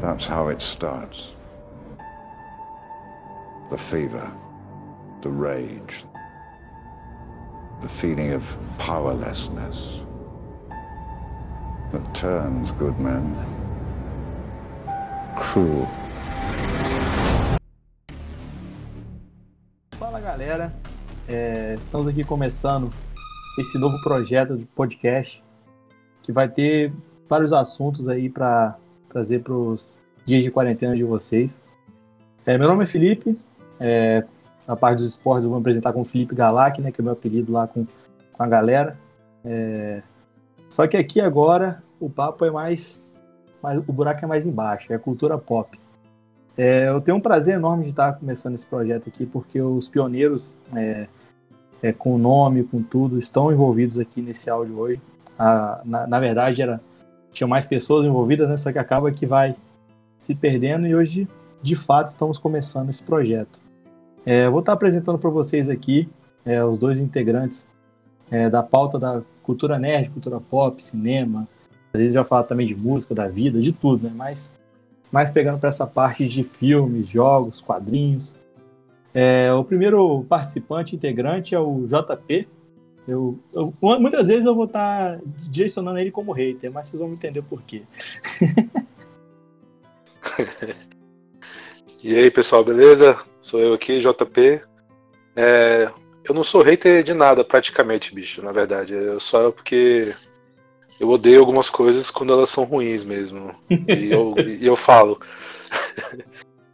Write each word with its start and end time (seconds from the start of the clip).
That's 0.00 0.26
how 0.26 0.48
it 0.48 0.62
starts. 0.62 1.34
The 3.70 3.76
fever, 3.76 4.32
the 5.20 5.28
rage, 5.28 6.06
the 7.82 7.88
feeling 7.88 8.32
of 8.32 8.42
powerlessness 8.78 10.00
that 11.92 12.14
turns 12.14 12.70
good 12.72 12.98
men 12.98 13.36
cruel. 15.36 15.86
Fala 19.98 20.18
galera, 20.18 20.74
é, 21.28 21.74
estamos 21.78 22.08
aqui 22.08 22.24
começando 22.24 22.90
esse 23.58 23.78
novo 23.78 24.00
projeto 24.02 24.56
de 24.56 24.64
podcast 24.64 25.44
que 26.22 26.32
vai 26.32 26.48
ter 26.48 26.90
vários 27.28 27.52
assuntos 27.52 28.08
aí 28.08 28.30
para 28.30 28.78
trazer 29.10 29.40
para 29.40 29.52
os 29.52 30.00
dias 30.24 30.42
de 30.42 30.50
quarentena 30.50 30.94
de 30.94 31.04
vocês. 31.04 31.60
É, 32.46 32.56
meu 32.56 32.68
nome 32.68 32.84
é 32.84 32.86
Felipe, 32.86 33.38
é, 33.78 34.24
na 34.66 34.76
parte 34.76 34.98
dos 34.98 35.08
esportes 35.08 35.44
eu 35.44 35.50
vou 35.50 35.58
me 35.58 35.62
apresentar 35.62 35.92
como 35.92 36.04
Felipe 36.04 36.34
Galac, 36.34 36.80
né, 36.80 36.90
que 36.90 37.00
é 37.00 37.02
o 37.02 37.04
meu 37.04 37.12
apelido 37.12 37.52
lá 37.52 37.66
com, 37.66 37.86
com 38.32 38.42
a 38.42 38.46
galera. 38.46 38.96
É, 39.44 40.02
só 40.68 40.86
que 40.86 40.96
aqui 40.96 41.20
agora 41.20 41.82
o 41.98 42.08
papo 42.08 42.44
é 42.44 42.50
mais, 42.50 43.04
mais, 43.62 43.78
o 43.86 43.92
buraco 43.92 44.24
é 44.24 44.28
mais 44.28 44.46
embaixo, 44.46 44.92
é 44.92 44.98
cultura 44.98 45.36
pop. 45.36 45.78
É, 46.56 46.88
eu 46.88 47.00
tenho 47.00 47.16
um 47.16 47.20
prazer 47.20 47.56
enorme 47.56 47.84
de 47.84 47.90
estar 47.90 48.12
começando 48.12 48.54
esse 48.54 48.66
projeto 48.66 49.08
aqui, 49.08 49.24
porque 49.26 49.60
os 49.60 49.88
pioneiros, 49.88 50.54
é, 50.74 51.06
é, 51.82 51.92
com 51.92 52.14
o 52.14 52.18
nome, 52.18 52.64
com 52.64 52.82
tudo, 52.82 53.18
estão 53.18 53.50
envolvidos 53.52 53.98
aqui 53.98 54.20
nesse 54.20 54.50
áudio 54.50 54.78
hoje. 54.78 55.00
A, 55.38 55.80
na, 55.84 56.06
na, 56.06 56.20
verdade, 56.20 56.60
era, 56.60 56.80
tinha 57.32 57.46
mais 57.46 57.66
pessoas 57.66 58.04
envolvidas, 58.04 58.48
né, 58.48 58.56
só 58.56 58.72
que 58.72 58.78
acaba 58.78 59.10
que 59.10 59.26
vai 59.26 59.54
se 60.16 60.34
perdendo 60.34 60.86
e 60.86 60.94
hoje, 60.94 61.28
de 61.62 61.76
fato, 61.76 62.08
estamos 62.08 62.38
começando 62.38 62.88
esse 62.88 63.04
projeto. 63.04 63.60
É, 64.24 64.48
vou 64.48 64.60
estar 64.60 64.72
apresentando 64.72 65.18
para 65.18 65.30
vocês 65.30 65.68
aqui 65.70 66.08
é, 66.44 66.62
os 66.64 66.78
dois 66.78 67.00
integrantes 67.00 67.66
é, 68.30 68.48
da 68.50 68.62
pauta 68.62 68.98
da 68.98 69.22
cultura 69.42 69.78
nerd, 69.78 70.10
cultura 70.10 70.40
pop, 70.40 70.82
cinema, 70.82 71.48
às 71.92 72.00
vezes 72.00 72.14
vai 72.14 72.24
falar 72.24 72.44
também 72.44 72.66
de 72.66 72.74
música, 72.74 73.14
da 73.14 73.26
vida, 73.26 73.60
de 73.60 73.72
tudo, 73.72 74.04
né? 74.04 74.12
Mas 74.14 74.52
mais 75.10 75.30
pegando 75.30 75.58
para 75.58 75.68
essa 75.68 75.86
parte 75.86 76.26
de 76.26 76.44
filmes, 76.44 77.08
jogos, 77.08 77.60
quadrinhos. 77.60 78.34
É, 79.12 79.52
o 79.52 79.64
primeiro 79.64 80.24
participante 80.28 80.94
integrante 80.94 81.54
é 81.54 81.58
o 81.58 81.86
JP. 81.86 82.48
Eu, 83.10 83.38
eu 83.52 83.74
muitas 83.80 84.28
vezes 84.28 84.46
eu 84.46 84.54
vou 84.54 84.66
estar 84.66 85.16
tá 85.16 85.22
direcionando 85.50 85.98
ele 85.98 86.12
como 86.12 86.32
hater, 86.32 86.70
mas 86.70 86.86
vocês 86.86 87.00
vão 87.00 87.12
entender 87.12 87.42
por 87.42 87.60
quê. 87.62 87.82
e 92.04 92.14
aí, 92.14 92.30
pessoal, 92.30 92.64
beleza? 92.64 93.18
Sou 93.42 93.58
eu 93.58 93.74
aqui, 93.74 93.98
JP. 93.98 94.62
É, 95.34 95.90
eu 96.24 96.34
não 96.34 96.44
sou 96.44 96.62
hater 96.62 97.02
de 97.02 97.12
nada, 97.12 97.42
praticamente, 97.42 98.14
bicho, 98.14 98.42
na 98.42 98.52
verdade. 98.52 98.94
Eu 98.94 99.18
só 99.18 99.50
porque 99.50 100.14
eu 101.00 101.08
odeio 101.08 101.40
algumas 101.40 101.68
coisas 101.68 102.10
quando 102.10 102.32
elas 102.32 102.50
são 102.50 102.62
ruins 102.62 103.02
mesmo. 103.02 103.52
E 103.68 104.12
eu, 104.12 104.34
e 104.60 104.66
eu 104.66 104.76
falo. 104.76 105.20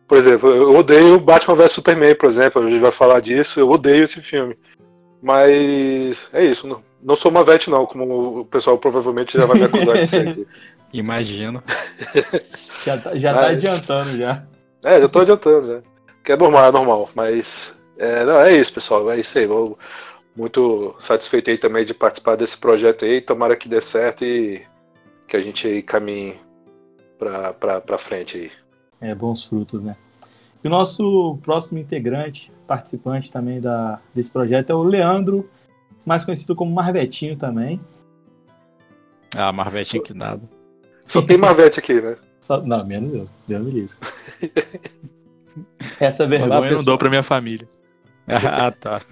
Por 0.06 0.18
exemplo, 0.18 0.54
eu 0.54 0.76
odeio 0.76 1.18
Batman 1.18 1.54
vs 1.54 1.72
Superman, 1.72 2.14
por 2.14 2.28
exemplo, 2.28 2.62
a 2.62 2.70
gente 2.70 2.80
vai 2.80 2.92
falar 2.92 3.20
disso, 3.20 3.58
eu 3.58 3.70
odeio 3.70 4.04
esse 4.04 4.20
filme. 4.20 4.56
Mas 5.26 6.28
é 6.32 6.44
isso, 6.44 6.68
não, 6.68 6.80
não 7.02 7.16
sou 7.16 7.32
uma 7.32 7.42
vet 7.42 7.68
não, 7.68 7.84
como 7.84 8.42
o 8.42 8.44
pessoal 8.44 8.78
provavelmente 8.78 9.36
já 9.36 9.44
vai 9.44 9.58
me 9.58 9.64
acusar 9.64 9.96
de 9.96 10.06
ser 10.06 10.28
aqui. 10.28 10.46
Imagino. 10.94 11.60
já 12.86 12.96
tá, 12.96 13.18
já 13.18 13.34
tá 13.34 13.40
mas, 13.40 13.44
tá 13.44 13.50
adiantando 13.50 14.16
já. 14.16 14.44
É, 14.84 15.00
já 15.00 15.08
tô 15.08 15.18
adiantando, 15.18 15.66
já. 15.66 15.82
Que 16.22 16.30
é 16.30 16.36
normal, 16.36 16.68
é 16.68 16.70
normal, 16.70 17.10
mas 17.12 17.76
é, 17.98 18.24
não, 18.24 18.40
é 18.40 18.56
isso, 18.56 18.72
pessoal, 18.72 19.10
é 19.10 19.18
isso 19.18 19.36
aí. 19.36 19.48
Vou, 19.48 19.76
muito 20.36 20.94
satisfeito 21.00 21.50
aí 21.50 21.58
também 21.58 21.84
de 21.84 21.92
participar 21.92 22.36
desse 22.36 22.56
projeto 22.56 23.04
aí. 23.04 23.20
Tomara 23.20 23.56
que 23.56 23.68
dê 23.68 23.80
certo 23.80 24.24
e 24.24 24.64
que 25.26 25.36
a 25.36 25.40
gente 25.40 25.66
aí 25.66 25.82
caminhe 25.82 26.36
pra, 27.18 27.52
pra, 27.52 27.80
pra 27.80 27.98
frente 27.98 28.36
aí. 28.36 28.52
É, 29.00 29.12
bons 29.12 29.42
frutos, 29.42 29.82
né? 29.82 29.96
E 30.66 30.68
o 30.68 30.70
nosso 30.70 31.38
próximo 31.44 31.78
integrante, 31.78 32.50
participante 32.66 33.30
também 33.30 33.60
da, 33.60 34.00
desse 34.12 34.32
projeto 34.32 34.70
é 34.70 34.74
o 34.74 34.82
Leandro, 34.82 35.48
mais 36.04 36.24
conhecido 36.24 36.56
como 36.56 36.74
Marvetinho 36.74 37.36
também. 37.36 37.80
Ah, 39.36 39.52
Marvetinho 39.52 40.02
que 40.02 40.12
nada. 40.12 40.42
Só 41.06 41.22
tem 41.22 41.38
Marvete 41.38 41.78
aqui, 41.78 42.00
né? 42.00 42.16
Só, 42.40 42.60
não, 42.60 42.84
menos 42.84 43.14
eu. 43.14 43.28
Deus 43.46 43.64
me 43.64 43.70
livre. 43.70 43.96
Essa 46.00 46.26
vergonha 46.26 46.68
eu 46.68 46.78
não 46.78 46.82
dou 46.82 46.98
pra 46.98 47.10
minha 47.10 47.22
família. 47.22 47.68
ah, 48.26 48.72
tá. 48.72 49.02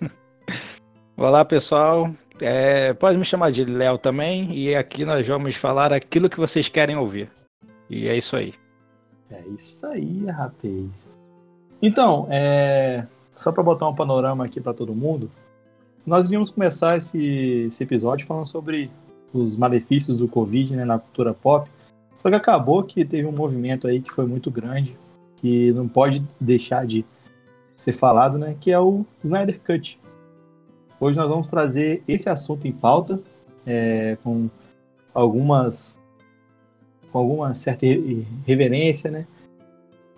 Olá, 1.17 1.45
pessoal. 1.45 2.13
É, 2.41 2.95
pode 2.95 3.17
me 3.17 3.25
chamar 3.25 3.53
de 3.53 3.65
Léo 3.65 3.97
também. 3.97 4.53
E 4.59 4.75
aqui 4.75 5.05
nós 5.05 5.25
vamos 5.25 5.55
falar 5.55 5.93
aquilo 5.93 6.29
que 6.29 6.37
vocês 6.37 6.69
querem 6.69 6.97
ouvir. 6.97 7.31
E 7.89 8.09
é 8.09 8.17
isso 8.17 8.35
aí. 8.35 8.55
É 9.31 9.41
isso 9.55 9.87
aí, 9.87 10.27
rapaz. 10.27 11.14
Então, 11.87 12.27
é, 12.31 13.05
só 13.34 13.53
para 13.53 13.62
botar 13.62 13.87
um 13.87 13.95
panorama 13.95 14.47
aqui 14.47 14.59
para 14.59 14.72
todo 14.72 14.95
mundo, 14.95 15.31
nós 16.06 16.27
vimos 16.27 16.49
começar 16.49 16.97
esse, 16.97 17.67
esse 17.69 17.84
episódio 17.84 18.27
falando 18.27 18.47
sobre 18.47 18.91
os 19.34 19.55
malefícios 19.55 20.17
do 20.17 20.27
Covid 20.27 20.75
né, 20.75 20.87
na 20.87 20.99
cultura 20.99 21.34
pop. 21.34 21.71
Só 22.23 22.31
que 22.31 22.37
acabou 22.37 22.83
que 22.84 23.05
teve 23.05 23.28
um 23.28 23.33
movimento 23.33 23.87
aí 23.87 24.00
que 24.00 24.11
foi 24.11 24.25
muito 24.25 24.50
grande, 24.50 24.97
que 25.37 25.73
não 25.73 25.87
pode 25.87 26.27
deixar 26.41 26.87
de 26.87 27.05
ser 27.77 27.93
falado, 27.93 28.39
né? 28.39 28.56
Que 28.59 28.71
é 28.71 28.81
o 28.81 29.05
Snyder 29.23 29.61
Cut. 29.61 30.00
Hoje 30.99 31.19
nós 31.19 31.28
vamos 31.28 31.50
trazer 31.50 32.03
esse 32.09 32.31
assunto 32.31 32.67
em 32.67 32.73
pauta, 32.73 33.21
é, 33.67 34.17
com 34.25 34.49
algumas 35.12 36.00
com 37.12 37.19
alguma 37.19 37.55
certa 37.55 37.84
reverência, 38.47 39.11
né? 39.11 39.27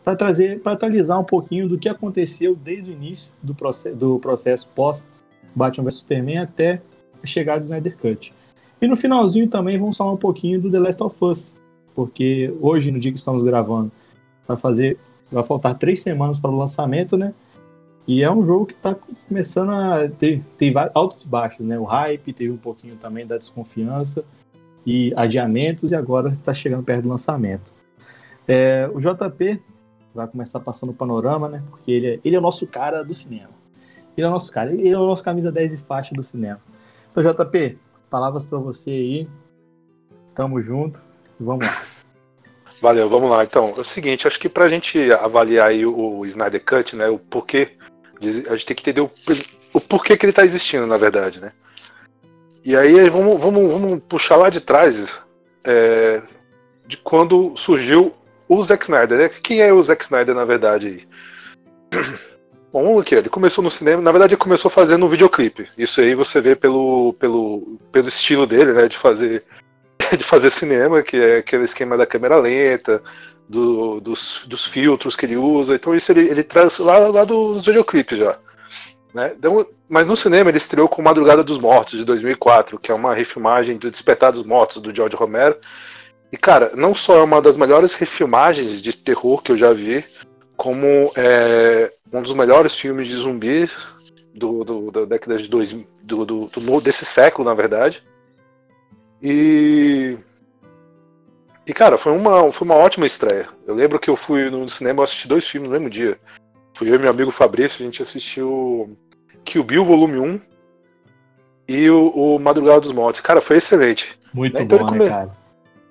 Para 0.06 0.14
trazer, 0.14 0.60
para 0.60 0.70
atualizar 0.70 1.18
um 1.18 1.24
pouquinho 1.24 1.68
do 1.68 1.76
que 1.76 1.88
aconteceu 1.88 2.54
desde 2.54 2.92
o 2.92 2.94
início 2.94 3.32
do 3.42 3.52
processo, 3.52 3.96
do 3.96 4.20
processo 4.20 4.68
pós 4.68 5.08
Batman 5.52 5.82
vs 5.82 5.94
Superman 5.96 6.38
até 6.38 6.80
a 7.20 7.26
chegada 7.26 7.58
do 7.58 7.64
Snyder 7.64 7.98
Cut. 7.98 8.32
E 8.80 8.86
no 8.86 8.94
finalzinho 8.94 9.48
também 9.48 9.76
vamos 9.76 9.96
falar 9.96 10.12
um 10.12 10.16
pouquinho 10.16 10.60
do 10.60 10.70
The 10.70 10.78
Last 10.78 11.02
of 11.02 11.16
Us, 11.24 11.56
porque 11.92 12.54
hoje, 12.60 12.92
no 12.92 13.00
dia 13.00 13.10
que 13.10 13.18
estamos 13.18 13.42
gravando, 13.42 13.90
vai 14.46 14.56
fazer, 14.56 14.96
vai 15.28 15.42
faltar 15.42 15.76
três 15.76 16.02
semanas 16.02 16.38
para 16.38 16.52
o 16.52 16.56
lançamento, 16.56 17.16
né? 17.16 17.34
E 18.06 18.22
é 18.22 18.30
um 18.30 18.44
jogo 18.44 18.64
que 18.64 18.74
está 18.74 18.94
começando 19.26 19.72
a 19.72 20.08
ter, 20.08 20.40
ter 20.56 20.72
altos 20.94 21.24
e 21.24 21.28
baixos, 21.28 21.66
né? 21.66 21.76
O 21.80 21.84
hype, 21.84 22.32
teve 22.32 22.52
um 22.52 22.56
pouquinho 22.56 22.94
também 22.94 23.26
da 23.26 23.36
desconfiança 23.36 24.24
e 24.86 25.12
adiamentos, 25.16 25.90
e 25.90 25.96
agora 25.96 26.28
está 26.28 26.54
chegando 26.54 26.84
perto 26.84 27.02
do 27.02 27.08
lançamento. 27.08 27.72
É, 28.46 28.88
o 28.94 29.00
JP 29.00 29.60
vai 30.16 30.26
começar 30.26 30.60
passando 30.60 30.90
o 30.90 30.94
panorama, 30.94 31.48
né? 31.48 31.62
Porque 31.70 31.92
ele 31.92 32.06
é, 32.06 32.20
ele 32.24 32.36
é 32.36 32.38
o 32.38 32.42
nosso 32.42 32.66
cara 32.66 33.04
do 33.04 33.14
cinema. 33.14 33.50
Ele 34.16 34.26
é 34.26 34.28
o 34.28 34.32
nosso 34.32 34.50
cara, 34.50 34.70
ele 34.70 34.88
é 34.88 34.98
o 34.98 35.06
nosso 35.06 35.22
camisa 35.22 35.52
10 35.52 35.74
e 35.74 35.78
faixa 35.78 36.14
do 36.14 36.22
cinema. 36.22 36.60
Então, 37.10 37.22
JP, 37.22 37.78
palavras 38.10 38.44
para 38.44 38.58
você 38.58 38.90
aí. 38.90 39.28
Tamo 40.34 40.60
junto. 40.60 41.04
Vamos 41.38 41.66
lá. 41.66 41.82
Valeu, 42.80 43.08
vamos 43.08 43.30
lá. 43.30 43.44
Então, 43.44 43.74
é 43.76 43.80
o 43.80 43.84
seguinte, 43.84 44.26
acho 44.26 44.38
que 44.38 44.48
para 44.48 44.64
a 44.64 44.68
gente 44.68 45.12
avaliar 45.12 45.68
aí 45.68 45.86
o, 45.86 46.18
o 46.18 46.26
Snyder 46.26 46.62
Cut, 46.64 46.94
né, 46.96 47.08
o 47.08 47.18
porquê 47.18 47.76
a 48.20 48.56
gente 48.56 48.66
tem 48.66 48.76
que 48.76 48.82
entender 48.82 49.00
o, 49.00 49.10
o 49.72 49.80
porquê 49.80 50.16
que 50.16 50.24
ele 50.24 50.30
está 50.30 50.44
existindo, 50.44 50.86
na 50.86 50.96
verdade, 50.96 51.40
né? 51.40 51.52
E 52.64 52.74
aí 52.74 53.08
vamos, 53.08 53.38
vamos, 53.38 53.70
vamos 53.70 54.02
puxar 54.08 54.36
lá 54.36 54.50
de 54.50 54.60
trás 54.60 55.18
é, 55.62 56.22
de 56.86 56.96
quando 56.96 57.56
surgiu 57.56 58.12
o 58.48 58.62
Zack 58.62 58.84
Snyder. 58.84 59.18
Né? 59.18 59.28
Quem 59.42 59.60
é 59.60 59.72
o 59.72 59.82
Zack 59.82 60.04
Snyder, 60.04 60.34
na 60.34 60.44
verdade? 60.44 61.06
Bom, 62.72 62.84
vamos 62.84 63.02
aqui, 63.02 63.14
ele 63.14 63.28
começou 63.28 63.64
no 63.64 63.70
cinema, 63.70 64.02
na 64.02 64.12
verdade 64.12 64.34
ele 64.34 64.40
começou 64.40 64.70
fazendo 64.70 65.06
um 65.06 65.08
videoclipe. 65.08 65.66
Isso 65.78 66.00
aí 66.00 66.14
você 66.14 66.40
vê 66.40 66.54
pelo, 66.54 67.14
pelo, 67.14 67.78
pelo 67.90 68.08
estilo 68.08 68.46
dele, 68.46 68.72
né, 68.72 68.86
de 68.86 68.98
fazer 68.98 69.44
de 70.16 70.22
fazer 70.22 70.50
cinema, 70.50 71.02
que 71.02 71.16
é 71.16 71.38
aquele 71.38 71.64
esquema 71.64 71.96
da 71.96 72.04
câmera 72.06 72.36
lenta, 72.36 73.02
do, 73.48 74.00
dos, 74.00 74.44
dos, 74.46 74.66
filtros 74.66 75.16
que 75.16 75.26
ele 75.26 75.36
usa. 75.36 75.74
Então 75.74 75.94
isso 75.94 76.12
ele, 76.12 76.28
ele 76.28 76.42
traz 76.42 76.78
lá, 76.78 76.98
lá 76.98 77.24
dos 77.24 77.64
videoclipes 77.64 78.18
já. 78.18 78.36
Né? 79.14 79.32
Então, 79.38 79.66
mas 79.88 80.06
no 80.06 80.16
cinema 80.16 80.50
ele 80.50 80.58
estreou 80.58 80.88
com 80.88 81.00
Madrugada 81.00 81.42
dos 81.42 81.58
Mortos, 81.58 81.98
de 81.98 82.04
2004, 82.04 82.78
que 82.78 82.90
é 82.90 82.94
uma 82.94 83.14
refilmagem 83.14 83.78
do 83.78 83.90
Despertar 83.90 84.32
dos 84.32 84.44
Mortos, 84.44 84.82
do 84.82 84.94
George 84.94 85.16
Romero. 85.16 85.56
E, 86.36 86.38
cara, 86.38 86.70
não 86.74 86.94
só 86.94 87.16
é 87.16 87.22
uma 87.22 87.40
das 87.40 87.56
melhores 87.56 87.94
refilmagens 87.94 88.82
de 88.82 88.94
terror 88.94 89.42
que 89.42 89.50
eu 89.50 89.56
já 89.56 89.72
vi, 89.72 90.04
como 90.54 91.10
é 91.16 91.90
um 92.12 92.20
dos 92.22 92.34
melhores 92.34 92.74
filmes 92.74 93.08
de 93.08 93.14
zumbis 93.14 93.74
do, 94.34 94.62
do, 94.62 94.90
da 94.90 95.06
década 95.06 95.38
de 95.38 95.48
2000, 95.48 95.86
do, 96.02 96.26
do, 96.26 96.46
do, 96.48 96.80
desse 96.82 97.06
século, 97.06 97.48
na 97.48 97.54
verdade. 97.54 98.02
E 99.22 100.18
E, 101.66 101.72
cara, 101.72 101.96
foi 101.96 102.12
uma, 102.12 102.52
foi 102.52 102.66
uma 102.66 102.74
ótima 102.74 103.06
estreia. 103.06 103.48
Eu 103.66 103.74
lembro 103.74 103.98
que 103.98 104.10
eu 104.10 104.14
fui 104.14 104.50
no 104.50 104.68
cinema, 104.68 105.00
eu 105.00 105.04
assisti 105.04 105.26
dois 105.26 105.48
filmes 105.48 105.70
no 105.70 105.72
mesmo 105.74 105.88
dia. 105.88 106.18
Fui 106.74 106.90
eu 106.90 106.96
e 106.96 106.98
meu 106.98 107.08
amigo 107.08 107.30
Fabrício, 107.30 107.80
a 107.80 107.86
gente 107.86 108.02
assistiu 108.02 108.94
Kill 109.42 109.64
Bill 109.64 109.86
Volume 109.86 110.18
1 110.18 110.40
e 111.66 111.88
o, 111.88 112.10
o 112.10 112.38
Madrugada 112.38 112.82
dos 112.82 112.92
Mortos. 112.92 113.22
Cara, 113.22 113.40
foi 113.40 113.56
excelente. 113.56 114.18
Muito 114.34 114.60
Então 114.62 114.78
bom, 114.78 114.84
ele 114.84 114.92
né, 114.92 114.98
come- 114.98 115.08
cara? 115.10 115.45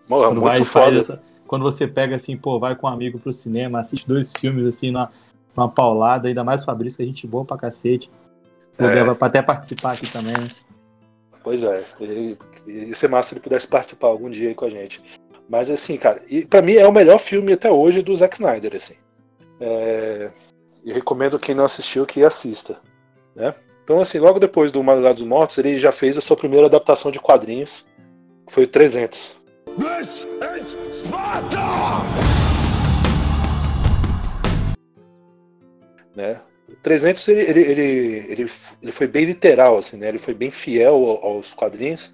Mano, 0.07 0.23
Quando, 0.27 0.41
vai 0.41 0.63
foda. 0.63 0.99
essa- 0.99 1.21
quando 1.47 1.63
você 1.63 1.87
pega 1.87 2.15
assim, 2.15 2.35
pô, 2.37 2.59
vai 2.59 2.75
com 2.75 2.87
um 2.87 2.89
amigo 2.89 3.19
pro 3.19 3.31
cinema, 3.33 3.79
assiste 3.79 4.07
dois 4.07 4.33
filmes 4.33 4.65
assim, 4.65 4.91
numa, 4.91 5.11
numa 5.55 5.69
paulada, 5.69 6.27
ainda 6.27 6.43
mais 6.43 6.61
o 6.61 6.65
Fabrício, 6.65 6.97
que 6.97 7.03
a 7.03 7.05
gente 7.05 7.25
boa 7.27 7.45
pra 7.45 7.57
cacete. 7.57 8.09
É. 8.77 9.03
vai 9.03 9.15
até 9.21 9.41
participar 9.41 9.93
aqui 9.93 10.11
também, 10.11 10.33
né? 10.33 10.47
Pois 11.43 11.63
é, 11.63 11.83
ia 12.67 12.95
ser 12.95 13.07
massa 13.07 13.29
se 13.29 13.35
ele 13.35 13.41
pudesse 13.41 13.67
participar 13.67 14.07
algum 14.07 14.29
dia 14.29 14.49
aí 14.49 14.55
com 14.55 14.65
a 14.65 14.69
gente. 14.69 15.01
Mas 15.47 15.69
assim, 15.69 15.95
cara, 15.95 16.21
e 16.27 16.43
pra 16.45 16.61
mim 16.61 16.73
é 16.73 16.87
o 16.87 16.91
melhor 16.91 17.19
filme 17.19 17.53
até 17.53 17.71
hoje 17.71 18.01
do 18.01 18.17
Zack 18.17 18.35
Snyder, 18.35 18.75
assim. 18.75 18.95
É, 19.59 20.29
E 20.83 20.91
recomendo 20.91 21.39
quem 21.39 21.55
não 21.55 21.65
assistiu 21.65 22.05
que 22.05 22.23
assista, 22.23 22.77
né? 23.35 23.53
Então, 23.83 23.99
assim, 24.01 24.17
logo 24.19 24.39
depois 24.39 24.71
do 24.71 24.83
Madrugada 24.83 25.15
dos 25.15 25.23
Mortos, 25.23 25.57
ele 25.59 25.77
já 25.79 25.91
fez 25.91 26.17
a 26.17 26.21
sua 26.21 26.35
primeira 26.35 26.65
adaptação 26.65 27.11
de 27.11 27.19
quadrinhos, 27.19 27.85
que 28.47 28.53
foi 28.53 28.63
o 28.63 28.67
300. 28.67 29.35
This 29.77 30.25
is 30.57 30.77
Sparta! 30.93 31.59
né? 36.15 36.39
O 36.69 36.75
300 36.77 37.27
ele, 37.27 37.41
ele, 37.41 37.59
ele, 37.61 37.81
ele, 38.31 38.51
ele 38.81 38.91
foi 38.91 39.05
bem 39.07 39.25
literal, 39.25 39.77
assim, 39.77 39.97
né? 39.97 40.07
Ele 40.07 40.17
foi 40.17 40.33
bem 40.33 40.49
fiel 40.49 40.93
ao- 40.95 41.25
aos 41.25 41.53
quadrinhos. 41.53 42.13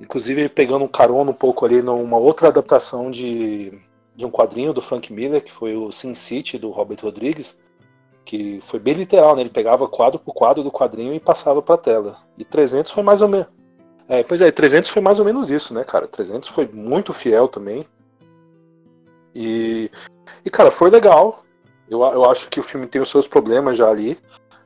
Inclusive 0.00 0.48
pegando 0.48 0.84
um 0.84 0.88
carona 0.88 1.30
um 1.30 1.34
pouco 1.34 1.64
ali 1.64 1.82
numa 1.82 2.16
outra 2.16 2.48
adaptação 2.48 3.10
de, 3.10 3.72
de 4.14 4.24
um 4.24 4.30
quadrinho 4.30 4.72
do 4.72 4.80
Frank 4.80 5.12
Miller, 5.12 5.42
que 5.42 5.52
foi 5.52 5.76
o 5.76 5.90
Sin 5.90 6.14
City, 6.14 6.56
do 6.56 6.70
Robert 6.70 6.98
Rodrigues, 7.02 7.60
que 8.24 8.60
foi 8.62 8.78
bem 8.78 8.94
literal, 8.94 9.34
né? 9.34 9.42
Ele 9.42 9.50
pegava 9.50 9.88
quadro 9.88 10.20
por 10.20 10.32
quadro 10.34 10.62
do 10.62 10.70
quadrinho 10.70 11.12
e 11.12 11.20
passava 11.20 11.60
pra 11.60 11.76
tela. 11.76 12.16
E 12.38 12.44
300 12.44 12.92
foi 12.92 13.02
mais 13.02 13.20
ou 13.20 13.28
menos... 13.28 13.48
É, 14.12 14.22
pois 14.22 14.42
é, 14.42 14.50
300 14.52 14.90
foi 14.90 15.00
mais 15.00 15.18
ou 15.18 15.24
menos 15.24 15.50
isso, 15.50 15.72
né, 15.72 15.84
cara? 15.84 16.06
300 16.06 16.50
foi 16.50 16.68
muito 16.70 17.14
fiel 17.14 17.48
também. 17.48 17.86
E, 19.34 19.90
e 20.44 20.50
cara, 20.50 20.70
foi 20.70 20.90
legal. 20.90 21.42
Eu, 21.88 22.02
eu 22.02 22.30
acho 22.30 22.50
que 22.50 22.60
o 22.60 22.62
filme 22.62 22.86
tem 22.86 23.00
os 23.00 23.08
seus 23.08 23.26
problemas 23.26 23.78
já 23.78 23.88
ali, 23.88 24.18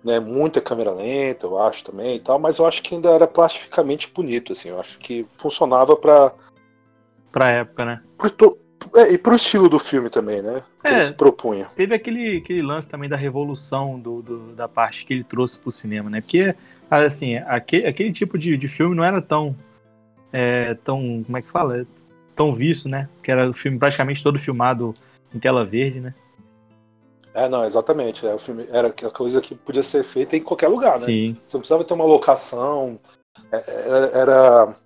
né? 0.02 0.18
Muita 0.18 0.60
câmera 0.60 0.90
lenta, 0.90 1.46
eu 1.46 1.60
acho 1.60 1.84
também 1.84 2.16
e 2.16 2.20
tal, 2.20 2.40
mas 2.40 2.58
eu 2.58 2.66
acho 2.66 2.82
que 2.82 2.96
ainda 2.96 3.10
era 3.10 3.24
plastificamente 3.28 4.10
bonito, 4.12 4.52
assim. 4.52 4.70
Eu 4.70 4.80
acho 4.80 4.98
que 4.98 5.24
funcionava 5.36 5.94
para 5.94 6.32
Pra 7.30 7.48
época, 7.50 7.84
né? 7.84 8.02
é, 8.96 9.12
e 9.12 9.18
pro 9.18 9.36
estilo 9.36 9.68
do 9.68 9.78
filme 9.78 10.10
também, 10.10 10.42
né? 10.42 10.60
Que 10.82 10.88
É. 10.88 10.92
ele 10.94 11.00
se 11.02 11.12
propunha. 11.12 11.70
Teve 11.76 11.94
aquele, 11.94 12.38
aquele 12.38 12.62
lance 12.62 12.88
também 12.88 13.08
da 13.08 13.16
revolução 13.16 13.96
do, 14.00 14.22
do- 14.22 14.52
da 14.56 14.66
parte 14.66 15.04
que 15.04 15.14
ele 15.14 15.22
trouxe 15.22 15.56
pro 15.56 15.70
cinema, 15.70 16.10
né? 16.10 16.20
Porque, 16.20 16.52
assim, 16.90 17.36
aquele, 17.36 17.86
aquele 17.86 18.12
tipo 18.12 18.38
de, 18.38 18.56
de 18.56 18.68
filme 18.68 18.94
não 18.94 19.04
era 19.04 19.20
tão. 19.20 19.54
é, 20.32 20.74
tão. 20.84 21.22
Como 21.24 21.36
é 21.38 21.42
que 21.42 21.50
fala? 21.50 21.86
Tão 22.34 22.54
visto, 22.54 22.88
né? 22.88 23.08
Que 23.22 23.30
era 23.30 23.48
o 23.48 23.52
filme 23.52 23.78
praticamente 23.78 24.22
todo 24.22 24.38
filmado 24.38 24.94
em 25.34 25.38
tela 25.38 25.64
verde, 25.64 26.00
né? 26.00 26.14
É, 27.34 27.48
não, 27.48 27.64
exatamente. 27.64 28.26
É, 28.26 28.34
o 28.34 28.38
filme 28.38 28.66
era 28.70 28.88
aquela 28.88 29.12
coisa 29.12 29.40
que 29.40 29.54
podia 29.54 29.82
ser 29.82 30.02
feita 30.04 30.36
em 30.36 30.40
qualquer 30.40 30.68
lugar, 30.68 30.98
né? 30.98 31.04
Sim. 31.06 31.36
Você 31.46 31.56
não 31.56 31.60
precisava 31.60 31.84
ter 31.84 31.94
uma 31.94 32.04
locação. 32.04 32.98
É, 33.52 33.64
Era, 33.86 34.06
era 34.18 34.76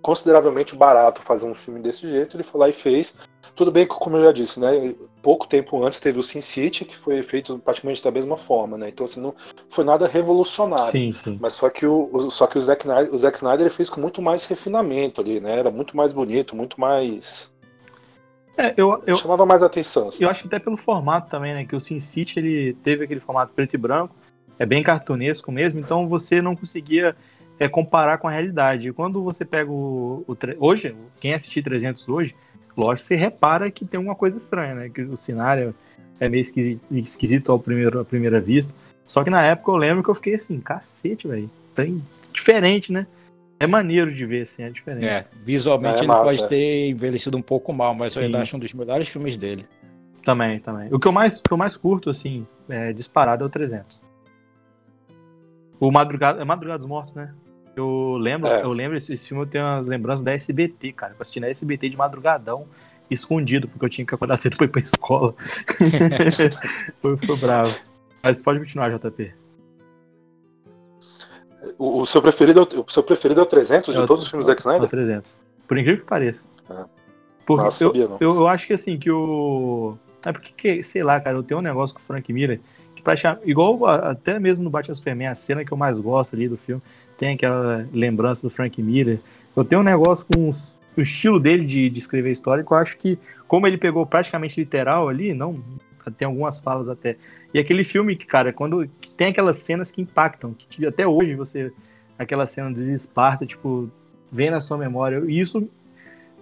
consideravelmente 0.00 0.76
barato 0.76 1.20
fazer 1.22 1.46
um 1.46 1.54
filme 1.54 1.80
desse 1.80 2.08
jeito. 2.08 2.36
Ele 2.36 2.44
foi 2.44 2.60
lá 2.60 2.68
e 2.68 2.72
fez. 2.72 3.14
Tudo 3.56 3.72
bem 3.72 3.86
que, 3.86 3.94
como 3.94 4.16
eu 4.16 4.24
já 4.24 4.32
disse, 4.32 4.60
né? 4.60 4.94
Pouco 5.28 5.46
tempo 5.46 5.84
antes 5.84 6.00
teve 6.00 6.18
o 6.18 6.22
Sin 6.22 6.40
City, 6.40 6.86
que 6.86 6.96
foi 6.96 7.22
feito 7.22 7.58
praticamente 7.58 8.02
da 8.02 8.10
mesma 8.10 8.38
forma, 8.38 8.78
né? 8.78 8.88
Então, 8.88 9.04
assim, 9.04 9.20
não 9.20 9.34
foi 9.68 9.84
nada 9.84 10.08
revolucionário. 10.08 10.90
Sim, 10.90 11.12
sim. 11.12 11.36
Mas 11.38 11.52
só 11.52 11.68
que 11.68 11.84
o, 11.84 12.30
só 12.30 12.46
que 12.46 12.56
o 12.56 12.60
Zack 12.62 12.86
Snyder, 12.86 13.14
o 13.14 13.18
Zack 13.18 13.36
Snyder 13.36 13.66
ele 13.66 13.68
fez 13.68 13.90
com 13.90 14.00
muito 14.00 14.22
mais 14.22 14.46
refinamento 14.46 15.20
ali, 15.20 15.38
né? 15.38 15.58
Era 15.58 15.70
muito 15.70 15.94
mais 15.94 16.14
bonito, 16.14 16.56
muito 16.56 16.80
mais. 16.80 17.52
É, 18.56 18.72
eu, 18.74 19.02
eu, 19.06 19.16
chamava 19.16 19.44
mais 19.44 19.62
atenção. 19.62 20.08
assim. 20.08 20.24
eu 20.24 20.30
acho 20.30 20.40
que 20.40 20.46
até 20.46 20.58
pelo 20.58 20.78
formato 20.78 21.28
também, 21.28 21.52
né? 21.52 21.66
Que 21.66 21.76
o 21.76 21.80
Sin 21.80 21.98
City 21.98 22.38
ele 22.38 22.72
teve 22.82 23.04
aquele 23.04 23.20
formato 23.20 23.52
preto 23.52 23.74
e 23.74 23.76
branco, 23.76 24.16
é 24.58 24.64
bem 24.64 24.82
cartunesco 24.82 25.52
mesmo, 25.52 25.78
então 25.78 26.08
você 26.08 26.40
não 26.40 26.56
conseguia 26.56 27.14
é, 27.60 27.68
comparar 27.68 28.16
com 28.16 28.28
a 28.28 28.30
realidade. 28.30 28.88
E 28.88 28.92
quando 28.94 29.22
você 29.22 29.44
pega 29.44 29.70
o, 29.70 30.24
o 30.26 30.36
hoje, 30.58 30.96
quem 31.20 31.34
assistir 31.34 31.60
300 31.62 32.08
hoje, 32.08 32.34
lógico, 32.78 33.06
você 33.06 33.16
repara 33.16 33.70
que 33.70 33.84
tem 33.84 33.98
uma 33.98 34.14
coisa 34.14 34.36
estranha, 34.36 34.74
né? 34.74 34.88
Que 34.88 35.02
o 35.02 35.16
cenário 35.16 35.74
é 36.20 36.28
meio 36.28 36.42
esquisito, 36.42 36.80
esquisito 36.90 37.52
ao 37.52 37.58
primeiro, 37.58 38.00
à 38.00 38.04
primeira 38.04 38.40
vista. 38.40 38.74
Só 39.06 39.24
que 39.24 39.30
na 39.30 39.42
época 39.44 39.70
eu 39.70 39.76
lembro 39.76 40.02
que 40.02 40.10
eu 40.10 40.14
fiquei 40.14 40.34
assim, 40.34 40.60
cacete, 40.60 41.26
velho. 41.26 41.50
Tem 41.74 42.02
diferente, 42.32 42.92
né? 42.92 43.06
É 43.60 43.66
maneiro 43.66 44.14
de 44.14 44.24
ver, 44.24 44.42
assim, 44.42 44.62
é 44.62 44.70
diferente. 44.70 45.06
É, 45.06 45.26
visualmente 45.44 45.96
É 45.96 45.98
ele 46.00 46.06
massa, 46.06 46.24
pode 46.24 46.42
é. 46.42 46.46
ter 46.46 46.88
envelhecido 46.90 47.36
um 47.36 47.42
pouco 47.42 47.72
mal, 47.72 47.94
mas 47.94 48.14
eu 48.14 48.20
Sim. 48.20 48.26
ainda 48.26 48.40
acho 48.40 48.56
um 48.56 48.60
dos 48.60 48.72
melhores 48.72 49.08
filmes 49.08 49.36
dele. 49.36 49.66
Também, 50.22 50.60
também. 50.60 50.88
O 50.92 50.98
que 50.98 51.08
eu 51.08 51.12
mais, 51.12 51.38
o 51.38 51.42
que 51.42 51.52
eu 51.52 51.56
mais 51.56 51.76
curto, 51.76 52.10
assim, 52.10 52.46
é, 52.68 52.92
disparado 52.92 53.42
é 53.42 53.46
o 53.46 53.50
300. 53.50 54.02
O 55.80 55.90
Madrugada, 55.90 56.40
é 56.40 56.44
Madrugada 56.44 56.78
dos 56.78 56.86
Mortos, 56.86 57.14
né? 57.14 57.32
Eu 57.78 58.16
lembro, 58.18 58.48
É. 58.48 58.62
eu 58.64 58.72
lembro 58.72 58.96
esse, 58.96 59.12
esse 59.12 59.28
filme 59.28 59.42
eu 59.42 59.46
tenho 59.46 59.64
umas 59.64 59.86
lembranças 59.86 60.24
da 60.24 60.32
SBT, 60.32 60.92
cara. 60.92 61.12
Eu 61.12 61.16
assisti 61.20 61.38
na 61.38 61.48
SBT 61.48 61.88
de 61.90 61.96
madrugadão, 61.96 62.66
escondido, 63.10 63.68
porque 63.68 63.84
eu 63.84 63.88
tinha 63.88 64.04
que 64.06 64.14
acordar 64.14 64.36
cedo 64.38 64.56
pra 64.56 64.66
ir 64.66 64.68
pra 64.68 64.80
escola. 64.80 65.34
foi, 67.00 67.16
foi 67.16 67.36
bravo. 67.36 67.74
Mas 68.22 68.40
pode 68.40 68.58
continuar, 68.58 68.90
JP. 68.90 69.32
O, 71.78 72.00
o 72.02 72.06
seu 72.06 72.20
preferido, 72.22 72.60
é 72.60 72.62
o- 72.78 72.84
seu 72.88 73.02
preferido 73.02 73.40
é 73.40 73.42
o 73.42 73.46
300 73.46 73.94
de 73.94 74.00
É 74.02 74.06
todos 74.06 74.24
os 74.24 74.30
filmes 74.30 74.46
do 74.46 74.50
Zack 74.50 74.60
É 74.60 74.64
o 74.64 74.70
Snyder? 74.72 74.88
300. 74.90 75.38
Por 75.66 75.78
incrível 75.78 76.00
que 76.00 76.06
pareça. 76.08 76.44
É. 76.70 76.84
Porque 77.46 77.64
Nossa, 77.64 77.84
eu, 77.84 77.88
sabia 77.88 78.08
não. 78.08 78.16
eu, 78.20 78.30
eu 78.30 78.46
acho 78.48 78.66
que 78.66 78.72
assim, 78.72 78.98
que 78.98 79.10
o. 79.10 79.96
É 80.24 80.32
porque, 80.32 80.52
que, 80.56 80.82
sei 80.82 81.02
lá, 81.02 81.20
cara, 81.20 81.36
eu 81.36 81.42
tenho 81.42 81.60
um 81.60 81.62
negócio 81.62 81.94
com 81.94 82.00
o 82.02 82.04
Frank 82.04 82.30
Miller 82.32 82.60
que 82.94 83.02
praticamente. 83.02 83.48
Igual 83.48 83.86
a- 83.86 84.10
até 84.10 84.38
mesmo 84.38 84.64
no 84.64 84.70
Batman 84.70 84.94
Superman, 84.94 85.28
a 85.28 85.34
cena 85.34 85.64
que 85.64 85.72
eu 85.72 85.76
mais 85.76 85.98
gosto 85.98 86.34
ali 86.34 86.48
do 86.48 86.56
filme, 86.56 86.82
tem 87.18 87.34
aquela 87.34 87.86
lembrança 87.92 88.42
do 88.46 88.50
Frank 88.50 88.80
Miller. 88.80 89.18
Eu 89.54 89.64
tenho 89.64 89.80
um 89.80 89.84
negócio 89.84 90.24
com 90.26 90.48
os- 90.48 90.78
o 90.96 91.00
estilo 91.00 91.38
dele 91.38 91.64
de, 91.66 91.90
de 91.90 91.98
escrever 91.98 92.30
história, 92.32 92.64
que 92.64 92.72
eu 92.72 92.76
acho 92.76 92.96
que, 92.96 93.18
como 93.46 93.66
ele 93.66 93.76
pegou 93.76 94.06
praticamente 94.06 94.58
literal 94.58 95.08
ali, 95.08 95.34
não. 95.34 95.60
Tem 96.16 96.26
algumas 96.26 96.58
falas 96.58 96.88
até. 96.88 97.16
E 97.52 97.58
aquele 97.58 97.84
filme 97.84 98.16
que, 98.16 98.24
cara, 98.24 98.50
quando 98.52 98.88
que 99.00 99.10
tem 99.10 99.26
aquelas 99.28 99.58
cenas 99.58 99.90
que 99.90 100.00
impactam, 100.00 100.54
que 100.56 100.86
até 100.86 101.06
hoje 101.06 101.34
você. 101.34 101.70
Aquela 102.18 102.46
cena 102.46 102.72
de 102.72 102.80
Esparta, 102.92 103.44
tipo, 103.46 103.90
vem 104.32 104.50
na 104.50 104.60
sua 104.60 104.76
memória. 104.78 105.22
E 105.28 105.38
isso 105.38 105.68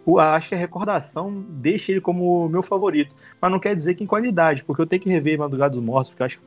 o- 0.05 0.19
acho 0.21 0.49
que 0.49 0.55
a 0.55 0.59
recordação 0.59 1.45
deixa 1.49 1.91
ele 1.93 2.01
como 2.01 2.49
meu 2.49 2.63
favorito. 2.63 3.15
Mas 3.41 3.51
não 3.51 3.59
quer 3.59 3.75
dizer 3.75 3.95
que 3.95 4.05
em 4.05 4.07
qualidade, 4.07 4.63
porque 4.65 4.81
eu 4.81 4.87
tenho 4.87 5.03
que 5.03 5.09
rever 5.11 5.39
Madrugada 5.39 5.71
dos 5.71 5.81
Mortos, 5.81 6.11
porque 6.13 6.23
eu 6.23 6.27
acho, 6.27 6.41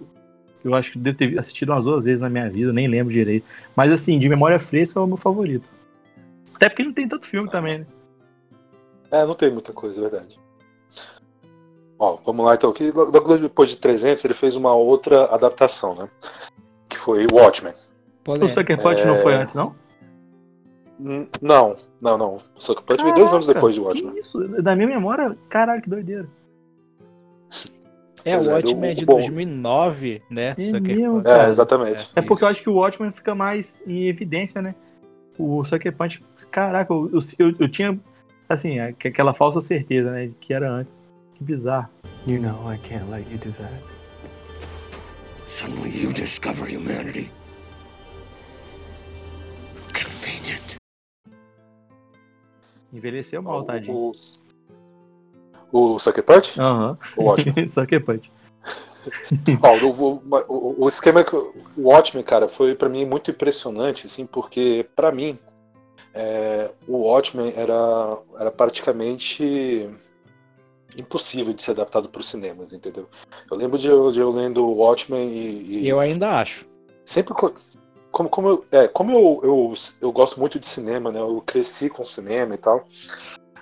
eu 0.64 0.76
acho 0.76 0.94
que 0.94 1.00
devo 1.00 1.18
ter 1.18 1.40
assistido 1.40 1.72
umas 1.72 1.84
duas 1.84 2.06
vezes 2.06 2.22
na 2.22 2.30
minha 2.30 2.50
vida, 2.50 2.74
nem 2.74 2.88
lembro 2.88 3.14
direito. 3.14 3.46
Mas 3.76 3.92
assim, 3.92 4.20
de 4.20 4.28
memória 4.28 4.60
fresca 4.60 5.00
é 5.00 5.04
o 5.04 5.08
meu 5.08 5.18
favorito. 5.18 5.70
Até 6.56 6.68
porque 6.68 6.84
não 6.84 6.94
tem 6.94 7.08
tanto 7.08 7.26
filme 7.26 7.50
também, 7.50 7.80
né? 7.80 7.86
É, 9.12 9.26
não 9.26 9.34
tem 9.34 9.52
muita 9.52 9.74
coisa, 9.74 10.00
é 10.00 10.10
verdade. 10.10 10.40
Ó, 11.98 12.18
vamos 12.26 12.46
lá 12.46 12.56
então. 12.56 12.72
Que 12.72 12.92
logo 12.92 13.38
depois 13.38 13.70
de 13.70 13.78
300 13.78 14.24
ele 14.24 14.34
fez 14.34 14.56
uma 14.56 14.74
outra 14.74 15.26
adaptação, 15.26 15.96
né? 15.96 16.10
Que 16.88 16.98
foi 16.98 17.28
Watchmen. 17.28 17.74
O 18.26 18.48
Sucker 18.48 18.82
Punch 18.82 19.06
não 19.06 19.18
foi 19.18 19.34
antes, 19.34 19.56
não? 19.56 19.76
Não, 21.42 21.78
não, 22.02 22.18
não. 22.18 22.38
Só 22.58 22.76
que 22.76 22.84
pode 22.84 23.04
ver 23.04 23.14
dois 23.14 23.32
anos 23.34 23.48
depois 23.48 23.74
de 23.76 23.82
que 23.82 23.88
Watchmen. 23.88 24.18
Isso, 24.18 24.40
da 24.62 24.76
minha 24.76 24.88
memória, 24.88 25.38
caralho, 25.50 25.82
que 25.82 25.90
doideira. 25.90 26.28
É, 28.26 28.38
o 28.38 28.42
é, 28.50 28.54
Watchmen 28.56 28.92
é 28.92 28.94
de 28.96 29.06
bom. 29.06 29.16
2009, 29.18 30.22
né? 30.30 30.56
É 30.58 30.66
Sucker 30.66 30.82
mesmo. 30.82 31.24
É, 31.26 31.48
exatamente. 31.48 32.12
É 32.16 32.22
porque 32.22 32.44
eu 32.44 32.48
acho 32.48 32.62
que 32.62 32.70
o 32.70 32.74
Watchmen 32.76 33.12
fica 33.12 33.34
mais 33.34 33.84
em 33.88 34.08
evidência, 34.08 34.62
né? 34.62 34.76
O 35.38 35.64
Sucker 35.64 35.96
Punch, 35.96 36.22
caraca, 36.52 36.94
eu, 36.94 37.10
eu, 37.40 37.56
eu 37.60 37.70
tinha, 37.70 37.98
assim, 38.50 38.80
aqu- 38.80 39.08
aquela 39.08 39.34
falsa 39.34 39.62
certeza, 39.62 40.12
né? 40.12 40.32
Que 40.42 40.54
era 40.54 40.70
antes. 40.70 40.94
Que 41.36 41.44
bizarro. 41.44 41.88
You 42.28 42.42
know 42.42 42.72
I 42.72 42.78
can't 42.80 43.10
let 43.10 43.26
you 43.32 43.38
do 43.38 43.52
that. 43.58 43.74
Suddenly 45.48 45.90
you 46.04 46.12
discover 46.12 46.68
humanity. 46.70 47.32
Convenient. 49.94 50.76
Envelheceu 52.94 53.42
mal, 53.42 53.64
tadinho. 53.64 53.98
O, 53.98 54.12
o 55.72 56.00
Sucker 56.00 56.24
Punch? 56.24 56.60
Aham. 56.60 56.98
O 57.18 57.24
Watchmen. 57.26 57.68
Sucker 57.70 58.04
Punch. 58.04 58.32
Ó, 59.64 59.86
o, 59.88 60.22
o- 60.48 60.84
o 60.84 60.88
esquema 60.88 61.24
que 61.24 61.36
o 61.36 61.54
Watchmen, 61.78 62.24
cara, 62.24 62.48
foi 62.48 62.76
pra 62.76 62.90
mim 62.90 63.06
muito 63.06 63.32
impressionante, 63.32 64.06
assim, 64.06 64.26
porque 64.26 64.86
pra 64.96 65.12
mim 65.12 65.38
é, 66.14 66.70
o 66.88 66.98
Watchmen 67.08 67.54
era, 67.56 68.18
era 68.40 68.52
praticamente 68.52 69.90
impossível 70.98 71.54
de 71.54 71.62
ser 71.62 71.72
adaptado 71.72 72.10
para 72.10 72.20
os 72.22 72.28
cinemas, 72.28 72.74
entendeu? 72.74 73.08
Eu 73.50 73.56
lembro 73.58 73.78
de 73.78 73.88
eu, 73.88 74.12
de 74.12 74.20
eu 74.20 74.32
lendo 74.32 74.66
o 74.66 74.76
Watchmen 74.76 75.28
e, 75.30 75.84
e 75.84 75.88
Eu 75.88 76.00
ainda 76.00 76.40
acho. 76.40 76.66
sempre 77.06 77.34
co- 77.34 77.54
como, 78.12 78.28
como, 78.28 78.48
eu, 78.50 78.66
é, 78.72 78.88
como 78.88 79.12
eu, 79.12 79.40
eu, 79.44 79.74
eu 80.02 80.12
gosto 80.12 80.40
muito 80.40 80.60
de 80.60 80.68
cinema, 80.68 81.12
né? 81.12 81.20
Eu 81.20 81.42
cresci 81.46 81.90
com 81.90 82.04
cinema 82.04 82.56
e 82.56 82.58
tal. 82.58 82.88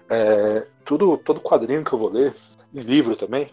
É, 0.10 0.66
tudo, 0.86 1.18
todo 1.18 1.40
quadrinho 1.42 1.84
que 1.84 1.94
eu 1.94 2.00
vou 2.00 2.10
ler, 2.10 2.34
e 2.74 2.80
livro 2.80 3.16
também, 3.16 3.50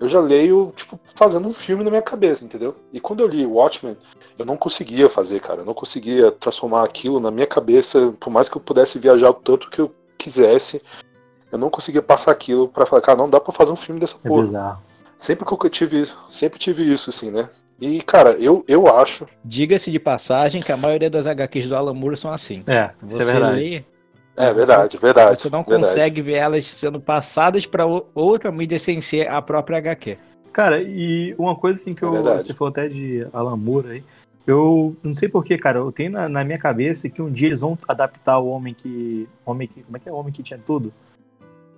eu 0.00 0.08
já 0.08 0.20
leio, 0.20 0.72
tipo, 0.76 0.98
fazendo 1.14 1.48
um 1.48 1.54
filme 1.54 1.84
na 1.84 1.90
minha 1.90 2.02
cabeça, 2.02 2.44
entendeu? 2.44 2.74
E 2.92 3.00
quando 3.00 3.20
eu 3.20 3.28
li 3.28 3.46
Watchmen, 3.46 3.96
eu 4.38 4.44
não 4.44 4.56
conseguia 4.56 5.08
fazer, 5.08 5.40
cara. 5.40 5.60
Eu 5.60 5.64
não 5.64 5.74
conseguia 5.74 6.30
transformar 6.30 6.82
aquilo 6.84 7.20
na 7.20 7.30
minha 7.30 7.46
cabeça, 7.46 8.12
por 8.18 8.30
mais 8.30 8.48
que 8.48 8.56
eu 8.56 8.60
pudesse 8.60 8.98
viajar 8.98 9.30
o 9.30 9.34
tanto 9.34 9.70
que 9.70 9.80
eu 9.80 9.94
quisesse, 10.18 10.82
eu 11.52 11.58
não 11.58 11.70
conseguia 11.70 12.02
passar 12.02 12.32
aquilo 12.32 12.68
pra 12.68 12.84
falar, 12.84 13.02
cara, 13.02 13.18
não 13.18 13.30
dá 13.30 13.38
pra 13.38 13.52
fazer 13.52 13.70
um 13.70 13.76
filme 13.76 14.00
dessa 14.00 14.16
É 14.24 14.28
porra. 14.28 14.42
bizarro. 14.42 14.82
Sempre 15.16 15.46
que 15.46 15.52
eu 15.66 15.70
tive, 15.70 16.10
sempre 16.28 16.58
tive 16.58 16.92
isso, 16.92 17.10
assim, 17.10 17.30
né? 17.30 17.48
E, 17.80 18.02
cara, 18.02 18.32
eu, 18.32 18.64
eu 18.68 18.86
acho 18.88 19.26
Diga-se 19.44 19.90
de 19.90 19.98
passagem 19.98 20.60
que 20.60 20.72
a 20.72 20.76
maioria 20.76 21.10
das 21.10 21.26
HQs 21.26 21.68
do 21.68 21.76
Alan 21.76 21.94
Moore 21.94 22.16
são 22.16 22.32
assim. 22.32 22.62
É, 22.66 22.90
Você 23.02 23.20
isso 23.20 23.22
é 23.22 23.24
verdade. 23.24 23.60
lê, 23.60 23.84
É 24.36 24.52
verdade, 24.52 24.96
verdade. 24.96 25.40
você 25.42 25.50
não 25.50 25.62
verdade. 25.62 25.86
consegue 25.92 26.20
ver 26.22 26.34
elas 26.34 26.66
sendo 26.66 27.00
passadas 27.00 27.66
para 27.66 27.86
outra 27.86 28.50
mídia 28.50 28.78
sem 28.78 29.00
ser 29.00 29.28
a 29.28 29.40
própria 29.40 29.78
HQ. 29.78 30.18
Cara, 30.52 30.80
e 30.82 31.34
uma 31.38 31.54
coisa 31.54 31.80
assim 31.80 31.94
que 31.94 32.04
É 32.04 32.08
eu, 32.08 32.12
verdade. 32.12 32.42
você 32.42 32.54
falou 32.54 32.70
até 32.70 32.88
de 32.88 33.26
Alan 33.32 33.56
Moore 33.56 33.88
aí, 33.90 34.04
eu 34.46 34.94
não 35.02 35.12
sei 35.12 35.28
porquê, 35.28 35.56
cara, 35.56 35.78
eu 35.78 35.90
tenho 35.90 36.10
na, 36.12 36.28
na 36.28 36.44
minha 36.44 36.58
cabeça 36.58 37.08
que 37.08 37.22
um 37.22 37.30
dia 37.30 37.48
eles 37.48 37.60
vão 37.60 37.78
adaptar 37.88 38.38
o 38.38 38.48
homem 38.48 38.74
que. 38.74 39.28
Homem 39.46 39.66
que. 39.68 39.82
Como 39.82 39.96
é 39.96 40.00
que 40.00 40.08
é 40.08 40.12
o 40.12 40.16
homem 40.16 40.32
que 40.32 40.42
tinha 40.42 40.58
tudo? 40.64 40.92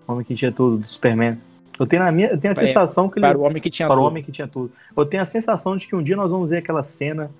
O 0.07 0.13
homem 0.13 0.25
que 0.25 0.35
tinha 0.35 0.51
tudo, 0.53 0.79
do 0.79 0.87
Superman. 0.87 1.39
Eu 1.79 1.87
tenho, 1.87 2.03
na 2.03 2.11
minha, 2.11 2.29
eu 2.31 2.39
tenho 2.39 2.53
a 2.53 2.57
É, 2.61 2.67
sensação 2.67 3.09
que 3.09 3.19
ele. 3.19 3.27
Para 3.27 3.39
o 3.39 3.43
homem 3.43 3.63
que 3.63 3.71
tinha 3.71 3.87
para 3.87 3.97
o 3.97 3.99
tudo. 4.01 4.07
homem 4.09 4.23
que 4.23 4.33
tinha 4.33 4.49
tudo. 4.49 4.73
Eu 4.97 5.05
tenho 5.07 5.23
a 5.23 5.27
sensação 5.27 5.77
de 5.77 5.87
que 5.87 5.95
um 5.95 6.03
dia 6.03 6.17
nós 6.17 6.31
vamos 6.31 6.51
ver 6.51 6.59
aquela 6.59 6.83
cena 6.83 7.31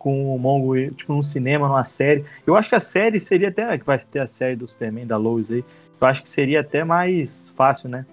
com 0.00 0.34
o 0.34 0.38
Mongo, 0.38 0.74
tipo, 0.92 1.12
num 1.12 1.22
cinema, 1.22 1.68
numa 1.68 1.84
série. 1.84 2.24
Eu 2.46 2.56
acho 2.56 2.70
que 2.70 2.74
a 2.74 2.80
série 2.80 3.20
seria 3.20 3.48
até. 3.48 3.76
Que 3.78 3.84
vai 3.84 3.98
ter 3.98 4.20
a 4.20 4.26
série 4.26 4.56
do 4.56 4.66
Superman, 4.66 5.06
da 5.06 5.16
Lois 5.18 5.50
aí. 5.50 5.62
Eu 6.00 6.06
acho 6.08 6.22
que 6.22 6.28
seria 6.28 6.60
até 6.62 6.82
mais 6.82 7.50
fácil, 7.50 7.90
né? 7.90 8.06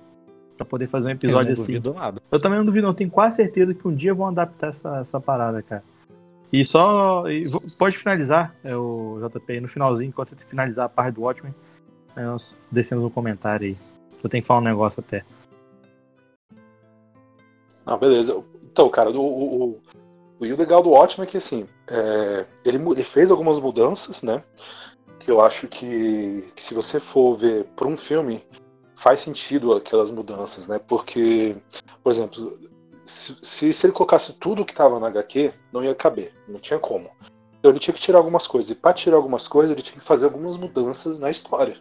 Pra 0.58 0.65
poder 0.65 0.88
fazer 0.88 1.08
um 1.08 1.12
Eu 1.12 1.15
episódio 1.15 1.46
não 1.46 1.53
assim. 1.53 1.74
duvido 1.79 1.94
nada. 1.94 2.22
Eu 2.29 2.39
também 2.39 2.58
não 2.60 2.65
duvido, 2.65 2.86
não. 2.86 2.94
Tenho 2.94 3.10
quase 3.10 3.38
certeza 3.38 3.74
que 3.74 3.88
um 3.88 3.96
dia 3.96 4.13
vão 4.13 4.27
adaptar 4.27 4.67
essa, 4.67 4.98
essa 4.98 5.20
parada, 5.22 5.62
cara. 5.63 5.84
E 6.51 6.65
só. 6.65 7.24
e 7.29 7.46
pode 7.77 7.98
finalizar, 7.98 8.53
é, 8.63 8.75
o 8.75 9.20
JP, 9.29 9.53
aí 9.53 9.62
no 9.62 9.67
finalzinho, 9.70 10.12
quando 10.12 10.27
você 10.27 10.36
finalizar 10.36 10.86
a 10.88 10.89
parte 10.89 11.15
do 11.15 11.22
Watchmen, 11.22 11.53
nós 12.15 12.58
descemos 12.70 13.06
um 13.06 13.10
comentário 13.10 13.67
aí. 13.67 13.77
Eu 14.22 14.29
tenho 14.29 14.41
que 14.41 14.48
falar 14.48 14.60
um 14.60 14.63
negócio 14.63 15.00
até. 15.00 15.24
Ah, 17.86 17.98
beleza. 17.98 18.44
Então, 18.72 18.89
cara, 18.89 19.10
o, 19.10 19.15
o- 19.22 19.79
e 20.46 20.53
o 20.53 20.58
legal 20.58 20.84
do 20.84 20.89
Watchmen 20.89 21.27
é 21.27 21.32
que, 21.32 21.38
assim, 21.38 21.67
é, 21.89 22.46
ele, 22.63 22.77
ele 22.77 23.03
fez 23.03 23.32
algumas 23.32 23.60
mudanças, 23.60 24.22
né? 24.22 24.44
Que 25.20 25.32
eu 25.32 25.41
acho 25.41 25.67
que, 25.67 26.51
que 26.56 26.62
se 26.62 26.74
você 26.74 27.00
for 27.00 27.36
ver 27.36 27.65
por 27.75 27.88
um 27.88 27.98
filme, 27.98 28.46
faz 28.96 29.22
sentido 29.22 29.74
aquelas 29.74 30.12
mudanças, 30.12 30.67
né? 30.67 30.79
Porque, 30.79 31.56
por 32.03 32.12
exemplo, 32.12 32.60
se, 33.06 33.38
se, 33.41 33.74
se 33.74 33.86
ele 33.86 33.94
colocasse 33.94 34.34
tudo 34.34 34.65
que 34.65 34.74
estava 34.74 35.00
na 35.00 35.08
HQ, 35.08 35.53
não 35.72 35.84
ia 35.84 35.96
caber, 35.96 36.34
não 36.48 36.60
tinha 36.60 36.79
como. 36.79 37.10
Então 37.60 37.72
ele 37.72 37.79
tinha 37.79 37.94
que 37.94 38.00
tirar 38.00 38.20
algumas 38.20 38.46
coisas. 38.46 38.72
E 38.72 38.75
para 38.75 38.94
tirar 38.94 39.17
algumas 39.17 39.48
coisas, 39.48 39.72
ele 39.72 39.82
tinha 39.82 40.00
que 40.00 40.06
fazer 40.06 40.25
algumas 40.25 40.58
mudanças 40.58 41.17
na 41.20 41.29
história. 41.29 41.77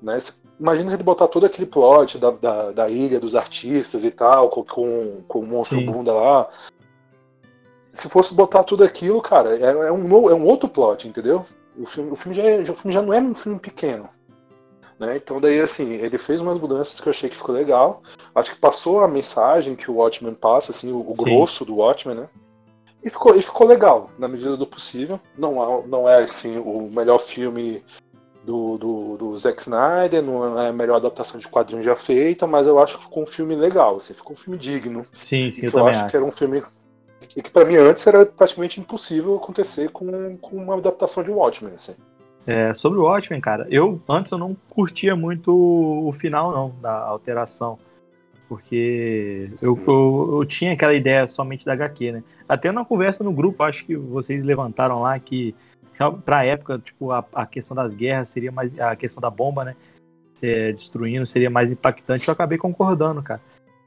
Né? 0.00 0.18
Imagina 0.58 0.90
se 0.90 0.96
ele 0.96 1.02
botar 1.02 1.28
todo 1.28 1.46
aquele 1.46 1.66
plot 1.66 2.18
da, 2.18 2.30
da, 2.30 2.72
da 2.72 2.88
ilha 2.88 3.18
dos 3.18 3.34
artistas 3.34 4.04
e 4.04 4.10
tal, 4.10 4.48
com, 4.48 4.62
com, 4.64 5.22
com 5.26 5.40
o 5.40 5.46
monstro 5.46 5.78
Sim. 5.78 5.86
bunda 5.86 6.12
lá. 6.12 6.48
Se 7.92 8.08
fosse 8.08 8.34
botar 8.34 8.64
tudo 8.64 8.82
aquilo, 8.84 9.20
cara, 9.20 9.56
é, 9.56 9.88
é 9.88 9.92
um, 9.92 10.30
é 10.30 10.34
um 10.34 10.44
outro 10.44 10.68
plot, 10.68 11.06
entendeu? 11.06 11.44
O 11.76 11.84
filme, 11.86 12.10
o, 12.10 12.16
filme 12.16 12.34
já 12.36 12.42
é- 12.42 12.60
o 12.60 12.74
filme 12.74 12.92
já 12.92 13.02
não 13.02 13.12
é 13.12 13.20
um 13.20 13.34
filme 13.34 13.58
pequeno. 13.58 14.08
Né? 14.98 15.16
Então 15.16 15.40
daí 15.40 15.60
assim, 15.60 15.92
ele 15.94 16.16
fez 16.16 16.40
umas 16.40 16.58
mudanças 16.58 17.00
que 17.00 17.08
eu 17.08 17.10
achei 17.10 17.28
que 17.28 17.36
ficou 17.36 17.54
legal. 17.54 18.02
Acho 18.34 18.52
que 18.54 18.60
passou 18.60 19.00
a 19.02 19.08
mensagem 19.08 19.74
que 19.74 19.90
o 19.90 19.94
Watchmen 19.96 20.34
passa, 20.34 20.70
assim, 20.70 20.92
o, 20.92 21.00
o 21.00 21.12
grosso 21.12 21.64
do 21.64 21.76
Watchmen, 21.76 22.16
né? 22.16 22.28
E 23.04 23.10
ficou, 23.10 23.34
e 23.36 23.42
ficou 23.42 23.66
legal, 23.66 24.10
na 24.16 24.28
medida 24.28 24.56
do 24.56 24.66
possível. 24.66 25.18
Não, 25.36 25.62
é- 25.62 25.86
não 25.86 26.08
é 26.08 26.22
assim 26.22 26.56
o 26.58 26.88
melhor 26.88 27.18
filme 27.18 27.82
do, 28.44 28.78
do, 28.78 29.16
do 29.16 29.38
Zack 29.38 29.60
Snyder, 29.62 30.22
não 30.22 30.60
é 30.60 30.68
a 30.68 30.72
melhor 30.72 30.96
adaptação 30.96 31.38
de 31.38 31.48
quadrinho 31.48 31.82
já 31.82 31.96
feita, 31.96 32.46
mas 32.46 32.66
eu 32.66 32.78
acho 32.78 32.96
que 32.98 33.04
ficou 33.04 33.22
um 33.22 33.26
filme 33.26 33.54
legal, 33.54 33.96
assim, 33.96 34.14
ficou 34.14 34.32
um 34.32 34.36
filme 34.36 34.58
digno. 34.58 35.04
Sim, 35.20 35.50
sim, 35.50 35.66
eu 35.66 35.72
eu 35.72 35.86
acho 35.86 36.00
acho. 36.00 36.10
que 36.10 36.16
era 36.16 36.24
um 36.24 36.32
filme 36.32 36.62
e 37.36 37.42
que 37.42 37.50
pra 37.50 37.64
mim 37.64 37.76
antes 37.76 38.06
era 38.06 38.26
praticamente 38.26 38.80
impossível 38.80 39.36
acontecer 39.36 39.90
com, 39.90 40.36
com 40.38 40.56
uma 40.56 40.76
adaptação 40.76 41.22
de 41.22 41.30
Watchmen, 41.30 41.74
assim. 41.74 41.94
É, 42.46 42.74
sobre 42.74 42.98
o 42.98 43.02
Watchmen, 43.02 43.40
cara, 43.40 43.66
eu 43.70 44.00
antes 44.08 44.32
eu 44.32 44.38
não 44.38 44.56
curtia 44.68 45.14
muito 45.14 45.52
o 45.54 46.12
final, 46.12 46.52
não, 46.52 46.80
da 46.80 46.92
alteração. 46.92 47.78
Porque 48.48 49.50
eu, 49.62 49.78
eu, 49.86 50.30
eu 50.40 50.44
tinha 50.44 50.72
aquela 50.74 50.92
ideia 50.92 51.26
somente 51.26 51.64
da 51.64 51.72
HQ, 51.72 52.12
né? 52.12 52.24
Até 52.46 52.70
na 52.70 52.84
conversa 52.84 53.24
no 53.24 53.32
grupo, 53.32 53.62
acho 53.62 53.86
que 53.86 53.96
vocês 53.96 54.44
levantaram 54.44 55.00
lá 55.00 55.18
que 55.18 55.54
pra 56.24 56.44
época, 56.44 56.78
tipo, 56.78 57.12
a, 57.12 57.24
a 57.32 57.46
questão 57.46 57.74
das 57.74 57.94
guerras 57.94 58.28
seria 58.28 58.52
mais. 58.52 58.78
A 58.78 58.96
questão 58.96 59.20
da 59.20 59.30
bomba, 59.30 59.64
né? 59.64 59.76
Se 60.34 60.72
destruindo 60.72 61.24
seria 61.24 61.48
mais 61.48 61.72
impactante. 61.72 62.28
Eu 62.28 62.32
acabei 62.32 62.58
concordando, 62.58 63.22
cara. 63.22 63.40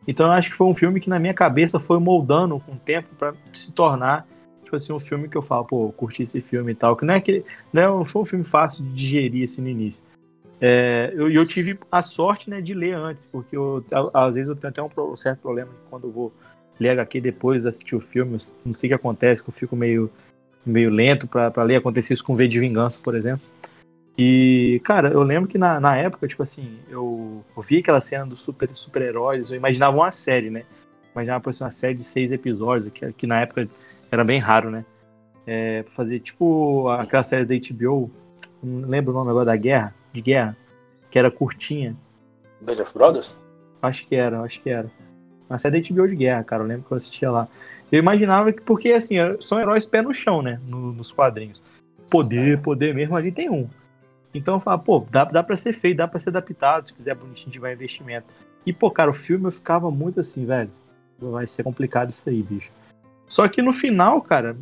Então 0.07 0.27
eu 0.27 0.31
acho 0.33 0.49
que 0.49 0.55
foi 0.55 0.67
um 0.67 0.73
filme 0.73 0.99
que 0.99 1.09
na 1.09 1.19
minha 1.19 1.33
cabeça 1.33 1.79
foi 1.79 1.99
moldando 1.99 2.59
com 2.59 2.73
o 2.73 2.77
tempo 2.77 3.09
pra 3.17 3.33
se 3.51 3.71
tornar, 3.71 4.27
tipo 4.63 4.75
assim, 4.75 4.93
um 4.93 4.99
filme 4.99 5.27
que 5.27 5.37
eu 5.37 5.41
falo, 5.41 5.65
pô, 5.65 5.91
curti 5.91 6.23
esse 6.23 6.41
filme 6.41 6.71
e 6.71 6.75
tal. 6.75 6.95
Que 6.95 7.05
não 7.05 7.13
é 7.13 7.17
aquele 7.17 7.43
não 7.73 8.05
foi 8.05 8.21
um 8.21 8.25
filme 8.25 8.45
fácil 8.45 8.83
de 8.83 8.93
digerir 8.93 9.43
assim 9.43 9.61
no 9.61 9.69
início. 9.69 10.03
É, 10.59 11.11
eu, 11.15 11.29
eu 11.29 11.45
tive 11.45 11.77
a 11.91 12.01
sorte 12.01 12.49
né, 12.49 12.61
de 12.61 12.73
ler 12.73 12.93
antes, 12.95 13.25
porque 13.25 13.57
eu, 13.57 13.83
às 14.13 14.35
vezes 14.35 14.49
eu 14.49 14.55
tenho 14.55 14.69
até 14.69 14.81
um, 14.81 15.15
certo 15.15 15.39
problema 15.39 15.69
que 15.69 15.89
quando 15.89 16.07
eu 16.07 16.11
vou 16.11 16.33
ler 16.79 16.89
HQ 16.91 17.21
depois 17.21 17.63
de 17.63 17.69
assistir 17.69 17.95
o 17.95 17.99
filme, 17.99 18.37
não 18.63 18.73
sei 18.73 18.87
o 18.87 18.91
que 18.91 18.93
acontece, 18.93 19.43
que 19.43 19.49
eu 19.49 19.53
fico 19.53 19.75
meio, 19.75 20.09
meio 20.65 20.89
lento 20.89 21.27
pra 21.27 21.63
ler. 21.63 21.75
Aconteceu 21.75 22.13
isso 22.13 22.23
com 22.23 22.35
V 22.35 22.47
de 22.47 22.59
Vingança, 22.59 22.99
por 23.03 23.15
exemplo. 23.15 23.45
E, 24.17 24.81
cara, 24.83 25.09
eu 25.09 25.21
lembro 25.23 25.49
que 25.49 25.57
na, 25.57 25.79
na 25.79 25.97
época, 25.97 26.27
tipo 26.27 26.41
assim, 26.41 26.79
eu, 26.89 27.43
eu 27.55 27.61
vi 27.61 27.79
aquela 27.79 27.99
cena 27.99 28.25
dos 28.25 28.39
super- 28.39 28.69
super-heróis, 28.73 29.51
eu 29.51 29.57
imaginava 29.57 29.95
uma 29.97 30.11
série, 30.11 30.49
né? 30.49 30.63
Imaginava 31.13 31.41
por 31.43 31.53
uma 31.59 31.71
série 31.71 31.95
de 31.95 32.03
seis 32.03 32.31
episódios, 32.31 32.87
que, 32.89 33.11
que 33.13 33.27
na 33.27 33.41
época 33.41 33.65
era 34.09 34.23
bem 34.23 34.39
raro, 34.39 34.69
né? 34.69 34.85
É, 35.45 35.83
pra 35.83 35.91
fazer 35.91 36.19
tipo 36.21 36.89
aquelas 36.89 37.27
séries 37.27 37.45
da 37.45 37.55
HBO, 37.55 38.09
não 38.63 38.87
lembro 38.89 39.11
o 39.11 39.15
nome 39.15 39.29
agora 39.29 39.45
da 39.45 39.55
guerra, 39.55 39.93
de 40.13 40.21
guerra, 40.21 40.57
que 41.11 41.19
era 41.19 41.29
curtinha. 41.29 41.95
Band 42.61 42.81
of 42.81 42.93
Brothers? 42.93 43.35
Acho 43.81 44.07
que 44.07 44.15
era, 44.15 44.41
acho 44.41 44.61
que 44.61 44.69
era. 44.69 44.89
Uma 45.49 45.59
série 45.59 45.79
da 45.81 45.93
HBO 45.93 46.07
de 46.07 46.15
guerra, 46.15 46.43
cara. 46.43 46.63
Eu 46.63 46.67
lembro 46.67 46.85
que 46.87 46.91
eu 46.91 46.97
assistia 46.97 47.29
lá. 47.29 47.47
Eu 47.91 47.99
imaginava 47.99 48.51
que, 48.51 48.61
porque 48.61 48.89
assim, 48.93 49.17
são 49.39 49.59
heróis 49.59 49.85
pé 49.85 50.01
no 50.01 50.13
chão, 50.13 50.41
né? 50.41 50.59
no- 50.67 50.91
nos 50.93 51.11
quadrinhos. 51.11 51.61
Poder, 52.09 52.61
poder 52.61 52.95
mesmo, 52.95 53.15
ali 53.15 53.31
tem 53.31 53.49
um. 53.49 53.69
Então 54.37 54.55
eu 54.55 54.59
falava, 54.59 54.83
pô, 54.83 55.05
dá, 55.09 55.23
dá 55.23 55.41
pra 55.41 55.55
ser 55.55 55.71
feito, 55.71 55.97
dá 55.97 56.07
pra 56.07 56.19
ser 56.19 56.29
adaptado, 56.29 56.85
se 56.85 56.93
fizer 56.93 57.15
bonitinho, 57.15 57.51
tiver 57.51 57.73
investimento. 57.73 58.27
E, 58.65 58.73
pô, 58.73 58.91
cara, 58.91 59.09
o 59.09 59.13
filme 59.13 59.45
eu 59.45 59.51
ficava 59.51 59.89
muito 59.89 60.19
assim, 60.19 60.45
velho. 60.45 60.69
Vai 61.17 61.47
ser 61.47 61.63
complicado 61.63 62.09
isso 62.09 62.29
aí, 62.29 62.43
bicho. 62.43 62.71
Só 63.27 63.47
que 63.47 63.61
no 63.61 63.71
final, 63.71 64.21
cara, 64.21 64.57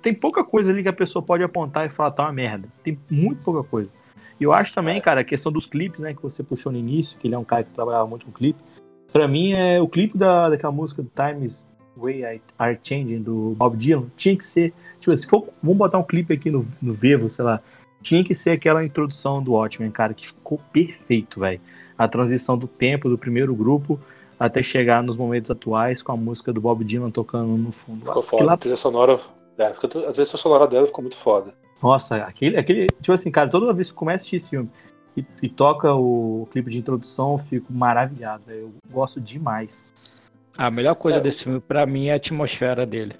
tem 0.00 0.14
pouca 0.14 0.44
coisa 0.44 0.70
ali 0.70 0.82
que 0.82 0.88
a 0.88 0.92
pessoa 0.92 1.22
pode 1.22 1.42
apontar 1.42 1.84
e 1.84 1.88
falar, 1.88 2.12
tá 2.12 2.22
uma 2.22 2.32
merda. 2.32 2.68
Tem 2.84 2.96
muito 3.10 3.42
pouca 3.42 3.68
coisa. 3.68 3.90
E 4.38 4.44
eu 4.44 4.52
acho 4.52 4.72
também, 4.72 5.00
cara, 5.00 5.22
a 5.22 5.24
questão 5.24 5.50
dos 5.50 5.66
clipes, 5.66 6.02
né, 6.02 6.14
que 6.14 6.22
você 6.22 6.44
puxou 6.44 6.70
no 6.70 6.78
início, 6.78 7.18
que 7.18 7.26
ele 7.26 7.34
é 7.34 7.38
um 7.38 7.44
cara 7.44 7.64
que 7.64 7.70
trabalhava 7.70 8.06
muito 8.06 8.26
com 8.26 8.32
clipe. 8.32 8.60
Pra 9.12 9.26
mim, 9.26 9.52
é 9.52 9.80
o 9.80 9.88
clipe 9.88 10.16
da, 10.16 10.50
daquela 10.50 10.72
música 10.72 11.02
do 11.02 11.10
Times 11.14 11.66
Way 11.96 12.36
I 12.36 12.40
Are 12.58 12.78
Changing, 12.80 13.22
do 13.22 13.54
Bob 13.56 13.76
Dylan, 13.76 14.06
tinha 14.16 14.36
que 14.36 14.44
ser. 14.44 14.74
Tipo, 15.00 15.16
se 15.16 15.26
for. 15.26 15.48
Vamos 15.62 15.78
botar 15.78 15.98
um 15.98 16.04
clipe 16.04 16.34
aqui 16.34 16.50
no, 16.50 16.66
no 16.80 16.92
Vevo, 16.92 17.30
sei 17.30 17.44
lá. 17.44 17.60
Tinha 18.02 18.22
que 18.22 18.34
ser 18.34 18.50
aquela 18.50 18.84
introdução 18.84 19.42
do 19.42 19.52
Watchmen, 19.52 19.90
cara, 19.90 20.14
que 20.14 20.26
ficou 20.26 20.60
perfeito, 20.72 21.40
velho. 21.40 21.60
A 21.98 22.06
transição 22.06 22.56
do 22.56 22.66
tempo 22.66 23.08
do 23.08 23.16
primeiro 23.18 23.54
grupo 23.54 23.98
até 24.38 24.62
chegar 24.62 25.02
nos 25.02 25.16
momentos 25.16 25.50
atuais 25.50 26.02
com 26.02 26.12
a 26.12 26.16
música 26.16 26.52
do 26.52 26.60
Bob 26.60 26.84
Dylan 26.84 27.10
tocando 27.10 27.56
no 27.56 27.72
fundo. 27.72 28.04
Ficou 28.04 28.22
foda. 28.22 28.44
lá 28.44 28.52
A 28.52 28.56
trilha 28.56 28.76
sonora. 28.76 29.18
É, 29.58 29.64
a 29.66 29.72
trilha 29.72 30.24
sonora 30.26 30.66
dela 30.66 30.86
ficou 30.86 31.02
muito 31.02 31.16
foda. 31.16 31.54
Nossa, 31.82 32.16
aquele, 32.16 32.56
aquele. 32.58 32.86
Tipo 32.88 33.12
assim, 33.12 33.30
cara, 33.30 33.48
toda 33.48 33.72
vez 33.72 33.88
que 33.88 33.94
eu 33.94 33.98
começo 33.98 34.14
a 34.14 34.16
assistir 34.16 34.36
esse 34.36 34.50
filme 34.50 34.68
e, 35.16 35.24
e 35.42 35.48
toca 35.48 35.92
o 35.94 36.46
clipe 36.52 36.70
de 36.70 36.78
introdução, 36.78 37.32
eu 37.32 37.38
fico 37.38 37.72
maravilhado. 37.72 38.42
velho. 38.46 38.60
Eu 38.60 38.72
gosto 38.92 39.20
demais. 39.20 40.30
A 40.56 40.70
melhor 40.70 40.94
coisa 40.94 41.18
É. 41.18 41.20
desse 41.20 41.44
filme, 41.44 41.60
pra 41.60 41.86
mim, 41.86 42.08
é 42.08 42.12
a 42.12 42.16
atmosfera 42.16 42.84
dele. 42.86 43.14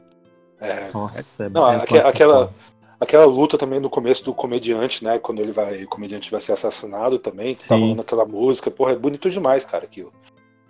É, 0.59 0.91
Nossa, 0.93 1.45
é 1.45 1.49
Não, 1.51 1.71
é 1.71 1.77
nossa, 1.79 2.09
aquela-. 2.09 2.51
Aquela 2.99 3.27
luta 3.27 3.59
também 3.59 3.79
no 3.79 3.91
começo 3.91 4.25
do 4.25 4.33
comediante, 4.33 5.05
né? 5.05 5.19
Quando 5.19 5.41
ele 5.41 5.53
vai, 5.53 5.85
o 5.85 5.89
comediante 5.89 6.31
vai 6.31 6.41
ser 6.41 6.53
assassinado 6.53 7.19
também, 7.19 7.55
que 7.55 7.67
tá 7.69 7.75
rolando 7.81 8.01
aquela 8.01 8.25
música, 8.25 8.71
porra, 8.71 8.93
é 8.93 8.97
bonito 8.97 9.29
demais, 9.31 9.65
cara, 9.65 9.85
aquilo. 9.85 10.13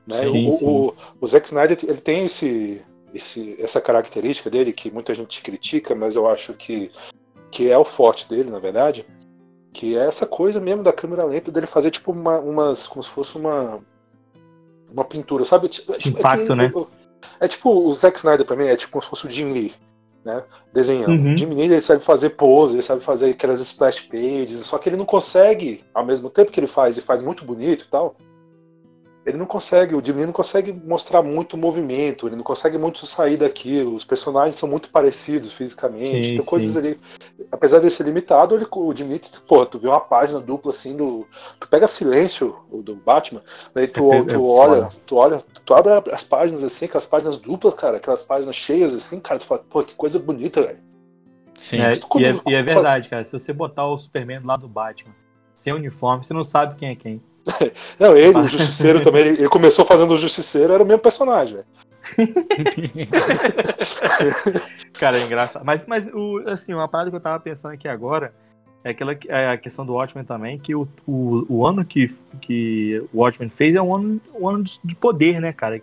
Né? 0.07 0.25
Sim, 0.25 0.49
o, 0.49 0.53
sim. 0.53 0.67
O, 0.67 0.95
o 1.21 1.27
Zack 1.27 1.47
Snyder 1.47 1.79
ele 1.85 2.01
tem 2.01 2.27
esse, 2.27 2.83
esse, 3.15 3.57
essa 3.61 3.81
característica 3.81 4.51
dele 4.51 4.73
que 4.73 4.91
muita 4.91 5.15
gente 5.15 5.41
critica, 5.41 5.95
mas 5.95 6.17
eu 6.17 6.27
acho 6.29 6.53
que, 6.55 6.91
que 7.51 7.71
é 7.71 7.79
o 7.79 7.85
forte 7.85 8.29
dele, 8.29 8.51
na 8.51 8.59
verdade. 8.59 9.07
Que 9.73 9.97
é 9.97 10.07
essa 10.07 10.27
coisa 10.27 10.59
mesmo 10.59 10.83
da 10.83 10.93
câmera 10.93 11.25
lenta 11.25 11.53
dele 11.53 11.67
fazer 11.67 11.91
tipo 11.91 12.11
uma, 12.11 12.39
umas. 12.41 12.89
como 12.89 13.03
se 13.03 13.11
fosse 13.11 13.37
uma. 13.37 13.79
Uma 14.91 15.05
pintura, 15.05 15.45
sabe? 15.45 15.69
Tipo, 15.69 15.93
é, 15.93 15.99
tipo- 15.99 16.17
é 16.17 16.21
impacto, 16.21 16.47
que- 16.47 16.55
né? 16.55 16.73
É 17.41 17.49
tipo 17.49 17.71
o 17.71 17.93
Zack 17.93 18.17
Snyder 18.19 18.47
pra 18.47 18.57
mim, 18.57 18.65
é 18.65 18.77
tipo 18.77 18.93
como 18.93 19.03
se 19.03 19.11
fosse 19.11 19.27
o 19.27 19.31
Jim 19.31 19.53
Lee, 19.53 19.75
né? 20.27 20.43
Desenhando. 20.73 21.23
Uhum. 21.23 21.37
Jim 21.37 21.47
Lee 21.47 21.63
ele 21.63 21.81
sabe 21.81 22.03
fazer 22.03 22.31
pose, 22.31 22.75
ele 22.75 22.83
sabe 22.83 23.01
fazer 23.01 23.31
aquelas 23.31 23.61
splash 23.61 24.01
pages, 24.01 24.59
só 24.59 24.77
que 24.77 24.89
ele 24.89 24.97
não 24.97 25.05
consegue, 25.07 25.85
ao 25.95 26.05
mesmo 26.05 26.29
tempo 26.29 26.51
que 26.51 26.59
ele 26.59 26.67
faz, 26.67 26.99
e 26.99 27.01
faz 27.01 27.23
muito 27.23 27.45
bonito 27.45 27.85
e 27.85 27.89
tal, 27.89 28.17
ele 29.27 29.37
não 29.37 29.45
consegue, 29.45 29.97
o 29.97 30.03
Jim 30.03 30.13
Lee 30.13 30.25
não 30.27 30.33
consegue 30.33 30.73
mostrar 30.73 31.21
muito 31.21 31.57
movimento, 31.57 32.29
ele 32.29 32.37
não 32.37 32.45
consegue 32.45 32.79
muito 32.79 33.05
sair 33.05 33.37
daquilo, 33.37 33.97
os 33.97 34.05
personagens 34.05 34.55
são 34.55 34.69
muito 34.69 34.89
parecidos 34.89 35.53
fisicamente, 35.53 36.29
Sim, 36.29 36.37
tem 36.37 36.45
coisas 36.45 36.73
sim. 36.73 36.79
ali, 36.79 37.01
apesar 37.51 37.81
de 37.81 37.91
ser 37.91 38.05
limitado, 38.05 38.55
ele, 38.55 38.67
o 38.71 38.95
Jim 38.95 39.09
Lee, 39.09 39.21
pô, 39.49 39.67
tu 39.67 39.81
vê 39.81 39.89
uma 39.89 39.99
página 40.01 40.39
dupla 40.39 40.71
assim 40.71 40.97
do, 40.97 41.27
tu 41.59 41.67
pega 41.67 41.89
Silêncio, 41.89 42.55
do 42.71 42.95
Batman, 42.95 43.43
daí 43.75 43.89
tu, 43.89 44.13
É, 44.13 44.19
é 44.19 44.25
tu 44.25 44.39
foda. 44.39 44.45
olha, 44.45 44.89
tu 45.05 45.17
olha, 45.17 45.45
tu 45.65 45.75
abre 45.75 45.93
as 46.13 46.23
páginas 46.23 46.63
assim, 46.63 46.85
aquelas 46.85 47.07
páginas 47.07 47.39
duplas, 47.39 47.75
cara, 47.75 47.97
aquelas 47.97 48.23
páginas 48.23 48.55
cheias 48.55 48.95
assim, 48.95 49.19
cara, 49.19 49.41
tu 49.41 49.47
fala, 49.47 49.65
pô, 49.69 49.83
que 49.83 49.95
coisa 49.95 50.21
bonita, 50.21 50.63
velho. 50.63 50.79
Sim. 51.59 51.79
É, 51.79 51.95
e, 51.95 52.25
é, 52.25 52.41
e 52.47 52.55
é 52.55 52.63
verdade, 52.63 53.09
cara. 53.09 53.25
Se 53.25 53.33
você 53.33 53.53
botar 53.53 53.87
o 53.87 53.97
Superman 53.99 54.41
lado 54.45 54.61
do 54.61 54.69
Batman, 54.69 55.15
sem 55.55 55.73
uniforme, 55.73 56.23
você 56.23 56.35
não 56.35 56.45
sabe 56.45 56.77
quem 56.77 56.91
é 56.91 56.95
quem. 56.95 57.21
Não, 57.99 58.17
ele, 58.17 58.37
o 58.37 58.49
Justiceiro 58.49 59.03
também, 59.03 59.23
ele, 59.27 59.39
ele 59.41 59.49
começou 59.49 59.85
fazendo 59.85 60.15
o 60.15 60.17
Justiceiro, 60.17 60.73
era 60.73 60.83
o 60.83 60.87
mesmo 60.87 61.01
personagem. 61.01 61.59
Cara, 64.95 65.19
é 65.19 65.25
engraçado. 65.25 65.65
Mas, 65.65 65.87
mas 65.87 66.09
o, 66.09 66.43
assim, 66.47 66.75
uma 66.75 66.89
parada 66.89 67.11
que 67.11 67.17
eu 67.17 67.21
tava 67.21 67.41
pensando 67.41 67.73
aqui 67.73 67.89
agora 67.89 68.33
é 68.85 68.91
aquela 68.91 69.15
que- 69.15 69.29
é 69.33 69.51
a 69.51 69.57
questão 69.57 69.85
do 69.85 69.95
Watchmen 69.95 70.25
também, 70.25 70.59
que 70.59 70.75
o, 70.75 70.87
o, 71.07 71.45
o 71.49 71.67
ano 71.67 71.85
que, 71.85 72.15
que 72.41 73.03
o 73.13 73.19
Watchmen 73.21 73.49
fez 73.51 73.75
é 73.75 73.83
um 73.83 73.95
ano, 73.95 74.21
um 74.39 74.49
ano 74.49 74.63
de, 74.63 74.79
de 74.85 74.95
poder, 74.95 75.41
né, 75.41 75.53
cara? 75.53 75.81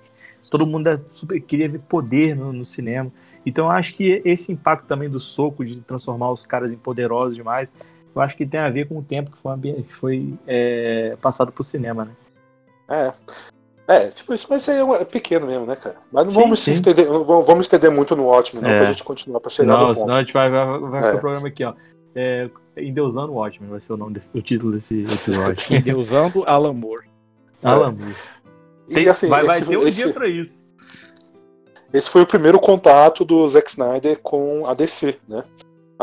Todo 0.49 0.67
mundo 0.67 0.87
é 0.87 0.99
super- 1.09 1.39
queria 1.41 1.69
ver 1.69 1.79
poder 1.79 2.35
no, 2.35 2.51
no 2.51 2.65
cinema. 2.65 3.11
Então 3.45 3.65
eu 3.65 3.71
acho 3.71 3.95
que 3.95 4.21
esse 4.23 4.51
impacto 4.51 4.85
também 4.87 5.09
do 5.09 5.19
soco, 5.19 5.65
de 5.65 5.81
transformar 5.81 6.31
os 6.31 6.45
caras 6.45 6.71
em 6.71 6.77
poderosos 6.77 7.35
demais, 7.35 7.67
eu 8.15 8.21
acho 8.21 8.35
que 8.37 8.45
tem 8.45 8.59
a 8.59 8.69
ver 8.69 8.87
com 8.87 8.97
o 8.97 9.03
tempo 9.03 9.31
que 9.31 9.37
foi, 9.37 9.57
que 9.83 9.93
foi 9.93 10.33
é, 10.47 11.15
passado 11.21 11.51
pro 11.51 11.63
cinema, 11.63 12.05
né? 12.05 12.11
É. 12.89 13.13
É, 13.85 14.07
tipo, 14.07 14.33
isso 14.33 14.47
mas 14.49 14.67
aí 14.69 14.77
é, 14.77 15.01
é 15.01 15.05
pequeno 15.05 15.45
mesmo, 15.45 15.65
né, 15.65 15.75
cara? 15.75 15.97
Mas 16.11 16.23
não 16.25 16.29
Sim, 16.29 16.39
vamos 16.41 16.59
sim. 16.61 16.71
estender, 16.71 17.05
não 17.09 17.23
vamos, 17.43 17.65
estender 17.65 17.91
muito 17.91 18.15
no 18.15 18.25
ótimo, 18.25 18.61
não, 18.61 18.69
É. 18.69 18.77
pra 18.79 18.91
gente 18.93 19.03
continuar, 19.03 19.39
pra 19.41 19.49
chegar 19.49 19.73
Senão, 19.73 19.87
no 19.89 19.93
senão 19.93 20.05
ponto. 20.07 20.15
a 20.17 20.19
gente 20.21 20.33
vai, 20.33 20.49
vai, 20.49 20.79
vai 20.79 21.03
É. 21.07 21.11
pro 21.11 21.19
programa 21.19 21.47
aqui, 21.49 21.63
ó. 21.65 21.73
É, 22.15 22.49
Endeusando 22.77 23.33
o 23.33 23.35
Watchmen 23.35 23.69
vai 23.69 23.79
ser 23.81 23.93
o 23.93 23.97
nome 23.97 24.13
desse, 24.13 24.29
o 24.33 24.41
título 24.41 24.71
desse 24.71 25.03
episódio. 25.03 25.67
Endeusando 25.75 26.43
Alan 26.45 26.73
Moore. 26.73 27.07
Alan 27.61 27.91
Moore. 27.91 28.15
E 28.89 29.07
assim, 29.09 29.27
vai, 29.27 29.43
vai 29.45 29.57
esse, 29.57 29.65
ter 29.65 29.77
um 29.77 29.87
esse- 29.87 30.03
dia 30.03 30.13
pra 30.13 30.27
isso. 30.27 30.65
esse 31.93 32.09
foi 32.09 32.21
o 32.21 32.25
primeiro 32.27 32.59
contato 32.59 33.23
do 33.25 33.47
Zack 33.47 33.69
Snyder 33.69 34.17
com 34.19 34.65
a 34.65 34.73
DC, 34.73 35.17
né? 35.27 35.43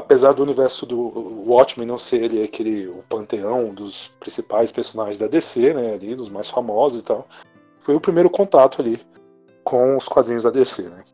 Apesar 0.01 0.33
do 0.33 0.43
universo 0.43 0.87
do 0.87 1.45
Watchmen 1.47 1.87
não 1.87 1.99
ser 1.99 2.23
ele 2.23 2.43
aquele 2.43 2.89
o 2.89 3.05
panteão 3.07 3.75
dos 3.75 4.09
principais 4.19 4.73
personagens 4.73 5.19
da 5.19 5.27
DC, 5.27 5.75
né, 5.75 5.93
ali 5.93 6.17
dos 6.17 6.31
mais 6.31 6.49
famosos 6.49 7.01
e 7.01 7.05
tal, 7.05 7.29
foi 7.79 7.95
o 7.95 8.01
primeiro 8.01 8.31
contato 8.31 8.81
ali 8.81 8.99
com 9.63 9.99
os 9.99 10.09
quadrinhos 10.09 10.45
da 10.45 10.51
DC, 10.51 10.85
né? 10.85 11.05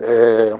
É, 0.00 0.58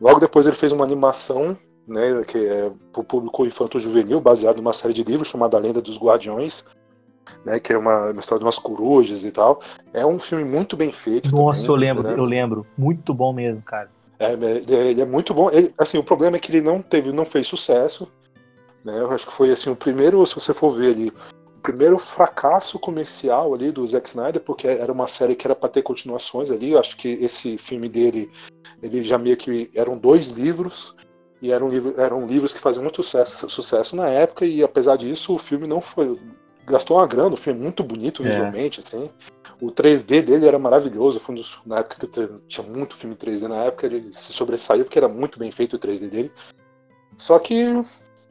logo 0.00 0.20
depois 0.20 0.46
ele 0.46 0.54
fez 0.54 0.70
uma 0.70 0.84
animação, 0.84 1.56
né, 1.88 2.22
que 2.24 2.38
é 2.38 2.70
para 2.92 3.00
o 3.00 3.04
público 3.04 3.44
infanto-juvenil, 3.44 4.20
baseado 4.20 4.58
numa 4.58 4.72
série 4.72 4.94
de 4.94 5.02
livros 5.02 5.28
chamada 5.28 5.56
A 5.56 5.60
Lenda 5.60 5.82
dos 5.82 5.98
Guardiões, 5.98 6.64
né, 7.44 7.58
que 7.58 7.72
é 7.72 7.78
uma, 7.78 8.10
uma 8.10 8.20
história 8.20 8.38
de 8.38 8.44
umas 8.44 8.60
corujas 8.60 9.24
e 9.24 9.32
tal. 9.32 9.60
É 9.92 10.06
um 10.06 10.20
filme 10.20 10.44
muito 10.44 10.76
bem 10.76 10.92
feito. 10.92 11.34
Nossa, 11.34 11.66
também, 11.66 11.88
eu 11.88 11.94
lembro, 11.94 12.02
né? 12.04 12.14
eu 12.16 12.24
lembro. 12.24 12.66
Muito 12.76 13.12
bom 13.12 13.32
mesmo, 13.32 13.60
cara. 13.62 13.90
É, 14.18 14.32
ele 14.32 15.00
é- 15.00 15.04
muito 15.04 15.32
bom. 15.32 15.50
Ele- 15.50 15.72
assim, 15.78 15.98
o 15.98 16.04
problema 16.04 16.36
é 16.36 16.40
que 16.40 16.50
ele 16.50 16.60
não 16.60 16.82
teve, 16.82 17.12
não 17.12 17.24
fez 17.24 17.46
sucesso. 17.46 18.10
Né? 18.84 18.98
Eu 18.98 19.10
acho 19.10 19.26
que 19.26 19.32
foi 19.32 19.50
assim 19.50 19.70
o 19.70 19.76
primeiro, 19.76 20.24
se 20.26 20.34
você 20.34 20.52
for 20.52 20.70
ver 20.70 20.92
ali, 20.92 21.12
o 21.46 21.60
primeiro 21.60 21.98
fracasso 21.98 22.78
comercial 22.78 23.54
ali 23.54 23.70
do 23.70 23.86
Zack 23.86 24.08
Snyder, 24.08 24.40
porque 24.42 24.66
era 24.66 24.92
uma 24.92 25.06
série 25.06 25.34
que 25.34 25.46
era 25.46 25.54
para 25.54 25.68
ter 25.68 25.82
continuações 25.82 26.50
ali. 26.50 26.72
Eu 26.72 26.80
acho 26.80 26.96
que 26.96 27.08
esse 27.08 27.58
filme 27.58 27.88
dele, 27.88 28.30
ele 28.82 29.02
já 29.02 29.18
meio 29.18 29.36
que 29.36 29.70
eram 29.74 29.96
dois 29.96 30.28
livros 30.28 30.94
e 31.40 31.52
eram, 31.52 31.68
eram 31.96 32.26
livros 32.26 32.52
que 32.52 32.60
faziam 32.60 32.82
muito 32.82 33.02
sucesso, 33.02 33.48
sucesso 33.48 33.94
na 33.94 34.08
época 34.08 34.44
e 34.44 34.62
apesar 34.62 34.96
disso 34.96 35.34
o 35.34 35.38
filme 35.38 35.66
não 35.66 35.80
foi 35.80 36.18
gastou 36.68 36.98
uma 36.98 37.06
grana, 37.06 37.34
o 37.34 37.36
filme 37.36 37.58
é 37.60 37.62
muito 37.62 37.82
bonito 37.82 38.22
É. 38.22 38.28
visualmente, 38.28 38.80
assim. 38.80 39.10
O 39.60 39.70
3D 39.70 40.22
dele 40.22 40.46
era 40.46 40.58
maravilhoso, 40.58 41.18
foi 41.20 41.34
um 41.34 41.38
dos, 41.38 41.58
na 41.66 41.78
época 41.78 42.06
que 42.06 42.20
eu 42.20 42.40
tinha 42.46 42.66
muito 42.66 42.96
filme 42.96 43.16
3D 43.16 43.48
na 43.48 43.64
época, 43.64 43.86
ele 43.86 44.12
se 44.12 44.32
sobressaiu 44.32 44.84
porque 44.84 44.98
era 44.98 45.08
muito 45.08 45.38
bem 45.38 45.50
feito 45.50 45.76
o 45.76 45.78
3D 45.78 46.08
dele. 46.08 46.32
Só 47.16 47.38
que 47.38 47.64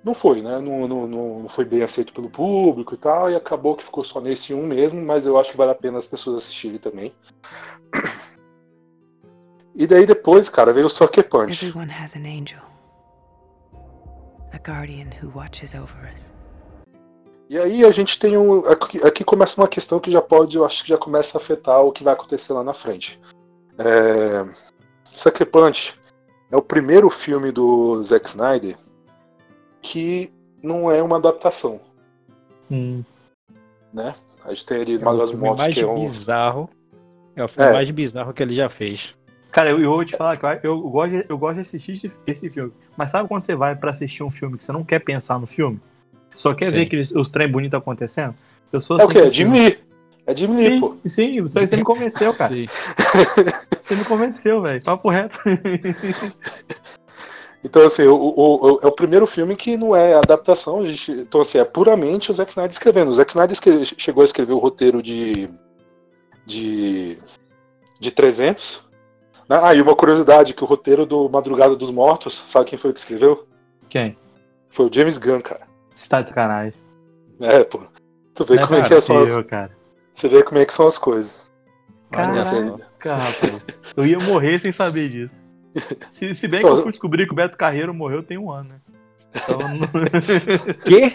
não 0.04 0.14
foi, 0.14 0.42
né? 0.42 0.60
Não, 0.60 0.88
não, 0.88 1.08
não 1.08 1.40
não 1.42 1.50
foi 1.50 1.66
bem 1.66 1.84
aceito 1.84 2.14
pelo 2.14 2.30
público 2.30 2.94
e 2.94 2.98
tal, 2.98 3.30
e 3.30 3.36
acabou 3.36 3.76
que 3.76 3.84
ficou 3.84 4.04
só 4.04 4.22
nesse 4.22 4.54
um 4.54 4.66
mesmo, 4.66 5.02
mas 5.02 5.26
eu 5.28 5.38
acho 5.38 5.52
que 5.52 5.58
vale 5.58 5.72
a 5.72 5.76
pena 5.76 5.98
as 5.98 6.08
pessoas 6.08 6.44
assistirem 6.44 6.78
também. 6.78 7.14
E 9.76 9.86
daí 9.86 10.06
depois, 10.06 10.50
cara, 10.50 10.74
veio 10.74 10.88
o 10.88 10.90
Sucker 10.90 11.28
Punch. 11.28 11.66
Everyone 11.66 11.92
has 11.92 12.16
an 12.16 12.26
angel. 12.26 12.62
A 14.54 14.58
guardian 14.58 15.10
who 15.22 15.30
watches 15.38 15.76
over 15.76 16.10
us. 16.12 16.32
E 17.50 17.58
aí 17.58 17.86
a 17.86 17.92
gente 17.92 18.20
tem 18.20 18.38
um. 18.38 18.66
Aqui, 18.66 18.98
aqui 19.06 19.24
começa 19.24 19.60
uma 19.60 19.68
questão 19.68 20.00
que 20.00 20.12
já 20.12 20.22
pode, 20.22 20.58
eu 20.58 20.66
acho 20.66 20.84
que 20.84 20.90
já 20.90 20.98
começa 20.98 21.38
a 21.38 21.42
afetar 21.42 21.82
o 21.82 21.92
que 21.92 22.04
vai 22.04 22.14
acontecer 22.14 22.52
lá 22.54 22.64
na 22.64 22.74
frente. 22.74 23.20
É... 23.78 24.46
Sucker 25.14 25.48
Punch 25.50 25.96
é 26.52 26.58
o 26.58 26.62
primeiro 26.62 27.10
filme 27.10 27.52
do 27.52 28.02
Zack 28.04 28.28
Snyder 28.28 28.78
que 29.82 30.32
não 30.62 30.92
é 30.92 31.02
uma 31.02 31.18
adaptação, 31.18 31.80
Hum, 32.70 33.04
né? 33.94 34.14
A 34.44 34.50
gente 34.50 34.66
tem 34.66 34.82
ali 34.82 34.96
É 34.96 34.98
o 34.98 35.06
Magas 35.06 35.30
filme 35.30 35.46
Mortos, 35.46 35.64
mais 35.66 35.74
que 35.76 35.82
é 35.82 35.88
um. 35.88 36.02
bizarro. 36.02 36.70
É 37.36 37.44
o 37.44 37.48
filme 37.48 37.70
É. 37.70 37.74
mais 37.74 37.90
bizarro 37.92 38.34
que 38.34 38.44
ele 38.44 38.54
já 38.54 38.68
fez. 38.70 39.14
Cara, 39.52 39.70
eu, 39.70 39.80
eu 39.80 39.92
vou 39.92 40.04
te 40.04 40.18
falar 40.18 40.36
que 40.38 40.46
eu, 40.46 40.60
eu 40.64 40.82
gosto, 40.90 41.12
de- 41.12 41.26
eu 41.30 41.38
gosto 41.38 41.56
de 41.56 41.62
assistir 41.62 41.92
esse, 41.94 42.20
esse 42.28 42.50
filme. 42.50 42.74
Mas 42.98 43.10
sabe 43.12 43.28
quando 43.30 43.42
você 43.42 43.56
vai 43.56 43.76
pra 43.76 43.92
assistir 43.92 44.24
um 44.24 44.30
filme 44.30 44.58
que 44.58 44.64
você 44.64 44.72
não 44.74 44.84
quer 44.84 45.00
pensar 45.00 45.40
no 45.40 45.48
filme? 45.48 45.80
Você 46.30 46.38
só 46.38 46.54
quer 46.54 46.70
Sim. 46.70 46.76
ver 46.78 46.82
aqueles, 46.84 47.12
os 47.12 47.32
trem 47.32 47.48
bonitos 47.50 47.78
acontecendo? 47.78 48.36
Eu 48.72 48.80
sou 48.82 48.98
É 49.00 49.02
o 49.02 49.04
assim 49.06 49.14
quê? 49.14 49.20
É 49.20 49.30
filme. 49.30 49.60
Lee. 49.62 49.80
É 50.26 50.36
Jim 50.36 50.48
Lee, 50.56 50.80
pô. 50.80 50.96
Sim, 51.06 51.10
sim, 51.10 51.42
você, 51.42 51.66
você 51.66 51.76
me 51.78 51.84
convenceu, 51.84 52.34
cara. 52.34 52.54
Sim. 52.54 52.66
Você 53.82 53.96
me 53.96 54.04
convenceu, 54.04 54.62
velho. 54.62 54.84
Papo 54.84 55.10
reto. 55.10 55.40
Então, 57.64 57.86
assim, 57.86 58.04
o, 58.04 58.16
o- 58.16 58.74
o- 58.76 58.80
é 58.84 58.88
o 58.88 58.92
primeiro 58.92 59.26
filme 59.26 59.56
que 59.56 59.76
não 59.76 59.96
é 59.96 60.14
adaptação, 60.14 60.82
a 60.82 60.86
gente, 60.86 61.12
então, 61.12 61.42
assim, 61.42 61.58
é 61.58 61.66
puramente 61.66 62.32
o 62.32 62.34
Zack 62.34 62.52
Snyder 62.52 62.72
escrevendo. 62.72 63.10
O 63.10 63.14
Zack 63.14 63.32
Snyder 63.32 63.52
escre- 63.52 63.84
chegou 63.98 64.22
a 64.22 64.26
escrever 64.26 64.54
o 64.54 64.58
roteiro 64.60 65.02
de. 65.02 65.50
de. 66.46 67.18
de 68.00 68.12
300. 68.12 68.86
né? 69.50 69.60
Ah, 69.62 69.74
e 69.74 69.82
uma 69.82 69.96
curiosidade: 69.96 70.54
que 70.54 70.64
o 70.64 70.68
roteiro 70.68 71.06
do 71.06 71.28
Madrugada 71.30 71.76
dos 71.76 71.90
Mortos, 71.92 72.36
sabe 72.36 72.66
quem 72.70 72.78
foi 72.80 72.94
que 72.94 73.00
escreveu? 73.00 73.48
Quem? 73.90 74.16
Foi 74.70 74.86
o 74.88 74.94
James 74.94 75.18
Gunn, 75.18 75.42
cara. 75.42 75.67
Você 75.98 76.10
tá 76.10 76.22
de 76.22 76.28
sacanagem. 76.30 76.74
É, 77.40 77.64
pô. 77.64 77.82
Tu 78.36 78.46
vê 78.46 78.56
Não 78.56 78.68
como 78.68 78.80
é 78.80 78.84
que 78.84 78.94
é 78.94 79.02
só, 79.02 79.44
cara. 79.44 79.72
Você 80.14 80.28
vê 80.28 80.44
como 80.44 80.60
é 80.60 80.66
que 80.66 80.72
são 80.72 80.86
as 80.86 81.00
coisas. 81.00 81.50
Caraca, 82.12 83.16
rapaz. 83.16 83.62
Eu 83.96 84.06
ia 84.06 84.20
morrer 84.20 84.60
sem 84.60 84.72
saber 84.72 85.10
disso. 85.10 85.42
Se, 86.10 86.34
se 86.36 86.48
bem 86.48 86.60
que 86.62 86.68
Pô, 86.68 86.74
eu 86.74 86.84
fui 86.84 86.92
descobrir 86.92 87.26
que 87.26 87.34
o 87.34 87.36
Beto 87.36 87.58
Carreiro 87.58 87.94
morreu 87.96 88.22
tem 88.22 88.38
um 88.38 88.52
ano, 88.52 88.70
né? 88.72 88.80
Então, 89.36 89.58
Quê? 90.86 91.14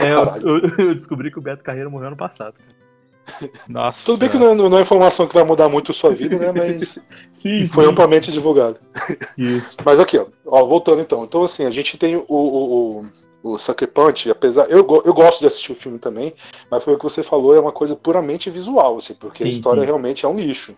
é, 0.00 0.12
eu, 0.12 0.48
eu- 0.48 0.86
eu 0.86 0.94
descobri 0.94 1.30
que 1.30 1.38
o 1.38 1.42
Beto 1.42 1.62
Carreiro 1.64 1.90
morreu 1.90 2.08
ano 2.08 2.16
passado. 2.16 2.54
cara. 2.54 3.50
Nossa. 3.68 4.04
Tudo 4.04 4.18
bem 4.18 4.28
que 4.28 4.38
não, 4.38 4.54
não 4.54 4.78
é 4.78 4.80
informação 4.82 5.26
que 5.26 5.34
vai 5.34 5.44
mudar 5.44 5.68
muito 5.68 5.90
a 5.90 5.94
sua 5.94 6.10
vida, 6.12 6.36
né? 6.38 6.52
Mas 6.52 6.98
Sim, 7.32 7.66
foi 7.68 7.84
sim. 7.84 7.90
amplamente 7.90 8.30
divulgado. 8.32 8.78
Isso. 9.36 9.76
Mas 9.84 9.98
aqui, 10.00 10.16
ó, 10.18 10.26
ó, 10.46 10.64
voltando 10.64 11.00
então. 11.00 11.24
Então, 11.24 11.42
assim, 11.44 11.64
a 11.64 11.70
gente 11.70 11.96
tem 11.98 12.16
o, 12.16 12.24
o, 12.28 13.00
o, 13.00 13.06
o 13.42 13.56
Sucker 13.58 13.88
Punch, 13.88 14.30
apesar. 14.30 14.70
Eu, 14.70 14.78
eu 15.04 15.14
gosto 15.14 15.40
de 15.40 15.46
assistir 15.46 15.72
o 15.72 15.74
filme 15.74 15.98
também, 15.98 16.34
mas 16.70 16.84
foi 16.84 16.94
o 16.94 16.98
que 16.98 17.04
você 17.04 17.22
falou, 17.22 17.54
é 17.54 17.60
uma 17.60 17.72
coisa 17.72 17.96
puramente 17.96 18.50
visual, 18.50 18.96
assim, 18.98 19.14
porque 19.14 19.42
a 19.42 19.46
Sim, 19.46 19.48
história 19.48 19.80
sim. 19.80 19.86
realmente 19.86 20.24
é 20.26 20.28
um 20.28 20.38
lixo. 20.38 20.76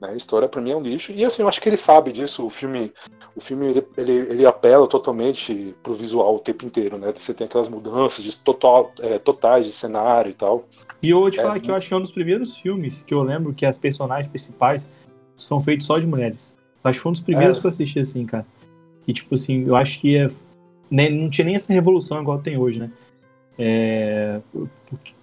Né? 0.00 0.10
A 0.10 0.14
história 0.14 0.46
para 0.46 0.60
mim 0.60 0.72
é 0.72 0.76
um 0.76 0.82
lixo. 0.82 1.10
E 1.12 1.24
assim, 1.24 1.40
eu 1.42 1.48
acho 1.48 1.60
que 1.60 1.68
ele 1.70 1.78
sabe 1.78 2.12
disso. 2.12 2.44
O 2.44 2.50
filme, 2.50 2.92
o 3.34 3.40
filme 3.40 3.66
ele, 3.68 3.86
ele, 3.96 4.12
ele 4.12 4.46
apela 4.46 4.86
totalmente 4.86 5.74
pro 5.82 5.94
visual 5.94 6.36
o 6.36 6.38
tempo 6.38 6.66
inteiro, 6.66 6.98
né? 6.98 7.14
Você 7.18 7.32
tem 7.32 7.46
aquelas 7.46 7.68
mudanças 7.70 8.22
de 8.22 8.36
total, 8.36 8.92
é, 9.00 9.18
totais 9.18 9.64
de 9.64 9.72
cenário 9.72 10.30
e 10.30 10.34
tal. 10.34 10.64
E 11.02 11.08
eu 11.08 11.20
vou 11.20 11.30
te 11.30 11.38
É, 11.38 11.42
falar 11.42 11.58
que 11.60 11.70
eu 11.70 11.74
acho 11.74 11.88
que 11.88 11.94
é 11.94 11.96
um 11.96 12.02
dos 12.02 12.10
primeiros 12.10 12.56
filmes 12.58 13.02
que 13.02 13.14
eu 13.14 13.22
lembro 13.22 13.54
que 13.54 13.64
as 13.64 13.78
personagens 13.78 14.26
principais 14.26 14.90
são 15.34 15.60
feitos 15.62 15.86
só 15.86 15.98
de 15.98 16.06
mulheres. 16.06 16.54
Eu 16.84 16.90
acho 16.90 16.98
que 16.98 17.02
foi 17.02 17.10
um 17.10 17.12
dos 17.14 17.22
primeiros 17.22 17.56
É. 17.56 17.60
que 17.60 17.66
eu 17.66 17.70
assisti, 17.70 17.98
assim, 17.98 18.26
cara. 18.26 18.46
E, 19.08 19.14
tipo 19.14 19.34
assim, 19.34 19.64
eu 19.66 19.74
acho 19.74 19.98
que 19.98 20.26
é, 20.90 20.94
nem- 20.94 21.10
não 21.22 21.30
tinha 21.30 21.44
nem 21.44 21.54
essa 21.54 21.72
revolução 21.72 22.20
igual 22.20 22.38
tem 22.38 22.56
hoje, 22.56 22.80
né? 22.80 22.90
É, 23.58 24.40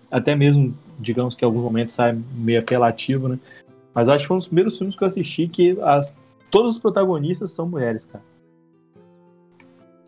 até 0.10 0.36
mesmo, 0.36 0.76
digamos 1.00 1.36
que 1.36 1.44
em 1.44 1.48
alguns 1.48 1.64
momentos 1.64 1.96
sai 1.96 2.18
meio 2.36 2.60
apelativo, 2.60 3.28
né? 3.28 3.40
Mas 3.94 4.10
acho 4.10 4.24
que 4.24 4.28
foi 4.28 4.36
um 4.36 4.40
dos 4.40 4.48
primeiros 4.48 4.78
filmes 4.78 4.96
que 4.96 5.04
eu 5.04 5.08
assisti 5.08 5.48
que 5.48 5.78
as, 5.82 6.16
todos 6.50 6.72
os 6.72 6.80
protagonistas 6.80 7.52
são 7.52 7.68
mulheres, 7.68 8.06
cara. 8.06 8.24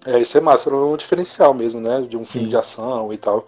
É, 0.06 0.20
isso 0.20 0.38
é 0.38 0.42
massa, 0.42 0.70
era 0.70 0.78
um 0.78 0.96
diferencial 0.96 1.54
mesmo, 1.54 1.82
né? 1.82 2.02
De 2.02 2.16
um 2.16 2.24
Sim. 2.24 2.32
filme 2.34 2.48
de 2.50 2.56
ação 2.56 3.12
e 3.12 3.18
tal. 3.18 3.46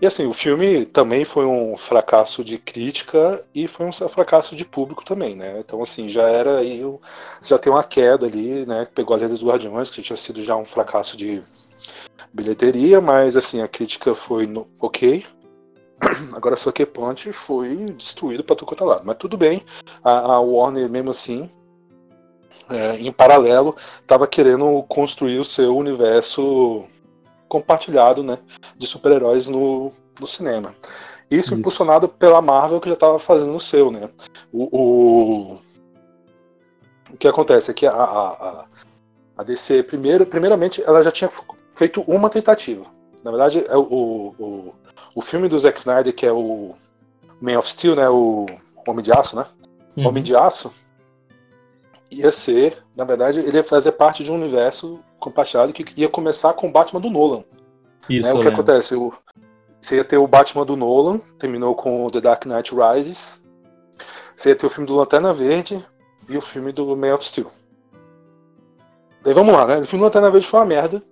E 0.00 0.06
assim, 0.06 0.26
o 0.26 0.32
filme 0.32 0.84
também 0.84 1.24
foi 1.24 1.46
um 1.46 1.76
fracasso 1.76 2.44
de 2.44 2.58
crítica 2.58 3.44
e 3.54 3.68
foi 3.68 3.86
um 3.86 3.92
fracasso 3.92 4.56
de 4.56 4.64
público 4.64 5.04
também, 5.04 5.36
né? 5.36 5.60
Então, 5.60 5.82
assim, 5.82 6.08
já 6.08 6.28
era 6.28 6.58
aí. 6.58 6.82
Já 7.42 7.58
tem 7.58 7.72
uma 7.72 7.82
queda 7.82 8.26
ali, 8.26 8.66
né? 8.66 8.86
Que 8.86 8.92
pegou 8.92 9.14
a 9.14 9.18
Lenda 9.18 9.30
dos 9.34 9.44
Guardiões, 9.44 9.90
que 9.90 10.02
tinha 10.02 10.16
sido 10.16 10.42
já 10.42 10.56
um 10.56 10.64
fracasso 10.64 11.16
de 11.16 11.42
bilheteria, 12.32 13.00
mas 13.00 13.36
assim, 13.36 13.60
a 13.62 13.68
crítica 13.68 14.14
foi 14.14 14.46
no- 14.46 14.66
ok. 14.80 15.24
Agora 16.34 16.56
Sucker 16.56 16.86
Punch 16.86 17.32
foi 17.32 17.76
destruído 17.96 18.42
para 18.42 18.56
tudo 18.56 18.68
quanto 18.68 18.84
é 18.84 18.86
lado. 18.86 19.02
Mas 19.04 19.16
tudo 19.16 19.36
bem, 19.36 19.62
a, 20.02 20.34
a 20.34 20.40
Warner, 20.40 20.88
mesmo 20.88 21.10
assim, 21.10 21.48
é, 22.68 22.96
em 22.96 23.12
paralelo, 23.12 23.76
estava 24.00 24.26
querendo 24.26 24.82
construir 24.88 25.38
o 25.38 25.44
seu 25.44 25.76
universo 25.76 26.84
compartilhado 27.48 28.22
né, 28.22 28.38
de 28.76 28.86
super-heróis 28.86 29.48
no, 29.48 29.92
no 30.20 30.26
cinema. 30.26 30.74
Isso, 31.30 31.48
Isso. 31.50 31.54
impulsionado 31.54 32.08
pela 32.08 32.40
Marvel, 32.42 32.80
que 32.80 32.88
já 32.88 32.94
estava 32.94 33.18
fazendo 33.18 33.54
o 33.54 33.60
seu. 33.60 33.90
Né? 33.90 34.08
O, 34.52 34.64
o, 34.78 35.58
o 37.12 37.16
que 37.18 37.26
acontece 37.28 37.70
é 37.70 37.74
que 37.74 37.86
a, 37.86 37.92
a, 37.92 38.64
a- 39.38 39.42
DC, 39.44 39.82
primeiro, 39.84 40.26
primeiramente, 40.26 40.82
ela 40.86 41.02
já 41.02 41.10
tinha 41.10 41.30
feito 41.74 42.02
uma 42.02 42.30
tentativa. 42.30 42.84
Na 43.24 43.30
verdade, 43.30 43.64
é 43.68 43.76
o, 43.76 43.82
o, 43.82 44.34
o, 44.38 44.74
o 45.16 45.20
filme 45.22 45.48
do 45.48 45.58
Zack 45.58 45.78
Snyder, 45.78 46.14
que 46.14 46.26
é 46.26 46.32
o 46.32 46.74
Man 47.40 47.58
of 47.58 47.70
Steel, 47.70 47.96
né, 47.96 48.08
o 48.08 48.46
Homem 48.86 49.02
de 49.02 49.12
Aço, 49.12 49.34
né? 49.34 49.46
Uhum. 49.96 50.08
Homem 50.08 50.22
de 50.22 50.36
Aço 50.36 50.72
ia 52.10 52.30
ser, 52.32 52.78
na 52.96 53.04
verdade, 53.04 53.40
ele 53.40 53.56
ia 53.56 53.64
fazer 53.64 53.92
parte 53.92 54.22
de 54.24 54.30
um 54.30 54.34
universo 54.36 55.00
compartilhado 55.18 55.72
que 55.72 55.84
ia 56.00 56.08
começar 56.08 56.52
com 56.52 56.68
o 56.68 56.70
Batman 56.72 57.00
do 57.00 57.10
Nolan. 57.10 57.44
Isso, 58.08 58.26
né? 58.28 58.32
O 58.34 58.38
que 58.38 58.44
lembro. 58.44 58.52
acontece? 58.62 58.94
O, 58.94 59.12
você 59.80 59.96
ia 59.96 60.04
ter 60.04 60.16
o 60.18 60.26
Batman 60.26 60.64
do 60.64 60.76
Nolan, 60.76 61.18
terminou 61.38 61.74
com 61.74 62.08
The 62.08 62.20
Dark 62.20 62.44
Knight 62.46 62.72
Rises. 62.74 63.42
Você 64.36 64.50
ia 64.50 64.56
ter 64.56 64.66
o 64.66 64.70
filme 64.70 64.86
do 64.86 64.96
Lanterna 64.96 65.32
Verde 65.32 65.84
e 66.28 66.36
o 66.36 66.40
filme 66.40 66.72
do 66.72 66.96
Man 66.96 67.14
of 67.14 67.26
Steel. 67.26 67.50
Daí 69.22 69.32
vamos 69.32 69.54
lá, 69.54 69.66
né? 69.66 69.78
O 69.78 69.84
filme 69.86 70.00
do 70.02 70.04
Lanterna 70.04 70.30
Verde 70.30 70.46
foi 70.46 70.60
uma 70.60 70.66
merda. 70.66 71.02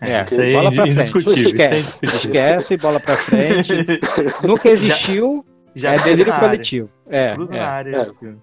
É, 0.00 0.22
isso 0.22 0.40
aí 0.40 0.52
bola 0.54 0.68
é 0.70 0.74
pra 0.74 0.82
frente. 0.84 0.98
indiscutível. 1.00 1.44
É 1.46 1.50
Esquece. 1.52 1.78
indiscutível. 1.78 2.18
Esquece, 2.30 2.76
bola 2.76 3.00
pra 3.00 3.16
frente. 3.16 3.72
Nunca 4.46 4.68
existiu, 4.68 5.44
Já 5.74 5.90
é 5.90 5.94
cruza 5.94 6.08
delírio 6.10 6.38
coletivo. 6.38 6.90
É, 7.08 7.26
é. 7.30 7.36
na 7.36 7.66
área 7.70 7.96
É. 7.96 8.34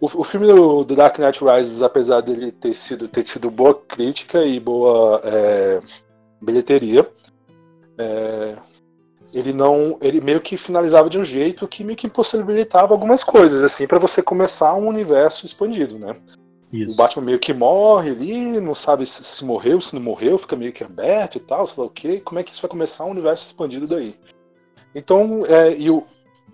O, 0.00 0.06
o 0.06 0.24
filme 0.24 0.46
do, 0.46 0.84
do 0.84 0.94
Dark 0.94 1.18
Knight 1.18 1.40
Rises, 1.42 1.82
apesar 1.82 2.20
dele 2.20 2.52
ter 2.52 2.74
sido 2.74 3.08
ter 3.08 3.22
tido 3.22 3.50
boa 3.50 3.74
crítica 3.74 4.44
e 4.44 4.60
boa 4.60 5.20
é, 5.24 5.80
bilheteria, 6.40 7.08
é, 7.98 8.56
ele 9.34 9.52
não, 9.52 9.98
ele 10.00 10.20
meio 10.20 10.40
que 10.40 10.56
finalizava 10.56 11.10
de 11.10 11.18
um 11.18 11.24
jeito 11.24 11.66
que 11.66 11.82
meio 11.82 11.96
que 11.96 12.06
impossibilitava 12.06 12.94
algumas 12.94 13.24
coisas 13.24 13.64
assim 13.64 13.86
para 13.86 13.98
você 13.98 14.22
começar 14.22 14.74
um 14.74 14.86
universo 14.86 15.46
expandido, 15.46 15.98
né? 15.98 16.16
Isso. 16.72 16.94
O 16.94 16.96
Batman 16.96 17.24
meio 17.24 17.38
que 17.38 17.52
morre 17.52 18.10
ali, 18.10 18.60
não 18.60 18.74
sabe 18.74 19.06
se, 19.06 19.24
se 19.24 19.44
morreu, 19.44 19.80
se 19.80 19.94
não 19.94 20.02
morreu, 20.02 20.36
fica 20.36 20.56
meio 20.56 20.72
que 20.72 20.84
aberto 20.84 21.36
e 21.36 21.40
tal, 21.40 21.66
sei 21.66 21.80
lá 21.80 21.86
o 21.86 21.90
quê. 21.90 22.20
Como 22.20 22.38
é 22.38 22.42
que 22.42 22.52
isso 22.52 22.62
vai 22.62 22.70
começar 22.70 23.04
um 23.04 23.10
universo 23.10 23.46
expandido 23.46 23.86
daí? 23.86 24.14
Então, 24.94 25.44
é, 25.46 25.74
e 25.76 25.90
o, 25.90 26.04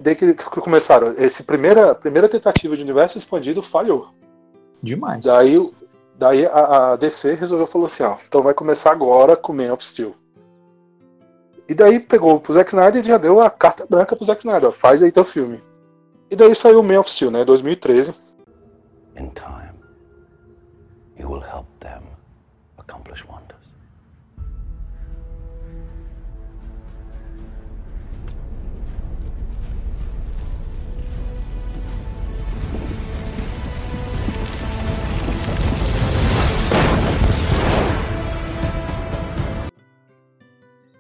daí 0.03 0.15
que, 0.15 0.35
que 0.35 0.61
começaram, 0.61 1.15
essa 1.17 1.43
primeira, 1.45 1.95
primeira 1.95 2.29
tentativa 2.29 2.77
de 2.77 2.83
universo 2.83 3.19
expandido 3.19 3.63
falhou. 3.63 4.09
Demais. 4.83 5.25
Daí, 5.25 5.55
daí 6.19 6.45
a, 6.47 6.93
a 6.93 6.97
DC 6.97 7.35
resolveu 7.35 7.67
falou 7.67 7.87
assim, 7.87 8.03
ó, 8.03 8.17
então 8.27 8.43
vai 8.43 8.53
começar 8.53 8.91
agora 8.91 9.37
com 9.37 9.53
Man 9.53 9.73
of 9.73 9.85
Steel. 9.85 10.15
E 11.69 11.75
daí 11.75 12.01
pegou 12.01 12.41
pro 12.41 12.53
Zack 12.53 12.71
Snyder 12.71 13.03
e 13.03 13.07
já 13.07 13.17
deu 13.17 13.41
a 13.41 13.49
carta 13.49 13.87
branca 13.89 14.17
pro 14.17 14.27
Zack 14.27 14.41
Snyder, 14.41 14.69
ó, 14.69 14.73
faz 14.73 15.03
aí 15.03 15.13
teu 15.13 15.25
filme. 15.25 15.63
E 16.31 16.37
daí 16.37 16.55
saiu 16.55 16.81
o 16.81 16.83
Man 16.83 16.99
of 16.99 17.11
Steel, 17.11 17.31
né, 17.31 17.45
2013. 17.45 18.13
In 19.17 19.31
time, 19.31 19.73
you 21.17 21.31
will 21.31 21.43
help 21.43 21.62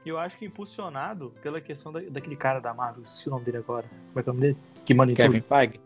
E 0.04 0.08
eu 0.08 0.18
acho 0.18 0.36
que 0.36 0.44
impulsionado 0.44 1.32
pela 1.42 1.60
questão 1.60 1.92
da- 1.92 2.00
daquele 2.00 2.36
cara 2.36 2.58
da 2.60 2.74
Marvel, 2.74 3.02
esqueci 3.04 3.28
o 3.28 3.32
nome 3.32 3.44
dele 3.44 3.58
agora. 3.58 3.86
Como 4.12 4.18
é 4.18 4.22
que 4.22 4.28
é 4.28 4.32
o 4.32 4.34
nome 4.34 4.46
dele? 4.46 4.58
Que 4.84 4.94
manda 4.94 5.12
Kevin 5.14 5.40
tudo. 5.40 5.48
Feige. 5.48 5.80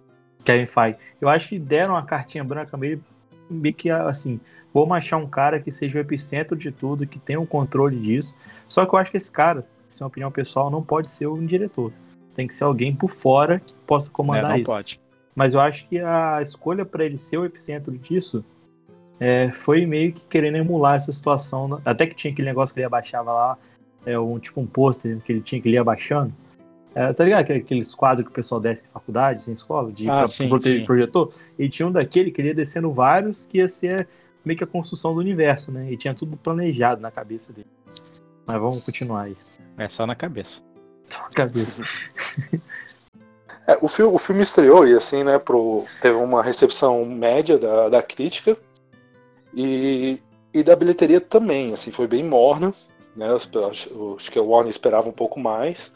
Kevin 0.45 0.67
Feige. 0.67 0.99
Eu 1.21 1.29
acho 1.29 1.49
que 1.49 1.59
deram 1.59 1.95
uma 1.95 2.05
cartinha 2.05 2.43
branca 2.43 2.77
meio, 2.77 3.03
meio 3.51 3.75
que 3.75 3.91
assim, 3.91 4.41
vamos 4.73 4.97
achar 4.97 5.19
um 5.19 5.27
cara 5.27 5.61
que 5.61 5.71
seja 5.71 5.99
o 5.99 6.01
epicentro 6.01 6.57
de 6.57 6.71
tudo, 6.73 7.07
que 7.07 7.19
tenha 7.19 7.39
um 7.41 7.45
controle 7.47 7.99
disso. 7.99 8.35
Só 8.67 8.87
que 8.87 8.95
eu 8.95 8.99
acho 8.99 9.11
que 9.11 9.17
esse 9.19 9.31
cara, 9.31 9.67
isso 9.89 10.03
é 10.03 10.05
uma 10.05 10.09
opinião 10.09 10.31
pessoal, 10.31 10.71
não 10.71 10.83
pode 10.83 11.11
ser 11.11 11.27
um 11.27 11.45
diretor. 11.45 11.93
Tem 12.35 12.47
que 12.47 12.55
ser 12.55 12.65
alguém 12.65 12.95
por 12.95 13.11
fora 13.11 13.61
que 13.61 13.75
possa 13.87 14.09
É, 14.09 14.13
comandar 14.13 14.51
não 14.51 14.57
isso. 14.57 14.71
pode. 14.71 15.01
Mas 15.35 15.53
eu 15.53 15.61
acho 15.61 15.87
que 15.89 15.99
a 15.99 16.41
escolha 16.41 16.87
para 16.87 17.05
ele 17.05 17.19
ser 17.19 17.37
o 17.37 17.45
epicentro 17.45 17.93
disso 17.99 18.43
é, 19.21 19.51
foi 19.53 19.85
meio 19.85 20.13
que 20.13 20.25
querendo 20.25 20.57
emular 20.57 20.95
essa 20.95 21.13
situação. 21.13 21.69
né? 21.69 21.79
Até 21.85 22.07
que 22.07 22.15
tinha 22.15 22.33
aquele 22.33 22.49
negócio 22.49 22.73
que 22.75 22.81
ele 22.81 22.87
abaixava 22.87 23.33
lá, 23.33 23.59
é, 24.07 24.19
um, 24.19 24.39
tipo 24.39 24.61
um 24.61 24.67
pôster 24.67 25.19
que 25.23 25.33
ele 25.33 25.41
tinha 25.43 25.61
que 25.61 25.69
ele 25.69 25.75
ia 25.77 25.83
abaixando. 25.83 26.33
É, 26.95 27.13
tá 27.13 27.25
ligado? 27.25 27.41
Aquele- 27.43 27.59
Aqueles 27.59 27.95
quadros 27.95 28.25
que 28.25 28.31
o 28.31 28.35
pessoal 28.35 28.59
desce 28.59 28.87
em 28.87 28.89
faculdade, 28.89 29.51
em 29.51 29.53
escola, 29.53 29.93
de 29.93 30.09
Ah, 30.09 30.21
pra, 30.21 30.29
sim, 30.29 30.49
proteger 30.49 30.79
sim. 30.79 30.83
de 30.83 30.87
projetor. 30.87 31.33
E 31.59 31.69
tinha 31.69 31.87
um 31.87 31.93
daquele 31.93 32.31
que 32.31 32.41
ele 32.41 32.49
ia 32.49 32.55
descendo 32.55 32.91
vários, 32.91 33.45
que 33.45 33.59
ia 33.59 33.69
ser 33.69 34.09
meio 34.43 34.57
que 34.57 34.65
a 34.65 34.67
construção 34.67 35.13
do 35.13 35.21
universo, 35.21 35.71
né? 35.71 35.93
E 35.93 35.97
tinha 35.99 36.15
tudo 36.15 36.37
planejado 36.39 37.03
na 37.03 37.11
cabeça 37.11 37.53
dele. 37.53 37.67
Mas 38.47 38.57
vamos 38.57 38.83
continuar 38.85 39.25
aí. 39.25 39.37
É 39.77 39.89
só 39.91 40.07
na 40.07 40.15
cabeça. 40.15 40.61
Cabeça. 41.35 41.83
É, 43.69 43.77
o, 43.83 43.89
filme, 43.89 44.15
o 44.15 44.19
filme 44.19 44.43
estreou 44.43 44.87
e 44.87 44.95
assim, 44.95 45.25
né, 45.25 45.41
pro, 45.41 45.83
teve 46.01 46.17
uma 46.17 46.41
recepção 46.41 47.05
média 47.05 47.59
da, 47.59 47.89
da 47.89 48.01
crítica 48.01 48.57
e, 49.53 50.21
e 50.55 50.63
da 50.63 50.77
bilheteria 50.77 51.21
também, 51.21 51.73
assim, 51.73 51.91
foi 51.91 52.07
bem 52.07 52.23
morna, 52.23 52.73
né, 53.17 53.27
acho, 53.33 54.31
que 54.31 54.39
a 54.39 54.43
Warner 54.43 54.71
esperava 54.71 55.09
um 55.09 55.13
pouco 55.13 55.41
mais. 55.41 55.95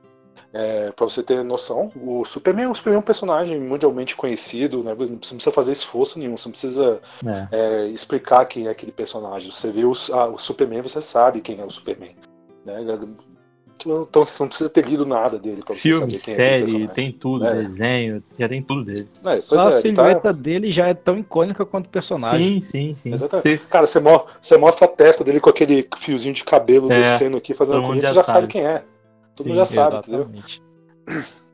É, 0.53 0.91
para 0.91 1.05
você 1.05 1.23
ter 1.23 1.45
noção, 1.45 1.93
o 1.95 2.25
Superman, 2.25 2.67
o 2.67 2.75
Superman 2.75 2.97
é 2.97 2.99
um 2.99 3.05
personagem 3.05 3.61
mundialmente 3.61 4.17
conhecido, 4.17 4.83
né, 4.83 4.95
você 4.97 5.11
não 5.13 5.19
precisa 5.19 5.53
fazer 5.53 5.71
esforço 5.73 6.19
nenhum, 6.19 6.37
você 6.37 6.49
não 6.49 6.53
precisa 6.53 7.01
É. 7.25 7.49
é, 7.53 7.87
explicar 7.89 8.45
quem 8.47 8.67
é 8.67 8.71
aquele 8.71 8.91
personagem. 8.91 9.51
Você 9.51 9.71
vê 9.71 9.85
o, 9.85 9.93
ah, 10.13 10.27
o 10.27 10.39
Superman, 10.39 10.83
você 10.83 11.01
sabe 11.01 11.41
quem 11.41 11.61
é 11.61 11.65
o 11.65 11.71
Superman. 11.71 12.11
Né? 12.65 12.83
Então 13.89 14.25
você 14.25 14.43
não 14.43 14.49
precisa 14.49 14.69
ter 14.69 14.85
lido 14.85 15.07
nada 15.07 15.39
dele 15.39 15.63
pra 15.65 15.75
você 15.75 15.81
Filme, 15.81 16.11
saber 16.13 16.23
quem 16.25 16.35
é 16.35 16.37
série, 16.37 16.61
personagem. 16.65 16.95
tem 16.95 17.13
tudo, 17.13 17.47
É. 17.47 17.55
desenho, 17.55 18.23
já 18.39 18.49
tem 18.49 18.63
tudo 18.63 18.85
dele. 18.85 19.09
É, 19.25 19.41
Só 19.41 19.59
a 19.59 19.63
é, 19.69 19.71
tá- 19.71 19.81
silhueta 19.81 20.33
dele 20.33 20.71
já 20.71 20.87
é 20.89 20.95
tão 20.95 21.19
icônica 21.19 21.65
quanto 21.65 21.87
o 21.87 21.91
personagem. 21.91 22.61
Sim, 22.61 22.95
sim, 22.95 22.95
sim. 22.95 23.15
Exatamente. 23.15 23.43
Você- 23.59 23.59
Cara, 23.69 23.87
você, 23.87 24.01
mo- 24.01 24.27
você 24.41 24.57
mostra 24.57 24.85
a 24.87 24.89
testa 24.89 25.25
dele 25.25 25.41
com 25.41 25.51
aquele 25.51 25.89
fiozinho 25.97 26.35
de 26.35 26.45
cabelo 26.45 26.91
É, 26.93 26.97
descendo 27.01 27.37
aqui, 27.37 27.55
fazendo 27.55 27.75
todo 27.77 27.85
a 27.85 27.89
mundo 27.89 27.95
curva, 28.01 28.09
já 28.09 28.09
você 28.23 28.27
já 28.29 28.35
sabe 28.35 28.47
quem 28.49 28.67
é. 28.67 28.85
Todo 29.35 29.45
Sim, 29.45 29.49
mundo 29.51 29.59
já 29.59 29.67
sabe, 29.67 29.97
entendeu? 29.99 30.21
Exatamente. 30.21 30.63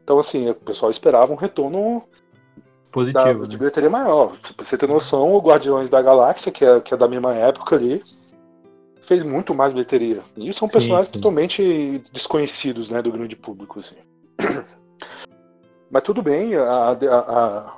Então, 0.03 0.19
assim, 0.19 0.51
o 0.51 0.55
pessoal 0.55 0.91
esperava 0.91 1.33
um 1.33 1.37
retorno 1.37 2.03
da, 2.03 2.91
positivo, 2.91 3.47
de 3.47 3.53
né? 3.55 3.59
bilheteria 3.59 3.91
maior. 3.91 4.33
Pra 4.57 4.65
você 4.65 4.77
ter 4.79 4.89
noção, 4.89 5.35
o 5.35 5.39
Guardiões 5.41 5.91
da 5.91 6.01
Galáxia, 6.01 6.51
que 6.51 6.65
é, 6.65 6.81
que 6.81 6.95
é 6.95 6.97
da 6.97 7.07
mesma 7.09 7.35
época 7.35 7.77
ali, 7.77 8.03
fez 9.07 9.23
muito 9.23 9.55
mais 9.55 9.73
bilheteria. 9.73 10.21
E 10.37 10.53
são 10.53 10.67
Sim, 10.69 10.73
personagens 10.73 11.09
sim. 11.09 11.13
totalmente 11.15 12.03
desconhecidos, 12.13 12.91
né, 12.91 13.01
do 13.01 13.13
grande 13.13 13.37
público, 13.37 13.79
assim. 13.81 13.97
Mas 15.91 16.03
tudo 16.03 16.23
bem, 16.23 16.55
a- 16.57 16.63
a- 16.91 16.95
a- 17.19 17.73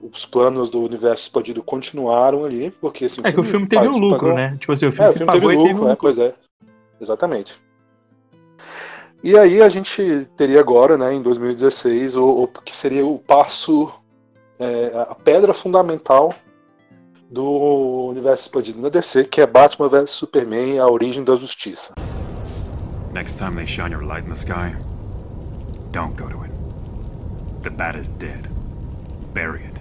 os 0.00 0.24
planos 0.24 0.70
do 0.70 0.82
universo 0.82 1.24
expandido 1.24 1.62
continuaram 1.62 2.44
ali, 2.44 2.70
porque 2.80 3.04
assim, 3.04 3.20
É 3.22 3.30
que 3.30 3.38
o 3.38 3.44
filme 3.44 3.66
teve 3.66 3.86
um 3.86 3.92
pagou- 3.92 4.08
lucro, 4.08 4.34
né? 4.34 4.56
Tipo 4.58 4.72
assim, 4.72 4.86
o 4.86 4.92
filme 4.92 5.06
É, 5.06 5.10
o 5.10 5.12
filme 5.12 5.26
pagou 5.26 5.40
teve 5.50 5.54
lucro, 5.56 5.68
teve 5.68 5.80
um 5.80 5.86
é, 5.86 5.90
lucro. 5.90 6.00
pois 6.00 6.18
é. 6.18 6.34
Exatamente. 6.98 7.60
E 9.22 9.36
aí 9.36 9.60
a 9.60 9.68
gente 9.68 10.26
teria 10.36 10.60
agora, 10.60 10.96
né, 10.96 11.12
em 11.12 11.20
2016, 11.20 12.16
o, 12.16 12.24
o 12.44 12.48
que 12.48 12.74
seria 12.74 13.04
o 13.04 13.18
passo, 13.18 13.92
é, 14.58 14.92
a 15.10 15.14
pedra 15.14 15.52
fundamental 15.52 16.34
do 17.30 18.08
universo 18.08 18.46
expandido 18.46 18.82
na 18.82 18.88
DC, 18.88 19.24
que 19.24 19.40
é 19.40 19.46
Batman 19.46 19.88
vs 19.88 20.10
Superman, 20.10 20.78
a 20.80 20.86
origem 20.88 21.22
da 21.22 21.36
justiça. 21.36 21.94
Next 23.12 23.38
time 23.38 23.54
they 23.54 23.66
shine 23.66 23.92
your 23.92 24.04
light 24.04 24.24
in 24.24 24.30
the 24.30 24.38
sky, 24.38 24.74
don't 25.92 26.16
go 26.16 26.28
to 26.28 26.44
it. 26.44 26.50
The 27.62 27.70
bat 27.70 27.96
is 27.96 28.08
dead. 28.08 28.48
Bury 29.32 29.62
it. 29.62 29.80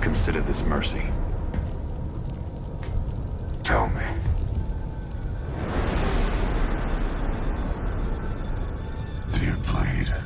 Consider 0.00 0.40
this 0.40 0.66
mercy. 0.66 1.02
Tell 3.62 3.88
me. 3.88 4.02
Do 9.32 9.44
you 9.44 9.56
bleed? 9.58 10.21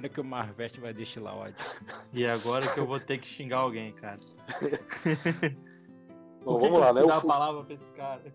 Agora 0.00 0.08
que 0.08 0.20
o 0.20 0.24
Marvete 0.24 0.80
vai 0.80 0.92
destilar 0.94 1.36
ódio. 1.36 1.54
E 2.12 2.26
agora 2.26 2.66
que 2.66 2.80
eu 2.80 2.86
vou 2.86 2.98
ter 2.98 3.18
que 3.18 3.28
xingar 3.28 3.58
alguém, 3.58 3.92
cara. 3.92 4.16
Bom, 6.42 6.54
Por 6.54 6.60
que 6.60 6.68
vamos 6.70 6.78
que 6.78 6.80
lá, 6.80 6.88
eu 6.88 6.94
né? 6.94 7.06
dar 7.06 7.16
a 7.18 7.20
palavra 7.20 7.62
pra 7.64 7.74
esse 7.74 7.92
cara. 7.92 8.22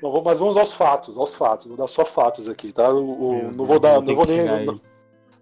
Bom, 0.00 0.22
mas 0.24 0.38
vamos 0.38 0.56
aos 0.56 0.72
fatos, 0.72 1.18
aos 1.18 1.34
fatos. 1.34 1.66
Vou 1.66 1.76
dar 1.76 1.88
só 1.88 2.04
fatos 2.06 2.48
aqui, 2.48 2.72
tá? 2.72 2.88
O- 2.88 3.00
o- 3.00 3.42
não 3.42 3.50
Deus, 3.50 3.68
vou 3.68 3.78
dar, 3.80 4.00
não 4.00 4.14
vou 4.14 4.24
nem, 4.26 4.46
não, 4.46 4.64
não 4.74 4.80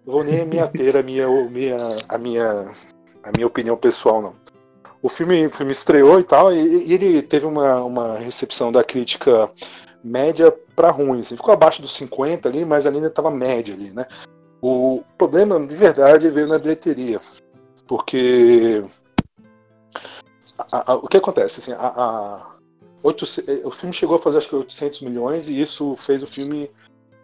vou 0.05 0.23
nem 0.23 0.45
me 0.45 0.59
ater 0.59 0.97
a 0.97 1.03
minha, 1.03 1.27
minha, 1.49 1.77
a 2.09 2.17
minha, 2.17 2.71
a 3.23 3.31
minha 3.35 3.47
opinião 3.47 3.77
pessoal, 3.77 4.21
não. 4.21 4.35
O 5.01 5.07
filme, 5.09 5.45
o 5.45 5.49
filme 5.49 5.71
estreou 5.71 6.19
e 6.19 6.23
tal, 6.23 6.51
e, 6.51 6.87
e 6.87 6.93
ele 6.93 7.21
teve 7.21 7.45
uma, 7.45 7.81
uma 7.83 8.17
recepção 8.17 8.71
da 8.71 8.83
crítica 8.83 9.49
média 10.03 10.51
pra 10.75 10.91
ruim. 10.91 11.21
Assim, 11.21 11.35
ficou 11.37 11.53
abaixo 11.53 11.81
dos 11.81 11.93
50 11.93 12.49
ali, 12.49 12.65
mas 12.65 12.85
ali 12.85 12.97
ainda 12.97 13.07
estava 13.07 13.31
média 13.31 13.73
ali, 13.73 13.91
né? 13.91 14.05
O 14.61 15.01
problema, 15.17 15.59
de 15.65 15.75
verdade, 15.75 16.29
veio 16.29 16.47
na 16.47 16.59
bilheteria. 16.59 17.21
Porque 17.87 18.83
a- 20.57 20.91
a- 20.91 20.95
o 20.95 21.07
que 21.07 21.17
acontece? 21.17 21.61
Assim, 21.61 21.71
a, 21.71 21.87
a- 21.87 22.55
oito- 23.03 23.25
o 23.63 23.71
filme 23.71 23.93
chegou 23.93 24.17
a 24.17 24.21
fazer 24.21 24.39
acho 24.39 24.49
que 24.49 24.55
800 24.55 25.01
milhões 25.01 25.47
e 25.47 25.59
isso 25.59 25.95
fez 25.95 26.21
o 26.21 26.27
filme 26.27 26.69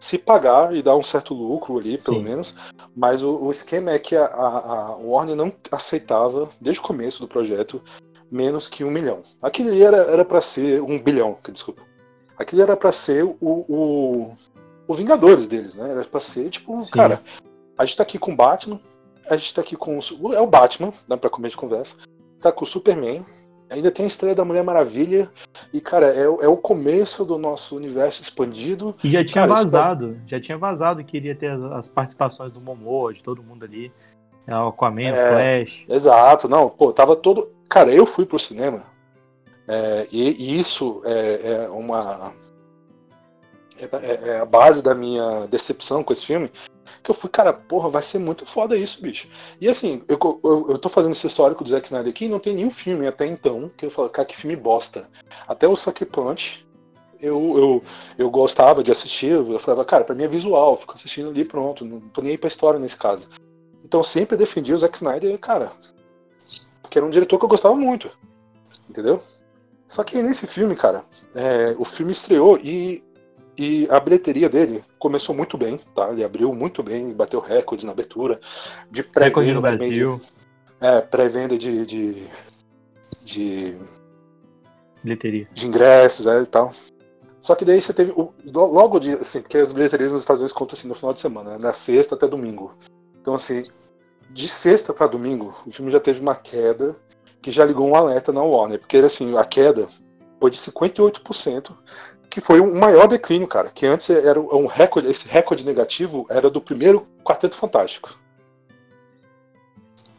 se 0.05 0.19
pagar 0.19 0.75
e 0.75 0.83
dar 0.83 0.95
um 0.95 1.01
certo 1.01 1.33
lucro 1.33 1.79
ali, 1.79 1.99
pelo 1.99 2.17
Sim. 2.17 2.23
menos. 2.23 2.53
Mas 2.95 3.23
o, 3.23 3.37
o 3.43 3.49
esquema 3.49 3.89
é 3.89 3.97
que 3.97 4.15
a, 4.15 4.25
a, 4.25 4.47
a 4.89 4.95
Warner 4.97 5.35
não 5.35 5.51
aceitava, 5.71 6.47
desde 6.61 6.79
o 6.79 6.83
começo 6.83 7.19
do 7.21 7.27
projeto, 7.27 7.81
menos 8.29 8.69
que 8.69 8.83
um 8.83 8.91
milhão. 8.91 9.23
Aquilo 9.41 9.69
ali 9.69 9.81
era 9.83 9.97
era 9.97 10.23
para 10.23 10.41
ser 10.41 10.79
um 10.79 10.99
bilhão, 11.01 11.37
que- 11.43 11.51
desculpa. 11.51 11.81
Aquilo 12.37 12.61
era 12.61 12.77
para 12.77 12.91
ser 12.91 13.23
o, 13.23 13.35
o, 13.41 14.35
o 14.87 14.93
Vingadores 14.93 15.47
deles, 15.47 15.73
né? 15.73 15.89
Era 15.89 16.03
para 16.03 16.19
ser 16.21 16.51
tipo, 16.51 16.79
Sim. 16.81 16.91
cara, 16.91 17.19
a 17.75 17.83
gente 17.83 17.97
tá 17.97 18.03
aqui 18.03 18.19
com 18.19 18.31
o 18.31 18.35
Batman, 18.35 18.79
a 19.27 19.35
gente 19.35 19.55
tá 19.55 19.61
aqui 19.61 19.75
com 19.75 19.97
o, 19.97 20.33
é 20.33 20.39
o 20.39 20.45
Batman, 20.45 20.93
dá 21.07 21.17
pra 21.17 21.31
comer 21.31 21.49
de 21.49 21.57
conversa. 21.57 21.95
Tá 22.39 22.51
com 22.51 22.63
o 22.63 22.67
Superman, 22.67 23.25
ainda 23.69 23.89
tem 23.91 24.03
a 24.05 24.07
estreia 24.07 24.35
da 24.35 24.45
Mulher 24.45 24.63
Maravilha 24.63 25.29
e 25.73 25.81
cara, 25.81 26.07
é, 26.07 26.27
o- 26.27 26.41
é 26.41 26.47
o 26.47 26.57
começo 26.57 27.23
do 27.25 27.37
nosso 27.37 27.75
universo 27.75 28.21
expandido. 28.21 28.95
E 29.03 29.09
já 29.09 29.23
tinha 29.23 29.47
Cara, 29.47 29.53
vazado, 29.61 30.19
já 30.25 30.39
tinha 30.39 30.57
vazado 30.57 31.03
que 31.03 31.17
iria 31.17 31.35
ter 31.35 31.51
as, 31.51 31.61
as 31.71 31.87
participações 31.87 32.51
do 32.51 32.61
Momoa, 32.61 33.13
de 33.13 33.23
todo 33.23 33.41
mundo 33.43 33.65
ali. 33.65 33.91
É, 34.47 34.53
Aquaman, 34.53 35.09
É. 35.09 35.65
Flash. 35.65 35.85
Exato, 35.89 36.47
não, 36.47 36.69
pô, 36.69 36.93
tava 36.93 37.15
todo. 37.15 37.49
Cara, 37.67 37.91
eu 37.91 38.05
fui 38.05 38.25
pro 38.25 38.37
cinema 38.37 38.83
é, 39.67 40.07
e, 40.11 40.29
e 40.31 40.59
isso 40.59 41.01
é, 41.03 41.63
é 41.65 41.69
uma. 41.69 42.31
É, 43.77 43.85
é- 43.97 44.29
é 44.35 44.39
a 44.39 44.45
base 44.45 44.81
da 44.81 44.93
minha 44.95 45.47
decepção 45.47 46.03
com 46.03 46.13
esse 46.13 46.25
filme. 46.25 46.49
Que 47.03 47.11
eu 47.11 47.15
fui, 47.15 47.29
cara, 47.29 47.53
porra, 47.53 47.89
vai 47.89 48.01
ser 48.01 48.19
muito 48.19 48.45
foda 48.45 48.77
isso, 48.77 49.01
bicho. 49.01 49.27
E 49.59 49.67
assim, 49.67 50.01
eu, 50.07 50.17
eu, 50.43 50.65
eu 50.69 50.77
tô 50.77 50.89
fazendo 50.89 51.13
esse 51.13 51.27
histórico 51.27 51.63
do 51.63 51.69
Zack 51.69 51.87
Snyder 51.87 52.09
aqui 52.09 52.25
e 52.25 52.29
não 52.29 52.39
tem 52.39 52.55
nenhum 52.55 52.71
filme 52.71 53.07
até 53.07 53.25
então 53.25 53.71
que 53.77 53.85
eu 53.85 53.91
falo, 53.91 54.09
cara, 54.09 54.27
que 54.27 54.37
filme 54.37 54.55
bosta. 54.55 55.09
Até 55.47 55.67
o 55.67 55.75
Sucker 55.75 56.07
Punch, 56.07 56.65
eu, 57.19 57.57
eu, 57.57 57.83
eu 58.17 58.29
gostava 58.29 58.83
de 58.83 58.91
assistir, 58.91 59.31
eu 59.31 59.59
falava, 59.59 59.85
cara, 59.85 60.03
pra 60.03 60.15
mim 60.15 60.23
é 60.23 60.27
visual, 60.27 60.77
fico 60.77 60.93
assistindo 60.93 61.29
ali 61.29 61.43
pronto, 61.43 61.85
não 61.85 61.99
tô 61.99 62.21
nem 62.21 62.31
aí 62.31 62.37
pra 62.37 62.47
história 62.47 62.79
nesse 62.79 62.97
caso. 62.97 63.27
Então 63.83 64.03
sempre 64.03 64.37
defendi 64.37 64.73
o 64.73 64.79
Zack 64.79 64.97
Snyder, 64.97 65.37
cara, 65.39 65.71
porque 66.81 66.97
era 66.97 67.05
um 67.05 67.09
diretor 67.09 67.37
que 67.37 67.45
eu 67.45 67.49
gostava 67.49 67.75
muito, 67.75 68.11
entendeu? 68.89 69.21
Só 69.87 70.03
que 70.03 70.21
nesse 70.21 70.47
filme, 70.47 70.75
cara, 70.75 71.03
é, 71.33 71.75
o 71.77 71.85
filme 71.85 72.11
estreou 72.11 72.57
e, 72.57 73.03
e 73.57 73.87
a 73.89 73.99
bilheteria 73.99 74.49
dele 74.49 74.83
começou 74.99 75.33
muito 75.35 75.57
bem, 75.57 75.79
tá? 75.95 76.09
Ele 76.11 76.23
abriu 76.23 76.53
muito 76.53 76.83
bem, 76.83 77.13
bateu 77.13 77.39
recordes 77.39 77.85
na 77.85 77.91
abertura, 77.91 78.39
de 78.91 79.01
Recorde 79.01 79.31
pré-venda 79.31 79.53
no 79.53 79.61
Brasil, 79.61 80.21
de- 80.21 80.85
é, 80.87 81.01
pré-venda 81.01 81.57
de, 81.57 81.85
de, 81.85 82.27
de 83.23 83.77
bilheteria. 85.03 85.47
de 85.51 85.67
ingressos 85.67 86.27
é, 86.27 86.41
e 86.41 86.45
tal. 86.45 86.73
Só 87.39 87.53
que 87.55 87.63
daí 87.63 87.79
você 87.81 87.93
teve. 87.93 88.11
o- 88.11 88.33
lo- 88.45 88.65
logo 88.71 88.99
de. 88.99 89.11
Assim, 89.13 89.41
porque 89.41 89.57
as 89.57 89.71
bilheterias 89.71 90.11
nos 90.11 90.21
Estados 90.21 90.41
Unidos 90.41 90.53
contam 90.53 90.77
assim 90.77 90.87
no 90.87 90.95
final 90.95 91.13
de 91.13 91.19
semana, 91.19 91.51
né, 91.51 91.57
na 91.59 91.73
sexta 91.73 92.15
até 92.15 92.27
domingo. 92.27 92.73
Então, 93.21 93.35
assim, 93.35 93.61
de 94.31 94.47
sexta 94.47 94.93
para 94.93 95.07
domingo, 95.07 95.53
o 95.65 95.71
filme 95.71 95.91
já 95.91 95.99
teve 95.99 96.19
uma 96.19 96.35
queda 96.35 96.95
que 97.41 97.51
já 97.51 97.63
ligou 97.63 97.87
um 97.87 97.95
alerta 97.95 98.33
na 98.33 98.41
Warner. 98.43 98.79
Porque 98.79 98.97
assim, 98.97 99.37
a 99.37 99.45
queda 99.45 99.87
foi 100.39 100.49
de 100.49 100.57
58%, 100.57 101.71
que 102.35 102.41
foi 102.41 102.59
um 102.59 102.77
maior 102.77 103.07
declínio, 103.07 103.47
cara. 103.47 103.69
Que 103.73 103.85
antes 103.85 104.09
era 104.09 104.37
um 104.37 104.65
recorde, 104.65 105.07
esse 105.07 105.25
recorde 105.25 105.65
negativo 105.65 106.27
era 106.29 106.49
do 106.49 106.59
primeiro 106.59 107.07
Quarteto 107.23 107.55
Fantástico. 107.55 108.19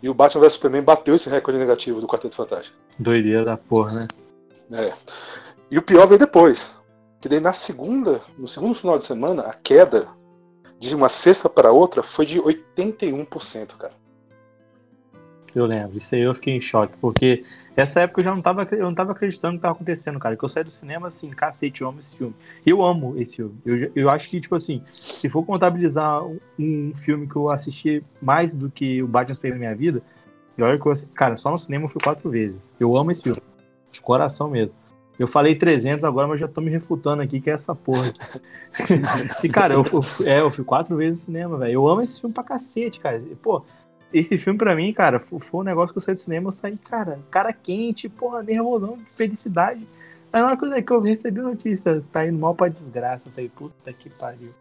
E 0.03 0.09
o 0.09 0.15
Batman 0.15 0.41
vs 0.41 0.55
Superman 0.55 0.83
bateu 0.83 1.15
esse 1.15 1.29
recorde 1.29 1.59
negativo 1.59 2.01
do 2.01 2.07
Quarteto 2.07 2.35
Fantástico. 2.35 2.75
Doideira 2.99 3.45
da 3.45 3.59
porra, 3.59 3.93
né? 3.93 4.07
É. 4.73 4.95
E 5.71 5.77
o 5.77 5.83
pior 5.83 6.07
veio 6.07 6.19
depois. 6.19 6.75
Que 7.21 7.29
daí 7.29 7.39
na 7.39 7.53
segunda, 7.53 8.23
no 8.39 8.49
segundo 8.49 8.75
final 8.75 8.97
de 8.97 9.05
semana, 9.05 9.43
a 9.43 9.53
queda 9.53 10.09
de 10.79 10.95
uma 10.95 11.11
sexta 11.11 11.51
para 11.51 11.71
outra 11.71 12.03
foi 12.03 12.25
de 12.25 12.41
81%, 12.41 13.77
cara. 13.77 13.93
Eu 15.55 15.67
lembro. 15.67 15.99
Isso 15.99 16.15
aí 16.15 16.23
eu 16.23 16.33
fiquei 16.33 16.55
em 16.55 16.63
choque, 16.63 16.95
porque 16.99 17.45
essa 17.77 18.01
época 18.01 18.21
eu 18.21 18.25
já 18.25 18.35
não 18.35 18.41
tava, 18.41 18.67
eu 18.73 18.85
não 18.87 18.95
tava 18.95 19.13
acreditando 19.13 19.53
no 19.53 19.59
que 19.59 19.63
tava 19.63 19.75
acontecendo, 19.75 20.19
cara. 20.19 20.35
Que 20.35 20.43
eu 20.43 20.49
saí 20.49 20.65
do 20.65 20.71
cinema 20.71 21.09
assim, 21.09 21.31
cacete, 21.31 21.83
eu 21.83 21.89
amo 21.89 21.99
esse 21.99 22.17
filme. 22.17 22.35
Eu 22.65 22.83
amo 22.83 23.15
esse 23.19 23.37
filme. 23.37 23.55
Eu, 23.67 23.93
eu 23.95 24.11
acho 24.11 24.31
que, 24.31 24.41
tipo 24.41 24.55
assim, 24.55 24.83
se 24.91 25.29
for 25.29 25.45
contabilizar 25.45 26.25
um, 26.59 26.93
filme 26.95 27.29
que 27.29 27.37
eu 27.37 27.51
assisti 27.51 28.03
mais 28.21 28.55
do 28.55 28.71
que 28.71 29.03
o 29.03 29.07
Batman 29.07 29.35
Superman 29.35 29.59
na 29.59 29.67
minha 29.67 29.77
vida, 29.77 30.03
e 30.57 30.63
olha 30.63 30.79
que 30.81 30.89
eu, 30.89 30.93
cara, 31.15 31.37
só 31.37 31.51
no 31.51 31.59
cinema 31.59 31.85
eu 31.85 31.89
fui 31.89 32.01
quatro 32.03 32.31
vezes. 32.31 32.73
Eu 32.81 32.97
amo 32.97 33.11
esse 33.11 33.23
filme. 33.23 33.43
De 33.93 34.01
coração 34.01 34.49
mesmo. 34.49 34.75
Eu 35.19 35.27
falei 35.27 35.55
300 35.55 36.05
agora, 36.05 36.27
mas 36.29 36.41
já 36.41 36.49
tô 36.49 36.61
me 36.61 36.71
refutando 36.71 37.23
aqui 37.23 37.41
que 37.41 37.51
é 37.51 37.53
essa 37.55 37.75
porra. 37.75 38.13
e, 39.43 39.49
cara, 39.49 39.75
eu, 39.75 39.85
fui- 39.85 40.27
é, 40.27 40.41
eu 40.41 40.51
fui 40.51 40.65
quatro 40.65 40.97
vezes 40.97 41.21
no 41.21 41.25
cinema, 41.27 41.59
velho. 41.59 41.73
Eu 41.73 41.89
amo 41.89 42.03
esse 42.03 42.21
filme 42.21 42.35
pra 42.35 42.43
cacete, 42.43 43.01
cara. 43.01 43.19
E, 43.19 43.35
Pô, 43.35 43.63
esse 44.13 44.39
filme 44.39 44.59
pra 44.59 44.75
mim, 44.75 44.93
cara, 44.93 45.19
fo- 45.21 45.39
foi 45.39 45.61
um 45.61 45.65
negócio 45.65 45.93
que 45.93 45.99
eu 45.99 46.03
saí 46.03 46.15
do 46.15 46.21
cinema, 46.21 46.49
eu 46.49 46.53
saí, 46.53 46.77
cara, 46.77 47.19
cara 47.31 47.53
quente, 47.53 48.09
porra, 48.09 48.43
nervosão, 48.43 48.97
de 48.99 49.13
felicidade. 49.15 49.87
Aí 50.33 50.41
na 50.43 50.49
hora 50.49 50.83
que 50.83 50.93
eu- 50.93 51.01
recebi 51.01 51.41
a 51.41 51.45
notícia, 51.45 52.03
tá 52.13 52.27
indo 52.27 52.39
mal 52.39 52.55
pra 52.55 52.69
desgraça, 52.69 53.29
eu 53.29 53.33
falei, 53.33 53.49
puta 53.49 53.93
que 53.93 54.11
pariu. 54.11 54.53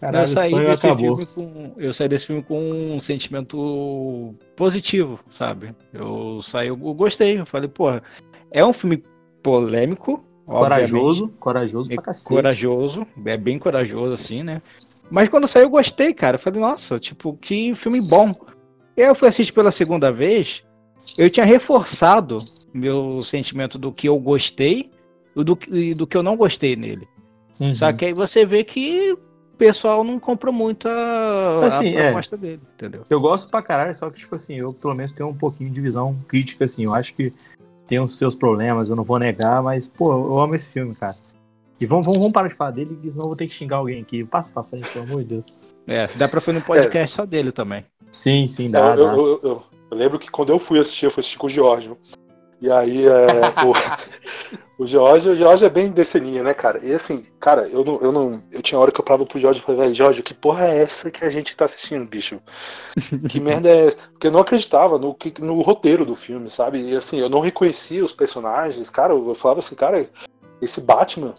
Caralho, 0.00 0.30
eu, 0.30 0.34
saí 0.34 0.54
desse 0.54 0.86
acabou. 0.86 1.16
filme 1.16 1.26
com, 1.34 1.72
eu 1.80 1.92
saí 1.92 2.08
desse 2.08 2.26
filme 2.26 2.42
com 2.42 2.70
um 2.70 3.00
sentimento 3.00 4.32
positivo, 4.54 5.18
sabe? 5.28 5.74
Eu 5.92 6.40
saí, 6.42 6.68
eu 6.68 6.76
gostei. 6.76 7.40
Eu 7.40 7.46
falei, 7.46 7.68
porra, 7.68 8.00
é 8.52 8.64
um 8.64 8.72
filme 8.72 9.02
polêmico, 9.42 10.24
obviamente, 10.46 10.90
Corajoso, 10.90 11.28
corajoso 11.40 11.90
é 11.92 11.94
pra 11.96 12.04
cacete. 12.04 12.28
corajoso, 12.28 13.06
é 13.26 13.36
bem 13.36 13.58
corajoso, 13.58 14.14
assim, 14.14 14.44
né? 14.44 14.62
Mas 15.10 15.28
quando 15.28 15.48
saiu, 15.48 15.64
eu 15.64 15.70
gostei, 15.70 16.12
cara. 16.12 16.36
Eu 16.36 16.40
falei, 16.40 16.60
nossa, 16.60 16.98
tipo, 16.98 17.36
que 17.40 17.74
filme 17.74 18.00
bom. 18.00 18.32
Eu 18.96 19.14
fui 19.14 19.28
assistir 19.28 19.52
pela 19.52 19.70
segunda 19.70 20.12
vez, 20.12 20.62
eu 21.16 21.30
tinha 21.30 21.46
reforçado 21.46 22.36
meu 22.74 23.20
sentimento 23.22 23.78
do 23.78 23.92
que 23.92 24.08
eu 24.08 24.18
gostei 24.18 24.90
e 25.34 25.44
do, 25.44 25.58
e 25.70 25.94
do 25.94 26.06
que 26.06 26.16
eu 26.16 26.22
não 26.22 26.36
gostei 26.36 26.76
nele. 26.76 27.08
Uhum. 27.60 27.74
Só 27.74 27.92
que 27.92 28.06
aí 28.06 28.12
você 28.12 28.44
vê 28.44 28.64
que 28.64 29.16
pessoal 29.58 30.04
não 30.04 30.18
comprou 30.20 30.54
muito 30.54 30.88
a, 30.88 31.64
Assim, 31.64 31.96
a 31.96 32.00
é. 32.00 32.04
proposta 32.06 32.36
dele, 32.36 32.62
entendeu? 32.74 33.02
Eu 33.10 33.20
gosto 33.20 33.50
pra 33.50 33.60
caralho, 33.60 33.94
só 33.94 34.08
que, 34.08 34.20
tipo 34.20 34.34
assim, 34.36 34.54
eu 34.54 34.72
pelo 34.72 34.94
menos 34.94 35.12
tenho 35.12 35.28
um 35.28 35.34
pouquinho 35.34 35.68
de 35.68 35.80
visão 35.80 36.16
crítica, 36.28 36.64
assim. 36.64 36.84
Eu 36.84 36.94
acho 36.94 37.12
que 37.14 37.32
tem 37.86 37.98
os 37.98 38.16
seus 38.16 38.34
problemas, 38.36 38.88
eu 38.88 38.96
não 38.96 39.02
vou 39.02 39.18
negar, 39.18 39.60
mas, 39.62 39.88
pô, 39.88 40.12
eu 40.12 40.38
amo 40.38 40.54
esse 40.54 40.72
filme, 40.72 40.94
cara. 40.94 41.16
E 41.80 41.86
vamos, 41.86 42.06
vamos, 42.06 42.18
vamos 42.18 42.32
parar 42.32 42.48
de 42.48 42.54
falar 42.54 42.72
dele, 42.72 42.98
senão 43.08 43.24
eu 43.24 43.28
vou 43.28 43.36
ter 43.36 43.46
que 43.46 43.54
xingar 43.54 43.76
alguém 43.76 44.00
aqui. 44.02 44.24
Passa 44.24 44.50
pra 44.52 44.62
frente, 44.64 44.90
pelo 44.90 45.04
amor 45.04 45.22
de 45.22 45.28
Deus. 45.28 45.44
É, 45.86 46.06
dá 46.16 46.28
pra 46.28 46.40
fazer 46.40 46.58
um 46.58 46.62
podcast 46.62 47.14
só 47.16 47.24
dele 47.24 47.52
também. 47.52 47.84
Sim, 48.10 48.46
sim, 48.48 48.70
dá, 48.70 48.94
eu, 48.96 49.06
dá. 49.06 49.12
eu- 49.14 49.26
eu- 49.26 49.40
eu- 49.42 49.62
eu 49.90 49.96
lembro 49.96 50.18
que 50.18 50.30
quando 50.30 50.50
eu 50.50 50.58
fui 50.58 50.78
assistir, 50.78 51.06
eu 51.06 51.10
fui 51.10 51.20
assistir 51.20 51.38
com 51.38 51.46
o 51.46 51.50
Giorgio. 51.50 51.96
E 52.60 52.70
aí, 52.70 53.06
é, 53.06 53.08
o, 54.78 54.82
o 54.82 54.86
Giorgio, 54.86 55.32
o 55.32 55.36
Giorgio 55.36 55.64
é 55.66 55.70
bem 55.70 55.90
desse 55.90 56.18
linha, 56.18 56.42
né, 56.42 56.52
cara? 56.52 56.80
E 56.82 56.92
assim, 56.92 57.22
cara, 57.38 57.68
eu 57.68 57.84
não, 57.84 58.00
eu 58.00 58.10
não. 58.10 58.42
Eu 58.50 58.60
tinha 58.60 58.78
hora 58.80 58.90
que 58.90 59.00
eu 59.00 59.04
parava 59.04 59.24
pro 59.24 59.38
Giorgio 59.38 59.60
e 59.60 59.64
falei, 59.64 59.80
velho, 59.82 59.94
Giorgio, 59.94 60.22
que 60.24 60.34
porra 60.34 60.66
é 60.66 60.78
essa 60.82 61.08
que 61.10 61.24
a 61.24 61.30
gente 61.30 61.56
tá 61.56 61.64
assistindo, 61.66 62.04
bicho? 62.04 62.40
Que 63.30 63.38
merda 63.38 63.68
é 63.68 63.86
essa? 63.86 63.96
Porque 64.12 64.26
eu 64.26 64.32
não 64.32 64.40
acreditava 64.40 64.98
no, 64.98 65.14
que- 65.14 65.40
no 65.40 65.60
roteiro 65.62 66.04
do 66.04 66.16
filme, 66.16 66.50
sabe? 66.50 66.80
E 66.82 66.96
assim, 66.96 67.18
eu 67.20 67.28
não 67.28 67.38
reconhecia 67.40 68.04
os 68.04 68.12
personagens, 68.12 68.90
cara, 68.90 69.12
eu 69.12 69.34
falava 69.36 69.60
assim, 69.60 69.76
cara, 69.76 70.08
esse 70.60 70.80
Batman. 70.80 71.34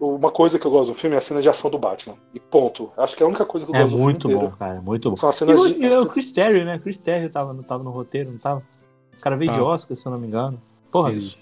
Eu- 0.00 0.14
uma 0.16 0.30
coisa 0.30 0.58
que 0.58 0.66
eu 0.66 0.70
gosto 0.70 0.92
do 0.92 0.98
filme 0.98 1.14
é 1.16 1.18
a 1.18 1.22
cena 1.22 1.40
de 1.42 1.48
ação 1.48 1.70
do 1.70 1.78
Batman. 1.78 2.16
E 2.34 2.40
ponto. 2.40 2.90
Acho 2.96 3.16
que 3.16 3.22
é 3.22 3.26
a 3.26 3.28
única 3.28 3.44
coisa 3.44 3.64
que 3.66 3.72
eu 3.72 3.76
É 3.76 3.82
gosto 3.82 3.96
muito 3.98 4.28
do 4.28 4.28
filme 4.28 4.34
bom, 4.34 4.46
inteiro. 4.54 4.58
cara, 4.58 4.80
muito 4.80 5.10
bom. 5.10 5.16
São 5.16 5.28
as 5.28 5.36
E 5.36 5.38
cenas 5.40 5.58
o, 5.60 5.68
de. 5.68 5.84
e 5.84 5.96
o 5.96 6.06
Chris 6.06 6.32
Terry, 6.32 6.64
né? 6.64 6.78
Chris 6.78 6.98
Terry 6.98 7.28
tava, 7.28 7.52
no- 7.52 7.62
tava 7.62 7.82
no 7.84 7.90
roteiro, 7.90 8.30
não 8.30 8.38
tava? 8.38 8.62
O 9.18 9.22
cara 9.22 9.36
veio 9.36 9.52
de 9.52 9.58
Ah. 9.60 9.64
Oscar, 9.64 9.96
se 9.96 10.06
eu 10.06 10.12
não 10.12 10.18
me 10.18 10.26
engano. 10.26 10.58
Porra, 10.90 11.12
Isso. 11.12 11.20
bicho. 11.36 11.38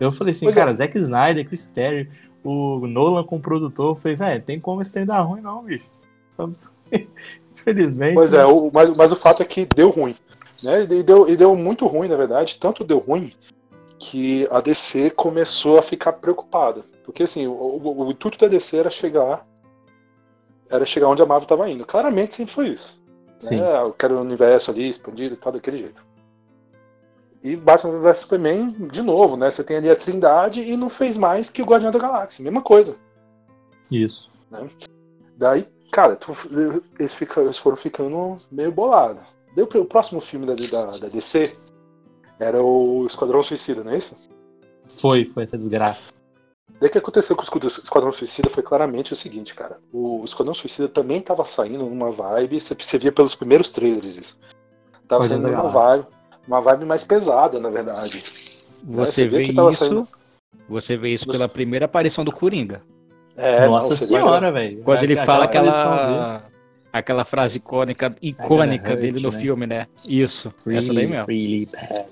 Eu 0.00 0.12
falei 0.12 0.32
assim, 0.32 0.46
Pois 0.46 0.56
é. 0.56 0.60
cara, 0.60 0.72
Zack 0.72 0.96
Snyder, 0.98 1.46
Chris 1.48 1.66
Terry, 1.68 2.08
o 2.44 2.86
Nolan 2.86 3.24
com 3.24 3.36
o 3.36 3.40
produtor. 3.40 3.90
Eu 3.90 3.94
falei, 3.96 4.16
velho, 4.16 4.42
tem 4.42 4.60
como 4.60 4.80
esse 4.80 4.92
trem 4.92 5.04
dar 5.04 5.20
ruim, 5.22 5.40
não, 5.40 5.64
bicho. 5.64 5.84
Infelizmente. 7.54 8.14
Pois 8.14 8.32
né? 8.32 8.40
é, 8.40 8.46
o, 8.46 8.70
mas, 8.72 8.96
mas 8.96 9.12
o 9.12 9.16
fato 9.16 9.42
é 9.42 9.44
que 9.44 9.64
deu 9.64 9.90
ruim. 9.90 10.14
Né? 10.62 10.82
E, 10.84 11.02
deu, 11.02 11.28
e 11.28 11.36
deu 11.36 11.54
muito 11.56 11.86
ruim, 11.86 12.08
na 12.08 12.16
verdade. 12.16 12.56
Tanto 12.58 12.84
deu 12.84 12.98
ruim 12.98 13.32
que 13.98 14.46
a 14.50 14.60
DC 14.60 15.10
começou 15.10 15.78
a 15.78 15.82
ficar 15.82 16.12
preocupada. 16.12 16.84
Porque 17.08 17.22
assim, 17.22 17.46
o, 17.46 17.52
o- 17.52 18.04
o 18.06 18.10
intuito 18.10 18.36
da 18.36 18.46
DC 18.48 18.76
era 18.76 18.90
chegar. 18.90 19.46
Era 20.68 20.84
chegar 20.84 21.08
onde 21.08 21.22
a 21.22 21.26
Marvel 21.26 21.44
estava 21.46 21.70
indo. 21.70 21.86
Claramente 21.86 22.34
sempre 22.34 22.52
foi 22.52 22.68
isso. 22.68 23.00
Sim. 23.40 23.56
Né? 23.56 23.80
Eu 23.80 23.94
quero 23.94 24.16
o 24.16 24.20
universo 24.20 24.70
ali 24.70 24.86
expandido 24.86 25.34
e 25.34 25.38
tal, 25.38 25.52
daquele 25.54 25.78
jeito. 25.78 26.06
E 27.42 27.56
Batman 27.56 27.98
vs 28.00 28.18
Superman, 28.18 28.72
de 28.90 29.00
novo, 29.00 29.38
né? 29.38 29.50
Você 29.50 29.64
tem 29.64 29.78
ali 29.78 29.88
a 29.88 29.96
Trindade 29.96 30.60
e 30.60 30.76
não 30.76 30.90
fez 30.90 31.16
mais 31.16 31.48
que 31.48 31.62
o 31.62 31.64
Guardião 31.64 31.90
da 31.90 31.98
Galáxia. 31.98 32.42
Mesma 32.44 32.60
coisa. 32.60 32.98
Isso. 33.90 34.30
Daí, 35.34 35.66
cara, 35.90 36.14
tu- 36.14 36.36
eles, 36.98 37.14
fica- 37.14 37.40
eles 37.40 37.56
foram 37.56 37.76
ficando 37.78 38.36
meio 38.52 38.70
bolados. 38.70 39.22
Daí 39.56 39.64
o, 39.64 39.78
o 39.80 39.84
próximo 39.86 40.20
filme 40.20 40.44
da, 40.44 40.54
da, 40.54 40.98
da 40.98 41.08
DC 41.08 41.56
era 42.38 42.62
o 42.62 43.06
Esquadrão 43.06 43.42
Suicida, 43.42 43.82
não 43.82 43.92
é 43.92 43.96
isso? 43.96 44.14
Foi, 45.00 45.24
foi 45.24 45.44
essa 45.44 45.56
desgraça. 45.56 46.12
Daí 46.80 46.88
o 46.88 46.92
que 46.92 46.98
aconteceu 46.98 47.34
com 47.34 47.42
o 47.42 47.66
Esquadrão- 47.66 48.12
Suicida 48.12 48.48
foi 48.48 48.62
claramente 48.62 49.12
o 49.12 49.16
seguinte, 49.16 49.54
cara. 49.54 49.78
O 49.92 50.22
Esquadrão 50.24 50.54
Suicida 50.54 50.88
também 50.88 51.20
tava 51.20 51.44
saindo 51.44 51.84
numa 51.84 52.10
vibe, 52.12 52.60
você, 52.60 52.98
via 52.98 53.10
pelos 53.10 53.34
primeiros 53.34 53.70
trailers 53.70 54.16
isso. 54.16 54.38
Tava 55.08 55.24
saindo 55.24 55.42
da 55.42 55.48
numa 55.56 55.68
vibe, 55.68 56.06
uma 56.46 56.60
vibe 56.60 56.84
mais 56.84 57.04
pesada, 57.04 57.58
na 57.58 57.68
verdade. 57.68 58.22
Você 58.84 59.12
você 59.12 59.28
vê 59.28 59.38
vê 59.38 59.44
que 59.44 59.52
tava 59.54 59.72
isso. 59.72 59.84
saindo- 59.84 60.08
Você 60.68 60.96
vê 60.96 61.08
isso 61.14 61.24
Você- 61.24 61.32
pela 61.32 61.48
primeira 61.48 61.86
aparição 61.86 62.24
do 62.24 62.30
Coringa. 62.30 62.80
É, 63.36 63.66
Nossa 63.66 63.88
não, 63.90 63.96
senhora, 63.96 64.52
velho. 64.52 64.82
Quando 64.82 65.02
ele 65.02 65.16
fala 65.24 65.44
aquela. 65.44 66.42
Aquela 66.90 67.24
frase 67.24 67.58
icônica, 67.58 68.16
icônica 68.22 68.90
Hurt, 68.92 69.00
dele 69.00 69.22
no 69.22 69.30
né? 69.30 69.40
filme, 69.40 69.66
né? 69.66 69.86
Isso, 70.08 70.52
dele, 70.64 70.78
essa 70.78 70.94
daí 70.94 71.06
mesmo. 71.06 71.26
Really 71.26 71.66
bad. 71.66 72.06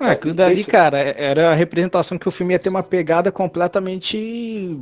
Ah, 0.00 0.12
aquilo 0.12 0.32
dali, 0.34 0.60
Esse- 0.60 0.70
cara, 0.70 0.98
era 0.98 1.52
a 1.52 1.54
representação 1.54 2.18
que 2.18 2.26
o 2.26 2.32
filme 2.32 2.54
ia 2.54 2.58
ter 2.58 2.70
uma 2.70 2.82
pegada 2.82 3.30
completamente 3.30 4.80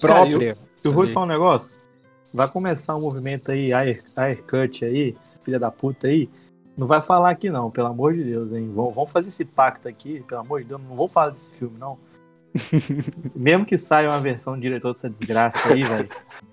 própria. 0.00 0.54
Eu 0.84 0.92
vou 0.92 1.06
falar 1.08 1.26
um 1.26 1.28
negócio. 1.28 1.80
Vai 2.32 2.48
começar 2.48 2.94
um 2.96 3.00
movimento 3.00 3.50
aí, 3.50 3.72
air, 3.72 4.02
air 4.16 4.42
cut 4.44 4.84
aí, 4.84 5.16
esse 5.22 5.36
filho 5.40 5.58
da 5.60 5.70
puta 5.70 6.06
aí. 6.06 6.30
Não 6.76 6.86
vai 6.86 7.02
falar 7.02 7.30
aqui 7.30 7.50
não, 7.50 7.70
pelo 7.70 7.88
amor 7.88 8.14
de 8.14 8.24
Deus, 8.24 8.52
hein? 8.52 8.70
Vamos, 8.74 8.94
vamos 8.94 9.12
fazer 9.12 9.28
esse 9.28 9.44
pacto 9.44 9.88
aqui, 9.88 10.24
pelo 10.26 10.40
amor 10.40 10.62
de 10.62 10.68
Deus. 10.68 10.80
Não 10.80 10.96
vou 10.96 11.08
falar 11.08 11.30
desse 11.30 11.52
filme, 11.52 11.76
não. 11.78 11.98
Mesmo 13.36 13.66
que 13.66 13.76
saia 13.76 14.08
uma 14.08 14.20
versão 14.20 14.54
do 14.54 14.60
diretor 14.60 14.92
dessa 14.92 15.10
desgraça 15.10 15.72
aí, 15.72 15.82
velho. 15.82 16.08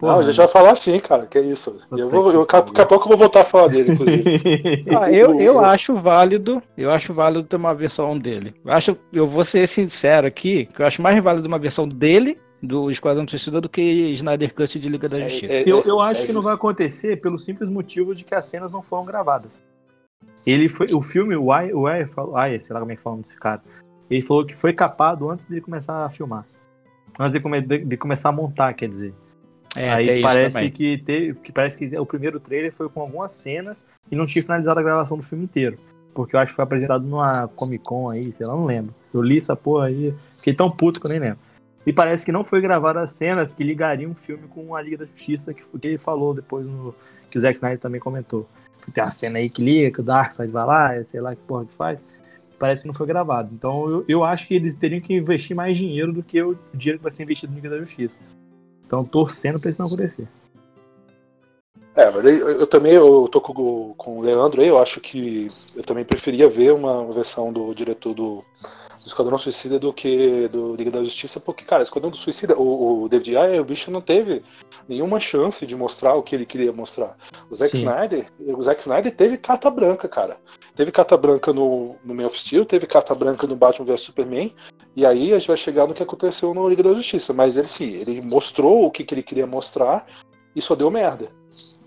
Não, 0.00 0.20
a 0.20 0.22
gente 0.22 0.36
vai 0.36 0.46
falar 0.46 0.70
assim, 0.70 0.98
cara, 1.00 1.26
que 1.26 1.36
é 1.38 1.40
isso. 1.42 1.76
Eu 1.90 2.08
vou, 2.08 2.30
eu, 2.32 2.46
que 2.46 2.54
daqui 2.56 2.80
a 2.80 2.86
pouco 2.86 3.04
eu 3.06 3.08
vou 3.08 3.18
voltar 3.18 3.40
a 3.40 3.44
falar 3.44 3.66
dele, 3.68 3.92
inclusive. 3.92 4.84
Ah, 4.96 5.10
eu, 5.10 5.34
eu 5.40 5.58
acho 5.60 5.94
válido, 5.96 6.62
eu 6.76 6.90
acho 6.90 7.12
válido 7.12 7.42
ter 7.48 7.56
uma 7.56 7.74
versão 7.74 8.16
dele. 8.16 8.54
Eu 8.64 8.72
acho, 8.72 8.96
eu 9.12 9.26
vou 9.26 9.44
ser 9.44 9.66
sincero 9.66 10.26
aqui, 10.26 10.66
que 10.66 10.82
eu 10.82 10.86
acho 10.86 11.02
mais 11.02 11.20
válido 11.22 11.48
uma 11.48 11.58
versão 11.58 11.86
dele 11.88 12.38
do 12.62 12.90
Esquadrão 12.90 13.26
Suicida 13.26 13.60
do 13.60 13.68
que 13.68 13.80
Snyder 14.14 14.54
Cut 14.54 14.78
de 14.78 14.88
Liga 14.88 15.08
da 15.08 15.18
Justiça. 15.18 15.52
É- 15.52 15.62
é- 15.62 15.64
Eu, 15.68 15.82
eu 15.84 16.00
acho 16.00 16.22
é- 16.22 16.26
que 16.26 16.32
não 16.32 16.42
vai 16.42 16.54
acontecer 16.54 17.20
pelo 17.20 17.38
simples 17.38 17.68
motivo 17.68 18.14
de 18.14 18.24
que 18.24 18.34
as 18.34 18.46
cenas 18.46 18.72
não 18.72 18.82
foram 18.82 19.04
gravadas. 19.04 19.64
Ele 20.46 20.68
foi. 20.68 20.86
O 20.94 21.02
filme, 21.02 21.36
o 21.36 21.52
Ayer, 21.52 21.76
o 21.76 21.86
Ayer, 21.86 22.06
falou- 22.08 22.36
Ayer, 22.36 22.62
sei 22.62 22.72
lá 22.72 22.80
como 22.80 22.92
é 22.92 22.96
que 22.96 23.02
fala 23.02 23.16
desse 23.18 23.36
cara. 23.36 23.62
Ele 24.10 24.22
falou 24.22 24.44
que 24.46 24.56
foi 24.56 24.72
capado 24.72 25.28
antes 25.30 25.48
de 25.48 25.60
começar 25.60 26.04
a 26.04 26.10
filmar. 26.10 26.46
Antes 27.18 27.32
de, 27.32 27.40
come- 27.40 27.60
de- 27.60 27.84
de 27.84 27.96
começar 27.96 28.28
a 28.28 28.32
montar, 28.32 28.72
quer 28.74 28.88
dizer. 28.88 29.12
É, 29.78 29.90
Aí 29.90 30.20
parece 30.22 30.70
que, 30.70 30.98
teve, 30.98 31.34
que 31.34 31.52
parece 31.52 31.78
que 31.78 31.98
o 31.98 32.04
primeiro 32.06 32.40
trailer 32.40 32.72
foi 32.72 32.88
com 32.88 33.00
algumas 33.00 33.30
cenas 33.32 33.84
e 34.10 34.16
não 34.16 34.26
tinha 34.26 34.42
finalizado 34.42 34.80
a 34.80 34.82
gravação 34.82 35.16
do 35.16 35.22
filme 35.22 35.44
inteiro. 35.44 35.76
Porque 36.14 36.34
eu 36.34 36.40
acho 36.40 36.50
que 36.52 36.56
foi 36.56 36.64
apresentado 36.64 37.04
numa 37.06 37.46
Comic 37.48 37.84
Con 37.84 38.10
aí, 38.10 38.32
sei 38.32 38.46
lá, 38.46 38.54
não 38.54 38.64
lembro. 38.64 38.92
Eu 39.14 39.22
li 39.22 39.36
essa 39.36 39.54
porra 39.54 39.86
aí, 39.86 40.12
fiquei 40.36 40.52
tão 40.52 40.70
puto 40.70 41.00
que 41.00 41.06
eu 41.06 41.10
nem 41.10 41.20
lembro. 41.20 41.38
E 41.86 41.92
parece 41.92 42.24
que 42.24 42.32
não 42.32 42.42
foi 42.42 42.60
gravada 42.60 43.00
as 43.00 43.12
cenas 43.12 43.54
que 43.54 43.62
ligariam 43.62 44.10
o 44.10 44.14
filme 44.14 44.48
com 44.48 44.74
a 44.74 44.82
Liga 44.82 44.98
da 44.98 45.04
Justiça, 45.06 45.54
que, 45.54 45.64
foi- 45.64 45.78
que 45.78 45.86
ele 45.86 45.98
falou 45.98 46.34
depois 46.34 46.66
no. 46.66 46.94
Que 47.30 47.38
o 47.38 47.40
Zack 47.40 47.54
Snyder 47.56 47.78
também 47.78 48.00
comentou. 48.00 48.48
Tem 48.92 49.04
uma 49.04 49.10
cena 49.10 49.38
aí 49.38 49.48
que 49.48 49.62
liga, 49.62 49.90
que 49.90 50.00
o 50.00 50.02
Darkseid 50.02 50.50
vai 50.50 50.64
lá, 50.64 51.04
sei 51.04 51.20
lá 51.20 51.36
que 51.36 51.42
porra 51.42 51.66
que 51.66 51.72
faz. 51.74 51.98
Parece 52.58 52.82
que 52.82 52.88
não 52.88 52.94
foi 52.94 53.06
gravado. 53.06 53.50
Então 53.52 53.88
eu, 53.88 54.04
eu 54.08 54.24
acho 54.24 54.48
que 54.48 54.54
eles 54.54 54.74
teriam 54.74 55.00
que 55.00 55.14
investir 55.14 55.54
mais 55.54 55.78
dinheiro 55.78 56.12
do 56.12 56.22
que 56.22 56.42
o 56.42 56.58
dinheiro 56.74 56.98
que 56.98 57.02
vai 57.02 57.12
ser 57.12 57.22
investido 57.22 57.52
na 57.52 57.56
Liga 57.56 57.70
da 57.70 57.78
Justiça. 57.78 58.18
Então 58.88 59.04
torcendo 59.04 59.60
pra 59.60 59.68
isso 59.68 59.80
não 59.82 59.86
acontecer. 59.86 60.26
É, 61.94 62.10
mas 62.10 62.24
eu, 62.24 62.66
também 62.66 62.92
eu 62.92 63.28
tô 63.30 63.38
com, 63.40 63.52
o- 63.52 63.94
com 63.96 64.18
o 64.18 64.22
Leandro 64.22 64.62
aí, 64.62 64.68
eu 64.68 64.78
acho 64.78 64.98
que 65.00 65.48
eu 65.76 65.82
também 65.84 66.04
preferia 66.04 66.48
ver 66.48 66.72
uma 66.72 67.04
versão 67.12 67.52
do 67.52 67.74
diretor 67.74 68.14
do, 68.14 68.36
do 68.36 69.06
Esquadrão 69.06 69.36
Suicida 69.36 69.78
do 69.80 69.92
que 69.92 70.46
do 70.48 70.74
Liga 70.76 70.92
da 70.92 71.02
Justiça, 71.04 71.40
porque, 71.40 71.64
cara, 71.64 71.82
Esquadrão 71.82 72.08
do 72.10 72.16
Suicida, 72.16 72.56
o, 72.56 73.02
o 73.02 73.08
David 73.08 73.36
Ayer, 73.36 73.60
o 73.60 73.64
bicho 73.64 73.90
não 73.90 74.00
teve 74.00 74.42
nenhuma 74.88 75.18
chance 75.18 75.66
de 75.66 75.74
mostrar 75.74 76.14
o 76.14 76.22
que 76.22 76.36
ele 76.36 76.46
queria 76.46 76.72
mostrar. 76.72 77.16
O 77.50 77.54
Zack 77.56 77.72
Sim. 77.72 77.78
Snyder, 77.78 78.26
o 78.38 78.62
Zack 78.62 78.80
Snyder 78.80 79.14
teve 79.14 79.36
carta 79.36 79.68
branca, 79.68 80.08
cara. 80.08 80.36
Teve 80.76 80.92
carta 80.92 81.16
branca 81.16 81.52
no, 81.52 81.96
no 82.04 82.14
Man 82.14 82.26
of 82.26 82.38
Steel, 82.38 82.64
teve 82.64 82.86
carta 82.86 83.12
branca 83.12 83.44
no 83.44 83.56
Batman 83.56 83.84
vs 83.86 84.02
Superman, 84.02 84.54
e 84.98 85.06
aí 85.06 85.32
a 85.32 85.38
gente 85.38 85.46
vai 85.48 85.56
chegar 85.56 85.86
no 85.86 85.94
que 85.94 86.02
aconteceu 86.02 86.52
no 86.52 86.68
Liga 86.68 86.82
da 86.82 86.92
Justiça. 86.92 87.32
Mas 87.32 87.56
ele 87.56 87.68
sim, 87.68 87.94
ele 87.94 88.20
mostrou 88.22 88.84
o 88.84 88.90
que, 88.90 89.04
que 89.04 89.14
ele 89.14 89.22
queria 89.22 89.46
mostrar 89.46 90.06
e 90.56 90.60
só 90.60 90.74
deu 90.74 90.90
merda. 90.90 91.28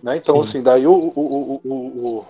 Né? 0.01 0.17
Então, 0.17 0.35
Sim. 0.35 0.49
assim, 0.49 0.63
daí 0.63 0.87
o, 0.87 0.93
o, 0.93 1.09
o, 1.15 1.61
o, 1.63 1.73
o- 2.19 2.25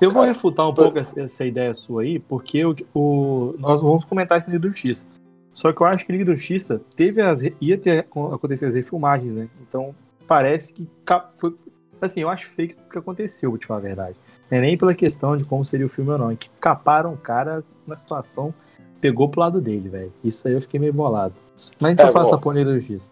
Eu 0.00 0.10
vou 0.10 0.22
Cara, 0.22 0.32
refutar 0.32 0.68
um 0.68 0.74
por- 0.74 0.92
pouco 0.92 0.98
essa, 0.98 1.44
ideia 1.44 1.72
sua 1.72 2.02
aí, 2.02 2.18
porque 2.18 2.64
o, 2.64 2.74
o- 2.92 3.54
nós 3.58 3.80
vamos 3.82 4.04
comentar 4.04 4.38
isso 4.38 4.48
na 4.48 4.54
Liga 4.54 4.66
da 4.66 4.72
Justiça. 4.72 5.06
Só 5.52 5.72
que 5.72 5.80
eu 5.80 5.86
acho 5.86 6.04
que 6.04 6.12
Liga 6.12 6.24
da 6.24 6.34
Justiça 6.34 6.80
teve 6.96 7.22
as, 7.22 7.42
ia 7.60 7.78
ter 7.78 8.00
acontecer 8.32 8.66
as 8.66 8.74
refilmagens, 8.74 9.36
né? 9.36 9.48
Então 9.66 9.94
parece 10.26 10.74
que 10.74 10.88
foi. 11.36 11.54
Assim, 12.00 12.20
eu 12.20 12.28
acho 12.28 12.46
fake 12.46 12.74
o 12.86 12.90
que 12.92 12.98
aconteceu, 12.98 13.50
vou 13.50 13.58
te 13.58 13.66
falar 13.66 13.80
a 13.80 13.82
verdade. 13.82 14.16
Não 14.50 14.58
é 14.58 14.60
nem 14.60 14.76
pela 14.78 14.94
questão 14.94 15.36
de 15.36 15.44
como 15.44 15.64
seria 15.64 15.86
o 15.86 15.88
filme 15.88 16.10
ou 16.10 16.18
não, 16.18 16.30
é 16.30 16.36
que 16.36 16.48
caparam 16.60 17.12
o 17.12 17.16
cara 17.16 17.64
na 17.86 17.96
situação, 17.96 18.54
pegou 19.00 19.28
pro 19.28 19.40
lado 19.40 19.60
dele, 19.60 19.88
velho. 19.88 20.12
Isso 20.22 20.46
aí 20.46 20.54
eu 20.54 20.60
fiquei 20.60 20.78
meio 20.78 20.92
bolado. 20.92 21.34
Mas 21.80 21.92
então 21.92 22.08
É, 22.08 22.12
faça 22.12 22.36
a 22.36 22.74
Justiça. 22.74 23.10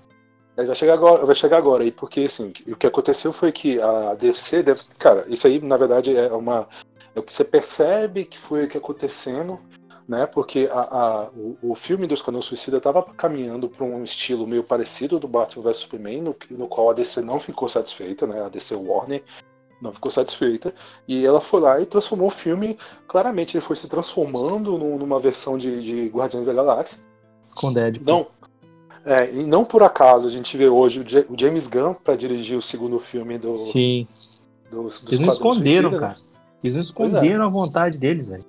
Vai 0.56 0.74
chegar 0.74 0.94
agora, 0.94 1.26
vai 1.26 1.34
chegar 1.34 1.58
agora 1.58 1.84
aí, 1.84 1.92
porque 1.92 2.20
assim, 2.22 2.52
o 2.66 2.76
que 2.76 2.86
aconteceu 2.86 3.30
foi 3.32 3.52
que 3.52 3.80
a 3.80 4.14
DC 4.14 4.62
deve. 4.62 4.80
Cara, 4.98 5.26
isso 5.28 5.46
aí, 5.46 5.60
na 5.60 5.76
verdade, 5.76 6.16
é 6.16 6.32
uma. 6.32 6.66
É 7.14 7.20
o 7.20 7.22
que 7.22 7.32
você 7.32 7.44
percebe 7.44 8.24
que 8.24 8.38
foi 8.38 8.64
o 8.64 8.68
que 8.68 8.78
acontecendo, 8.78 9.58
né? 10.08 10.26
Porque 10.26 10.68
a, 10.72 10.80
a- 10.80 11.28
o, 11.36 11.56
o 11.62 11.74
filme 11.74 12.06
do 12.06 12.14
Esquadrão 12.14 12.40
Suicida 12.40 12.78
estava 12.78 13.02
caminhando 13.02 13.68
para 13.68 13.84
um 13.84 14.02
estilo 14.02 14.46
meio 14.46 14.62
parecido 14.64 15.18
do 15.18 15.28
Batman 15.28 15.64
vs 15.64 15.76
Superman, 15.78 16.22
no, 16.22 16.36
no 16.50 16.66
qual 16.68 16.88
a 16.90 16.94
DC 16.94 17.20
não 17.20 17.38
ficou 17.38 17.68
satisfeita, 17.68 18.26
né? 18.26 18.42
A 18.42 18.48
DC 18.48 18.74
Warner 18.76 19.22
não 19.80 19.92
ficou 19.92 20.10
satisfeita. 20.10 20.74
E 21.06 21.24
ela 21.24 21.40
foi 21.40 21.60
lá 21.60 21.80
e 21.80 21.86
transformou 21.86 22.28
o 22.28 22.30
filme. 22.30 22.78
Claramente, 23.06 23.56
ele 23.56 23.64
foi 23.64 23.76
se 23.76 23.88
transformando 23.88 24.76
num- 24.78 24.96
numa 24.98 25.18
versão 25.20 25.56
de, 25.58 25.82
de 25.82 26.08
Guardiões 26.08 26.46
da 26.46 26.52
Galáxia. 26.52 26.98
Com 27.54 27.72
Deadpool. 27.72 28.04
Não. 28.06 28.26
É, 29.04 29.30
e 29.32 29.44
não 29.44 29.64
por 29.64 29.82
acaso 29.84 30.26
a 30.26 30.30
gente 30.30 30.56
vê 30.56 30.68
hoje 30.68 31.00
o 31.00 31.04
Ja- 31.08 31.24
o 31.30 31.38
James 31.38 31.68
Gunn 31.68 31.94
para 31.94 32.16
dirigir 32.16 32.58
o 32.58 32.62
segundo 32.62 32.98
filme 32.98 33.38
do, 33.38 33.56
Sim. 33.56 34.08
do, 34.70 34.82
dos 34.82 35.04
Eles 35.06 35.20
não 35.20 35.32
esconderam, 35.32 35.90
Suicida, 35.90 35.90
né? 36.08 36.14
cara. 36.14 36.14
Eles 36.64 36.74
não 36.74 36.82
esconderam 36.82 37.44
a 37.44 37.48
vontade 37.48 37.98
deles, 37.98 38.28
velho. 38.28 38.42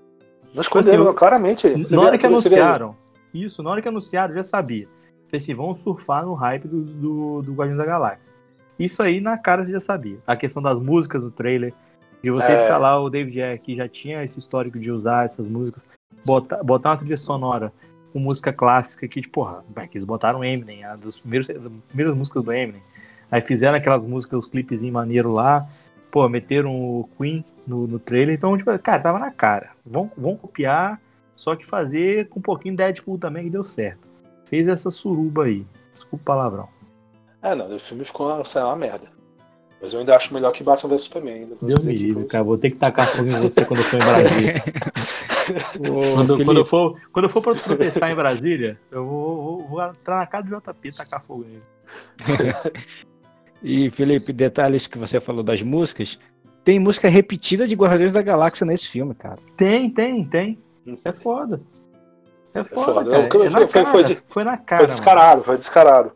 Não 0.56 0.62
esconderam, 0.62 0.98
Tipo 0.98 1.10
assim, 1.10 1.18
claramente. 1.20 1.70
Você 1.70 1.96
Na 1.96 2.02
vê- 2.02 2.08
hora 2.08 2.18
que 2.18 2.26
anunciaram, 2.26 2.96
isso, 3.32 3.62
na 3.62 3.70
hora 3.70 3.82
que 3.84 3.88
anunciaram, 3.88 4.34
já 4.34 4.44
sabia. 4.44 4.88
Falei 5.28 5.38
assim, 5.38 5.54
vão 5.54 5.74
surfar 5.76 6.26
no 6.26 6.34
hype 6.34 6.68
do, 6.68 6.82
do, 6.82 7.42
do 7.44 7.54
Guardiões 7.54 7.78
da 7.78 7.86
Galáxia. 7.86 8.34
Isso 8.80 9.02
aí 9.02 9.20
na 9.20 9.38
cara 9.38 9.64
você 9.64 9.72
já 9.72 9.80
sabia. 9.80 10.20
A 10.26 10.36
questão 10.36 10.62
das 10.62 10.80
músicas 10.80 11.24
do 11.24 11.32
trailer, 11.32 11.74
de 12.24 12.30
você 12.30 12.52
É. 12.52 12.56
escalar 12.56 13.02
o 13.02 13.10
David 13.10 13.42
Ayer, 13.42 13.62
que 13.62 13.76
já 13.76 13.88
tinha 13.88 14.24
esse 14.24 14.38
histórico 14.40 14.80
de 14.80 14.92
usar 14.92 15.26
essas 15.26 15.48
músicas, 15.48 15.86
botar, 16.26 16.64
botar 16.64 16.92
uma 16.92 16.98
trilha 16.98 17.18
sonora 17.18 17.72
com 18.14 18.20
música 18.20 18.54
clássica 18.54 19.08
que, 19.08 19.22
tipo, 19.22 19.34
porra, 19.42 19.64
que 19.90 19.98
eles 19.98 20.06
botaram 20.06 20.44
Eminem, 20.44 20.84
a 20.84 20.96
dos 20.96 21.20
primeiros, 21.20 21.48
das 21.48 21.72
primeiras 21.90 22.16
músicas 22.16 22.44
do 22.44 22.52
Eminem. 22.52 22.82
Aí 23.30 23.42
fizeram 23.42 23.78
aquelas 23.78 24.06
músicas, 24.06 24.40
os 24.40 24.48
clipezinhos 24.48 24.94
maneiro 24.94 25.32
lá, 25.34 25.68
pô, 26.10 26.28
meteram 26.30 26.74
o 26.74 27.10
Queen 27.18 27.44
no, 27.66 27.86
no 27.86 28.00
trailer, 28.00 28.34
então, 28.36 28.56
tipo, 28.58 28.78
cara, 28.80 29.02
tava 29.02 29.20
na 29.20 29.30
cara. 29.32 29.72
Vão, 29.86 30.10
vão 30.18 30.36
copiar, 30.36 31.02
só 31.36 31.56
que 31.56 31.66
fazer 31.66 32.30
com 32.30 32.40
um 32.40 32.42
pouquinho 32.42 32.74
de 32.74 32.78
Deadpool 32.78 33.18
também 33.18 33.44
que 33.44 33.50
deu 33.50 33.64
certo. 33.64 34.08
Fez 34.46 34.68
essa 34.68 34.90
suruba 34.90 35.44
aí. 35.44 35.66
Desculpa 35.94 36.24
o 36.24 36.26
palavrão. 36.26 36.70
É, 37.52 37.56
não, 37.56 37.74
o 37.76 37.80
filme 37.80 38.04
ficou 38.04 38.28
uma, 38.34 38.44
sei 38.46 38.62
lá, 38.62 38.70
uma 38.70 38.76
merda. 38.76 39.08
Mas 39.82 39.94
eu 39.94 40.00
ainda 40.00 40.16
acho 40.16 40.34
melhor 40.34 40.52
que 40.52 40.64
Batman 40.64 40.90
vs 40.90 41.02
Superman. 41.04 41.50
Deus 41.62 41.86
me 41.86 41.96
livre, 41.96 42.26
cara. 42.26 42.44
Vou 42.44 42.58
ter 42.58 42.72
que 42.72 42.78
tacar 42.78 43.08
fogo 43.08 43.30
em 43.30 43.40
você 43.42 43.64
quando 43.64 43.80
eu 43.80 43.86
for 43.86 43.98
em 43.98 44.06
Brasília. 44.06 44.54
Ô, 45.80 46.16
Quando, 46.16 46.46
quando 46.46 46.58
eu 46.58 46.66
for, 46.66 47.00
quando 47.12 47.26
eu 47.26 47.30
for 47.30 47.42
pra 47.44 47.54
protestar 47.56 48.12
em 48.12 48.16
Brasília, 48.16 48.80
eu 48.92 49.06
vou, 49.06 49.36
vou- 49.60 49.68
vou 49.68 49.82
entrar 49.84 50.18
na 50.18 50.26
casa 50.26 50.48
do 50.48 50.58
JP 50.58 50.88
e 50.88 50.92
tacar 50.92 51.22
fogo 51.22 51.46
nele. 51.46 51.64
E, 53.64 53.90
Felipe, 53.90 54.32
detalhes 54.32 54.86
que 54.86 55.00
você 55.00 55.20
falou 55.20 55.42
das 55.44 55.64
músicas. 55.64 56.18
Tem 56.64 56.78
música 56.80 57.10
repetida 57.10 57.68
de 57.68 57.74
Guardiões 57.74 58.14
da 58.14 58.22
Galáxia 58.22 58.66
nesse 58.66 58.88
filme, 58.88 59.16
cara. 59.16 59.38
Tem, 59.56 59.90
tem, 59.90 60.24
tem. 60.26 60.60
É 61.04 61.12
foda. 61.12 61.60
É 62.54 62.64
foda, 62.64 62.94
foda. 62.94 63.28
cara. 63.28 63.46
É 63.46 63.50
na 63.50 63.58
foi- 63.58 63.68
foi- 63.68 63.68
cara. 63.68 63.86
foi 63.88 64.04
de- 64.04 64.16
Foi 64.28 64.44
na 64.44 64.58
cara, 64.58 64.78
Foi 64.82 64.88
mano. 64.88 64.88
descarado, 64.88 65.44
foi 65.44 65.56
descarado. 65.56 66.12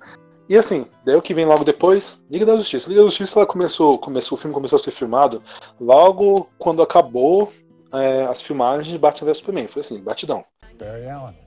E 0.52 0.58
assim, 0.58 0.86
daí 1.06 1.16
o 1.16 1.22
que 1.22 1.34
vem 1.34 1.46
logo 1.46 1.64
depois, 1.64 2.22
Liga 2.30 2.46
da 2.46 2.58
Justiça. 2.58 2.90
Liga 2.90 3.00
da 3.04 3.08
Justiça 3.08 3.40
ela 3.40 3.48
começou, 3.48 3.98
começou, 3.98 4.38
o 4.38 4.42
filme 4.42 4.54
começou 4.54 4.76
a 4.76 4.80
ser 4.80 4.92
filmado 4.92 5.42
logo 5.80 6.50
quando 6.58 6.82
acabou 6.82 7.54
é, 7.94 8.24
as 8.24 8.42
filmagens 8.42 8.88
de 8.88 8.98
Batman 9.00 9.28
vs 9.28 9.38
Superman. 9.38 9.68
Foi 9.70 9.80
assim, 9.80 10.02
batidão. 10.04 10.44
Barry 10.78 11.08
Allen. 11.10 11.38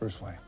Bruce 0.00 0.16
Wayne. 0.18 0.40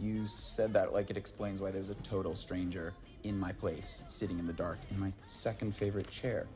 You 0.00 0.26
said 0.26 0.72
that 0.72 0.92
like 0.92 1.12
it 1.12 1.16
explains 1.16 1.60
why 1.60 1.70
there's 1.70 1.90
a 1.90 1.94
total 2.02 2.34
stranger 2.34 2.92
in 3.22 3.34
my 3.34 3.52
place, 3.52 4.02
sitting 4.08 4.40
in 4.40 4.46
the 4.46 4.52
dark, 4.52 4.78
in 4.90 4.98
my 4.98 5.12
second 5.26 5.72
favorite 5.76 6.12
chair. 6.12 6.48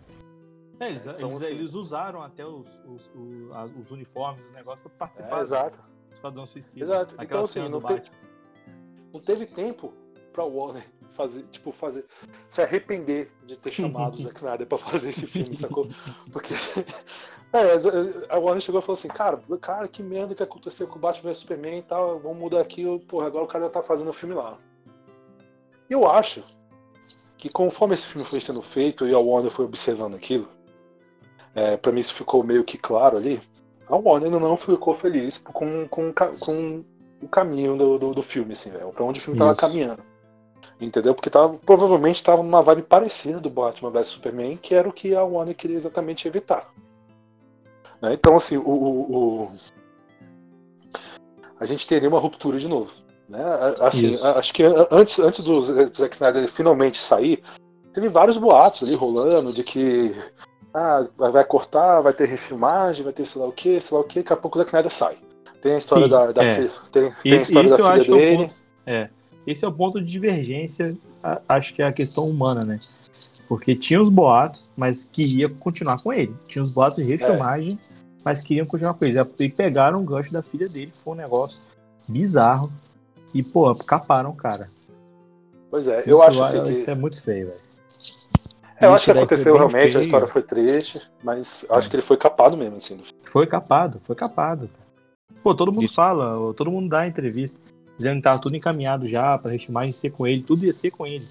É, 0.80 0.88
eles, 0.90 1.06
Então, 1.06 1.30
eles- 1.30 1.42
assim- 1.42 1.52
eles 1.52 1.74
usaram 1.74 2.22
até 2.24 2.44
os, 2.44 2.66
os, 2.88 3.08
o- 3.14 3.50
as- 3.54 3.70
os 3.80 3.90
uniformes, 3.92 4.44
os 4.48 4.52
negócios 4.52 4.80
pra 4.80 4.90
participar 5.06 5.38
É, 5.38 5.40
exato. 5.42 5.78
do 5.78 6.12
Esquadrão 6.12 6.44
Suicida. 6.44 6.84
Exato. 6.84 7.14
Aquela 7.14 7.24
Então, 7.28 7.40
assim, 7.42 7.52
cena 7.52 7.68
não 7.68 7.80
tem-. 7.80 8.02
Não 9.12 9.20
teve 9.20 9.46
tempo 9.46 9.92
pra 10.32 10.44
Warner 10.44 10.86
fazer, 11.12 11.42
tipo, 11.50 11.72
fazer, 11.72 12.04
se 12.48 12.62
arrepender 12.62 13.30
de 13.44 13.56
ter 13.56 13.72
chamado 13.72 14.16
o 14.16 14.22
Zack 14.22 14.36
Snyder 14.40 14.66
pra 14.66 14.78
fazer 14.78 15.10
esse 15.10 15.26
filme, 15.26 15.56
sacou? 15.56 15.88
Porque 16.32 16.54
é, 17.52 18.32
a 18.32 18.38
Warner 18.38 18.60
chegou 18.60 18.80
e 18.80 18.82
falou 18.82 18.98
assim, 18.98 19.08
cara, 19.08 19.40
cara, 19.60 19.88
que 19.88 20.02
merda 20.02 20.34
que 20.34 20.42
aconteceu 20.42 20.86
com 20.86 20.96
o 20.96 21.00
Batman 21.00 21.30
vs 21.30 21.38
Superman 21.38 21.78
e 21.78 21.82
tal, 21.82 22.18
vamos 22.20 22.38
mudar 22.38 22.60
aqui, 22.60 22.84
porra, 23.08 23.26
agora 23.26 23.44
o 23.44 23.48
cara 23.48 23.64
já 23.64 23.70
tá 23.70 23.82
fazendo 23.82 24.10
o 24.10 24.14
filme 24.14 24.34
lá. 24.34 24.56
Eu 25.88 26.08
acho 26.08 26.44
que 27.36 27.48
conforme 27.48 27.94
esse 27.94 28.06
filme 28.06 28.26
foi 28.26 28.40
sendo 28.40 28.62
feito 28.62 29.06
e 29.06 29.14
a 29.14 29.18
Warner 29.18 29.50
foi 29.50 29.64
observando 29.64 30.14
aquilo, 30.14 30.48
é, 31.54 31.76
para 31.76 31.90
mim 31.90 32.00
isso 32.00 32.14
ficou 32.14 32.44
meio 32.44 32.62
que 32.62 32.78
claro 32.78 33.16
ali, 33.16 33.40
a 33.88 33.96
Warner 33.96 34.30
não 34.30 34.56
ficou 34.56 34.94
feliz 34.94 35.36
com, 35.36 35.88
com, 35.88 36.12
com 36.12 36.84
o 37.22 37.28
caminho 37.28 37.76
do, 37.76 37.98
do, 37.98 38.14
do 38.14 38.22
filme, 38.22 38.52
assim, 38.54 38.70
velho, 38.70 38.88
pra 38.92 39.04
onde 39.04 39.20
o 39.20 39.22
filme 39.22 39.38
tava 39.38 39.52
Isso. 39.52 39.60
caminhando. 39.60 40.02
Entendeu? 40.80 41.14
Porque 41.14 41.28
tava, 41.28 41.58
provavelmente 41.58 42.22
tava 42.24 42.42
numa 42.42 42.62
vibe 42.62 42.82
parecida 42.82 43.38
do 43.38 43.50
Batman 43.50 43.90
vs 43.90 44.06
Superman, 44.08 44.56
que 44.56 44.74
era 44.74 44.88
o 44.88 44.92
que 44.92 45.14
a 45.14 45.22
Warner 45.22 45.54
queria 45.54 45.76
exatamente 45.76 46.26
evitar. 46.26 46.72
Né? 48.00 48.14
Então, 48.14 48.34
assim, 48.36 48.56
o, 48.56 48.62
o- 48.62 49.12
o- 49.44 49.50
a 51.58 51.66
gente 51.66 51.86
teria 51.86 52.08
uma 52.08 52.18
ruptura 52.18 52.58
de 52.58 52.66
novo. 52.66 52.90
Né? 53.28 53.40
Assim, 53.82 54.12
Isso. 54.12 54.26
acho 54.26 54.52
que 54.54 54.62
antes, 54.90 55.18
antes 55.18 55.44
do 55.44 55.62
Zack 55.62 56.14
Snyder 56.16 56.48
finalmente 56.48 56.98
sair, 56.98 57.42
teve 57.92 58.08
vários 58.08 58.36
boatos 58.38 58.82
ali 58.82 58.96
rolando 58.96 59.52
de 59.52 59.62
que 59.62 60.14
ah, 60.72 61.06
vai 61.16 61.30
vai 61.30 61.44
cortar, 61.44 62.00
vai 62.00 62.12
ter 62.12 62.26
refilmagem, 62.26 63.04
vai 63.04 63.12
ter 63.12 63.24
sei 63.26 63.40
lá 63.42 63.46
o 63.48 63.52
que, 63.52 63.78
sei 63.80 63.96
lá 63.96 64.02
o 64.02 64.06
que, 64.06 64.20
daqui 64.20 64.32
a 64.32 64.36
pouco 64.36 64.56
o 64.56 64.60
Zack 64.60 64.70
Snyder 64.70 64.90
sai. 64.90 65.18
Tem 65.60 65.74
a 65.74 65.78
história 65.78 66.04
Sim, 66.04 66.10
da, 66.10 66.32
da 66.32 66.44
é. 66.44 66.54
fi- 66.54 66.70
tem, 66.90 67.12
tem 67.22 67.32
a 67.32 67.36
Esse, 67.36 67.44
história 67.46 67.66
esse 67.68 67.76
da 67.78 67.92
filha 68.00 68.14
é 68.14 68.18
dele. 68.18 68.36
ponto. 68.44 68.54
É. 68.86 69.10
Esse 69.46 69.64
é 69.64 69.68
o 69.68 69.72
ponto 69.72 70.00
de 70.00 70.06
divergência, 70.06 70.96
a- 71.22 71.40
acho 71.48 71.74
que 71.74 71.82
é 71.82 71.86
a 71.86 71.92
questão 71.92 72.24
humana, 72.24 72.62
né? 72.64 72.78
Porque 73.48 73.74
tinha 73.74 74.00
os 74.00 74.08
boatos, 74.08 74.70
mas 74.76 75.04
queria 75.04 75.48
continuar 75.48 76.00
com 76.02 76.12
ele. 76.12 76.34
Tinha 76.46 76.62
os 76.62 76.72
boatos 76.72 76.96
de 76.96 77.04
refilmagem, 77.04 77.78
mas 78.24 78.40
queriam 78.42 78.64
continuar 78.64 78.94
com 78.94 79.04
ele. 79.04 79.18
E 79.38 79.48
pegaram 79.48 79.98
o 80.00 80.04
gancho 80.04 80.32
da 80.32 80.42
filha 80.42 80.66
dele, 80.68 80.92
foi 81.04 81.14
um 81.14 81.16
negócio 81.16 81.60
bizarro. 82.08 82.70
E, 83.34 83.42
pô, 83.42 83.72
caparam 83.74 84.30
o 84.30 84.34
cara. 84.34 84.68
Pois 85.70 85.86
é, 85.88 86.00
eu 86.06 86.16
Isso 86.16 86.22
acho 86.22 86.40
é- 86.40 86.44
assim 86.44 86.62
que. 86.64 86.72
Isso 86.72 86.90
é 86.90 86.94
muito 86.94 87.20
feio, 87.22 87.46
velho. 87.48 87.60
É, 88.80 88.86
eu 88.86 88.94
acho 88.94 89.04
que 89.04 89.10
aconteceu 89.10 89.54
realmente, 89.56 89.88
a 89.88 89.98
feio. 89.98 90.02
história 90.04 90.26
foi 90.26 90.42
triste, 90.42 91.00
mas 91.22 91.66
acho 91.68 91.90
que 91.90 91.96
ele 91.96 92.02
foi 92.02 92.16
capado 92.16 92.56
mesmo, 92.56 92.76
assim. 92.76 92.98
Foi 93.24 93.46
capado, 93.46 94.00
foi 94.04 94.16
capado. 94.16 94.70
Pô, 95.42 95.54
todo 95.54 95.72
mundo 95.72 95.84
Isso. 95.84 95.94
fala, 95.94 96.52
todo 96.54 96.70
mundo 96.70 96.88
dá 96.88 97.06
entrevista, 97.06 97.58
dizendo 97.96 98.16
que 98.16 98.22
tava 98.22 98.40
tudo 98.40 98.56
encaminhado 98.56 99.06
já 99.06 99.38
pra 99.38 99.50
refilmagem 99.50 99.92
ser 99.92 100.10
com 100.10 100.26
ele, 100.26 100.42
tudo 100.42 100.64
ia 100.64 100.72
ser 100.72 100.90
com 100.90 101.06
ele. 101.06 101.24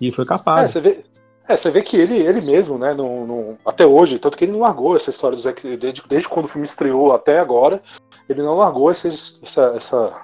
E 0.00 0.10
foi 0.10 0.24
É, 0.24 0.28
capado. 0.28 0.68
você 0.68 0.80
vê, 0.80 1.04
é, 1.48 1.56
você 1.56 1.70
vê 1.70 1.82
que 1.82 1.96
ele, 1.96 2.16
ele 2.16 2.44
mesmo, 2.46 2.78
né, 2.78 2.94
não, 2.94 3.26
não- 3.26 3.58
até 3.64 3.84
hoje, 3.86 4.18
tanto 4.18 4.36
que 4.38 4.44
ele 4.44 4.52
não 4.52 4.60
largou 4.60 4.96
essa 4.96 5.10
história 5.10 5.36
do 5.36 5.42
Zack, 5.42 5.76
desde, 5.76 6.02
desde 6.08 6.28
quando 6.28 6.46
o 6.46 6.48
filme 6.48 6.66
estreou 6.66 7.12
até 7.12 7.38
agora, 7.38 7.82
ele 8.28 8.42
não 8.42 8.56
largou 8.56 8.90
essa, 8.90 9.08
essa, 9.08 9.62
essa, 9.76 10.22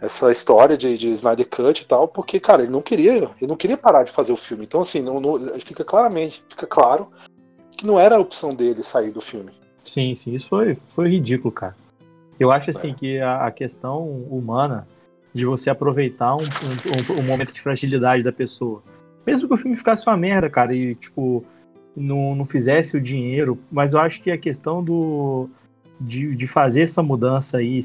essa 0.00 0.30
história 0.32 0.76
de, 0.78 0.96
de 0.96 1.08
Snyder 1.10 1.48
Cut 1.48 1.82
e 1.82 1.86
tal, 1.86 2.06
porque, 2.06 2.38
cara, 2.38 2.62
ele 2.62 2.70
não 2.72 2.80
queria, 2.82 3.12
ele 3.14 3.46
não 3.48 3.56
queria 3.56 3.76
parar 3.76 4.04
de 4.04 4.12
fazer 4.12 4.32
o 4.32 4.36
filme. 4.36 4.64
Então, 4.64 4.80
assim, 4.80 5.00
não, 5.02 5.20
não- 5.20 5.38
fica 5.60 5.84
claramente, 5.84 6.42
fica 6.48 6.66
claro 6.66 7.08
que 7.76 7.84
não 7.86 7.98
era 7.98 8.16
a 8.16 8.20
opção 8.20 8.54
dele 8.54 8.82
sair 8.82 9.10
do 9.10 9.20
filme. 9.20 9.52
Sim, 9.82 10.14
sim, 10.14 10.34
isso 10.34 10.48
foi, 10.48 10.76
foi 10.90 11.08
ridículo, 11.08 11.50
cara. 11.50 11.74
Eu 12.40 12.50
acho 12.50 12.70
assim 12.70 12.90
É. 12.90 12.94
que 12.94 13.20
a, 13.20 13.46
a 13.46 13.50
questão 13.50 14.02
humana 14.30 14.88
de 15.34 15.44
você 15.44 15.70
aproveitar 15.70 16.34
um, 16.34 16.40
um- 16.40 17.20
um- 17.20 17.22
momento 17.22 17.52
de 17.52 17.60
fragilidade 17.60 18.24
da 18.24 18.32
pessoa. 18.32 18.82
Mesmo 19.26 19.46
que 19.46 19.54
o 19.54 19.56
filme 19.56 19.76
ficasse 19.76 20.06
uma 20.08 20.16
merda, 20.16 20.48
cara, 20.50 20.74
e 20.76 20.94
tipo, 20.96 21.44
não, 21.94 22.34
não 22.34 22.44
fizesse 22.46 22.96
o 22.96 23.00
dinheiro, 23.00 23.58
mas 23.70 23.92
eu 23.92 24.00
acho 24.00 24.22
que 24.22 24.30
a 24.30 24.38
questão 24.38 24.82
do. 24.82 25.48
De, 26.02 26.34
de 26.34 26.46
fazer 26.46 26.80
essa 26.80 27.02
mudança 27.02 27.58
aí, 27.58 27.78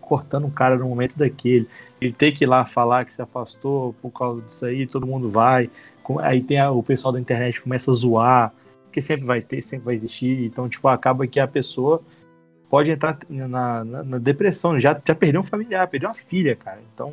cortando 0.00 0.46
um 0.46 0.50
cara 0.50 0.76
no 0.78 0.88
momento 0.88 1.18
daquele, 1.18 1.66
ele 2.00 2.12
ter 2.12 2.30
que 2.30 2.44
ir 2.44 2.46
lá 2.46 2.64
falar 2.64 3.04
que 3.04 3.12
se 3.12 3.20
afastou 3.20 3.92
por 4.00 4.10
causa 4.12 4.40
disso 4.40 4.66
aí, 4.66 4.86
todo 4.86 5.04
mundo 5.04 5.28
vai. 5.28 5.68
com- 6.00 6.20
Aí 6.20 6.40
tem 6.40 6.60
a- 6.60 6.70
o 6.70 6.80
pessoal 6.80 7.10
da 7.12 7.18
internet 7.20 7.60
começa 7.60 7.90
a 7.90 7.94
zoar, 7.94 8.52
porque 8.84 9.02
sempre 9.02 9.26
vai 9.26 9.40
ter, 9.42 9.60
sempre 9.62 9.84
vai 9.84 9.94
existir. 9.94 10.44
Então, 10.44 10.68
tipo, 10.68 10.86
acaba 10.86 11.26
que 11.26 11.40
a 11.40 11.48
pessoa 11.48 12.00
pode 12.68 12.90
entrar 12.90 13.18
na, 13.28 13.84
na- 13.84 14.02
na 14.02 14.18
depressão. 14.18 14.78
Já, 14.78 15.00
já 15.06 15.14
perdeu 15.14 15.40
um 15.40 15.44
familiar, 15.44 15.86
perdeu 15.88 16.08
uma 16.08 16.14
filha, 16.14 16.56
cara. 16.56 16.78
Então, 16.94 17.12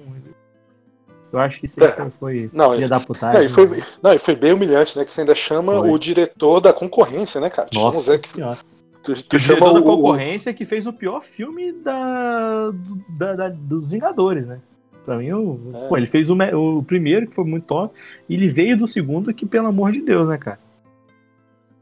eu 1.31 1.39
acho 1.39 1.59
que 1.59 1.65
isso 1.65 1.83
aí 1.83 1.89
É. 1.89 2.09
foi, 2.19 2.49
Não, 2.53 2.71
filha 2.73 2.85
e- 2.85 2.89
da 2.89 2.97
Não, 2.99 3.05
putagem. 3.05 3.45
e 3.45 3.49
foi, 3.49 3.67
né? 3.67 3.83
não, 4.01 4.13
e 4.13 4.19
foi 4.19 4.35
bem 4.35 4.53
humilhante, 4.53 4.97
né? 4.97 5.05
Que 5.05 5.11
você 5.11 5.21
ainda 5.21 5.35
chama 5.35 5.73
Foi. 5.79 5.89
o 5.89 5.97
diretor 5.97 6.59
da 6.59 6.71
concorrência, 6.73 7.39
né, 7.41 7.49
cara? 7.49 7.67
Tu 7.69 7.75
chama 7.75 7.89
o 7.89 7.93
Nossa 7.93 8.17
senhora. 8.19 8.57
tu, 9.03 9.13
tu 9.23 9.35
o 9.35 9.39
chama 9.39 9.59
diretor 9.59 9.73
da 9.73 9.79
o- 9.79 9.93
o- 9.93 9.95
concorrência 9.97 10.53
que 10.53 10.65
fez 10.65 10.85
o 10.87 10.93
pior 10.93 11.21
filme 11.21 11.71
da, 11.73 12.71
da- 13.09 13.35
da- 13.35 13.49
dos 13.49 13.91
Vingadores, 13.91 14.45
né? 14.47 14.59
Pra 15.05 15.17
mim, 15.17 15.31
o, 15.33 15.59
É. 15.73 15.87
pô, 15.89 15.97
ele 15.97 16.05
fez 16.05 16.29
o, 16.29 16.35
o 16.35 16.81
primeiro, 16.83 17.27
que 17.27 17.35
foi 17.35 17.43
muito 17.43 17.65
top, 17.65 17.93
e 18.29 18.33
ele 18.35 18.47
veio 18.47 18.77
do 18.77 18.87
segundo, 18.87 19.33
que 19.33 19.45
pelo 19.45 19.67
amor 19.67 19.91
de 19.91 20.01
Deus, 20.01 20.29
né, 20.29 20.37
cara? 20.37 20.57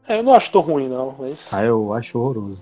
É, 0.08 0.18
eu 0.18 0.22
não 0.24 0.34
acho 0.34 0.50
tão 0.50 0.60
ruim, 0.60 0.88
não. 0.88 1.14
Mas, 1.18 1.52
Ah, 1.54 1.62
eu 1.64 1.92
acho 1.92 2.18
horroroso. 2.18 2.60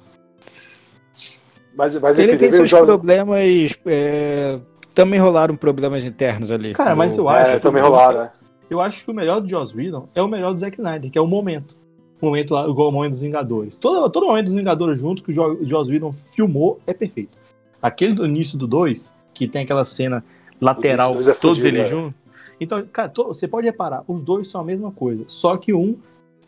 Mas, 1.75 1.97
mas 2.01 2.18
Ele 2.18 2.31
enfim, 2.33 2.39
tem 2.39 2.53
seus 2.53 2.71
joga- 2.71 2.87
problemas. 2.87 3.77
é, 3.87 4.59
também 4.95 5.21
rolaram 5.21 5.57
problemas 5.57 6.05
internos 6.05 6.51
ali. 6.51 6.73
Cara, 6.73 6.95
mas 6.97 7.16
eu 7.16 7.25
No- 7.25 7.31
acho 7.31 7.53
É, 7.53 7.55
que 7.57 7.61
também 7.62 7.83
rolaram, 7.83 8.21
né? 8.21 8.31
Eu 8.68 8.81
acho 8.81 9.05
que 9.05 9.11
o 9.11 9.14
melhor 9.14 9.41
do 9.41 9.49
Joss 9.49 9.77
Whedon 9.77 10.09
é 10.14 10.23
o 10.23 10.29
melhor 10.29 10.53
do 10.53 10.61
Zack 10.61 10.77
Snyder, 10.79 11.11
que 11.11 11.18
é 11.18 11.21
o 11.21 11.27
momento. 11.27 11.77
O 12.21 12.27
momento 12.27 12.55
lá, 12.55 12.68
igual 12.68 12.89
o 12.89 12.93
momento 12.93 13.12
dos 13.12 13.23
Vingadores. 13.23 13.79
Todo, 13.79 14.09
todo 14.11 14.27
momento 14.27 14.45
dos 14.45 14.55
Vingadores 14.55 15.01
junto 15.01 15.25
que 15.25 15.31
o 15.31 15.33
Jo- 15.33 15.59
o 15.61 15.64
Joss 15.64 15.91
Whedon 15.91 16.12
filmou 16.12 16.79
é 16.87 16.93
perfeito. 16.93 17.37
Aquele 17.83 18.14
do 18.14 18.27
início 18.27 18.59
do 18.59 18.66
2, 18.66 19.12
que 19.33 19.49
tem 19.49 19.62
aquela 19.62 19.85
cena 19.85 20.23
lateral, 20.61 21.12
é 21.12 21.14
todos 21.14 21.39
fudido, 21.59 21.66
eles 21.68 21.81
é. 21.81 21.85
juntos. 21.87 22.14
Então, 22.61 22.85
cara, 22.93 23.09
to- 23.09 23.29
você 23.29 23.49
pode 23.49 23.66
reparar, 23.66 24.05
os 24.07 24.23
dois 24.23 24.47
são 24.49 24.61
a 24.61 24.64
mesma 24.64 24.91
coisa. 24.93 25.25
Só 25.27 25.57
que 25.57 25.73
um 25.73 25.97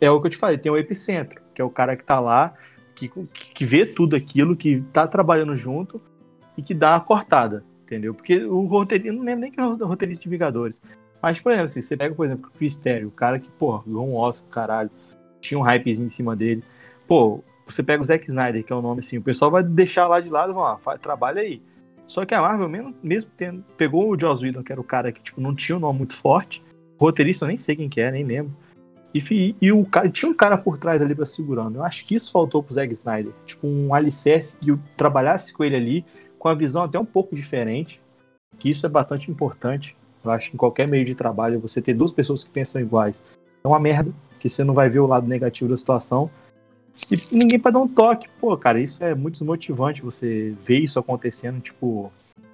é 0.01 0.11
o 0.11 0.21
que 0.21 0.27
eu 0.27 0.31
te 0.31 0.37
falei, 0.37 0.59
tem 0.59 0.71
o 0.71 0.77
epicentro, 0.77 1.41
que 1.55 1.63
é 1.63 1.65
o 1.65 1.71
cara 1.71 1.97
que 1.97 2.05
tá 2.05 2.21
lá, 2.21 2.53
que, 2.95 3.09
que 3.09 3.65
vê 3.65 3.87
tudo 3.87 4.17
aquilo, 4.17 4.57
que 4.57 4.83
tá 4.93 5.07
trabalhando 5.07 5.57
junto 5.57 6.01
e 6.57 6.63
que 6.63 6.75
dá 6.75 6.97
a 6.97 7.01
cortada, 7.01 7.65
entendeu? 7.83 8.15
Porque 8.15 8.45
o 8.45 8.65
roteirista, 8.65 9.13
não 9.13 9.25
lembro 9.25 9.41
nem 9.41 9.51
que 9.51 9.61
é 9.61 9.65
o 9.65 9.87
roteirista 9.87 10.23
de 10.23 10.29
Vingadores. 10.29 10.83
Mas, 11.21 11.41
por 11.41 11.53
exemplo, 11.53 11.65
assim, 11.65 11.81
você 11.81 11.97
pega, 11.97 12.15
por 12.15 12.27
exemplo, 12.27 12.51
o 12.53 12.59
Chris 12.59 12.77
Terry, 12.77 13.07
o 13.07 13.11
cara 13.11 13.39
que, 13.39 13.49
pô, 13.51 13.79
ganhou 13.81 14.11
um 14.11 14.17
Oscar, 14.17 14.51
caralho, 14.51 14.91
tinha 15.41 15.59
um 15.59 15.63
hypezinho 15.63 16.07
em 16.07 16.09
cima 16.09 16.35
dele. 16.35 16.65
Pô, 17.07 17.43
você 17.65 17.83
pega 17.83 18.03
o 18.03 18.05
Zack 18.05 18.27
Snyder, 18.27 18.65
que 18.65 18.73
é 18.73 18.77
o 18.77 18.83
nome 18.83 19.01
assim, 19.01 19.19
o 19.19 19.23
pessoal 19.23 19.51
vai 19.51 19.63
deixar 19.63 20.09
lá 20.09 20.21
de 20.21 20.31
lado 20.31 20.53
e 20.53 20.55
falar, 20.55 20.81
ah, 20.85 20.99
trabalha 20.99 21.43
aí. 21.43 21.63
Só 22.07 22.25
que 22.27 22.35
a 22.35 22.43
Marvel, 22.43 22.69
mesmo, 22.69 22.95
mesmo 23.03 23.31
tendo, 23.37 23.65
pegou 23.77 24.11
o 24.11 24.19
Joss 24.19 24.45
Whedon, 24.45 24.63
que 24.63 24.73
era 24.73 24.81
o 24.81 24.85
cara 24.85 25.13
que 25.13 25.23
tipo, 25.23 25.41
não 25.41 25.55
tinha 25.55 25.77
um 25.77 25.81
nome 25.81 25.99
muito 25.99 26.15
forte, 26.15 26.63
roteirista 26.99 27.45
eu 27.45 27.49
nem 27.49 27.57
sei 27.57 27.77
quem 27.77 27.89
que 27.89 28.01
é, 28.01 28.11
nem 28.11 28.25
lembro. 28.25 28.53
E, 29.15 29.57
e 29.61 29.73
o 29.73 29.85
cara, 29.85 30.09
tinha 30.09 30.31
um 30.31 30.35
cara 30.35 30.57
por 30.57 30.79
trás 30.79 31.03
ali 31.03 31.15
pra 31.15 31.27
segurando. 31.27 31.77
Eu 31.77 31.85
acho 31.85 32.05
que 32.05 32.15
isso 32.15 32.33
faltou 32.33 32.63
pro 32.63 32.75
Zack 32.75 32.93
Snyder. 32.93 33.33
Tipo, 33.45 33.67
um 33.67 33.95
alicerce 33.95 34.57
que 34.57 34.77
trabalhasse 34.97 35.53
com 35.53 35.63
ele 35.65 35.77
ali, 35.77 36.05
com 36.39 36.49
a 36.49 36.55
visão 36.55 36.85
até 36.85 36.99
um 36.99 37.05
pouco 37.05 37.35
diferente. 37.35 38.01
Que 38.59 38.71
isso 38.71 38.87
é 38.87 38.89
bastante 38.89 39.31
importante. 39.31 39.97
Eu 40.25 40.31
acho 40.31 40.51
que 40.51 40.57
em 40.57 40.59
qualquer 40.59 40.89
meio 40.89 41.05
de 41.05 41.15
trabalho, 41.15 41.61
você 41.61 41.83
ter 41.83 41.95
duas 41.95 42.13
pessoas 42.13 42.45
que 42.45 42.51
pensam 42.51 42.81
iguais 42.81 43.23
é 43.63 43.69
uma 43.69 43.79
merda, 43.79 44.13
que 44.39 44.49
você 44.49 44.65
não 44.65 44.75
vai 44.75 44.89
ver 44.89 45.01
o 45.01 45.07
lado 45.07 45.27
negativo 45.27 45.69
da 45.69 45.77
situação. 45.77 46.31
E 47.11 47.17
ninguém 47.37 47.59
pra 47.59 47.71
dar 47.71 47.81
um 47.81 47.89
toque. 47.89 48.29
Pô, 48.41 48.57
cara, 48.57 48.81
isso 48.81 49.03
é 49.03 49.15
muito 49.15 49.35
desmotivante 49.35 50.03
você 50.03 50.55
ver 50.61 50.79
isso 50.79 50.99
acontecendo, 50.99 51.61
tipo, 51.61 52.13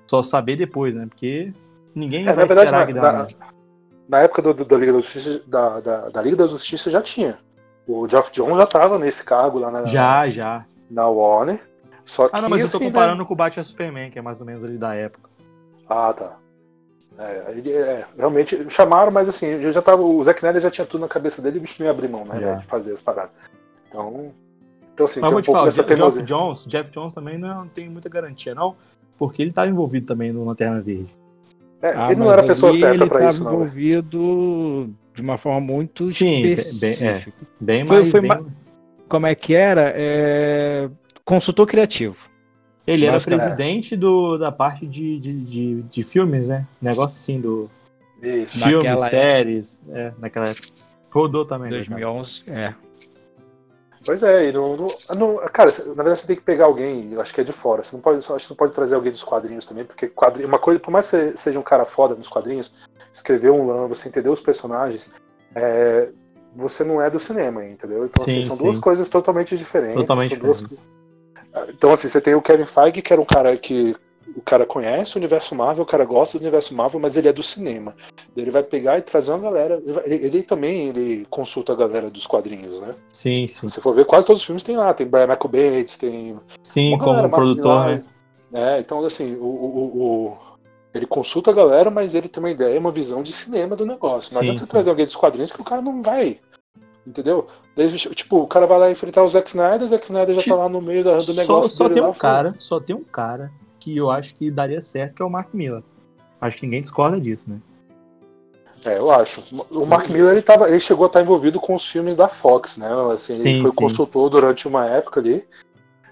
só 0.08 0.22
saber 0.22 0.56
depois, 0.56 0.94
né? 0.94 1.06
Porque 1.06 1.52
ninguém 1.94 2.22
É, 2.22 2.32
vai 2.32 2.36
na 2.36 2.44
verdade, 2.44 2.66
esperar 2.66 2.80
na, 2.80 2.86
que 2.86 2.92
dá 2.92 3.12
na-. 3.12 3.57
Na 4.08 4.20
época 4.20 4.40
do- 4.42 4.54
do- 4.54 4.64
da, 4.64 4.76
Liga 4.76 4.92
da, 4.92 5.00
Justiça, 5.00 5.42
da, 5.46 5.80
da, 5.80 6.08
da 6.08 6.22
Liga 6.22 6.36
da 6.36 6.46
Justiça 6.46 6.90
já 6.90 7.02
tinha. 7.02 7.38
O 7.86 8.08
Geoff 8.08 8.30
Jones 8.32 8.56
já 8.56 8.66
tava 8.66 8.98
nesse 8.98 9.22
cargo 9.24 9.58
lá 9.58 9.70
na, 9.70 9.84
Já, 9.86 10.26
já. 10.26 10.64
na 10.90 11.08
Warner. 11.08 11.60
Só 12.04 12.26
Ah, 12.32 12.40
não, 12.40 12.44
que, 12.44 12.50
mas 12.50 12.60
eu 12.62 12.70
tô 12.70 12.76
assim, 12.76 12.84
né? 12.86 12.90
comparando 12.90 13.26
com 13.26 13.32
o 13.34 13.36
Batman 13.36 13.62
Superman, 13.62 14.10
que 14.10 14.18
é 14.18 14.22
mais 14.22 14.40
ou 14.40 14.46
menos 14.46 14.64
ali 14.64 14.78
da 14.78 14.94
época. 14.94 15.28
Ah, 15.88 16.12
tá. 16.12 16.36
É, 17.18 17.68
é, 17.70 18.06
realmente 18.16 18.70
chamaram, 18.70 19.10
mas 19.10 19.28
assim, 19.28 19.46
eu 19.46 19.72
já 19.72 19.82
tava, 19.82 20.02
o 20.02 20.22
Zack 20.22 20.38
Snyder 20.38 20.60
já 20.62 20.70
tinha 20.70 20.86
tudo 20.86 21.00
na 21.00 21.08
cabeça 21.08 21.42
dele 21.42 21.56
e 21.56 21.58
o 21.58 21.62
bicho 21.62 21.76
não 21.80 21.86
ia 21.86 21.90
abrir 21.90 22.08
mão, 22.08 22.24
né? 22.24 22.34
Já. 22.40 22.46
velho, 22.46 22.60
De 22.60 22.66
fazer 22.66 22.92
as 22.94 23.00
paradas. 23.02 23.32
Então, 23.88 24.32
então 24.94 25.04
assim, 25.04 25.20
Mas 25.20 25.30
tem 25.30 25.38
um 25.38 25.42
pouco 25.42 25.52
falar, 25.52 25.64
dessa 25.66 25.82
Jeff 25.82 25.94
teimosia. 25.94 26.22
Jones, 26.22 26.64
Jeff 26.66 26.90
Jones 26.90 27.14
também 27.14 27.36
não 27.36 27.66
tem 27.68 27.88
muita 27.88 28.08
garantia, 28.08 28.54
não, 28.54 28.76
porque 29.18 29.42
ele 29.42 29.50
estava 29.50 29.68
envolvido 29.68 30.06
também 30.06 30.30
no 30.32 30.44
Lanterna 30.44 30.80
Verde. 30.80 31.12
É, 31.80 31.88
Ah, 31.94 32.06
ele 32.10 32.16
não 32.20 32.26
mas 32.26 32.32
era 32.34 32.42
a 32.42 32.46
pessoa 32.46 32.72
certa 32.72 33.04
ele 33.04 33.10
tava 33.10 33.28
isso, 33.28 33.44
não. 33.44 33.50
velho. 33.50 33.62
envolvido 33.62 34.90
de 35.14 35.22
uma 35.22 35.38
forma 35.38 35.60
muito 35.60 36.08
Sim, 36.08 36.24
bem- 36.42 36.42
bem- 36.42 36.58
específica. 36.58 37.32
Bem 37.60 37.86
Foi- 37.86 37.98
mais. 38.00 38.10
foi 38.10 38.20
bem- 38.20 38.28
ma- 38.30 38.44
Como 39.08 39.26
é 39.26 39.34
que 39.34 39.54
era? 39.54 39.92
É, 39.96 40.90
Consultor 41.24 41.66
criativo. 41.66 42.16
Ele 42.86 43.04
era 43.04 43.14
Basicamente. 43.14 43.40
presidente 43.42 43.96
do, 43.96 44.38
da 44.38 44.50
parte 44.50 44.86
de, 44.86 45.18
de, 45.18 45.32
de, 45.34 45.82
de 45.82 46.02
filmes, 46.02 46.48
né? 46.48 46.66
Negócio 46.80 47.16
assim 47.16 47.38
do 47.40 47.70
Isso. 48.22 48.58
filmes, 48.58 48.76
Naquela 48.86 48.90
época. 48.92 49.08
séries, 49.10 49.80
é, 49.90 50.12
naquela 50.18 50.46
época. 50.48 50.66
Rodou 51.10 51.44
também. 51.44 51.70
né, 51.70 51.78
cara? 51.84 51.88
2011. 51.90 52.42
É. 52.48 52.74
Pois 54.04 54.22
é, 54.22 54.48
e 54.48 54.52
não, 54.52 54.76
não- 54.76 55.36
cara, 55.52 55.70
na 55.70 56.02
verdade 56.02 56.20
você 56.20 56.26
tem 56.26 56.36
que 56.36 56.42
pegar 56.42 56.66
alguém, 56.66 57.12
eu 57.12 57.20
acho 57.20 57.34
que 57.34 57.40
é 57.40 57.44
de 57.44 57.52
fora. 57.52 57.82
Você 57.82 57.94
não 57.96 58.00
pode, 58.02 58.18
acho 58.18 58.46
que 58.46 58.50
não 58.50 58.56
pode 58.56 58.72
trazer 58.72 58.94
alguém 58.94 59.12
dos 59.12 59.24
quadrinhos 59.24 59.66
também, 59.66 59.84
porque 59.84 60.08
quadrinho, 60.08 60.48
uma 60.48 60.58
coisa, 60.58 60.78
por 60.80 60.90
mais 60.90 61.06
que 61.10 61.16
você 61.16 61.36
seja 61.36 61.58
um 61.58 61.62
cara 61.62 61.84
foda 61.84 62.14
nos 62.14 62.28
quadrinhos, 62.28 62.72
escrever 63.12 63.50
um 63.50 63.66
lã, 63.66 63.86
você 63.88 64.08
entender 64.08 64.28
os 64.28 64.40
personagens, 64.40 65.10
é, 65.54 66.08
você 66.54 66.84
não 66.84 67.02
é 67.02 67.10
do 67.10 67.18
cinema, 67.20 67.64
entendeu? 67.64 68.04
Então 68.04 68.22
assim, 68.22 68.40
Sim, 68.42 68.46
são 68.46 68.56
sim. 68.56 68.62
duas 68.64 68.78
coisas 68.78 69.08
totalmente 69.08 69.56
diferentes. 69.56 69.94
Totalmente 69.96 70.34
são 70.34 70.38
duas- 70.44 70.62
diferentes. 70.62 70.86
Então 71.70 71.92
assim, 71.92 72.08
você 72.08 72.20
tem 72.20 72.34
o 72.34 72.42
Kevin 72.42 72.66
Feige, 72.66 73.02
que 73.02 73.12
era 73.12 73.20
um 73.20 73.24
cara 73.26 73.56
que 73.56 73.96
o 74.38 74.42
cara 74.42 74.64
conhece 74.64 75.16
o 75.16 75.18
universo 75.18 75.52
Marvel, 75.54 75.82
o 75.82 75.86
cara 75.86 76.04
gosta 76.04 76.38
do 76.38 76.42
universo 76.42 76.72
Marvel, 76.72 77.00
mas 77.00 77.16
ele 77.16 77.26
é 77.28 77.32
do 77.32 77.42
cinema. 77.42 77.94
Ele 78.36 78.52
vai 78.52 78.62
pegar 78.62 78.96
e 78.96 79.02
trazer 79.02 79.32
uma 79.32 79.40
galera. 79.40 79.82
Ele, 80.04 80.14
ele- 80.26 80.42
também 80.44 80.88
ele 80.88 81.26
consulta 81.28 81.72
a 81.72 81.76
galera 81.76 82.08
dos 82.08 82.24
quadrinhos, 82.24 82.80
né? 82.80 82.94
Sim, 83.12 83.46
sim. 83.48 83.68
Se 83.68 83.74
você 83.74 83.80
for 83.80 83.92
ver, 83.92 84.04
quase 84.04 84.26
todos 84.26 84.40
os 84.40 84.46
filmes 84.46 84.62
tem 84.62 84.76
lá. 84.76 84.94
Tem 84.94 85.06
Brian 85.06 85.26
Michael 85.26 85.48
Bates, 85.50 85.98
tem. 85.98 86.38
Sim, 86.62 86.90
uma 86.90 86.98
como 86.98 87.10
galera, 87.14 87.28
produtor, 87.28 87.86
né? 87.86 88.04
É, 88.52 88.78
então 88.78 89.04
assim, 89.04 89.34
o, 89.34 89.44
o- 89.44 90.02
o- 90.28 90.36
ele 90.94 91.04
consulta 91.06 91.50
a 91.50 91.54
galera, 91.54 91.90
mas 91.90 92.14
ele 92.14 92.28
tem 92.28 92.40
uma 92.42 92.50
ideia, 92.50 92.78
uma 92.78 92.92
visão 92.92 93.22
de 93.22 93.32
cinema 93.32 93.74
do 93.74 93.84
negócio. 93.84 94.32
Não 94.32 94.38
Sim, 94.38 94.44
adianta 94.44 94.60
você 94.60 94.66
sim. 94.66 94.70
trazer 94.70 94.90
alguém 94.90 95.04
dos 95.04 95.16
quadrinhos 95.16 95.50
que 95.50 95.60
o 95.60 95.64
cara 95.64 95.82
não 95.82 96.00
vai. 96.00 96.38
Entendeu? 97.04 97.46
Daí, 97.74 97.88
tipo, 97.90 98.38
o 98.38 98.46
cara 98.46 98.66
vai 98.66 98.78
lá 98.78 98.90
enfrentar 98.90 99.24
o 99.24 99.28
Zack 99.28 99.48
Snyder, 99.48 99.82
o 99.82 99.86
Zack 99.86 100.04
Snyder 100.04 100.34
já 100.36 100.42
tá 100.42 100.54
lá 100.54 100.68
no 100.68 100.80
meio 100.80 101.02
da- 101.02 101.16
do 101.16 101.22
Só, 101.22 101.32
negócio. 101.32 101.70
só 101.70 101.84
dele 101.84 101.94
tem 101.94 102.02
lá, 102.02 102.08
um 102.10 102.14
cara, 102.14 102.54
só 102.58 102.78
tem 102.78 102.94
um 102.94 103.02
cara 103.04 103.50
que 103.88 103.96
eu 103.96 104.10
acho 104.10 104.34
que 104.34 104.50
daria 104.50 104.80
certo, 104.80 105.14
que 105.14 105.22
é 105.22 105.24
o 105.24 105.30
Mark 105.30 105.48
Miller. 105.54 105.82
Acho 106.40 106.56
que 106.58 106.66
ninguém 106.66 106.82
discorda 106.82 107.18
disso, 107.20 107.50
né? 107.50 107.58
É, 108.84 108.98
eu 108.98 109.10
acho. 109.10 109.42
O 109.70 109.84
Mark 109.86 110.08
Miller 110.08 110.32
ele, 110.32 110.42
tava, 110.42 110.68
ele 110.68 110.78
chegou 110.78 111.04
a 111.04 111.06
estar 111.08 111.20
envolvido 111.22 111.58
com 111.58 111.74
os 111.74 111.86
filmes 111.88 112.16
da 112.16 112.28
Fox, 112.28 112.76
né? 112.76 112.88
Assim, 113.12 113.34
Sim, 113.34 113.48
ele 113.50 113.60
foi 113.62 113.70
sim. 113.70 113.76
consultor 113.76 114.30
durante 114.30 114.68
uma 114.68 114.86
época 114.86 115.18
ali. 115.20 115.44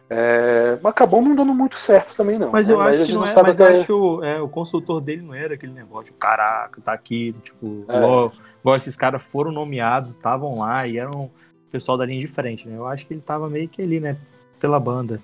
É, 0.09 0.79
mas 0.83 0.91
acabou 0.93 1.21
não 1.21 1.35
dando 1.35 1.53
muito 1.53 1.77
certo 1.77 2.17
também, 2.17 2.39
não. 2.39 2.51
Mas 2.51 2.69
né? 2.69 2.75
eu 2.75 2.81
acho 2.81 2.91
a 2.91 2.93
que 2.93 3.05
gente 3.07 3.15
não 3.17 3.25
é, 3.25 3.27
sabe 3.27 3.49
mas 3.51 3.61
eu 3.61 3.67
até- 3.67 3.75
acho 3.75 3.87
que 3.87 3.93
o, 3.93 4.25
é, 4.25 4.41
o 4.41 4.49
consultor 4.49 5.01
dele 5.01 5.23
não 5.23 5.35
era 5.35 5.55
aquele 5.55 5.73
negócio, 5.73 6.15
caraca, 6.15 6.81
tá 6.81 6.93
aqui, 6.93 7.35
tipo, 7.43 7.85
É. 7.89 7.97
igual, 7.97 8.33
igual 8.61 8.77
esses 8.77 8.95
caras 8.97 9.23
foram 9.25 9.51
nomeados, 9.53 10.11
estavam 10.11 10.59
lá 10.59 10.87
e 10.87 10.97
eram 10.99 11.23
o 11.23 11.31
pessoal 11.73 11.99
da 11.99 12.07
linha 12.07 12.21
de 12.21 12.29
frente, 12.29 12.69
né? 12.69 12.77
Eu 12.79 12.87
acho 12.87 13.05
que 13.07 13.15
ele 13.15 13.21
tava 13.21 13.49
meio 13.49 13.69
que 13.69 13.83
ali, 13.83 13.99
né? 14.01 14.17
Pela 14.61 14.79
banda. 14.79 15.21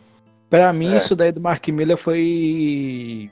Pra 0.52 0.70
mim, 0.70 0.92
É. 0.92 0.96
isso 0.98 1.16
daí 1.16 1.32
do 1.32 1.40
Mark 1.40 1.66
Miller 1.68 1.96
foi. 1.96 3.30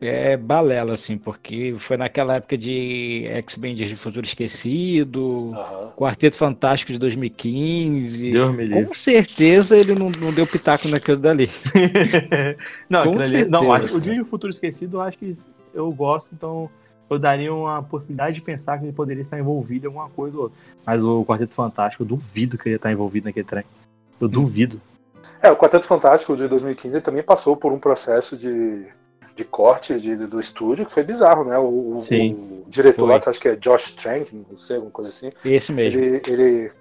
É 0.00 0.34
balela, 0.34 0.94
assim, 0.94 1.18
porque 1.18 1.76
foi 1.78 1.98
naquela 1.98 2.36
época 2.36 2.56
de 2.56 3.24
X-Men 3.26 3.74
de 3.76 3.94
Futuro 3.96 4.24
Esquecido, 4.26 5.52
Aham. 5.54 5.92
Quarteto 5.94 6.36
Fantástico 6.38 6.90
de 6.90 6.98
2015. 6.98 8.32
Deus 8.32 8.56
me 8.56 8.64
livre. 8.64 8.86
Com 8.86 8.94
certeza 8.94 9.76
ele 9.76 9.94
não, 9.94 10.10
não 10.10 10.32
deu 10.32 10.46
pitaco 10.46 10.88
naquilo 10.88 11.18
dali. 11.18 11.50
não, 12.88 13.12
Com 13.12 13.20
ali, 13.20 13.44
não, 13.44 13.70
acho- 13.70 13.94
o 13.94 14.00
Dia 14.00 14.14
de 14.14 14.24
Futuro 14.24 14.50
Esquecido 14.50 14.96
eu 14.96 15.00
acho 15.02 15.18
que 15.18 15.30
eu 15.74 15.92
gosto, 15.92 16.34
então 16.34 16.68
eu 17.10 17.18
daria 17.18 17.52
uma 17.54 17.82
possibilidade 17.82 18.36
de 18.36 18.40
pensar 18.44 18.78
que 18.78 18.86
ele 18.86 18.92
poderia 18.92 19.20
estar 19.20 19.38
envolvido 19.38 19.84
em 19.84 19.88
alguma 19.88 20.08
coisa 20.08 20.34
ou 20.36 20.42
outra. 20.44 20.58
Mas 20.86 21.04
o 21.04 21.24
Quarteto 21.26 21.54
Fantástico, 21.54 22.02
eu 22.04 22.06
duvido 22.08 22.56
que 22.56 22.64
ele 22.68 22.74
ia 22.74 22.76
estar 22.76 22.90
envolvido 22.90 23.26
naquele 23.26 23.44
trem. 23.46 23.64
Eu 24.18 24.26
duvido. 24.26 24.80
É, 25.42 25.50
o 25.50 25.56
Quarteto 25.56 25.86
Fantástico 25.86 26.36
de 26.36 26.46
2015 26.46 27.00
também 27.00 27.22
passou 27.22 27.56
por 27.56 27.72
um 27.72 27.78
processo 27.78 28.36
de, 28.36 28.86
de 29.34 29.44
corte 29.44 29.98
de- 30.00 30.16
do 30.16 30.38
estúdio 30.38 30.86
que 30.86 30.92
foi 30.92 31.02
bizarro, 31.02 31.44
né? 31.44 31.58
O, 31.58 31.96
o- 31.96 32.00
Sim. 32.00 32.62
o 32.66 32.70
diretor 32.70 33.06
Foi. 33.06 33.14
lá, 33.14 33.20
que 33.20 33.28
acho 33.28 33.40
que 33.40 33.48
é 33.48 33.56
Josh 33.56 33.90
Trank, 33.92 34.32
não 34.48 34.56
sei, 34.56 34.76
alguma 34.76 34.92
coisa 34.92 35.10
assim, 35.10 35.32
Esse 35.44 35.72
mesmo. 35.72 35.98
ele, 35.98 36.22
ele, 36.28 36.72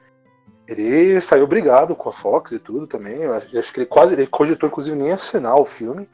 ele 0.72 1.22
saiu 1.22 1.46
brigado 1.48 1.96
com 1.96 2.10
a 2.10 2.12
Fox 2.14 2.52
e 2.52 2.60
tudo 2.60 2.88
também. 2.88 3.16
Eu 3.16 3.34
acho, 3.34 3.48
eu 3.56 3.60
acho 3.60 3.74
que 3.74 3.80
ele 3.80 3.86
quase 3.88 4.14
ele 4.14 4.26
cogitou, 4.28 4.68
inclusive, 4.70 4.96
nem 4.98 5.12
assinar 5.12 5.56
o 5.60 5.66
filme. 5.66 6.08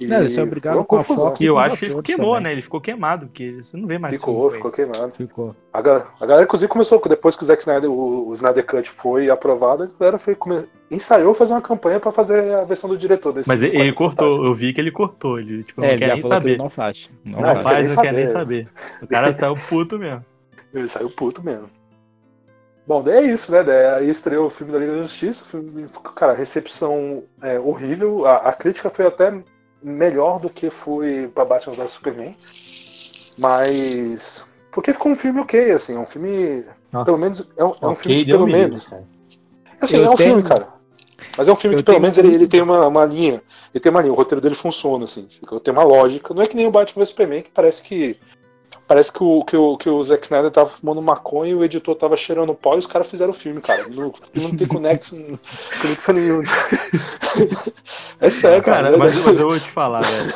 E 0.00 0.06
Não, 0.06 0.22
ele 0.22 0.34
saiu 0.34 0.46
brigado 0.46 0.84
com 0.84 0.96
a. 0.96 1.04
Fox. 1.04 1.40
E 1.40 1.44
eu 1.44 1.56
acho 1.56 1.76
que 1.78 1.84
ele 1.84 1.92
atores 1.92 2.06
queimou, 2.06 2.32
também. 2.34 2.42
né? 2.44 2.52
Ele 2.52 2.62
ficou 2.62 2.80
queimado, 2.80 3.26
porque 3.26 3.62
você 3.62 3.76
não 3.76 3.86
vê 3.86 3.96
mais 3.96 4.16
Ficou, 4.16 4.50
ficou 4.50 4.70
queimado. 4.70 5.12
Ficou. 5.16 5.54
A 5.72 5.80
galera, 5.80 6.06
a 6.20 6.26
galera, 6.26 6.44
inclusive, 6.44 6.68
começou, 6.68 7.00
depois 7.08 7.36
que 7.36 7.44
o 7.44 7.46
Zack 7.46 7.60
Snyder, 7.60 7.88
o, 7.90 8.28
o 8.28 8.34
Snyder 8.34 8.66
Cut 8.66 8.90
foi 8.90 9.30
aprovado, 9.30 9.84
a 9.84 9.98
galera 9.98 10.18
foi, 10.18 10.34
come- 10.34 10.66
ensaiou 10.90 11.32
fazer 11.32 11.52
uma 11.52 11.62
campanha 11.62 12.00
pra 12.00 12.10
fazer 12.10 12.52
a 12.54 12.64
versão 12.64 12.90
do 12.90 12.98
diretor 12.98 13.32
desse 13.32 13.48
Mas 13.48 13.62
ele, 13.62 13.70
filme, 13.70 13.86
ele 13.86 13.94
cortou, 13.94 14.44
eu 14.44 14.52
vi 14.54 14.72
que 14.72 14.80
ele 14.80 14.90
cortou. 14.90 15.38
Ele 15.38 15.62
tipo, 15.62 15.80
É, 15.80 15.84
não 15.86 15.90
ele 15.92 15.98
quer 16.00 16.08
nem 16.08 16.16
que 16.20 16.26
saber. 16.26 16.48
ele 16.50 16.58
não 16.58 16.70
faz. 16.70 17.08
Não 17.24 17.40
Não, 17.40 17.42
faz. 17.54 17.56
quer 17.58 17.62
faz, 17.62 17.86
nem 17.86 17.96
não 17.96 18.02
quer 18.02 18.12
nem 18.14 18.26
saber. 18.26 18.66
saber. 18.66 19.04
O 19.04 19.06
cara 19.06 19.32
saiu 19.32 19.54
puto 19.68 19.96
mesmo. 19.98 20.24
Ele 20.74 20.88
saiu 20.88 21.08
puto 21.08 21.40
mesmo. 21.40 21.70
Bom, 22.86 23.02
daí 23.02 23.16
é 23.28 23.32
isso, 23.32 23.50
né? 23.50 23.62
Daí 23.62 23.86
aí 23.86 24.10
estreou 24.10 24.46
o 24.46 24.50
filme 24.50 24.72
da 24.72 24.78
Liga 24.78 24.92
da 24.92 25.02
Justiça. 25.02 25.44
filme- 25.44 25.88
cara, 26.14 26.32
a 26.32 26.36
recepção 26.36 27.22
é 27.42 27.58
horrível. 27.58 28.26
A, 28.26 28.36
a 28.36 28.52
crítica 28.52 28.90
foi 28.90 29.06
até 29.06 29.32
melhor 29.82 30.38
do 30.38 30.50
que 30.50 30.68
foi 30.70 31.30
pra 31.34 31.44
Batman 31.44 31.74
vs 31.74 31.90
Superman. 31.92 32.36
Mas. 33.38 34.46
Porque 34.70 34.92
ficou 34.92 35.12
um 35.12 35.16
filme 35.16 35.40
ok, 35.40 35.70
assim. 35.72 35.94
É 35.94 35.98
um 35.98 36.06
filme. 36.06 36.64
Nossa, 36.92 37.06
Pelo 37.06 37.18
menos. 37.18 37.50
É 37.56 37.64
um, 37.64 37.74
é 37.80 37.86
um 37.86 37.94
filme 37.94 38.24
que, 38.24 38.30
pelo 38.30 38.46
menos. 38.46 38.86
cara. 38.86 39.04
Assim, 39.80 39.96
Eu 39.96 40.04
é 40.04 40.10
um 40.10 40.14
tenho- 40.14 40.28
filme, 40.30 40.42
cara. 40.42 40.68
Mas 41.36 41.48
é 41.48 41.52
um 41.52 41.56
filme 41.56 41.74
eu 41.74 41.78
que 41.78 41.84
pelo 41.84 42.00
menos 42.00 42.16
ele, 42.18 42.32
ele 42.34 42.46
tem 42.46 42.60
uma, 42.62 42.86
uma 42.86 43.04
linha. 43.04 43.42
Ele 43.72 43.80
tem 43.80 43.90
uma 43.90 44.00
linha, 44.00 44.12
o 44.12 44.16
roteiro 44.16 44.40
dele 44.40 44.54
funciona, 44.54 45.04
assim. 45.04 45.26
Tem 45.62 45.72
uma 45.72 45.82
lógica. 45.82 46.32
Não 46.34 46.42
é 46.42 46.46
que 46.46 46.54
nem 46.56 46.66
o 46.66 46.70
Batman 46.70 47.02
vs 47.02 47.08
Superman, 47.10 47.42
que 47.42 47.50
parece 47.50 47.82
que 47.82 48.16
Parece 48.86 49.12
que 49.12 49.22
o, 49.22 49.42
que, 49.44 49.56
o, 49.56 49.76
que 49.76 49.88
o 49.88 50.02
Zack 50.04 50.24
Snyder 50.24 50.50
tava 50.50 50.68
fumando 50.68 51.00
maconha 51.00 51.52
e 51.52 51.54
o 51.54 51.64
editor 51.64 51.94
tava 51.94 52.16
cheirando 52.16 52.54
pó 52.54 52.74
e 52.74 52.78
os 52.78 52.86
caras 52.86 53.08
fizeram 53.08 53.30
o 53.30 53.34
filme, 53.34 53.60
cara. 53.60 53.88
No, 53.88 54.08
o 54.08 54.14
filme 54.32 54.48
não 54.48 54.56
tem 54.56 54.66
conexão, 54.66 55.38
conexão 55.80 56.14
nenhuma. 56.14 56.42
É 58.20 58.30
sério, 58.30 58.62
cara. 58.62 58.84
Cara, 58.84 58.96
mas, 58.96 59.14
mas 59.24 59.38
eu 59.38 59.48
vou 59.48 59.58
te 59.58 59.68
falar, 59.68 60.00
velho. 60.00 60.32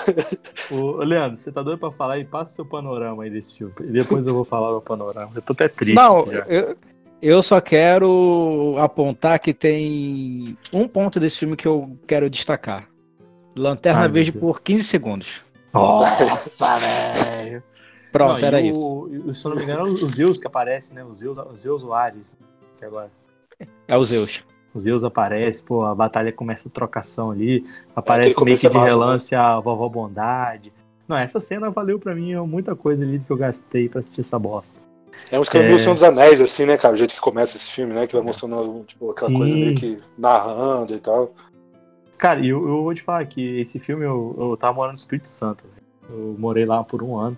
Ô, 0.70 0.96
Leandro, 1.04 1.36
você 1.36 1.52
tá 1.52 1.62
doido 1.62 1.78
pra 1.78 1.90
falar 1.90 2.18
e 2.18 2.24
passa 2.24 2.52
o 2.52 2.54
seu 2.56 2.66
panorama 2.66 3.22
aí 3.22 3.30
desse 3.30 3.56
filme. 3.56 3.72
E 3.80 3.92
depois 3.92 4.26
eu 4.26 4.34
vou 4.34 4.44
falar 4.44 4.76
o 4.76 4.80
panorama. 4.80 5.30
Eu 5.34 5.42
tô 5.42 5.52
até 5.52 5.68
triste. 5.68 5.94
Não, 5.94 6.26
já. 6.26 6.44
eu, 6.48 6.76
eu 7.20 7.42
só 7.42 7.60
quero 7.60 8.76
apontar 8.78 9.38
que 9.38 9.52
tem 9.52 10.56
um 10.72 10.86
ponto 10.86 11.18
desse 11.18 11.38
filme 11.38 11.56
que 11.56 11.66
eu 11.66 11.96
quero 12.06 12.28
destacar. 12.28 12.88
Lanterna 13.56 14.02
Ai, 14.02 14.08
Verde 14.08 14.32
por 14.32 14.60
15 14.60 14.84
segundos. 14.84 15.42
Nossa, 15.72 16.76
velho. 16.76 17.62
Pronto, 18.24 18.40
Não, 18.40 18.46
era 18.46 18.60
isso. 18.60 18.78
o, 18.78 19.34
Se 19.34 19.44
eu 19.44 19.50
não 19.50 19.56
me 19.56 19.62
engano, 19.64 19.82
os 19.84 20.10
Zeus 20.14 20.40
que 20.40 20.46
aparecem, 20.46 20.94
né? 20.96 21.04
Os 21.04 21.18
Zeus, 21.18 21.38
os 21.38 21.60
Zeus 21.60 21.82
ou 21.84 21.92
Ares. 21.94 22.36
Que 22.78 22.84
agora. 22.84 23.10
É 23.86 23.96
o 23.96 24.04
Zeus. 24.04 24.42
Os 24.74 24.82
Zeus 24.82 25.02
aparece, 25.02 25.62
pô, 25.62 25.84
a 25.84 25.94
batalha 25.94 26.30
começa 26.32 26.68
a 26.68 26.70
trocação 26.70 27.30
ali. 27.30 27.64
Aparece 27.96 28.32
aquele 28.32 28.44
meio 28.44 28.56
que 28.58 28.68
começo 28.68 28.70
de 28.70 28.76
é 28.76 28.80
massa, 28.80 28.92
relance 28.92 29.34
a 29.34 29.58
vovó 29.60 29.88
Bondade. 29.88 30.72
Não, 31.08 31.16
essa 31.16 31.40
cena 31.40 31.70
valeu 31.70 31.98
pra 31.98 32.14
mim 32.14 32.34
muita 32.46 32.76
coisa 32.76 33.02
ali 33.04 33.18
que 33.18 33.30
eu 33.30 33.36
gastei 33.36 33.88
pra 33.88 34.00
assistir 34.00 34.20
essa 34.20 34.38
bosta. 34.38 34.78
É 35.32 35.38
um 35.38 35.42
esquema 35.42 35.64
É. 35.64 35.66
meio 35.68 35.78
Senhor 35.80 35.94
dos 35.94 36.02
Anéis, 36.04 36.40
assim, 36.40 36.66
né, 36.66 36.76
cara? 36.76 36.94
O 36.94 36.96
jeito 36.96 37.14
que 37.14 37.20
começa 37.20 37.56
esse 37.56 37.70
filme, 37.70 37.92
né? 37.94 38.06
Que 38.06 38.14
vai 38.14 38.22
mostrando, 38.22 38.84
tipo, 38.86 39.10
aquela 39.10 39.30
Sim. 39.30 39.38
coisa 39.38 39.54
meio 39.54 39.74
que 39.74 39.98
narrando 40.16 40.94
e 40.94 40.98
tal. 41.00 41.32
Cara, 42.16 42.40
e 42.40 42.48
eu, 42.50 42.58
eu 42.68 42.82
vou 42.82 42.94
te 42.94 43.02
falar 43.02 43.24
que 43.26 43.58
esse 43.60 43.78
filme 43.78 44.04
eu, 44.04 44.36
eu 44.38 44.56
tava 44.56 44.74
morando 44.74 44.92
no 44.92 44.98
Espírito 44.98 45.26
Santo. 45.28 45.64
velho. 45.64 45.86
Eu 46.10 46.36
morei 46.38 46.64
lá 46.66 46.84
por 46.84 47.02
um 47.02 47.16
ano. 47.16 47.36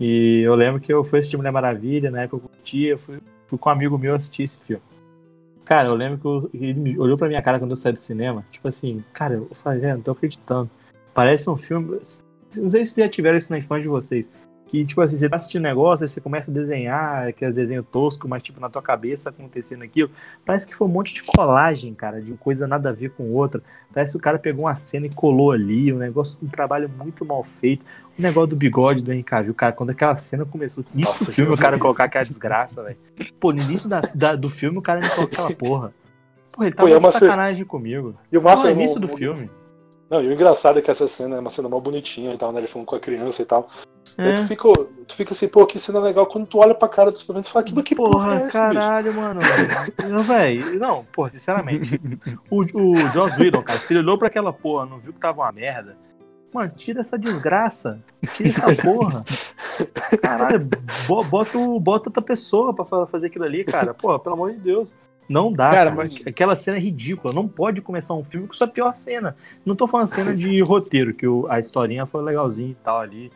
E 0.00 0.40
eu 0.40 0.54
lembro 0.54 0.80
que 0.80 0.92
eu 0.92 1.02
fui 1.02 1.18
assistir 1.18 1.36
Mulher 1.36 1.50
Maravilha, 1.50 2.10
na 2.10 2.22
época 2.22 2.36
eu 2.36 2.48
curtia, 2.48 2.90
eu 2.90 2.98
fui, 2.98 3.18
fui 3.46 3.58
com 3.58 3.68
um 3.68 3.72
amigo 3.72 3.98
meu 3.98 4.14
assistir 4.14 4.44
esse 4.44 4.60
filme. 4.60 4.82
Cara, 5.64 5.88
eu 5.88 5.94
lembro 5.94 6.48
que 6.50 6.56
ele 6.56 6.98
olhou 6.98 7.18
pra 7.18 7.28
minha 7.28 7.42
cara 7.42 7.58
quando 7.58 7.72
eu 7.72 7.76
saí 7.76 7.92
do 7.92 7.98
cinema, 7.98 8.44
tipo 8.50 8.66
assim, 8.68 9.04
cara, 9.12 9.34
eu 9.34 9.48
falei, 9.54 9.80
velho, 9.80 9.96
não 9.96 10.02
tô 10.02 10.12
acreditando. 10.12 10.70
Parece 11.12 11.50
um 11.50 11.56
filme. 11.56 11.98
Não 12.54 12.70
sei 12.70 12.84
se 12.84 12.98
já 12.98 13.08
tiveram 13.08 13.36
isso 13.36 13.52
na 13.52 13.58
infância 13.58 13.82
de 13.82 13.88
vocês. 13.88 14.28
Que, 14.68 14.84
tipo 14.84 15.00
assim, 15.00 15.16
você 15.16 15.26
tá 15.30 15.36
assistindo 15.36 15.62
um 15.62 15.64
negócio, 15.64 16.04
aí 16.04 16.08
você 16.08 16.20
começa 16.20 16.50
a 16.50 16.54
desenhar, 16.54 17.28
aqueles 17.28 17.54
desenhos 17.54 17.86
toscos, 17.90 18.28
mas, 18.28 18.42
tipo, 18.42 18.60
na 18.60 18.68
tua 18.68 18.82
cabeça 18.82 19.30
acontecendo 19.30 19.82
aquilo. 19.82 20.10
Parece 20.44 20.66
que 20.66 20.74
foi 20.74 20.86
um 20.86 20.90
monte 20.90 21.14
de 21.14 21.22
colagem, 21.22 21.94
cara, 21.94 22.20
de 22.20 22.34
coisa 22.34 22.66
nada 22.66 22.90
a 22.90 22.92
ver 22.92 23.12
com 23.12 23.32
outra. 23.32 23.62
Parece 23.94 24.12
que 24.12 24.18
o 24.18 24.20
cara 24.20 24.38
pegou 24.38 24.66
uma 24.66 24.74
cena 24.74 25.06
e 25.06 25.10
colou 25.10 25.52
ali, 25.52 25.90
um 25.90 25.96
negócio, 25.96 26.38
um 26.44 26.48
trabalho 26.48 26.86
muito 26.86 27.24
mal 27.24 27.42
feito. 27.42 27.86
O 28.18 28.20
negócio 28.20 28.48
do 28.50 28.56
bigode 28.56 29.00
do 29.00 29.24
Cavill, 29.24 29.54
cara, 29.54 29.72
quando 29.72 29.90
aquela 29.90 30.16
cena 30.18 30.44
começou, 30.44 30.84
no 30.92 31.00
início 31.00 31.24
do 31.24 31.32
filme, 31.32 31.54
o 31.54 31.56
cara 31.56 31.78
colocar 31.78 32.04
aquela 32.04 32.24
desgraça, 32.24 32.82
velho. 32.84 32.96
Pô, 33.40 33.52
no 33.52 33.62
início 33.62 33.88
da- 33.88 34.02
da- 34.14 34.36
do 34.36 34.50
filme, 34.50 34.76
o 34.76 34.82
cara 34.82 35.00
me 35.00 35.08
colocou 35.08 35.24
aquela 35.32 35.50
porra. 35.56 35.94
Pô, 36.54 36.62
ele 36.62 36.72
Pô, 36.72 36.76
tava 36.76 36.90
e 36.90 36.92
é 36.92 36.98
de 36.98 37.12
sacanagem 37.12 37.64
comigo. 37.64 38.14
E 38.30 38.36
o 38.36 38.42
Pô, 38.42 38.48
massa 38.48 38.64
no 38.64 38.68
é 38.68 38.72
início 38.72 39.00
do 39.00 39.08
filme. 39.08 39.48
Não, 40.10 40.22
e 40.22 40.28
o 40.28 40.32
engraçado 40.32 40.78
é 40.78 40.82
que 40.82 40.90
essa 40.90 41.06
cena 41.06 41.36
é 41.36 41.40
uma 41.40 41.50
cena 41.50 41.68
mal 41.68 41.80
bonitinha 41.80 42.34
e 42.34 42.38
tal, 42.38 42.50
né? 42.52 42.60
Ele 42.60 42.66
falando 42.66 42.86
com 42.86 42.96
a 42.96 43.00
criança 43.00 43.42
e 43.42 43.44
tal. 43.44 43.68
E 44.18 44.22
É. 44.22 44.34
tu 44.36 44.46
fica, 44.46 44.68
tu 45.06 45.14
fica 45.16 45.32
assim, 45.32 45.48
pô, 45.48 45.66
que 45.66 45.78
cena 45.78 45.98
legal. 46.00 46.26
Quando 46.26 46.46
tu 46.46 46.58
olha 46.58 46.74
pra 46.74 46.88
cara 46.88 47.10
do 47.10 47.18
Superman, 47.18 47.42
tu 47.42 47.50
fala, 47.50 47.64
que, 47.64 47.82
que 47.82 47.94
porra, 47.94 48.10
Porra, 48.12 48.32
é 48.34 48.36
essa, 48.36 48.68
bicho? 48.68 48.80
caralho, 48.80 49.14
mano. 49.14 49.40
Não, 50.08 50.22
velho. 50.22 50.78
Não, 50.78 51.04
porra, 51.04 51.30
sinceramente. 51.30 52.00
O, 52.50 52.60
o 52.62 52.96
Joss 53.12 53.40
Whedon, 53.40 53.62
cara, 53.62 53.78
se 53.78 53.92
ele 53.92 54.00
olhou 54.00 54.16
pra 54.18 54.28
aquela 54.28 54.52
porra, 54.52 54.86
não 54.86 54.98
viu 54.98 55.12
que 55.12 55.18
tava 55.20 55.42
uma 55.42 55.52
merda. 55.52 55.96
Mano, 56.52 56.70
tira 56.74 57.00
essa 57.00 57.18
desgraça. 57.18 58.00
Tira 58.34 58.48
essa 58.48 58.74
porra. 58.76 59.20
Caralho, 60.20 60.68
bo- 61.06 61.24
bota, 61.24 61.58
bota 61.80 62.08
outra 62.08 62.22
pessoa 62.22 62.74
pra 62.74 62.84
fa- 62.84 63.06
fazer 63.06 63.26
aquilo 63.26 63.44
ali, 63.44 63.64
cara. 63.64 63.92
Porra, 63.94 64.18
pelo 64.18 64.34
amor 64.34 64.52
de 64.52 64.58
Deus. 64.58 64.94
Não 65.28 65.52
dá, 65.52 65.64
Cara, 65.70 65.90
cara. 65.90 66.08
mas- 66.08 66.22
Aquela 66.26 66.56
cena 66.56 66.78
é 66.78 66.80
ridícula. 66.80 67.34
Não 67.34 67.46
pode 67.46 67.82
começar 67.82 68.14
um 68.14 68.24
filme 68.24 68.46
com 68.46 68.54
sua 68.54 68.66
pior 68.66 68.96
cena. 68.96 69.36
Não 69.64 69.76
tô 69.76 69.86
falando 69.86 70.06
cena 70.08 70.34
de 70.34 70.58
roteiro, 70.62 71.12
que 71.12 71.26
o- 71.26 71.46
a 71.50 71.60
historinha 71.60 72.06
foi 72.06 72.22
legalzinha 72.24 72.70
e 72.70 72.74
tal 72.76 72.98
ali. 72.98 73.30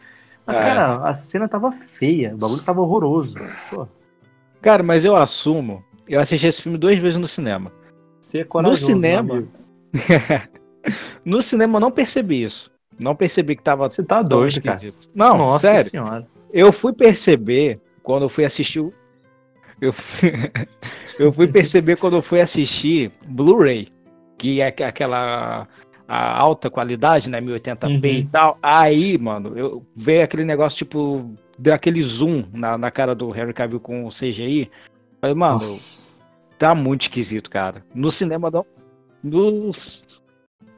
Mas, 0.47 0.57
É. 0.57 0.61
cara, 0.61 1.09
a 1.09 1.15
cena 1.15 1.49
tava 1.49 1.71
feia. 1.71 2.35
O 2.35 2.39
bagulho 2.39 2.63
tava 2.63 2.81
horroroso. 2.81 3.35
Pô, 3.71 3.87
Cara, 4.61 4.83
mas 4.83 5.05
eu 5.05 5.17
assumo. 5.17 5.85
Eu 6.09 6.21
assisti 6.21 6.47
esse 6.47 6.63
filme 6.63 6.77
duas 6.79 6.99
vezes 6.99 7.19
no 7.19 7.29
cinema. 7.29 7.73
você 8.21 8.41
é 8.41 8.45
corajoso, 8.45 8.87
meu 8.89 8.97
cinema, 9.01 9.35
amigo. 9.35 9.49
no 11.25 11.43
cinema 11.43 11.77
eu 11.77 11.81
não 11.81 11.91
percebi 11.91 12.43
isso. 12.45 12.71
Não 12.99 13.15
percebi 13.17 13.57
que 13.57 13.63
tava 13.63 13.89
Você 13.89 14.05
tá 14.05 14.21
doido, 14.23 14.61
cara. 14.63 14.81
Não, 15.15 15.37
Nossa 15.39 15.67
sério. 15.69 15.91
senhora. 15.91 16.27
Eu 16.53 16.73
fui 16.73 16.93
perceber 16.93 17.81
quando 18.03 18.23
eu 18.23 18.29
fui 18.29 18.45
assistir 18.45 18.81
o. 18.81 18.93
Eu, 19.81 19.95
eu 21.19 21.33
fui 21.33 21.49
perceber 21.49 21.97
quando 21.97 22.17
eu 22.17 22.23
fui 22.23 22.41
assistir 22.41 23.11
Blu-ray, 23.27 23.89
que 24.39 24.61
é 24.61 24.67
aqu- 24.69 24.85
aquela 24.85 25.67
a 26.15 26.39
alta 26.39 26.69
qualidade, 26.69 27.31
né? 27.31 27.41
1080p 27.41 27.87
Uhum. 27.87 28.05
e 28.05 28.27
tal. 28.27 28.59
Aí, 28.63 29.17
mano, 29.17 29.57
eu 29.57 29.83
veio 29.97 30.23
aquele 30.23 30.45
negócio, 30.45 30.77
tipo, 30.77 31.35
deu 31.59 31.73
aquele 31.73 32.03
zoom 32.03 32.45
na, 32.53 32.77
na 32.77 32.91
cara 32.91 33.15
do 33.15 33.31
Harry 33.31 33.55
Cavill 33.55 33.81
com 33.81 34.05
o 34.05 34.11
CGI. 34.11 34.71
Falei, 35.23 35.35
mano, 35.35 35.55
Nossa. 35.55 36.21
tá 36.59 36.75
muito 36.75 37.03
esquisito, 37.03 37.49
cara. 37.49 37.83
No 37.95 38.11
cinema 38.11 38.51
não. 38.51 38.67
No... 39.25 39.73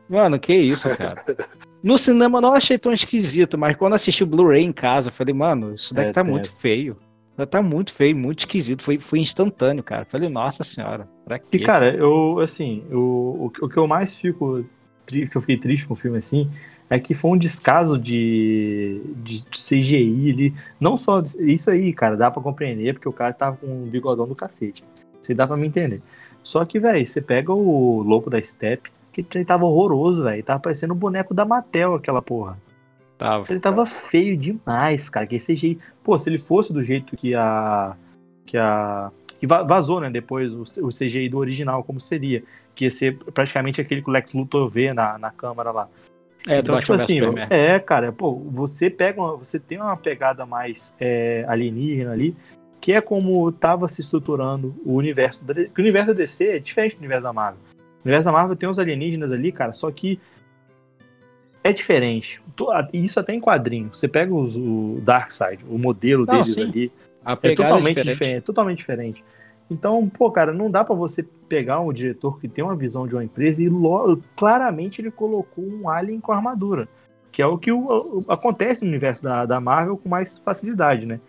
Mano, 0.08 0.38
que 0.38 0.54
isso, 0.54 0.88
cara. 0.96 1.24
No 1.82 1.98
cinema 1.98 2.40
não 2.40 2.54
achei 2.54 2.78
tão 2.78 2.94
esquisito, 2.94 3.58
mas 3.58 3.76
quando 3.76 3.92
assisti 3.92 4.24
o 4.24 4.26
Blu-ray 4.26 4.62
em 4.64 4.72
casa, 4.72 5.10
falei, 5.10 5.34
mano, 5.34 5.74
isso 5.74 5.92
daqui 5.92 6.08
É 6.08 6.12
tá 6.14 6.24
muito 6.24 6.50
feio. 6.50 6.96
Tá 7.50 7.60
muito 7.60 7.92
feio, 7.92 8.16
muito 8.16 8.38
esquisito. 8.38 8.82
Foi, 8.82 8.96
foi 8.96 9.18
instantâneo, 9.18 9.82
cara. 9.82 10.06
Falei, 10.06 10.30
nossa 10.30 10.64
senhora, 10.64 11.06
pra 11.26 11.38
quê? 11.38 11.44
E, 11.52 11.58
cara, 11.58 11.94
eu, 11.94 12.38
assim, 12.38 12.86
eu, 12.88 13.00
o, 13.02 13.52
o 13.60 13.68
que 13.68 13.76
eu 13.76 13.86
mais 13.86 14.14
fico. 14.18 14.64
Que 15.06 15.36
eu 15.36 15.40
fiquei 15.40 15.56
triste 15.56 15.86
com 15.86 15.94
o 15.94 15.96
filme, 15.96 16.18
assim, 16.18 16.50
é 16.90 16.98
que 16.98 17.14
foi 17.14 17.30
um 17.30 17.36
descaso 17.36 17.98
de, 17.98 19.00
de, 19.22 19.44
de 19.44 19.58
CGI 19.58 20.30
ali. 20.32 20.54
Não 20.80 20.96
só. 20.96 21.22
Isso 21.40 21.70
aí, 21.70 21.92
cara, 21.92 22.16
dá 22.16 22.30
pra 22.30 22.42
compreender, 22.42 22.94
porque 22.94 23.08
o 23.08 23.12
cara 23.12 23.32
tava 23.32 23.56
com 23.56 23.66
um 23.66 23.86
bigodão 23.88 24.26
do 24.26 24.34
cacete. 24.34 24.84
Isso 25.22 25.34
dá 25.34 25.46
pra 25.46 25.56
me 25.56 25.66
entender. 25.66 26.00
Só 26.42 26.64
que, 26.64 26.78
velho, 26.78 27.04
você 27.06 27.20
pega 27.22 27.52
o 27.52 28.02
Louco 28.02 28.28
da 28.28 28.40
Step, 28.40 28.90
que 29.12 29.24
ele 29.34 29.44
tava 29.44 29.64
horroroso, 29.64 30.22
velho. 30.22 30.42
Tava 30.42 30.60
parecendo 30.60 30.92
o 30.92 30.96
boneco 30.96 31.32
da 31.32 31.44
Mattel, 31.44 31.94
aquela 31.94 32.20
porra. 32.20 32.58
Tava. 33.16 33.46
Ele 33.48 33.60
tava 33.60 33.86
feio 33.86 34.36
demais, 34.36 35.08
cara. 35.08 35.26
Que 35.26 35.38
CGI. 35.38 35.78
Pô, 36.02 36.18
se 36.18 36.28
ele 36.28 36.38
fosse 36.38 36.72
do 36.72 36.82
jeito 36.82 37.16
que 37.16 37.34
a. 37.34 37.96
Que 38.44 38.58
a. 38.58 39.10
Que 39.40 39.46
va- 39.46 39.62
vazou, 39.62 40.00
né? 40.00 40.10
Depois 40.10 40.54
o 40.54 40.88
CGI 40.88 41.28
do 41.28 41.38
original, 41.38 41.82
como 41.82 42.00
seria. 42.00 42.42
Que 42.74 42.84
ia 42.84 42.90
ser 42.90 43.16
praticamente 43.32 43.80
aquele 43.80 44.02
que 44.02 44.08
o 44.08 44.12
Lex 44.12 44.32
Luthor 44.32 44.68
vê 44.68 44.92
na, 44.92 45.18
na 45.18 45.30
câmera 45.30 45.70
lá. 45.70 45.88
É, 46.46 46.60
do 46.60 46.72
então, 46.72 46.80
tipo 46.80 46.92
assim, 46.92 47.20
é, 47.48 47.78
cara, 47.78 48.12
pô, 48.12 48.34
você 48.34 48.90
pega 48.90 49.20
uma, 49.20 49.36
Você 49.36 49.58
tem 49.58 49.78
uma 49.80 49.96
pegada 49.96 50.44
mais 50.44 50.94
é, 51.00 51.44
alienígena 51.48 52.12
ali, 52.12 52.36
que 52.80 52.92
é 52.92 53.00
como 53.00 53.50
tava 53.50 53.88
se 53.88 54.02
estruturando 54.02 54.74
o 54.84 54.94
universo. 54.94 55.42
Da, 55.44 55.54
que 55.54 55.78
o 55.78 55.80
universo 55.80 56.12
da 56.12 56.18
DC 56.18 56.48
é 56.48 56.58
diferente 56.58 56.96
do 56.96 56.98
universo 56.98 57.22
da 57.22 57.32
Marvel. 57.32 57.60
O 57.72 58.04
universo 58.04 58.26
da 58.26 58.32
Marvel 58.32 58.56
tem 58.56 58.68
uns 58.68 58.78
alienígenas 58.78 59.32
ali, 59.32 59.50
cara, 59.50 59.72
só 59.72 59.90
que 59.90 60.20
é 61.62 61.72
diferente. 61.72 62.42
Isso 62.92 63.18
até 63.18 63.32
em 63.32 63.40
quadrinho. 63.40 63.88
Você 63.90 64.06
pega 64.06 64.34
os, 64.34 64.54
o 64.54 65.00
Darkseid, 65.02 65.64
o 65.66 65.78
modelo 65.78 66.26
Não, 66.26 66.34
deles 66.34 66.54
sim. 66.54 66.62
ali, 66.62 66.92
A 67.24 67.32
é 67.32 67.36
pegada 67.36 67.68
totalmente 67.68 67.96
diferente. 67.96 68.12
diferente. 68.12 68.42
totalmente 68.44 68.76
diferente. 68.76 69.24
Então, 69.70 70.08
pô, 70.08 70.30
cara, 70.30 70.52
não 70.52 70.70
dá 70.70 70.84
pra 70.84 70.94
você 70.94 71.22
pegar 71.22 71.80
um 71.80 71.92
diretor 71.92 72.38
que 72.38 72.48
tem 72.48 72.62
uma 72.64 72.76
visão 72.76 73.06
de 73.06 73.14
uma 73.14 73.24
empresa 73.24 73.62
e 73.62 73.68
claramente 74.36 75.00
ele 75.00 75.10
colocou 75.10 75.64
um 75.64 75.88
alien 75.88 76.20
com 76.20 76.32
armadura, 76.32 76.88
que 77.32 77.40
é 77.40 77.46
o 77.46 77.56
que 77.58 77.72
o- 77.72 77.84
o- 77.84 78.18
acontece 78.28 78.82
no 78.84 78.88
universo 78.90 79.22
da, 79.22 79.46
da 79.46 79.60
Marvel 79.60 79.96
com 79.96 80.08
mais 80.08 80.38
facilidade, 80.38 81.06
né? 81.06 81.20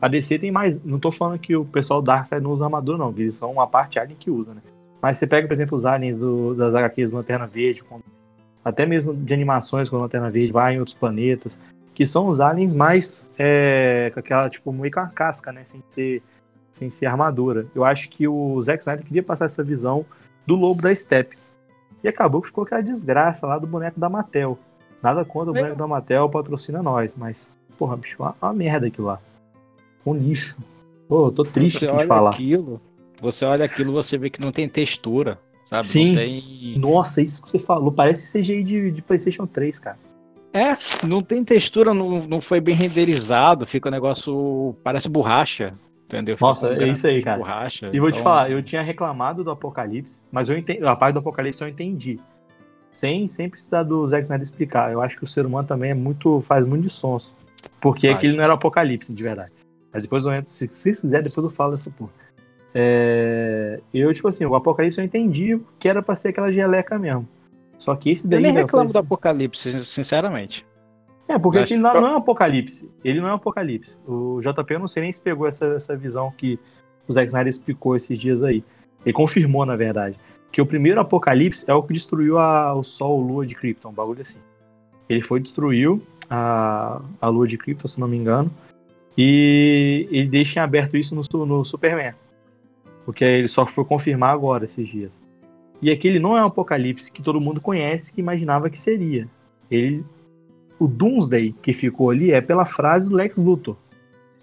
A 0.00 0.08
DC 0.08 0.38
tem 0.38 0.50
mais, 0.50 0.82
não 0.84 0.98
tô 0.98 1.10
falando 1.10 1.38
que 1.38 1.56
o 1.56 1.64
pessoal 1.64 2.02
do 2.02 2.06
Darkseid 2.06 2.42
não 2.42 2.50
usa 2.50 2.64
armadura 2.64 2.98
não, 2.98 3.10
eles 3.16 3.34
são 3.34 3.52
uma 3.52 3.66
parte 3.66 3.98
alien 3.98 4.16
que 4.18 4.30
usa, 4.30 4.52
né? 4.52 4.60
Mas 5.00 5.16
você 5.16 5.26
pega, 5.26 5.46
por 5.46 5.52
exemplo, 5.52 5.76
os 5.76 5.86
aliens 5.86 6.18
do, 6.18 6.54
das 6.54 6.74
HQs 6.74 7.10
do 7.10 7.16
Lanterna 7.16 7.46
Verde, 7.46 7.82
até 8.64 8.84
mesmo 8.86 9.14
de 9.14 9.32
animações 9.34 9.88
quando 9.88 10.00
a 10.00 10.04
Lanterna 10.04 10.30
Verde 10.30 10.52
vai 10.52 10.74
em 10.74 10.78
outros 10.78 10.96
planetas, 10.96 11.58
que 11.94 12.04
são 12.06 12.28
os 12.28 12.40
aliens 12.40 12.74
mais 12.74 13.30
é, 13.38 14.10
com 14.12 14.20
aquela, 14.20 14.48
tipo, 14.48 14.72
meio 14.72 14.92
com 14.92 15.00
a 15.00 15.06
casca, 15.08 15.52
né? 15.52 15.64
Sem 15.64 15.82
ser, 15.88 16.22
sem 16.74 16.90
ser 16.90 17.06
armadura. 17.06 17.66
Eu 17.74 17.84
acho 17.84 18.10
que 18.10 18.28
o 18.28 18.60
Zack 18.60 18.82
Snyder 18.82 19.06
queria 19.06 19.22
passar 19.22 19.46
essa 19.46 19.62
visão 19.62 20.04
do 20.46 20.54
lobo 20.54 20.82
da 20.82 20.94
Steppe. 20.94 21.36
E 22.02 22.08
acabou 22.08 22.42
que 22.42 22.48
ficou 22.48 22.64
aquela 22.64 22.82
desgraça 22.82 23.46
lá 23.46 23.58
do 23.58 23.66
boneco 23.66 23.98
da 23.98 24.10
Mattel. 24.10 24.58
Nada 25.02 25.24
contra 25.24 25.50
o 25.50 25.54
boneco 25.54 25.76
da 25.76 25.86
Mattel, 25.86 26.28
patrocina 26.28 26.82
nós, 26.82 27.16
mas, 27.16 27.48
porra, 27.78 27.96
bicho, 27.96 28.16
uma, 28.18 28.34
uma 28.42 28.52
merda 28.52 28.88
aquilo 28.88 29.06
lá. 29.06 29.20
Um 30.04 30.14
lixo. 30.14 30.58
Pô, 31.08 31.28
eu 31.28 31.32
tô 31.32 31.44
triste 31.44 31.86
Você 31.86 31.96
de 31.96 32.04
falar. 32.04 32.30
aquilo, 32.30 32.80
você 33.20 33.44
olha 33.44 33.64
aquilo, 33.64 33.92
você 33.92 34.18
vê 34.18 34.28
que 34.28 34.40
não 34.40 34.52
tem 34.52 34.68
textura, 34.68 35.38
sabe? 35.66 35.84
Sim. 35.84 36.08
Não 36.08 36.16
tem... 36.16 36.78
Nossa, 36.78 37.22
isso 37.22 37.40
que 37.40 37.48
você 37.48 37.58
falou, 37.58 37.92
parece 37.92 38.38
CGI 38.38 38.62
de, 38.62 38.90
de 38.90 39.02
PlayStation 39.02 39.46
3, 39.46 39.78
cara. 39.78 39.98
É, 40.52 40.76
não 41.04 41.20
tem 41.20 41.42
textura, 41.42 41.92
não, 41.92 42.26
não 42.26 42.40
foi 42.40 42.60
bem 42.60 42.76
renderizado, 42.76 43.66
fica 43.66 43.88
um 43.88 43.92
negócio. 43.92 44.76
parece 44.84 45.08
borracha. 45.08 45.74
Entendeu? 46.14 46.36
Fica 46.36 46.46
Nossa, 46.46 46.68
é 46.74 46.88
isso 46.88 47.06
aí, 47.06 47.22
cara. 47.22 47.38
Borracha, 47.38 47.90
E 47.92 47.98
vou 48.00 48.10
te 48.10 48.14
então- 48.18 48.22
falar, 48.24 48.50
eu 48.50 48.62
tinha 48.62 48.82
reclamado 48.82 49.42
do 49.42 49.50
Apocalipse, 49.50 50.22
mas 50.30 50.48
eu 50.48 50.56
entendi, 50.56 50.84
a 50.84 50.94
parte 50.96 51.14
do 51.14 51.18
Apocalipse 51.20 51.60
eu 51.62 51.68
entendi. 51.68 52.20
Sem, 52.92 53.26
sem 53.26 53.48
precisar 53.48 53.82
do 53.82 54.06
Zack 54.08 54.22
Snyder 54.22 54.42
explicar. 54.42 54.92
Eu 54.92 55.00
acho 55.02 55.16
que 55.18 55.24
o 55.24 55.26
ser 55.26 55.44
humano 55.44 55.66
também 55.66 55.90
é 55.90 55.94
muito, 55.94 56.40
faz 56.40 56.64
muito 56.64 56.82
de 56.82 56.90
sonso. 56.90 57.34
Porque 57.80 58.06
Faz. 58.06 58.18
aquele 58.18 58.36
não 58.36 58.42
era 58.44 58.52
o 58.52 58.54
Apocalipse, 58.56 59.12
de 59.12 59.22
verdade. 59.22 59.52
Mas 59.92 60.04
depois 60.04 60.24
eu 60.24 60.32
entro, 60.32 60.50
se, 60.50 60.68
se 60.72 60.90
quiser, 60.92 61.22
depois 61.22 61.44
eu 61.44 61.50
falo 61.50 61.72
dessa 61.72 61.90
porra. 61.90 62.10
É, 62.72 63.80
eu, 63.92 64.12
tipo 64.12 64.26
assim, 64.28 64.44
o 64.44 64.54
Apocalipse 64.54 64.98
eu 65.00 65.04
entendi 65.04 65.60
que 65.78 65.88
era 65.88 66.02
pra 66.02 66.14
ser 66.14 66.28
aquela 66.28 66.50
geleca 66.52 66.98
mesmo. 66.98 67.28
Só 67.78 67.94
que 67.96 68.10
esse 68.10 68.26
daí. 68.28 68.38
Eu 68.38 68.42
nem 68.42 68.52
reclamo 68.52 68.88
foi 68.88 68.92
do 68.92 68.98
assim- 68.98 69.06
Apocalipse, 69.06 69.84
sinceramente. 69.84 70.64
É, 71.26 71.38
porque 71.38 71.58
Eu 71.58 71.62
aquele 71.62 71.80
não, 71.80 71.94
não 71.94 72.08
é 72.08 72.12
um 72.12 72.16
apocalipse. 72.16 72.90
Ele 73.02 73.20
não 73.20 73.28
é 73.28 73.32
um 73.32 73.36
apocalipse. 73.36 73.96
O 74.06 74.40
JP 74.40 74.74
eu 74.74 74.78
não 74.80 74.88
sei 74.88 75.02
nem 75.04 75.12
se 75.12 75.22
pegou 75.22 75.46
essa, 75.46 75.66
essa 75.66 75.96
visão 75.96 76.30
que 76.36 76.58
o 77.08 77.12
Zack 77.12 77.26
Snyder 77.26 77.48
explicou 77.48 77.96
esses 77.96 78.18
dias 78.18 78.42
aí. 78.42 78.62
Ele 79.04 79.12
confirmou, 79.12 79.64
na 79.64 79.76
verdade, 79.76 80.18
que 80.52 80.60
o 80.60 80.66
primeiro 80.66 81.00
apocalipse 81.00 81.64
é 81.70 81.74
o 81.74 81.82
que 81.82 81.92
destruiu 81.92 82.38
a- 82.38 82.74
o 82.74 82.82
Sol, 82.84 83.20
Lua 83.20 83.46
de 83.46 83.54
Krypton, 83.54 83.88
um 83.90 83.92
bagulho 83.92 84.20
assim. 84.20 84.38
Ele 85.08 85.22
foi 85.22 85.40
destruiu 85.40 86.02
a, 86.28 87.00
a 87.20 87.28
Lua 87.28 87.46
de 87.46 87.56
Krypton, 87.58 87.88
se 87.88 87.98
não 88.00 88.08
me 88.08 88.16
engano, 88.16 88.50
e 89.16 90.08
ele 90.10 90.28
deixa 90.28 90.60
em 90.60 90.62
aberto 90.62 90.96
isso 90.96 91.14
no, 91.14 91.46
no 91.46 91.64
Superman. 91.64 92.14
Porque 93.04 93.24
ele 93.24 93.48
só 93.48 93.66
foi 93.66 93.84
confirmar 93.84 94.32
agora, 94.32 94.64
esses 94.64 94.88
dias. 94.88 95.22
E 95.80 95.90
aquele 95.90 96.18
não 96.18 96.36
é 96.36 96.42
um 96.42 96.46
apocalipse 96.46 97.12
que 97.12 97.22
todo 97.22 97.40
mundo 97.40 97.60
conhece, 97.60 98.12
que 98.14 98.20
imaginava 98.20 98.70
que 98.70 98.78
seria. 98.78 99.28
Ele 99.70 100.04
o 100.78 100.86
Doomsday 100.86 101.54
que 101.62 101.72
ficou 101.72 102.10
ali 102.10 102.32
é 102.32 102.40
pela 102.40 102.64
frase 102.66 103.08
do 103.08 103.16
Lex 103.16 103.36
Luthor. 103.38 103.76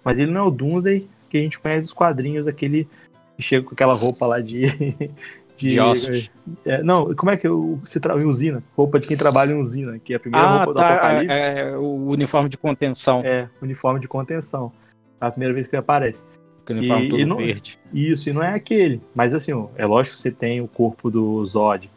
Mas 0.04 0.18
ele 0.18 0.30
não 0.32 0.40
é 0.40 0.44
o 0.44 0.50
Doomsday 0.50 1.08
que 1.30 1.36
a 1.38 1.40
gente 1.40 1.58
conhece 1.58 1.82
dos 1.82 1.92
quadrinhos, 1.92 2.46
aquele 2.46 2.88
que 3.36 3.42
chega 3.42 3.64
com 3.66 3.74
aquela 3.74 3.94
roupa 3.94 4.26
lá 4.26 4.40
de. 4.40 4.66
De, 5.54 5.76
De. 5.76 6.30
É, 6.64 6.82
não, 6.82 7.14
como 7.14 7.30
é 7.30 7.36
que 7.36 7.46
eu, 7.46 7.78
você 7.84 8.00
trabalha 8.00 8.24
em 8.24 8.28
usina? 8.28 8.64
Roupa 8.76 8.98
de 8.98 9.06
quem 9.06 9.16
trabalha 9.16 9.52
em 9.52 9.60
usina, 9.60 9.96
que 10.00 10.12
é 10.12 10.16
a 10.16 10.18
primeira 10.18 10.44
Ah, 10.44 10.56
roupa 10.56 10.72
do 10.72 10.78
tá. 10.80 10.88
Apocalipse. 10.94 11.36
É, 11.38 11.76
o 11.76 12.08
uniforme 12.08 12.48
de 12.48 12.56
contenção. 12.56 13.20
É, 13.24 13.48
uniforme 13.60 14.00
de 14.00 14.08
contenção. 14.08 14.72
É 15.20 15.26
a 15.26 15.30
primeira 15.30 15.54
vez 15.54 15.68
que 15.68 15.76
ele 15.76 15.80
aparece. 15.80 16.24
o 16.68 16.72
uniforme 16.72 17.06
e- 17.06 17.08
todo 17.10 17.20
e 17.20 17.24
não- 17.24 17.36
verde. 17.36 17.78
Isso, 17.92 18.28
e 18.28 18.32
não 18.32 18.42
é 18.42 18.54
aquele. 18.54 19.00
Mas 19.14 19.34
assim, 19.34 19.52
ó, 19.52 19.68
é 19.76 19.86
lógico 19.86 20.16
que 20.16 20.22
você 20.22 20.32
tem 20.32 20.60
o 20.60 20.66
corpo 20.66 21.08
do 21.10 21.44
Zod. 21.44 21.88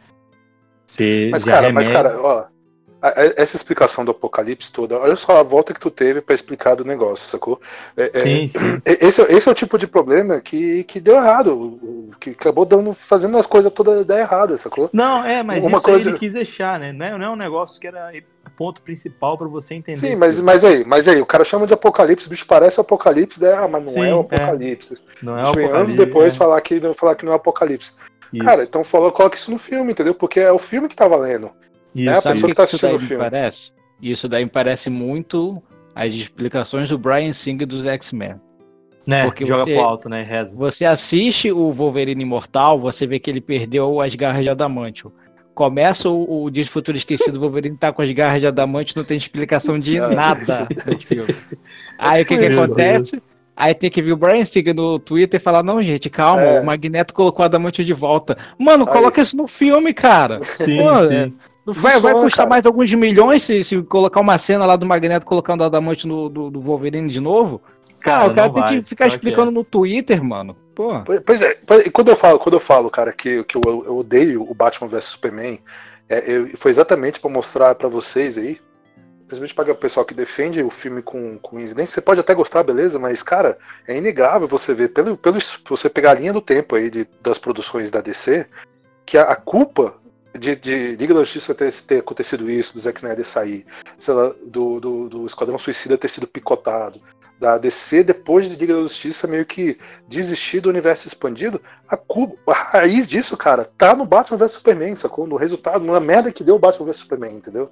Você 0.84 1.28
Mas, 1.32 1.42
já 1.42 1.52
cara, 1.52 1.72
mas, 1.72 1.88
remete- 1.88 2.04
cara, 2.08 2.20
ó. 2.22 2.44
Essa 3.36 3.56
explicação 3.56 4.04
do 4.04 4.10
apocalipse 4.10 4.72
toda, 4.72 4.98
olha 4.98 5.16
só 5.16 5.36
a 5.38 5.42
volta 5.42 5.72
que 5.74 5.80
tu 5.80 5.90
teve 5.90 6.20
pra 6.20 6.34
explicar 6.34 6.74
do 6.74 6.84
negócio, 6.84 7.28
sacou? 7.28 7.60
É- 7.96 8.10
é- 8.14 8.20
Sim, 8.20 8.48
sim. 8.48 8.82
e- 8.86 8.98
Esse, 9.06 9.22
é- 9.22 9.32
esse 9.32 9.48
é 9.48 9.52
o 9.52 9.54
tipo 9.54 9.78
de 9.78 9.86
problema 9.86 10.40
que, 10.40 10.84
que 10.84 10.98
deu 11.00 11.16
errado, 11.16 11.48
o- 11.56 11.64
o- 11.64 12.10
que 12.18 12.30
acabou 12.30 12.64
dando, 12.64 12.92
fazendo 12.92 13.38
as 13.38 13.46
coisas 13.46 13.72
todas 13.72 14.04
dar 14.06 14.18
errado, 14.18 14.56
sacou? 14.58 14.88
Não, 14.92 15.24
é, 15.24 15.42
mas 15.42 15.64
Uma 15.64 15.78
isso 15.78 15.82
coisa- 15.82 16.10
ele 16.10 16.18
quis 16.18 16.32
deixar, 16.32 16.78
né? 16.78 16.92
Não 16.92 17.06
é, 17.06 17.18
não 17.18 17.24
é 17.26 17.30
um 17.30 17.36
negócio 17.36 17.80
que 17.80 17.86
era 17.86 18.10
ponto 18.56 18.80
principal 18.80 19.36
pra 19.36 19.46
você 19.46 19.74
entender. 19.74 19.98
Sim, 19.98 20.16
mas, 20.16 20.40
mas 20.40 20.64
aí, 20.64 20.82
mas 20.84 21.06
aí, 21.06 21.20
o 21.20 21.26
cara 21.26 21.44
chama 21.44 21.66
de 21.66 21.74
apocalipse, 21.74 22.26
o 22.26 22.30
bicho 22.30 22.46
parece 22.46 22.80
apocalipse, 22.80 23.40
né? 23.40 23.52
Ah, 23.52 23.68
mas 23.68 23.82
não 23.84 23.90
Sim, 23.90 24.00
é 24.08 24.14
o 24.14 24.18
é. 24.30 24.36
apocalipse. 24.36 24.98
não 25.22 25.38
é 25.38 25.42
o 25.42 25.48
apocalipse. 25.48 25.76
anos 25.78 25.94
depois 25.94 26.34
é. 26.34 26.38
falar, 26.38 26.60
que, 26.62 26.80
falar 26.94 27.14
que 27.16 27.24
não 27.26 27.32
é 27.32 27.36
apocalipse. 27.36 27.92
Isso, 28.32 28.44
Cara, 28.44 28.64
então 28.64 28.82
fala, 28.82 29.12
coloca 29.12 29.36
isso 29.36 29.50
no 29.50 29.58
filme, 29.58 29.92
entendeu? 29.92 30.14
Porque 30.14 30.40
é 30.40 30.50
o 30.50 30.58
filme 30.58 30.88
que 30.88 30.96
tá 30.96 31.06
valendo. 31.06 31.50
Isso, 32.04 32.10
é. 32.10 32.20
Sabe 32.20 32.38
o 32.38 32.42
que 32.42 32.48
que, 32.48 32.54
tá 32.54 32.64
isso 32.64 32.76
assistindo 32.76 32.88
daí 32.90 32.96
o 32.98 33.00
me 33.00 33.06
filme. 33.06 33.22
parece? 33.24 33.72
Isso 34.02 34.28
daí 34.28 34.44
me 34.44 34.50
parece 34.50 34.90
muito 34.90 35.62
as 35.94 36.12
explicações 36.12 36.88
do 36.88 36.98
Brian 36.98 37.32
Singer 37.32 37.66
dos 37.66 37.84
X-Men. 37.86 38.36
né? 39.06 39.24
porque 39.24 39.44
Joga 39.44 39.64
você- 39.64 39.74
pro 39.74 39.82
alto, 39.84 40.08
né? 40.08 40.22
Reza. 40.22 40.56
Você 40.56 40.84
assiste 40.84 41.50
o 41.52 41.72
Wolverine 41.72 42.22
Imortal, 42.22 42.78
você 42.80 43.06
vê 43.06 43.18
que 43.18 43.30
ele 43.30 43.40
perdeu 43.40 44.00
as 44.00 44.14
garras 44.14 44.42
de 44.42 44.48
adamantio. 44.50 45.12
Começa 45.54 46.10
o, 46.10 46.44
o 46.44 46.50
Dia 46.50 46.64
de 46.64 46.68
Futuro 46.70 46.98
Esquecido, 46.98 47.36
o 47.38 47.40
Wolverine 47.40 47.78
tá 47.78 47.90
com 47.90 48.02
as 48.02 48.10
garras 48.10 48.40
de 48.42 48.46
adamantio, 48.46 48.94
não 48.98 49.04
tem 49.04 49.16
explicação 49.16 49.78
de 49.78 49.98
nada 49.98 50.68
no 50.86 50.98
filme. 50.98 51.34
Aí 51.98 52.22
o 52.22 52.26
que, 52.26 52.36
que 52.36 52.44
acontece? 52.46 53.12
Deus. 53.12 53.28
Aí 53.56 53.72
tem 53.74 53.88
que 53.90 54.02
vir 54.02 54.12
o 54.12 54.16
Brian 54.18 54.44
Singer 54.44 54.74
no 54.74 54.98
Twitter 54.98 55.40
e 55.40 55.42
falar, 55.42 55.62
não, 55.62 55.80
gente, 55.82 56.10
calma, 56.10 56.42
É. 56.42 56.60
o 56.60 56.66
Magneto 56.66 57.14
colocou 57.14 57.42
o 57.42 57.46
adamantio 57.46 57.82
de 57.86 57.94
volta. 57.94 58.36
Mano, 58.58 58.84
Aí. 58.86 58.92
coloca 58.92 59.22
isso 59.22 59.34
no 59.34 59.46
filme, 59.48 59.94
cara. 59.94 60.40
Sim, 60.52 60.76
Pô, 60.76 60.94
sim. 61.08 61.14
Não 61.14 61.32
Vai, 61.66 61.98
vai 61.98 62.12
custar 62.14 62.30
cara. 62.44 62.48
mais 62.48 62.64
alguns 62.64 62.92
milhões 62.94 63.42
se, 63.42 63.64
se 63.64 63.82
colocar 63.82 64.20
uma 64.20 64.38
cena 64.38 64.64
lá 64.64 64.76
do 64.76 64.86
Magneto 64.86 65.26
colocando 65.26 65.62
o 65.62 65.64
adamante 65.64 66.06
no, 66.06 66.28
do, 66.28 66.50
do 66.50 66.60
Wolverine 66.60 67.08
de 67.10 67.20
novo? 67.20 67.60
Cara, 68.00 68.20
Cara, 68.20 68.32
o 68.32 68.34
cara 68.34 68.46
não 68.48 68.54
tem 68.54 68.62
vai, 68.62 68.76
que 68.80 68.82
ficar 68.88 69.08
explicando 69.08 69.50
é. 69.50 69.54
no 69.54 69.64
Twitter, 69.64 70.22
mano. 70.22 70.56
Pô. 70.74 71.02
Pois- 71.24 71.42
é, 71.42 71.56
pois- 71.66 71.86
e 71.86 71.90
quando 71.90 72.08
eu 72.08 72.16
falo, 72.16 72.38
quando 72.38 72.54
eu 72.54 72.60
falo, 72.60 72.88
cara, 72.90 73.12
que, 73.12 73.42
que 73.44 73.56
eu, 73.56 73.62
eu 73.86 73.96
odeio 73.96 74.42
o 74.48 74.54
Batman 74.54 74.86
vs 74.88 75.04
Superman, 75.06 75.58
é, 76.08 76.22
eu- 76.30 76.48
foi 76.56 76.70
exatamente 76.70 77.18
pra 77.18 77.30
mostrar 77.30 77.74
pra 77.74 77.88
vocês 77.88 78.38
aí, 78.38 78.60
principalmente 79.26 79.54
para 79.54 79.72
o 79.72 79.74
pessoal 79.76 80.06
que 80.06 80.14
defende 80.14 80.62
o 80.62 80.70
filme 80.70 81.02
com, 81.02 81.36
com 81.38 81.58
incidência, 81.58 81.94
você 81.94 82.00
pode 82.00 82.20
até 82.20 82.32
gostar, 82.32 82.62
beleza, 82.62 82.98
mas, 82.98 83.22
cara, 83.24 83.58
é 83.88 83.96
inegável 83.96 84.46
você 84.46 84.72
ver, 84.72 84.88
pelo, 84.90 85.16
pelo 85.16 85.38
você 85.68 85.88
pegar 85.88 86.12
a 86.12 86.14
linha 86.14 86.32
do 86.32 86.40
tempo 86.40 86.76
aí 86.76 86.90
de, 86.90 87.08
das 87.22 87.38
produções 87.38 87.90
da 87.90 88.00
DC, 88.00 88.46
que 89.04 89.18
a, 89.18 89.22
a 89.22 89.34
culpa 89.36 89.94
de, 90.36 90.56
de 90.56 90.96
Liga 90.96 91.14
da 91.14 91.20
Justiça 91.20 91.54
ter, 91.54 91.72
ter 91.72 91.98
acontecido 91.98 92.50
isso, 92.50 92.74
do 92.74 92.80
Zack 92.80 92.98
Snyder 92.98 93.26
sair, 93.26 93.66
lá, 94.08 94.34
do, 94.44 94.80
do, 94.80 95.08
do 95.08 95.26
Esquadrão 95.26 95.58
Suicida 95.58 95.98
ter 95.98 96.08
sido 96.08 96.26
picotado, 96.26 97.00
da 97.38 97.58
DC, 97.58 98.02
depois 98.02 98.48
de 98.48 98.56
Liga 98.56 98.74
da 98.74 98.82
Justiça, 98.82 99.26
meio 99.26 99.44
que 99.44 99.78
desistir 100.08 100.60
do 100.60 100.68
universo 100.68 101.06
expandido, 101.06 101.60
a, 101.88 101.98
a 102.46 102.54
raiz 102.54 103.06
disso, 103.06 103.36
cara, 103.36 103.64
tá 103.76 103.94
no 103.94 104.06
Batman 104.06 104.38
vs 104.38 104.52
Superman, 104.52 104.96
sacou? 104.96 105.26
No 105.26 105.36
resultado, 105.36 105.84
na 105.84 106.00
merda 106.00 106.32
que 106.32 106.42
deu 106.42 106.54
o 106.54 106.58
Batman 106.58 106.86
vs 106.86 106.96
Superman, 106.96 107.36
entendeu? 107.36 107.70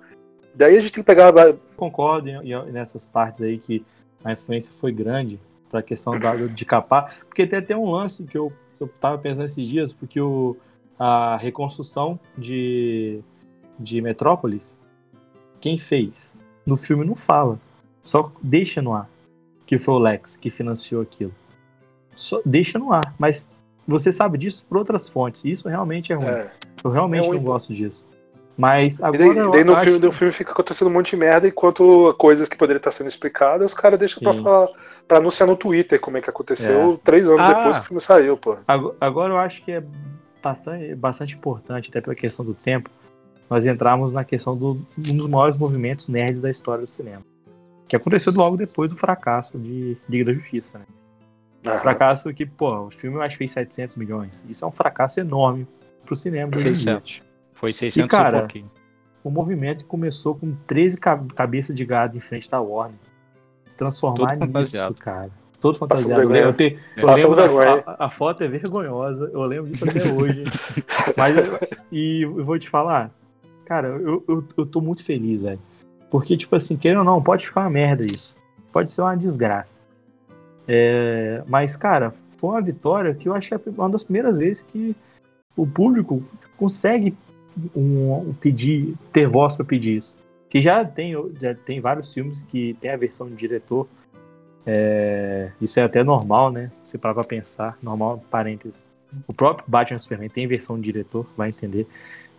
Daí 0.55 0.77
a 0.77 0.81
gente 0.81 0.93
tem 0.93 1.03
que 1.03 1.07
pegar. 1.07 1.33
concordo 1.77 2.29
em- 2.29 2.73
nessas 2.73 3.07
partes 3.07 3.43
aí 3.43 3.59
que 3.59 3.85
a 4.23 4.33
influência 4.33 4.73
foi 4.73 4.93
grande 4.93 5.41
para 5.71 5.81
a 5.81 5.83
questão 5.83 6.19
da, 6.19 6.35
de 6.37 6.65
capar, 6.65 7.17
porque 7.27 7.47
tem 7.47 7.59
até 7.59 7.77
um 7.77 7.91
lance 7.91 8.25
que 8.25 8.39
eu, 8.39 8.53
eu 8.79 8.87
tava 9.01 9.19
pensando 9.19 9.47
esses 9.47 9.67
dias, 9.67 9.93
porque 9.93 10.21
o, 10.21 10.57
a 10.99 11.37
reconstrução 11.37 12.19
de, 12.37 13.21
de 13.79 14.01
Metrópolis, 14.01 14.79
quem 15.61 15.79
fez? 15.79 16.35
No 16.67 16.77
filme 16.77 17.05
não 17.05 17.15
fala, 17.17 17.59
só 18.03 18.31
deixa 18.43 18.81
no 18.83 18.95
ar 18.95 19.09
que 19.67 19.79
foi 19.79 19.95
o 19.95 19.99
Lex 19.99 20.37
que 20.37 20.51
financiou 20.51 21.01
aquilo. 21.01 21.35
Só 22.15 22.41
deixa 22.45 22.79
no 22.79 22.93
ar, 22.93 23.15
mas 23.19 23.51
você 23.89 24.13
sabe 24.13 24.37
disso 24.39 24.65
por 24.69 24.77
outras 24.79 25.09
fontes, 25.09 25.43
e 25.45 25.51
isso 25.51 25.69
realmente 25.69 26.13
é 26.13 26.17
ruim. 26.17 26.27
É, 26.27 26.51
Eu 26.85 26.91
realmente 26.91 27.21
É 27.25 27.29
não 27.31 27.37
ruim. 27.37 27.43
gosto 27.43 27.73
disso. 27.73 28.05
Mas 28.59 28.99
e 28.99 29.05
agora 29.05 29.19
daí, 29.19 29.37
eu 29.39 29.51
daí 29.51 29.65
no, 29.65 29.73
acho 29.75 29.85
filme, 29.85 30.07
no 30.07 30.13
filme 30.13 30.33
fica 30.33 30.53
acontecendo 30.53 30.89
um 30.89 30.93
monte 30.93 31.11
de 31.11 31.17
merda, 31.17 31.49
enquanto 31.49 32.15
coisas 32.19 32.47
que 32.49 32.57
poderiam 32.59 32.77
estar 32.79 32.93
sendo 32.93 33.09
explicadas, 33.09 33.73
os 33.73 33.75
caras 33.79 33.99
deixam 33.99 34.23
pra, 34.23 34.33
falar, 34.35 34.69
pra 35.09 35.17
anunciar 35.19 35.49
no 35.49 35.57
Twitter 35.57 35.99
como 35.99 36.19
é 36.19 36.21
que 36.21 36.31
aconteceu 36.31 36.93
É. 36.93 36.97
três 37.03 37.27
anos 37.27 37.41
Ah. 37.41 37.53
depois 37.55 37.77
que 37.79 37.83
o 37.83 37.87
filme 37.87 38.01
saiu, 38.03 38.37
pô. 38.37 38.57
Ago- 38.69 38.95
Agora 39.01 39.33
eu 39.33 39.39
acho 39.39 39.65
que 39.65 39.73
é 39.73 39.83
bastante, 40.45 40.95
bastante 40.95 41.35
importante, 41.35 41.89
até 41.91 42.01
pela 42.01 42.15
questão 42.15 42.45
do 42.45 42.55
tempo, 42.55 42.91
nós 43.51 43.67
entrarmos 43.67 44.13
na 44.13 44.25
questão 44.25 44.57
do 44.57 44.73
um 44.99 45.17
dos 45.17 45.29
maiores 45.29 45.57
movimentos 45.57 46.09
nerds 46.09 46.41
da 46.41 46.51
história 46.51 46.83
do 46.85 46.87
cinema. 46.91 47.23
Que 47.89 47.97
aconteceu 47.97 48.33
logo 48.35 48.57
depois 48.57 48.91
do 48.91 48.97
fracasso 48.97 49.59
de 49.59 49.97
Liga 50.09 50.27
da 50.27 50.33
Justiça, 50.33 50.79
né? 50.79 50.85
Fracasso 51.81 52.33
que, 52.33 52.45
pô, 52.45 52.87
o 52.87 52.91
filme 52.91 53.17
eu 53.17 53.23
acho 53.23 53.33
que 53.35 53.39
fez 53.39 53.51
700 53.53 53.97
milhões. 53.97 54.45
Isso 54.49 54.65
é 54.65 54.69
um 54.69 54.73
fracasso 54.73 55.19
enorme 55.19 55.67
pro 56.05 56.15
cinema. 56.15 56.51
de 56.51 56.59
hoje 56.59 56.69
em 56.69 56.73
dia. 56.73 56.83
600. 57.01 57.23
Foi 57.55 57.73
600 57.73 58.05
E, 58.07 58.09
cara, 58.09 58.37
e 58.37 58.41
pouquinho. 58.41 58.71
O 59.23 59.31
movimento 59.31 59.85
começou 59.87 60.35
com 60.35 60.55
13 60.67 60.99
ca- 60.99 61.25
cabeças 61.35 61.75
de 61.75 61.85
gado 61.85 62.17
em 62.17 62.21
frente 62.21 62.51
da 62.51 62.61
Warner. 62.61 62.99
Se 63.67 63.75
transformar 63.77 64.37
Todo 64.39 64.59
nisso, 64.59 64.95
cara. 64.95 65.31
Todo 65.65 65.79
fantasiado. 65.79 66.21
Eu, 66.23 66.29
vergonha. 66.29 66.41
eu, 66.43 66.53
te- 66.53 66.79
eu 66.95 67.07
Passando 67.07 67.35
lembro 67.37 67.57
fa- 67.57 67.97
a, 67.99 68.11
foto 68.11 68.45
é 68.45 68.49
vergonhosa. 68.49 69.31
Eu 69.33 69.41
lembro 69.45 69.71
disso 69.71 69.85
até 69.89 70.03
hoje. 70.13 70.45
Mas 71.17 71.37
eu- 71.39 71.59
e 71.91 72.23
eu 72.23 72.45
vou 72.45 72.59
te 72.59 72.69
falar, 72.69 73.11
cara, 73.65 73.89
eu, 73.89 74.23
eu, 74.29 74.45
eu 74.59 74.67
tô 74.67 74.83
muito 74.83 75.03
feliz, 75.03 75.41
velho. 75.41 75.59
Porque, 76.11 76.37
tipo 76.37 76.55
assim, 76.55 76.77
querendo 76.77 76.99
ou 76.99 77.05
não, 77.05 77.23
pode 77.23 77.47
ficar 77.47 77.63
uma 77.63 77.71
merda 77.71 78.05
isso. 78.05 78.37
Pode 78.71 78.93
ser 78.93 79.01
uma 79.01 79.17
desgraça. 79.17 79.81
É, 80.69 81.43
mas, 81.47 81.77
cara, 81.77 82.13
foi 82.39 82.51
uma 82.51 82.61
vitória 82.61 83.15
que 83.15 83.27
eu 83.29 83.35
acho 83.35 83.49
que 83.49 83.55
é 83.55 83.61
uma 83.79 83.89
das 83.89 84.03
primeiras 84.05 84.37
vezes 84.37 84.61
que 84.63 84.95
o 85.57 85.67
público 85.67 86.23
consegue 86.59 87.17
um, 87.75 88.13
um 88.29 88.35
pedir, 88.35 88.95
ter 89.11 89.27
voz 89.27 89.57
para 89.57 89.65
pedir 89.65 89.97
isso. 89.97 90.15
Que 90.51 90.61
já 90.61 90.85
tem, 90.85 91.15
já 91.41 91.55
tem 91.55 91.81
vários 91.81 92.13
filmes 92.13 92.43
que 92.43 92.77
tem 92.83 92.91
a 92.91 92.97
versão 92.99 93.29
de 93.29 93.35
diretor. 93.35 93.89
É, 94.67 95.51
isso 95.61 95.79
é 95.79 95.83
até 95.83 96.03
normal, 96.03 96.51
né? 96.51 96.65
Você 96.67 96.97
parar 96.97 97.15
pra 97.15 97.25
pensar, 97.25 97.77
normal, 97.83 98.23
parênteses. 98.31 98.77
O 99.27 99.33
próprio 99.33 99.65
Batman 99.69 99.99
Superman 99.99 100.29
tem 100.29 100.47
versão 100.47 100.77
de 100.77 100.83
diretor, 100.83 101.25
vai 101.37 101.51
entender. 101.51 101.87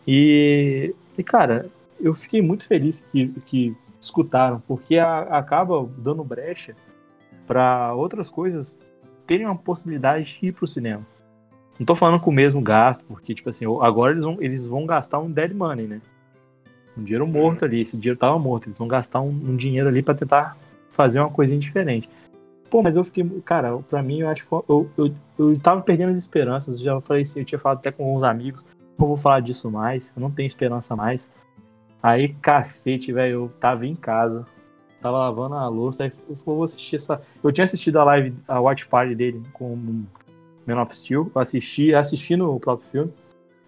E, 0.07 0.93
e 1.17 1.23
cara, 1.23 1.67
eu 1.99 2.13
fiquei 2.13 2.41
muito 2.41 2.65
feliz 2.67 3.07
que, 3.11 3.27
que 3.45 3.75
escutaram, 3.99 4.61
porque 4.67 4.97
a- 4.97 5.21
acaba 5.37 5.87
dando 5.97 6.23
brecha 6.23 6.75
para 7.47 7.93
outras 7.93 8.29
coisas 8.29 8.77
terem 9.25 9.45
uma 9.45 9.57
possibilidade 9.57 10.37
de 10.39 10.47
ir 10.47 10.53
pro 10.53 10.67
cinema. 10.67 11.01
Não 11.79 11.85
tô 11.85 11.95
falando 11.95 12.19
com 12.19 12.29
o 12.29 12.33
mesmo 12.33 12.61
gasto, 12.61 13.05
porque, 13.05 13.33
tipo 13.33 13.49
assim, 13.49 13.65
agora 13.81 14.11
eles 14.13 14.23
vão, 14.23 14.37
eles 14.39 14.65
vão 14.65 14.85
gastar 14.85 15.19
um 15.19 15.29
dead 15.29 15.53
money, 15.53 15.87
né? 15.87 16.01
Um 16.97 17.03
dinheiro 17.03 17.27
morto 17.27 17.65
ali, 17.65 17.81
esse 17.81 17.97
dinheiro 17.97 18.17
tava 18.17 18.39
morto, 18.39 18.67
eles 18.67 18.77
vão 18.77 18.87
gastar 18.87 19.19
um, 19.21 19.27
um 19.27 19.55
dinheiro 19.55 19.89
ali 19.89 20.01
para 20.01 20.15
tentar 20.15 20.57
fazer 20.95 21.19
uma 21.19 21.29
coisinha 21.29 21.59
diferente. 21.59 22.09
Pô, 22.69 22.81
mas 22.81 22.95
eu 22.95 23.03
fiquei, 23.03 23.23
cara, 23.45 23.77
pra 23.89 24.01
mim 24.01 24.21
eu 24.21 24.29
acho 24.29 24.41
que 24.41 24.47
foi- 24.47 24.63
eu, 24.67 24.89
eu, 24.97 25.13
eu 25.37 25.59
tava 25.59 25.81
perdendo 25.81 26.09
as 26.09 26.17
esperanças, 26.17 26.77
eu 26.79 26.83
já 26.85 27.01
falei 27.01 27.21
assim, 27.23 27.39
eu 27.41 27.45
tinha 27.45 27.59
falado 27.59 27.77
até 27.79 27.91
com 27.91 28.15
uns 28.17 28.23
amigos, 28.23 28.65
não 28.97 29.07
vou 29.07 29.17
falar 29.17 29.41
disso 29.41 29.69
mais, 29.69 30.11
eu 30.15 30.21
não 30.21 30.31
tenho 30.31 30.47
esperança 30.47 30.95
mais. 30.95 31.29
Aí, 32.01 32.29
cacete, 32.41 33.11
velho, 33.11 33.33
eu 33.33 33.51
tava 33.59 33.85
em 33.85 33.95
casa, 33.95 34.45
tava 35.01 35.17
lavando 35.19 35.55
a 35.55 35.67
louça, 35.67 36.05
aí 36.05 36.11
eu 36.29 36.35
vou 36.45 36.63
assistir 36.63 36.95
essa. 36.95 37.21
Eu 37.43 37.51
tinha 37.51 37.63
assistido 37.63 37.97
a 37.99 38.03
live, 38.03 38.33
a 38.47 38.59
watch 38.59 38.87
party 38.87 39.15
dele 39.15 39.41
com 39.53 39.75
Man 40.65 40.81
of 40.81 40.95
Steel, 40.95 41.31
eu 41.33 41.41
assisti, 41.41 41.93
assisti 41.93 42.35
no 42.35 42.59
próprio 42.59 42.89
filme. 42.89 43.13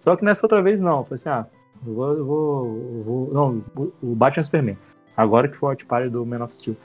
Só 0.00 0.14
que 0.16 0.24
nessa 0.24 0.44
outra 0.44 0.62
vez 0.62 0.80
não, 0.80 0.98
eu 0.98 1.04
falei 1.04 1.14
assim, 1.14 1.28
ah, 1.28 1.46
eu 1.86 1.94
vou, 1.94 2.12
eu 2.16 2.24
vou, 2.24 2.66
eu 2.66 3.02
vou- 3.04 3.30
não, 3.32 3.64
o 4.02 4.14
Batman 4.14 4.44
Superman. 4.44 4.78
Agora 5.16 5.48
que 5.48 5.56
foi 5.56 5.68
o 5.68 5.70
watch 5.70 5.84
party 5.86 6.08
do 6.08 6.24
Man 6.24 6.42
of 6.44 6.54
Steel. 6.54 6.76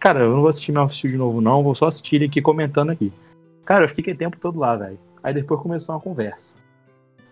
Cara, 0.00 0.20
eu 0.20 0.30
não 0.30 0.40
vou 0.40 0.48
assistir 0.48 0.72
Man 0.72 0.84
of 0.84 0.94
Steel 0.94 1.12
de 1.12 1.18
novo 1.18 1.40
não, 1.40 1.62
vou 1.62 1.74
só 1.74 1.86
assistir 1.86 2.16
ele 2.16 2.26
aqui 2.26 2.40
comentando 2.40 2.90
aqui. 2.90 3.12
Cara, 3.64 3.84
eu 3.84 3.88
fiquei 3.88 4.14
o 4.14 4.16
tempo 4.16 4.38
todo 4.38 4.58
lá, 4.58 4.76
velho. 4.76 4.98
Aí 5.22 5.32
depois 5.32 5.60
começou 5.60 5.94
uma 5.94 6.00
conversa. 6.00 6.56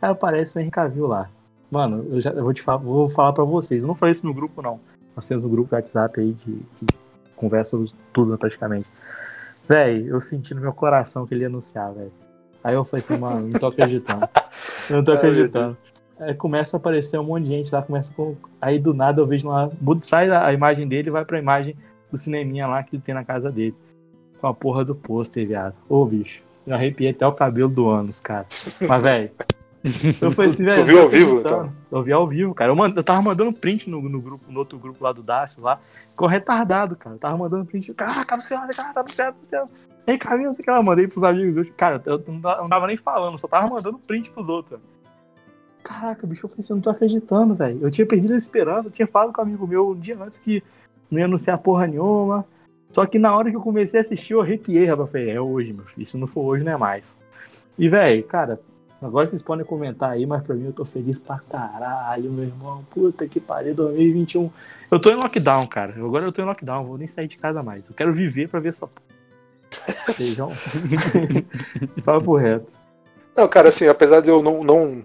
Aí 0.01 0.11
aparece 0.11 0.57
o 0.57 0.61
Henry 0.61 0.71
Cavill 0.71 1.07
lá. 1.07 1.29
Mano, 1.71 2.07
eu 2.11 2.21
já 2.21 2.31
eu 2.31 2.43
vou 2.43 2.53
te 2.53 2.61
falar, 2.61 2.79
vou 2.79 3.09
falar 3.09 3.33
pra 3.33 3.45
vocês. 3.45 3.83
Eu 3.83 3.89
não 3.89 3.95
falei 3.95 4.13
isso 4.13 4.27
no 4.27 4.35
grupo, 4.35 4.61
não. 4.61 4.81
Nós 5.15 5.27
temos 5.29 5.45
um 5.45 5.49
grupo 5.49 5.71
do 5.71 5.77
WhatsApp 5.77 6.21
aí 6.21 6.33
de, 6.33 6.59
que 6.77 6.87
conversa 7.37 7.71
sobre 7.71 7.91
tudo, 8.13 8.37
praticamente. 8.37 8.91
Véi, 9.69 10.07
eu 10.09 10.21
senti 10.21 10.55
no 10.55 10.61
meu 10.61 10.73
coração 10.73 11.27
que 11.27 11.35
ele 11.35 11.43
ia 11.43 11.47
anunciar, 11.47 11.93
velho. 11.93 12.13
Aí 12.63 12.75
eu 12.75 12.85
falei 12.85 13.05
assim, 13.05 13.17
mano, 13.17 13.49
não 13.49 13.59
tô 13.59 13.67
acreditando. 13.67 14.29
Eu 14.89 14.97
não 14.97 15.05
tô 15.05 15.13
acreditando. 15.13 15.77
Aí 16.19 16.35
começa 16.35 16.77
a 16.77 16.79
aparecer 16.79 17.19
um 17.19 17.25
monte 17.25 17.45
de 17.45 17.49
gente 17.49 17.75
lá, 17.75 17.83
começa 17.83 18.13
com. 18.15 18.37
Aí 18.61 18.79
do 18.79 18.95
nada 18.95 19.21
eu 19.21 19.27
vejo 19.27 19.49
lá, 19.49 19.71
sai 20.01 20.31
a 20.31 20.47
a 20.47 20.53
imagem 20.53 20.87
dele 20.87 21.09
e 21.09 21.11
vai 21.11 21.25
pra 21.25 21.39
imagem 21.39 21.77
do 22.13 22.19
cineminha 22.19 22.67
lá 22.67 22.83
que 22.83 22.95
ele 22.97 23.03
tem 23.03 23.15
na 23.15 23.25
casa 23.25 23.51
dele. 23.51 23.75
Com 24.41 24.47
a 24.47 24.55
porra 24.55 24.85
do 24.85 24.95
pôster, 24.95 25.47
viado. 25.47 25.75
Ô, 25.89 26.05
bicho. 26.05 26.43
Eu 26.67 26.75
arrepiei 26.75 27.11
até 27.11 27.27
o 27.27 27.33
cabelo 27.33 27.69
do 27.69 27.89
ânus, 27.89 28.21
cara. 28.21 28.47
Mas, 28.81 29.03
velho. 29.03 29.31
Eu 30.21 30.31
falei 30.31 30.51
assim, 30.53 30.63
velho. 30.65 30.83
Tu 30.83 30.87
viu 30.87 31.01
ao 31.03 31.09
vivo, 31.09 31.41
então? 31.41 31.73
Eu 31.91 32.03
vi 32.03 32.13
ao 32.13 32.27
vivo, 32.27 32.55
cara. 32.55 32.71
Eu, 32.71 32.77
mand- 32.77 32.97
eu 32.97 33.03
tava 33.03 33.21
mandando 33.23 33.53
print 33.53 33.91
no, 33.91 34.01
no 34.03 34.21
grupo, 34.21 34.45
no 34.51 34.59
outro 34.61 34.79
grupo 34.79 35.03
lá 35.03 35.13
do 35.13 35.23
Dácio 35.23 35.61
lá. 35.63 35.81
Ficou 36.11 36.29
retardado, 36.29 36.95
cara. 36.97 37.17
Eu 37.17 37.21
tava 37.21 37.37
mandando 37.37 37.65
print. 37.65 37.93
Caraca, 37.95 38.37
no 38.37 38.43
céu, 38.43 38.59
cara, 38.59 38.93
tá 38.95 39.03
no 39.03 39.09
céu, 39.11 39.35
no 39.37 39.45
céu. 39.45 39.67
Ei, 40.07 40.19
não 40.45 40.53
sei 40.55 40.65
que 40.65 40.71
lá. 40.71 40.83
Mandei 40.83 41.07
pros 41.09 41.25
amigos. 41.25 41.57
Eu, 41.57 41.73
cara, 41.77 42.01
eu 42.07 42.23
não 42.29 42.41
tava- 42.41 42.63
não 42.63 42.69
tava 42.69 42.87
nem 42.87 42.97
falando, 42.97 43.39
só 43.39 43.49
tava 43.49 43.69
mandando 43.69 43.99
print 43.99 44.31
pros 44.31 44.49
outros. 44.49 44.79
Caraca, 45.83 46.25
bicho, 46.27 46.47
eu 46.47 46.49
falei 46.49 46.63
assim, 46.63 46.73
eu 46.73 46.77
não 46.77 46.83
tô 46.83 46.91
acreditando, 46.91 47.55
velho. 47.55 47.81
Eu 47.83 47.91
tinha 47.91 48.07
perdido 48.07 48.35
a 48.35 48.37
esperança, 48.37 48.87
eu 48.87 48.93
tinha 48.93 49.07
falado 49.07 49.33
com 49.33 49.41
um 49.43 49.45
amigo 49.45 49.67
meu 49.67 49.91
um 49.91 49.95
dia 49.99 50.17
antes 50.23 50.39
que 50.39 50.63
não 51.13 51.21
ia 51.21 51.27
anunciar 51.27 51.59
porra 51.59 51.87
nenhuma. 51.87 52.45
Só 52.91 53.07
que 53.07 53.19
na 53.19 53.37
hora 53.37 53.51
que 53.51 53.57
eu 53.57 53.61
comecei 53.61 54.01
a 54.01 54.03
assistir, 54.03 54.33
eu 54.33 54.41
arrepiei, 54.41 54.87
rapaz. 54.87 55.09
Eu 55.09 55.13
falei, 55.13 55.31
é 55.31 55.41
hoje, 55.41 55.73
meu 55.73 55.85
filho. 55.85 56.07
Se 56.07 56.17
não 56.17 56.27
for 56.27 56.43
hoje, 56.43 56.65
não 56.65 56.73
é 56.73 56.77
mais. 56.77 57.17
E, 57.79 57.89
velho, 57.89 58.23
cara, 58.25 58.61
agora 59.01 59.27
vocês 59.27 59.43
podem 59.43 59.65
comentar 59.65 60.11
aí, 60.11 60.27
mas 60.27 60.43
pra 60.43 60.55
mim 60.55 60.67
eu 60.67 60.73
tô 60.73 60.85
feliz 60.85 61.19
pra 61.19 61.39
caralho, 61.39 62.31
meu 62.31 62.45
irmão. 62.45 62.85
Puta 62.91 63.27
que 63.27 63.41
pariu, 63.41 63.75
2021. 63.75 64.51
Eu 64.91 65.01
tô 65.01 65.11
em 65.11 65.17
lockdown, 65.17 65.67
cara. 65.67 65.95
Agora 65.97 66.25
eu 66.25 66.33
tô 66.33 66.43
em 66.43 66.47
lockdown, 66.47 66.83
vou 66.83 66.99
nem 66.99 67.09
sair 67.09 67.29
de 67.29 67.37
casa 67.37 67.63
mais. 67.63 67.83
Eu 67.89 67.95
quero 67.95 68.13
viver 68.13 68.49
pra 68.49 68.61
ver 68.61 68.71
essa 68.71 68.87
porra. 68.87 69.13
Feijão. 70.15 70.51
Fala 72.05 72.21
pro 72.21 72.37
reto. 72.37 72.79
Não, 73.35 73.49
cara, 73.49 73.71
assim, 73.71 73.87
apesar 73.87 74.21
de 74.21 74.29
eu 74.29 74.43
não, 74.43 74.63
não 74.63 75.03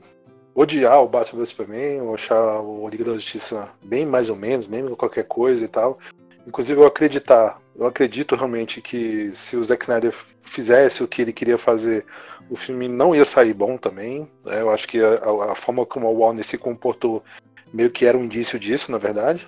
odiar 0.57 1.03
o 1.03 1.07
Batman 1.07 1.41
vs 1.41 1.49
Superman, 1.49 1.97
eu 1.97 2.15
achar 2.15 2.59
o 2.61 2.87
Liga 2.89 3.03
da 3.03 3.13
Justiça 3.13 3.69
bem 3.85 4.07
mais 4.07 4.27
ou 4.27 4.35
menos, 4.35 4.65
mesmo 4.65 4.95
qualquer 4.95 5.25
coisa 5.25 5.63
e 5.63 5.67
tal. 5.67 5.99
Inclusive 6.47 6.81
eu 6.81 6.87
acreditar, 6.87 7.61
eu 7.75 7.85
acredito 7.85 8.35
realmente 8.35 8.81
que 8.81 9.31
se 9.35 9.55
o 9.55 9.63
Zack 9.63 9.83
Snyder 9.83 10.15
fizesse 10.41 11.03
o 11.03 11.07
que 11.07 11.21
ele 11.21 11.31
queria 11.31 11.59
fazer, 11.59 12.05
o 12.49 12.55
filme 12.55 12.87
não 12.87 13.13
ia 13.13 13.23
sair 13.23 13.53
bom 13.53 13.77
também. 13.77 14.27
né? 14.43 14.61
Eu 14.61 14.71
acho 14.71 14.87
que 14.87 14.99
a, 14.99 15.51
a- 15.51 15.55
forma 15.55 15.85
como 15.85 16.07
a 16.07 16.09
Warner 16.09 16.43
se 16.43 16.57
comportou 16.57 17.23
meio 17.71 17.91
que 17.91 18.05
era 18.05 18.17
um 18.17 18.23
indício 18.23 18.57
disso, 18.59 18.91
na 18.91 18.97
verdade. 18.97 19.47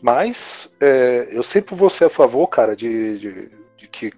Mas 0.00 0.74
é, 0.80 1.28
eu 1.30 1.42
sempre 1.42 1.74
vou 1.74 1.90
ser 1.90 2.06
a 2.06 2.10
favor, 2.10 2.46
cara, 2.46 2.74
de, 2.74 3.18
de, 3.18 3.50
de 3.76 3.88
que. 3.88 4.10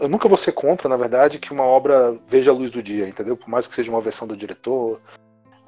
Eu 0.00 0.08
nunca 0.08 0.28
vou 0.28 0.36
ser 0.38 0.52
contra, 0.52 0.88
na 0.88 0.96
verdade, 0.96 1.38
que 1.38 1.52
uma 1.52 1.64
obra 1.64 2.16
veja 2.28 2.50
a 2.52 2.54
luz 2.54 2.70
do 2.70 2.82
dia, 2.82 3.08
entendeu? 3.08 3.36
Por 3.36 3.48
mais 3.48 3.66
que 3.66 3.74
seja 3.74 3.90
uma 3.90 4.00
versão 4.00 4.26
do 4.26 4.36
diretor, 4.36 5.00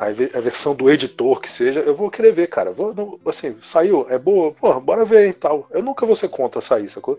a, 0.00 0.06
a 0.06 0.40
versão 0.40 0.74
do 0.74 0.90
editor 0.90 1.42
que 1.42 1.50
seja, 1.50 1.80
eu 1.80 1.94
vou 1.94 2.10
querer 2.10 2.32
ver, 2.32 2.46
cara. 2.46 2.72
Vou, 2.72 2.94
não- 2.94 3.20
assim, 3.26 3.54
saiu, 3.62 4.06
é 4.08 4.18
boa, 4.18 4.50
porra, 4.50 4.80
bora 4.80 5.04
ver 5.04 5.28
e 5.28 5.34
tal. 5.34 5.66
Eu 5.70 5.82
nunca 5.82 6.06
vou 6.06 6.16
ser 6.16 6.28
contra 6.28 6.62
sair, 6.62 6.88
sacou? 6.88 7.18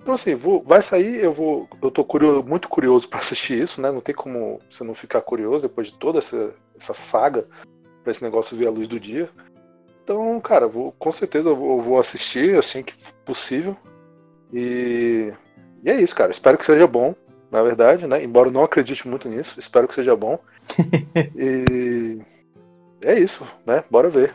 Então, 0.00 0.14
assim, 0.14 0.36
vou, 0.36 0.62
vai 0.62 0.80
sair, 0.80 1.16
eu 1.22 1.32
vou. 1.32 1.68
Eu 1.82 1.90
tô 1.90 2.04
curioso, 2.04 2.44
muito 2.44 2.68
curioso 2.68 3.08
pra 3.08 3.18
assistir 3.18 3.60
isso, 3.60 3.82
né? 3.82 3.90
Não 3.90 4.00
tem 4.00 4.14
como 4.14 4.60
você 4.70 4.84
não 4.84 4.94
ficar 4.94 5.20
curioso 5.22 5.62
depois 5.62 5.88
de 5.88 5.94
toda 5.94 6.20
essa, 6.20 6.54
essa 6.78 6.94
saga 6.94 7.46
pra 8.04 8.12
esse 8.12 8.22
negócio 8.22 8.56
ver 8.56 8.68
a 8.68 8.70
luz 8.70 8.86
do 8.86 9.00
dia. 9.00 9.28
Então, 10.04 10.40
cara, 10.40 10.68
vou, 10.68 10.92
com 10.92 11.10
certeza 11.10 11.48
eu 11.48 11.56
vou, 11.56 11.78
eu 11.78 11.82
vou 11.82 11.98
assistir 11.98 12.56
assim 12.56 12.84
que 12.84 12.94
possível. 13.24 13.76
E, 14.52 15.32
e 15.82 15.90
é 15.90 16.00
isso, 16.00 16.14
cara. 16.14 16.30
Espero 16.30 16.56
que 16.56 16.64
seja 16.64 16.86
bom, 16.86 17.12
na 17.50 17.62
verdade, 17.62 18.06
né? 18.06 18.22
Embora 18.22 18.48
eu 18.48 18.52
não 18.52 18.62
acredite 18.62 19.08
muito 19.08 19.28
nisso, 19.28 19.58
espero 19.58 19.88
que 19.88 19.94
seja 19.94 20.14
bom. 20.14 20.38
e 21.36 22.18
é 23.02 23.18
isso, 23.18 23.44
né? 23.66 23.82
Bora 23.90 24.08
ver. 24.08 24.34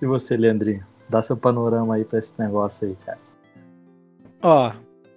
E 0.00 0.06
você, 0.06 0.36
Leandrinho? 0.36 0.84
Dá 1.08 1.22
seu 1.22 1.36
panorama 1.36 1.94
aí 1.94 2.04
pra 2.04 2.18
esse 2.18 2.38
negócio 2.38 2.88
aí, 2.88 2.96
cara. 3.04 3.18
Ó, 4.42 4.72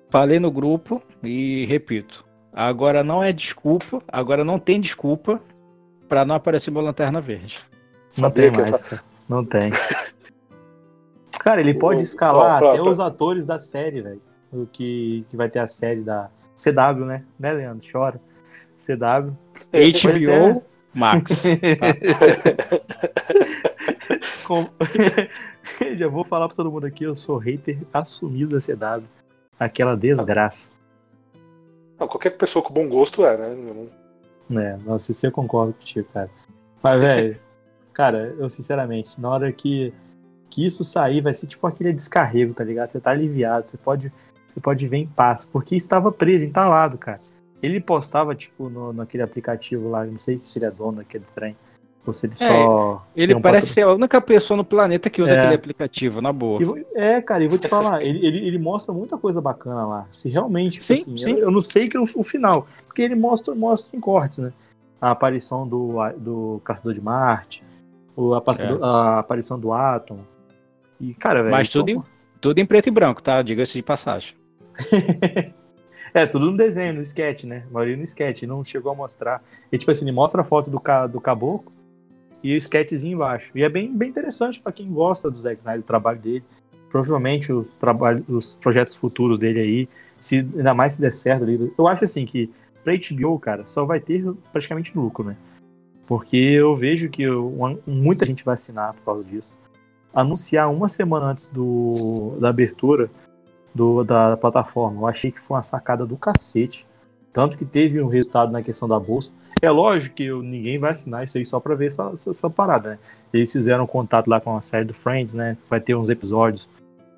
falei 0.10 0.39
no 0.39 0.52
grupo 0.52 1.02
e 1.24 1.66
repito. 1.66 2.26
Agora 2.54 3.04
não 3.04 3.22
é 3.22 3.32
desculpa, 3.32 4.02
agora 4.08 4.43
não 4.43 4.58
tem 4.58 4.80
desculpa 4.80 5.41
pra 6.08 6.26
não 6.26 6.36
aparecer 6.36 6.70
uma 6.70 6.82
lanterna 6.82 7.20
verde. 7.20 7.60
Não 8.18 8.30
Sabia 8.30 8.52
tem 8.52 8.62
mais, 8.62 8.84
cara. 8.84 9.04
Não 9.28 9.45
tem. 9.45 9.70
Cara, 11.39 11.62
ele 11.62 11.74
pode 11.74 12.02
escalar 12.02 12.62
ó, 12.62 12.72
até 12.72 12.82
ó. 12.82 12.89
os 12.89 13.00
atores 13.00 13.45
da 13.45 13.58
série, 13.58 14.02
velho. 14.02 14.22
O 14.52 14.66
que, 14.66 15.24
que 15.30 15.38
vai 15.38 15.50
ter 15.50 15.60
a 15.60 15.68
série 15.68 16.02
da 16.02 16.30
CW, 16.58 17.05
né? 17.05 17.24
Né, 17.39 17.53
Leandro? 17.53 17.88
Chora. 17.89 18.20
CW. 18.78 19.32
HBO 19.72 20.64
Max. 20.93 21.32
Com- 24.45 24.68
Já 25.97 26.08
vou 26.08 26.24
falar 26.24 26.47
pra 26.47 26.55
todo 26.55 26.72
mundo 26.72 26.86
aqui, 26.86 27.03
eu 27.03 27.14
sou 27.14 27.38
hater 27.38 27.78
assumido 27.93 28.58
da 28.58 28.97
CW. 28.99 29.03
Aquela 29.60 29.95
desgraça. 29.95 30.70
Não, 31.99 32.08
qualquer 32.08 32.32
pessoa 32.32 32.64
com 32.64 32.74
bom 32.74 32.88
gosto 32.88 33.26
é, 33.26 33.38
né? 33.38 33.55
Não- 34.49 34.62
É, 34.62 34.78
nossa, 34.78 35.12
isso 35.12 35.26
eu 35.26 35.32
concordo 35.32 35.74
contigo, 35.74 36.08
cara. 36.14 36.30
Mas, 36.82 37.01
velho, 37.01 37.38
cara, 37.93 38.36
eu 38.38 38.49
sinceramente, 38.49 39.20
na 39.20 39.30
hora 39.30 39.51
que, 39.51 39.93
que 40.49 40.66
isso 40.66 40.84
sair, 40.84 41.22
vai 41.22 41.34
ser 41.34 41.47
tipo 41.47 41.66
aquele 41.68 41.91
descarrego, 41.91 42.53
tá 42.53 42.64
ligado? 42.64 42.91
Você 42.91 42.99
tá 42.99 43.12
aliviado, 43.12 43.68
você 43.68 43.78
pode, 43.78 44.12
você 44.58 44.62
pode 44.62 44.88
ver 44.88 44.97
em 44.97 45.05
paz, 45.08 45.45
porque 45.45 45.76
estava 45.76 46.12
preso, 46.12 46.43
entalado, 46.45 46.97
cara. 46.97 47.22
Ele 47.62 47.80
postava, 47.80 48.34
tipo, 48.36 48.70
no, 48.70 48.91
naquele 48.91 49.22
aplicativo 49.24 49.89
lá, 49.89 50.03
não 50.03 50.18
sei 50.18 50.39
se 50.39 50.58
ele 50.58 50.66
é 50.66 50.72
dono 50.72 50.97
daquele 50.97 51.24
trem, 51.36 51.55
ou 52.05 52.12
se 52.14 52.26
ele 52.26 52.34
só. 52.36 53.05
Ele 53.16 53.36
um 53.36 53.41
parece 53.41 53.68
ser 53.68 53.82
a 53.82 53.93
única 53.93 54.20
pessoa 54.20 54.58
no 54.58 54.64
planeta 54.64 55.10
que 55.10 55.22
usa 55.22 55.32
É. 55.32 55.39
aquele 55.39 55.55
aplicativo, 55.55 56.22
na 56.22 56.32
boa. 56.34 56.64
Vou- 56.64 56.78
É, 56.95 57.22
cara, 57.22 57.43
e 57.43 57.47
vou 57.47 57.58
te 57.60 57.68
falar, 57.68 58.01
ele, 58.03 58.26
ele, 58.26 58.47
ele 58.47 58.58
mostra 58.58 58.93
muita 58.93 59.18
coisa 59.18 59.39
bacana 59.41 59.86
lá. 59.86 60.08
Se 60.12 60.28
realmente, 60.30 60.74
tipo 60.80 60.86
Sim, 60.86 60.93
assim, 60.93 61.18
sim. 61.18 61.32
Eu, 61.32 61.38
eu 61.39 61.51
não 61.51 61.62
sei 61.62 61.88
que 61.88 61.97
o, 61.97 62.03
o 62.16 62.24
final, 62.24 62.68
porque 62.88 63.01
ele 63.01 63.16
mostra, 63.16 63.53
mostra 63.53 63.95
em 63.95 63.99
cortes, 63.99 64.39
né? 64.39 64.51
A 64.99 65.12
aparição 65.12 65.68
do, 65.68 65.93
do 66.18 66.62
Caçador 66.64 66.93
de 66.93 67.01
Marte, 67.01 67.64
o, 68.16 68.34
a, 68.34 68.41
passador- 68.41 68.84
a 68.84 69.20
aparição 69.20 69.60
do 69.60 69.72
Atom. 69.72 70.20
E, 70.99 71.14
cara, 71.14 71.41
velho. 71.43 71.51
Mas 71.51 71.70
tudo 71.70 71.89
em, 71.89 72.01
tudo 72.41 72.58
em 72.60 72.66
preto 72.66 72.88
e 72.88 72.91
branco, 72.91 73.22
tá? 73.22 73.41
Diga-se 73.43 73.74
de 73.74 73.84
passagem. 73.84 74.34
É, 76.13 76.25
tudo 76.25 76.49
no 76.49 76.57
desenho, 76.57 76.93
no 76.93 76.99
sketch, 77.01 77.43
né? 77.43 77.63
A 77.69 77.73
maioria 77.73 77.95
no 77.97 78.01
sketch, 78.01 78.43
não 78.43 78.63
chegou 78.63 78.91
a 78.91 78.95
mostrar. 78.95 79.43
E, 79.71 79.78
tipo 79.78 79.91
assim, 79.91 80.05
ele 80.05 80.13
mostra 80.13 80.41
a 80.41 80.43
foto 80.43 80.67
do, 80.69 80.80
ca- 80.80 81.05
do 81.05 81.19
caboclo 81.21 81.71
e 82.41 82.53
o 82.53 82.57
sketchzinho 82.57 83.13
embaixo. 83.15 83.51
E 83.53 83.61
é 83.61 83.69
bem, 83.69 83.95
bem 83.95 84.09
interessante 84.09 84.59
pra 84.59 84.71
quem 84.71 84.89
gosta 84.89 85.30
do 85.30 85.38
Zack 85.38 85.59
Snyder, 85.59 85.82
do 85.82 85.86
trabalho 85.86 86.17
dele. 86.19 86.43
Provavelmente 86.89 87.51
os, 87.53 87.78
trabalhos, 87.78 88.23
os 88.28 88.55
projetos 88.55 88.95
futuros 88.95 89.38
dele 89.38 89.59
aí, 89.59 89.89
se, 90.19 90.38
ainda 90.38 90.73
mais 90.73 90.93
se 90.93 91.01
der 91.01 91.11
certo 91.11 91.43
ali. 91.43 91.71
Eu 91.78 91.88
acho 91.88 92.03
assim 92.05 92.25
que 92.25 92.49
pra 92.84 92.93
HBO, 92.95 93.38
cara, 93.38 93.67
só 93.67 93.86
vai 93.86 93.99
ter 93.99 94.23
praticamente 94.51 94.97
lucro, 94.97 95.23
né? 95.25 95.36
Porque 96.07 96.38
eu 96.38 96.75
vejo 96.75 97.09
que 97.09 97.21
eu- 97.23 97.53
muita 97.86 98.25
gente 98.25 98.43
vai 98.45 98.53
assinar 98.53 98.93
por 98.93 99.03
causa 99.03 99.28
disso. 99.28 99.59
anunciar 100.13 100.71
uma 100.71 100.88
semana 100.89 101.28
antes 101.28 101.47
do, 101.49 102.38
da 102.39 102.49
abertura 102.49 103.07
do, 103.78 104.03
da 104.03 104.36
plataforma. 104.36 105.01
Eu 105.01 105.07
achei 105.07 105.32
que 105.32 105.39
foi 105.39 105.55
uma 105.55 105.63
sacada 105.63 106.05
do 106.05 106.17
cacete. 106.17 106.86
Tanto 107.32 107.57
que 107.57 107.63
teve 107.63 108.01
um 108.01 108.07
resultado 108.07 108.51
na 108.51 108.63
questão 108.63 108.88
da 108.88 108.99
bolsa. 108.99 109.32
É 109.61 109.69
lógico 109.69 110.15
que 110.15 110.32
ninguém 110.32 110.78
vai 110.78 110.91
assinar 110.91 111.23
isso 111.23 111.38
aí 111.38 111.45
só 111.45 111.59
pra 111.59 111.75
ver 111.75 111.88
essa, 111.88 112.09
essa, 112.13 112.30
essa 112.32 112.49
parada, 112.49 112.91
né? 112.91 112.99
Eles 113.32 113.51
fizeram 113.51 113.86
contato 113.86 114.28
lá 114.28 114.41
com 114.41 114.55
a 114.55 114.61
série 114.61 114.86
do 114.86 114.93
Friends, 114.93 115.34
né? 115.34 115.57
Vai 115.69 115.80
ter 115.80 115.95
uns 115.95 116.09
episódios 116.09 116.67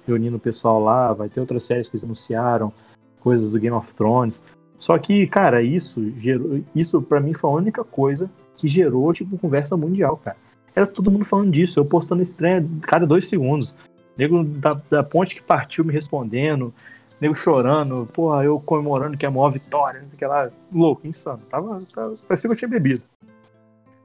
reunindo 0.05 0.37
o 0.37 0.39
pessoal 0.39 0.81
lá, 0.81 1.13
vai 1.13 1.29
ter 1.29 1.39
outras 1.39 1.63
séries 1.63 1.87
que 1.87 1.95
eles 1.95 2.03
anunciaram, 2.03 2.73
coisas 3.19 3.51
do 3.51 3.59
Game 3.59 3.75
of 3.75 3.93
Thrones. 3.93 4.41
Só 4.77 4.97
que, 4.97 5.27
cara, 5.27 5.61
isso 5.61 6.11
gerou, 6.17 6.61
isso 6.73 7.01
para 7.01 7.19
mim 7.19 7.33
foi 7.33 7.49
a 7.49 7.53
única 7.53 7.83
coisa 7.83 8.29
que 8.55 8.67
gerou 8.67 9.13
tipo 9.13 9.37
conversa 9.37 9.75
mundial, 9.77 10.17
cara. 10.17 10.37
Era 10.75 10.87
todo 10.87 11.11
mundo 11.11 11.25
falando 11.25 11.51
disso, 11.51 11.79
eu 11.79 11.85
postando 11.85 12.21
estranha 12.21 12.65
cada 12.81 13.05
dois 13.05 13.27
segundos. 13.27 13.75
Nego 14.19 14.43
da, 14.43 14.77
da 14.89 15.01
ponte 15.01 15.33
que 15.33 15.41
partiu 15.41 15.85
me 15.85 15.93
respondendo, 15.93 16.73
nego 17.21 17.33
chorando, 17.33 18.05
porra, 18.11 18.43
eu 18.43 18.59
comemorando 18.59 19.17
que 19.17 19.25
é 19.25 19.29
a 19.29 19.31
maior 19.31 19.49
vitória, 19.49 20.01
não 20.01 20.09
sei 20.09 20.17
o 20.17 20.19
que 20.19 20.25
lá, 20.25 20.49
louco, 20.69 21.07
insano. 21.07 21.39
Tava, 21.49 21.81
tava, 21.95 22.15
parecia 22.27 22.49
que 22.49 22.53
eu 22.53 22.57
tinha 22.57 22.67
bebido. 22.67 23.01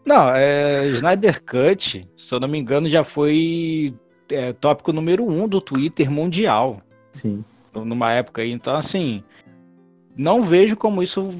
Não, 0.06 0.28
é, 0.28 0.86
Snyder 0.90 1.42
Cut, 1.42 2.08
se 2.16 2.32
eu 2.32 2.38
não 2.38 2.46
me 2.46 2.56
engano, 2.56 2.88
já 2.88 3.02
foi 3.02 3.92
é, 4.28 4.52
tópico 4.52 4.92
número 4.92 5.28
um 5.28 5.48
do 5.48 5.60
Twitter 5.60 6.08
mundial. 6.08 6.80
Sim. 7.10 7.44
Numa 7.74 8.12
época 8.12 8.42
aí. 8.42 8.52
Então, 8.52 8.76
assim, 8.76 9.20
não 10.16 10.44
vejo 10.44 10.76
como 10.76 11.02
isso 11.02 11.34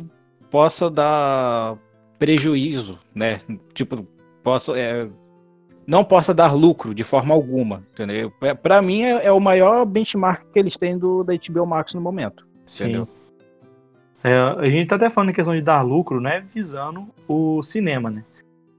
possa 0.50 0.90
dar 0.90 1.78
prejuízo, 2.18 2.98
né? 3.14 3.40
Tipo, 3.72 4.04
possa, 4.42 4.76
é, 4.76 5.06
não 5.86 6.04
possa 6.04 6.32
dar 6.32 6.52
lucro 6.52 6.94
de 6.94 7.04
forma 7.04 7.34
alguma, 7.34 7.82
entendeu? 7.92 8.32
Para 8.62 8.80
mim 8.80 9.02
é, 9.02 9.26
é, 9.26 9.32
o 9.32 9.40
maior 9.40 9.84
benchmark 9.84 10.44
que 10.52 10.58
eles 10.58 10.76
têm 10.76 10.96
do 10.98 11.22
da 11.22 11.34
HBO 11.34 11.66
Max 11.66 11.94
no 11.94 12.00
momento, 12.00 12.46
Sim. 12.66 12.84
entendeu? 12.84 13.08
É, 14.22 14.36
a 14.38 14.70
gente 14.70 14.88
tá 14.88 14.96
até 14.96 15.10
falando 15.10 15.30
em 15.30 15.34
questão 15.34 15.54
de 15.54 15.60
dar 15.60 15.82
lucro, 15.82 16.18
né? 16.18 16.46
Visando 16.52 17.06
o 17.28 17.62
cinema, 17.62 18.10
né? 18.10 18.24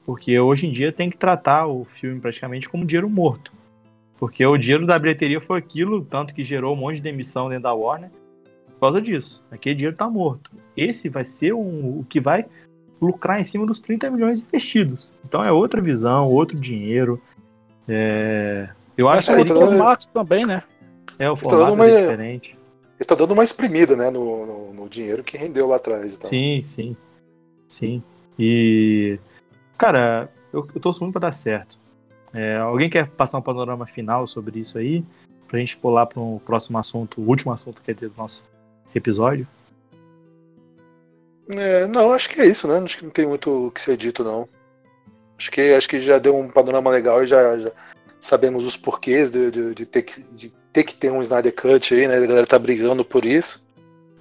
Porque 0.04 0.40
hoje 0.40 0.68
em 0.68 0.72
dia 0.72 0.92
tem 0.92 1.10
que 1.10 1.18
tratar 1.18 1.68
o 1.68 1.86
filme 1.86 2.20
praticamente 2.20 2.68
como 2.68 2.86
dinheiro 2.86 3.10
morto. 3.10 3.52
Porque 4.18 4.46
o 4.46 4.58
dinheiro 4.58 4.88
da 4.88 4.98
bilheteria 4.98 5.40
foi 5.40 5.60
aquilo, 5.60 6.04
tanto 6.04 6.34
que 6.34 6.42
gerou 6.42 6.74
um 6.74 6.78
monte 6.78 6.96
de 6.96 7.04
demissão 7.04 7.50
dentro 7.50 7.64
da 7.64 7.74
Warner 7.74 8.10
por 8.74 8.80
causa 8.80 9.02
disso. 9.02 9.44
Aquele 9.52 9.76
dinheiro 9.76 9.96
tá 9.96 10.10
morto. 10.10 10.52
Esse 10.76 11.10
vai 11.10 11.24
ser 11.26 11.54
um, 11.54 12.00
o 12.00 12.06
que 12.08 12.20
vai 12.20 12.46
lucrar 13.02 13.40
em 13.40 13.44
cima 13.44 13.66
dos 13.66 13.80
30 13.80 14.10
milhões 14.10 14.44
investidos. 14.44 15.14
Então 15.24 15.44
é 15.44 15.52
outra 15.52 15.82
visão, 15.82 16.28
outro 16.28 16.60
dinheiro. 16.60 17.22
É... 17.88 18.70
Eu 18.98 19.10
acho 19.10 19.32
Mas 19.32 19.46
que 19.46 19.52
o 19.52 19.56
formato 19.56 20.08
também, 20.14 20.46
né? 20.46 20.64
É, 21.20 21.30
o 21.30 21.36
formato 21.36 21.64
dando 21.66 21.74
uma- 21.74 21.88
é 21.88 22.02
diferente. 22.02 22.58
Estão 23.00 23.18
dando 23.18 23.34
uma 23.34 23.44
exprimida, 23.44 23.96
né, 23.96 24.10
no, 24.10 24.46
no, 24.46 24.74
no 24.74 24.90
dinheiro 24.90 25.24
que 25.24 25.38
rendeu 25.38 25.68
lá 25.68 25.76
atrás. 25.76 26.14
Então. 26.14 26.30
Sim, 26.30 26.62
sim. 26.62 26.96
Sim. 27.68 28.02
E. 28.40 29.20
Cara, 29.78 30.30
eu, 30.54 30.66
eu 30.74 30.82
torço 30.82 31.02
muito 31.02 31.12
pra 31.14 31.28
dar 31.28 31.32
certo. 31.34 31.78
É, 32.34 32.58
alguém 32.58 32.90
quer 32.90 33.08
passar 33.08 33.38
um 33.38 33.42
panorama 33.42 33.86
final 33.86 34.26
sobre 34.28 34.60
isso 34.60 34.78
aí? 34.78 35.04
Pra 35.48 35.60
gente 35.60 35.76
pular 35.78 36.06
para 36.06 36.22
um 36.22 36.40
próximo 36.40 36.78
assunto, 36.78 37.22
o 37.22 37.28
último 37.28 37.52
assunto 37.52 37.82
que 37.82 37.92
é 37.92 37.94
do 37.94 38.14
nosso 38.18 38.44
episódio? 38.94 39.48
É, 41.50 41.86
não, 41.86 42.12
acho 42.12 42.30
que 42.30 42.42
é 42.42 42.46
isso, 42.46 42.68
né? 42.68 42.80
Acho 42.80 42.98
que 42.98 43.04
não 43.04 43.12
tem 43.12 43.28
muito 43.28 43.68
o 43.68 43.72
que 43.72 43.82
ser 43.82 43.98
dito, 43.98 44.24
não. 44.24 44.48
Acho 45.38 45.52
que, 45.52 45.62
acho 45.74 45.90
que 45.90 46.00
já 46.00 46.18
deu 46.18 46.36
um 46.36 46.48
panorama 46.48 46.90
legal 46.90 47.24
e 47.24 47.28
já, 47.28 47.58
já 47.58 47.72
sabemos 48.22 48.66
os 48.66 48.78
porquês 48.78 49.32
de, 49.32 49.52
de, 49.52 49.76
de 49.76 49.86
ter 49.86 50.02
que, 50.02 50.22
de 50.22 50.54
ter 50.72 50.84
que 50.84 50.96
ter 50.96 51.12
um 51.12 51.22
Snyder 51.22 51.54
Cut 51.54 51.94
aí, 51.94 52.08
né? 52.08 52.18
A 52.18 52.26
galera 52.26 52.48
tá 52.48 52.58
brigando 52.58 53.06
por 53.06 53.26
isso. 53.26 53.64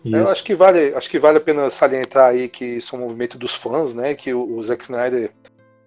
Isso. 0.04 0.16
Eu 0.16 0.28
acho 0.28 0.44
que 0.44 0.54
vale, 0.54 0.94
acho 0.94 1.08
que 1.08 1.18
vale 1.18 1.38
a 1.38 1.40
pena 1.40 1.70
salientar 1.70 2.30
aí 2.30 2.48
que 2.48 2.64
isso 2.64 2.94
é 2.94 2.98
um 2.98 3.02
movimento 3.02 3.38
dos 3.38 3.54
fãs, 3.54 3.94
né? 3.94 4.14
Que 4.14 4.34
o, 4.34 4.56
o 4.56 4.62
Zack 4.62 4.84
Snyder, 4.84 5.30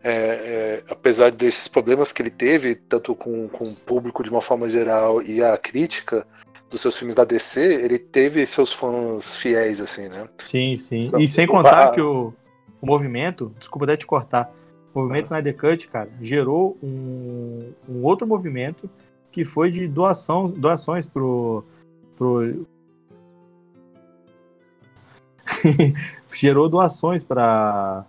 é, 0.03 0.11
é, 0.11 0.83
apesar 0.89 1.29
desses 1.29 1.67
problemas 1.67 2.11
que 2.11 2.21
ele 2.21 2.31
teve, 2.31 2.73
tanto 2.73 3.13
com, 3.13 3.47
com 3.47 3.65
o 3.65 3.75
público 3.75 4.23
de 4.23 4.31
uma 4.31 4.41
forma 4.41 4.67
geral 4.67 5.21
e 5.21 5.43
a 5.43 5.55
crítica 5.55 6.25
dos 6.69 6.81
seus 6.81 6.97
filmes 6.97 7.15
da 7.15 7.23
DC, 7.23 7.61
ele 7.61 7.97
teve 7.97 8.45
seus 8.45 8.73
fãs 8.73 9.35
fiéis, 9.35 9.79
assim, 9.79 10.07
né? 10.09 10.27
Sim, 10.39 10.75
sim. 10.75 11.05
Então, 11.05 11.19
E 11.19 11.27
sem 11.27 11.47
contar 11.47 11.91
que 11.91 12.01
o, 12.01 12.33
o 12.81 12.85
movimento, 12.85 13.53
desculpa 13.57 13.85
até 13.85 13.97
te 13.97 14.05
cortar, 14.05 14.51
o 14.93 14.99
movimento 14.99 15.25
Snyder 15.25 15.55
Cut, 15.55 15.87
cara, 15.87 16.09
gerou 16.21 16.77
um, 16.81 17.71
um 17.87 18.03
outro 18.03 18.27
movimento 18.27 18.89
que 19.31 19.45
foi 19.45 19.71
de 19.71 19.87
doação, 19.87 20.49
doações 20.49 21.07
pro. 21.07 21.63
pro... 22.17 22.65
gerou 26.33 26.67
doações 26.67 27.23
para 27.23 28.05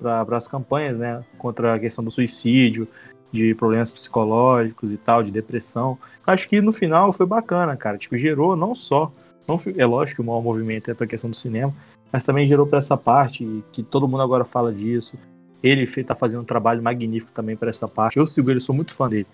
para 0.00 0.36
as 0.36 0.46
campanhas, 0.46 0.98
né, 0.98 1.24
contra 1.38 1.74
a 1.74 1.78
questão 1.78 2.04
do 2.04 2.10
suicídio, 2.10 2.86
de 3.34 3.52
problemas 3.52 3.92
psicológicos 3.92 4.92
e 4.92 4.96
tal, 4.96 5.24
de 5.24 5.32
depressão. 5.32 5.98
Acho 6.24 6.48
que 6.48 6.60
no 6.60 6.72
final 6.72 7.12
foi 7.12 7.26
bacana, 7.26 7.76
cara. 7.76 7.98
Tipo, 7.98 8.16
gerou 8.16 8.54
não 8.54 8.76
só, 8.76 9.10
não 9.46 9.56
é 9.76 9.84
lógico 9.84 10.16
que 10.16 10.22
o 10.22 10.24
maior 10.24 10.40
movimento 10.40 10.88
é 10.88 10.94
para 10.94 11.04
a 11.04 11.08
questão 11.08 11.28
do 11.28 11.34
cinema, 11.34 11.74
mas 12.12 12.24
também 12.24 12.46
gerou 12.46 12.64
para 12.64 12.78
essa 12.78 12.96
parte 12.96 13.64
que 13.72 13.82
todo 13.82 14.06
mundo 14.06 14.22
agora 14.22 14.44
fala 14.44 14.72
disso. 14.72 15.18
Ele 15.60 15.84
tá 16.04 16.14
fazendo 16.14 16.42
um 16.42 16.44
trabalho 16.44 16.80
magnífico 16.80 17.32
também 17.34 17.56
para 17.56 17.70
essa 17.70 17.88
parte. 17.88 18.18
Eu 18.18 18.26
sigo 18.26 18.50
ele, 18.50 18.60
sou 18.60 18.74
muito 18.74 18.94
fã 18.94 19.08
dele. 19.08 19.26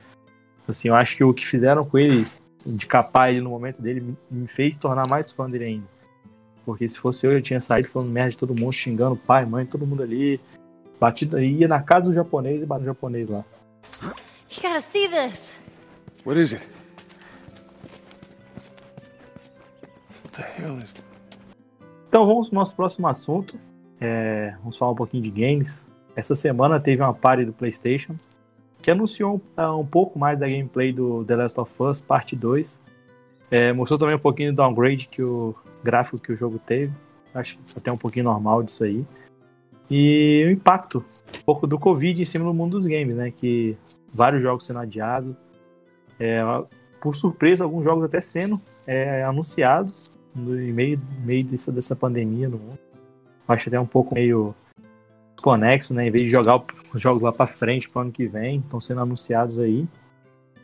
Assim, 0.67 0.89
eu 0.89 0.95
acho 0.95 1.17
que 1.17 1.25
o 1.25 1.35
que 1.35 1.47
fizeram 1.47 1.85
com 1.85 1.99
ele, 1.99 2.27
de 2.65 2.87
capar 2.87 3.31
ele 3.31 3.43
no 3.43 3.51
momento 3.51 3.83
dele, 3.83 4.01
me- 4.01 4.17
me 4.31 4.47
fez 4.47 4.79
tornar 4.79 5.07
mais 5.09 5.31
fã 5.31 5.51
dele 5.51 5.65
ainda. 5.65 5.87
Porque 6.65 6.89
se 6.89 6.99
fosse 6.99 7.27
eu, 7.27 7.33
eu 7.33 7.43
tinha 7.43 7.61
saído 7.61 7.89
falando 7.89 8.11
merda 8.11 8.31
de 8.31 8.39
todo 8.39 8.55
mundo, 8.55 8.73
xingando 8.73 9.17
pai, 9.17 9.45
mãe, 9.45 9.67
todo 9.67 9.87
mundo 9.87 10.03
ali. 10.03 10.41
Batido, 10.99 11.39
ia 11.39 11.67
na 11.67 11.83
casa 11.83 12.07
do 12.07 12.13
japonês 12.13 12.63
e 12.63 12.67
bate 12.67 12.81
no 12.81 12.87
japonês 12.87 13.29
lá. 13.29 13.45
You 14.03 14.63
gotta 14.63 14.81
see 14.81 15.09
this. 15.09 15.53
What 16.25 16.41
is 16.41 16.53
it? 16.53 16.69
What 20.23 20.33
the 20.33 20.43
hell 20.43 20.79
is 20.79 20.95
Então 22.09 22.27
vamos 22.27 22.49
pro 22.49 22.59
nosso 22.59 22.75
próximo 22.75 23.07
assunto. 23.07 23.59
É, 24.01 24.55
vamos 24.59 24.77
falar 24.77 24.93
um 24.93 24.97
pouquinho 24.97 25.23
de 25.23 25.31
games. 25.31 25.87
Essa 26.17 26.35
semana 26.35 26.81
teve 26.81 27.03
uma 27.03 27.15
party 27.15 27.45
do 27.45 27.53
PlayStation 27.53 28.15
que 28.83 28.91
anunciou 28.91 29.41
um, 29.57 29.81
um 29.81 29.87
pouco 29.87 30.19
mais 30.19 30.41
da 30.41 30.49
gameplay 30.49 30.93
do 30.93 31.25
The 31.25 31.37
Last 31.37 31.61
of 31.61 31.83
Us 31.83 32.01
Parte 32.01 32.35
2. 32.35 32.81
É, 33.51 33.73
mostrou 33.73 33.99
também 33.99 34.15
um 34.15 34.21
pouquinho 34.21 34.53
do 34.53 34.57
downgrade 34.57 35.07
que 35.07 35.23
o 35.23 35.55
gráfico 35.83 36.21
que 36.21 36.33
o 36.33 36.37
jogo 36.37 36.59
teve. 36.59 36.93
Acho 37.35 37.59
que 37.59 37.79
até 37.79 37.93
um 37.93 37.97
pouquinho 37.97 38.25
normal 38.25 38.63
disso 38.63 38.85
aí. 38.85 39.05
E 39.91 40.45
o 40.47 40.51
impacto 40.51 41.05
um 41.41 41.45
pouco 41.45 41.67
do 41.67 41.79
Covid 41.79 42.23
em 42.23 42.25
cima 42.25 42.45
do 42.45 42.55
mundo 42.55 42.73
dos 42.73 42.87
games, 42.87 43.17
né? 43.17 43.33
Que 43.33 43.77
vários 44.13 44.41
jogos 44.41 44.65
sendo 44.65 44.79
adiados. 44.79 45.35
É, 46.19 46.43
por 47.01 47.15
surpresa, 47.15 47.65
alguns 47.65 47.83
jogos 47.83 48.05
até 48.05 48.21
sendo 48.21 48.61
é, 48.87 49.25
anunciados 49.25 50.11
no 50.35 50.53
meio, 50.53 51.01
meio 51.25 51.45
dessa, 51.45 51.73
dessa 51.73 51.97
pandemia 51.97 52.49
no 52.49 52.59
mundo. 52.59 52.79
Acho 53.49 53.69
até 53.69 53.81
um 53.81 53.87
pouco 53.87 54.15
meio 54.15 54.55
conexo, 55.43 55.93
né? 55.93 56.07
Em 56.07 56.11
vez 56.11 56.27
de 56.27 56.33
jogar 56.33 56.63
os 56.95 57.01
jogos 57.01 57.23
lá 57.23 57.33
para 57.33 57.47
frente 57.47 57.89
para 57.89 58.03
ano 58.03 58.13
que 58.13 58.27
vem, 58.27 58.59
estão 58.59 58.81
sendo 58.81 59.01
anunciados 59.01 59.59
aí. 59.59 59.89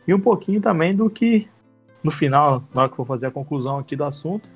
E 0.07 0.13
um 0.13 0.21
pouquinho 0.21 0.61
também 0.61 0.95
do 0.95 1.09
que, 1.09 1.49
no 2.01 2.11
final, 2.11 2.63
na 2.73 2.83
hora 2.83 2.89
que 2.89 2.95
for 2.95 3.05
fazer 3.05 3.27
a 3.27 3.31
conclusão 3.31 3.77
aqui 3.77 3.93
do 3.93 4.05
assunto, 4.05 4.55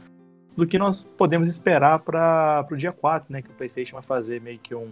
do 0.55 0.67
que 0.67 0.77
nós 0.77 1.03
podemos 1.17 1.47
esperar 1.49 1.99
para 1.99 2.65
o 2.71 2.75
dia 2.75 2.91
4, 2.91 3.31
né? 3.31 3.41
Que 3.41 3.49
o 3.49 3.53
PlayStation 3.53 3.95
vai 3.95 4.03
fazer 4.03 4.41
meio 4.41 4.59
que 4.59 4.75
um, 4.75 4.89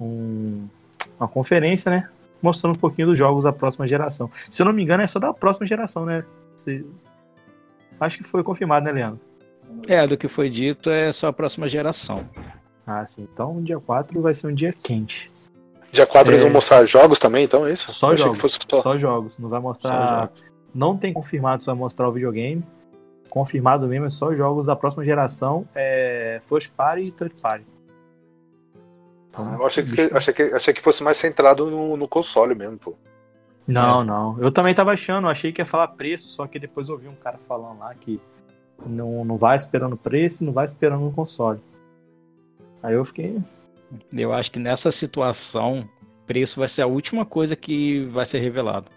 um- 0.00 0.68
uma 1.18 1.28
conferência, 1.28 1.90
né? 1.90 2.08
Mostrando 2.42 2.76
um 2.76 2.78
pouquinho 2.78 3.08
dos 3.08 3.18
jogos 3.18 3.42
da 3.42 3.52
próxima 3.52 3.86
geração. 3.86 4.30
Se 4.32 4.62
eu 4.62 4.66
não 4.66 4.72
me 4.72 4.82
engano, 4.82 5.02
é 5.02 5.06
só 5.06 5.18
da 5.18 5.32
próxima 5.34 5.66
geração, 5.66 6.04
né? 6.06 6.24
Vocês- 6.56 7.06
Acho 8.00 8.18
que 8.18 8.24
foi 8.24 8.42
confirmado, 8.42 8.86
né, 8.86 8.92
Leandro? 8.92 9.20
É, 9.86 10.06
do 10.06 10.16
que 10.16 10.26
foi 10.26 10.48
dito 10.48 10.88
é 10.90 11.12
só 11.12 11.28
a 11.28 11.32
próxima 11.32 11.68
geração. 11.68 12.24
Ah, 12.86 13.04
sim. 13.04 13.28
Então, 13.32 13.58
o 13.58 13.62
dia 13.62 13.78
4 13.78 14.20
vai 14.22 14.34
ser 14.34 14.46
um 14.46 14.54
dia 14.54 14.72
quente. 14.72 15.30
Dia 15.92 16.06
4 16.06 16.30
eles 16.32 16.40
É. 16.40 16.44
vão 16.44 16.52
mostrar 16.52 16.84
jogos 16.86 17.18
também, 17.18 17.44
então 17.44 17.66
é 17.66 17.72
isso? 17.72 17.92
Só 17.92 18.12
Eu 18.12 18.16
jogos. 18.16 18.58
Só... 18.70 18.80
só- 18.82 18.96
jogos. 18.96 19.38
Não 19.38 19.48
vai 19.48 19.60
mostrar. 19.60 20.20
jogos. 20.22 20.42
Não 20.74 20.96
tem 20.96 21.12
confirmado 21.12 21.60
se 21.62 21.66
vai 21.66 21.74
mostrar 21.74 22.08
o 22.08 22.12
videogame. 22.12 22.64
Confirmado 23.30 23.86
mesmo 23.86 24.06
é 24.06 24.10
só 24.10 24.34
jogos 24.34 24.66
da 24.66 24.76
próxima 24.76 25.04
geração. 25.04 25.66
É 25.74 26.40
First 26.42 26.72
Party 26.72 27.02
e 27.02 27.12
Third 27.12 27.34
Party. 27.40 27.66
Então, 29.28 29.54
eu 29.54 29.66
achei 29.66 29.84
que, 29.84 30.00
achei, 30.12 30.34
que, 30.34 30.42
achei 30.42 30.74
que 30.74 30.82
fosse 30.82 31.02
mais 31.04 31.16
centrado 31.16 31.70
no, 31.70 31.96
no 31.96 32.08
console 32.08 32.54
mesmo, 32.54 32.76
pô. 32.78 32.94
Não, 33.66 34.04
não. 34.04 34.36
Eu 34.40 34.50
também 34.50 34.74
tava 34.74 34.92
achando, 34.92 35.28
achei 35.28 35.52
que 35.52 35.60
ia 35.60 35.66
falar 35.66 35.88
preço, 35.88 36.26
só 36.28 36.46
que 36.46 36.58
depois 36.58 36.88
eu 36.88 36.96
ouvi 36.96 37.06
um 37.06 37.14
cara 37.14 37.38
falando 37.46 37.78
lá 37.78 37.94
que 37.94 38.20
não, 38.84 39.24
não 39.24 39.36
vai 39.36 39.54
esperando 39.54 39.96
preço, 39.96 40.44
não 40.44 40.52
vai 40.52 40.64
esperando 40.64 41.02
no 41.02 41.12
console. 41.12 41.60
Aí 42.82 42.94
eu 42.94 43.04
fiquei. 43.04 43.38
Eu 44.12 44.32
acho 44.32 44.50
que 44.50 44.58
nessa 44.58 44.90
situação, 44.90 45.88
preço 46.26 46.58
vai 46.58 46.68
ser 46.68 46.82
a 46.82 46.86
última 46.86 47.24
coisa 47.24 47.54
que 47.54 48.04
vai 48.06 48.24
ser 48.24 48.40
revelado. 48.40 48.90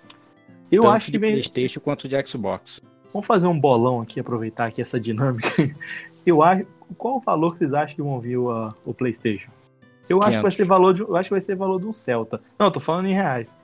Eu 0.71 0.84
tanto 0.84 0.95
acho 0.95 1.05
de 1.07 1.11
que 1.11 1.17
vem. 1.19 1.31
PlayStation 1.34 1.79
quanto 1.79 2.07
de 2.07 2.27
Xbox. 2.27 2.81
Vamos 3.14 3.28
fazer 3.28 3.47
um 3.47 3.59
bolão 3.59 4.01
aqui, 4.01 4.20
aproveitar 4.20 4.66
aqui 4.66 4.82
essa 4.82 4.99
dinâmica. 4.99 5.47
Eu 6.26 6.41
acho. 6.41 6.66
Qual 6.97 7.18
o 7.18 7.20
valor 7.20 7.53
que 7.53 7.59
vocês 7.59 7.74
acham 7.74 7.95
que 7.95 8.01
vão 8.01 8.20
vir 8.20 8.38
o, 8.38 8.70
o 8.86 8.93
PlayStation? 8.93 9.51
Eu 10.09 10.22
acho 10.22 10.38
que 10.38 10.43
vai 10.43 10.51
500. 10.51 10.55
ser 10.55 10.66
valor 10.66 10.93
de, 10.93 11.01
eu 11.01 11.16
acho 11.16 11.30
que 11.30 11.34
vai 11.34 11.41
ser 11.41 11.55
valor 11.55 11.80
de 11.80 11.88
um 11.88 11.93
Celta. 11.93 12.41
Não, 12.59 12.68
eu 12.68 12.72
tô 12.72 12.80
falando 12.80 13.07
em 13.07 13.14
reais. 13.14 13.55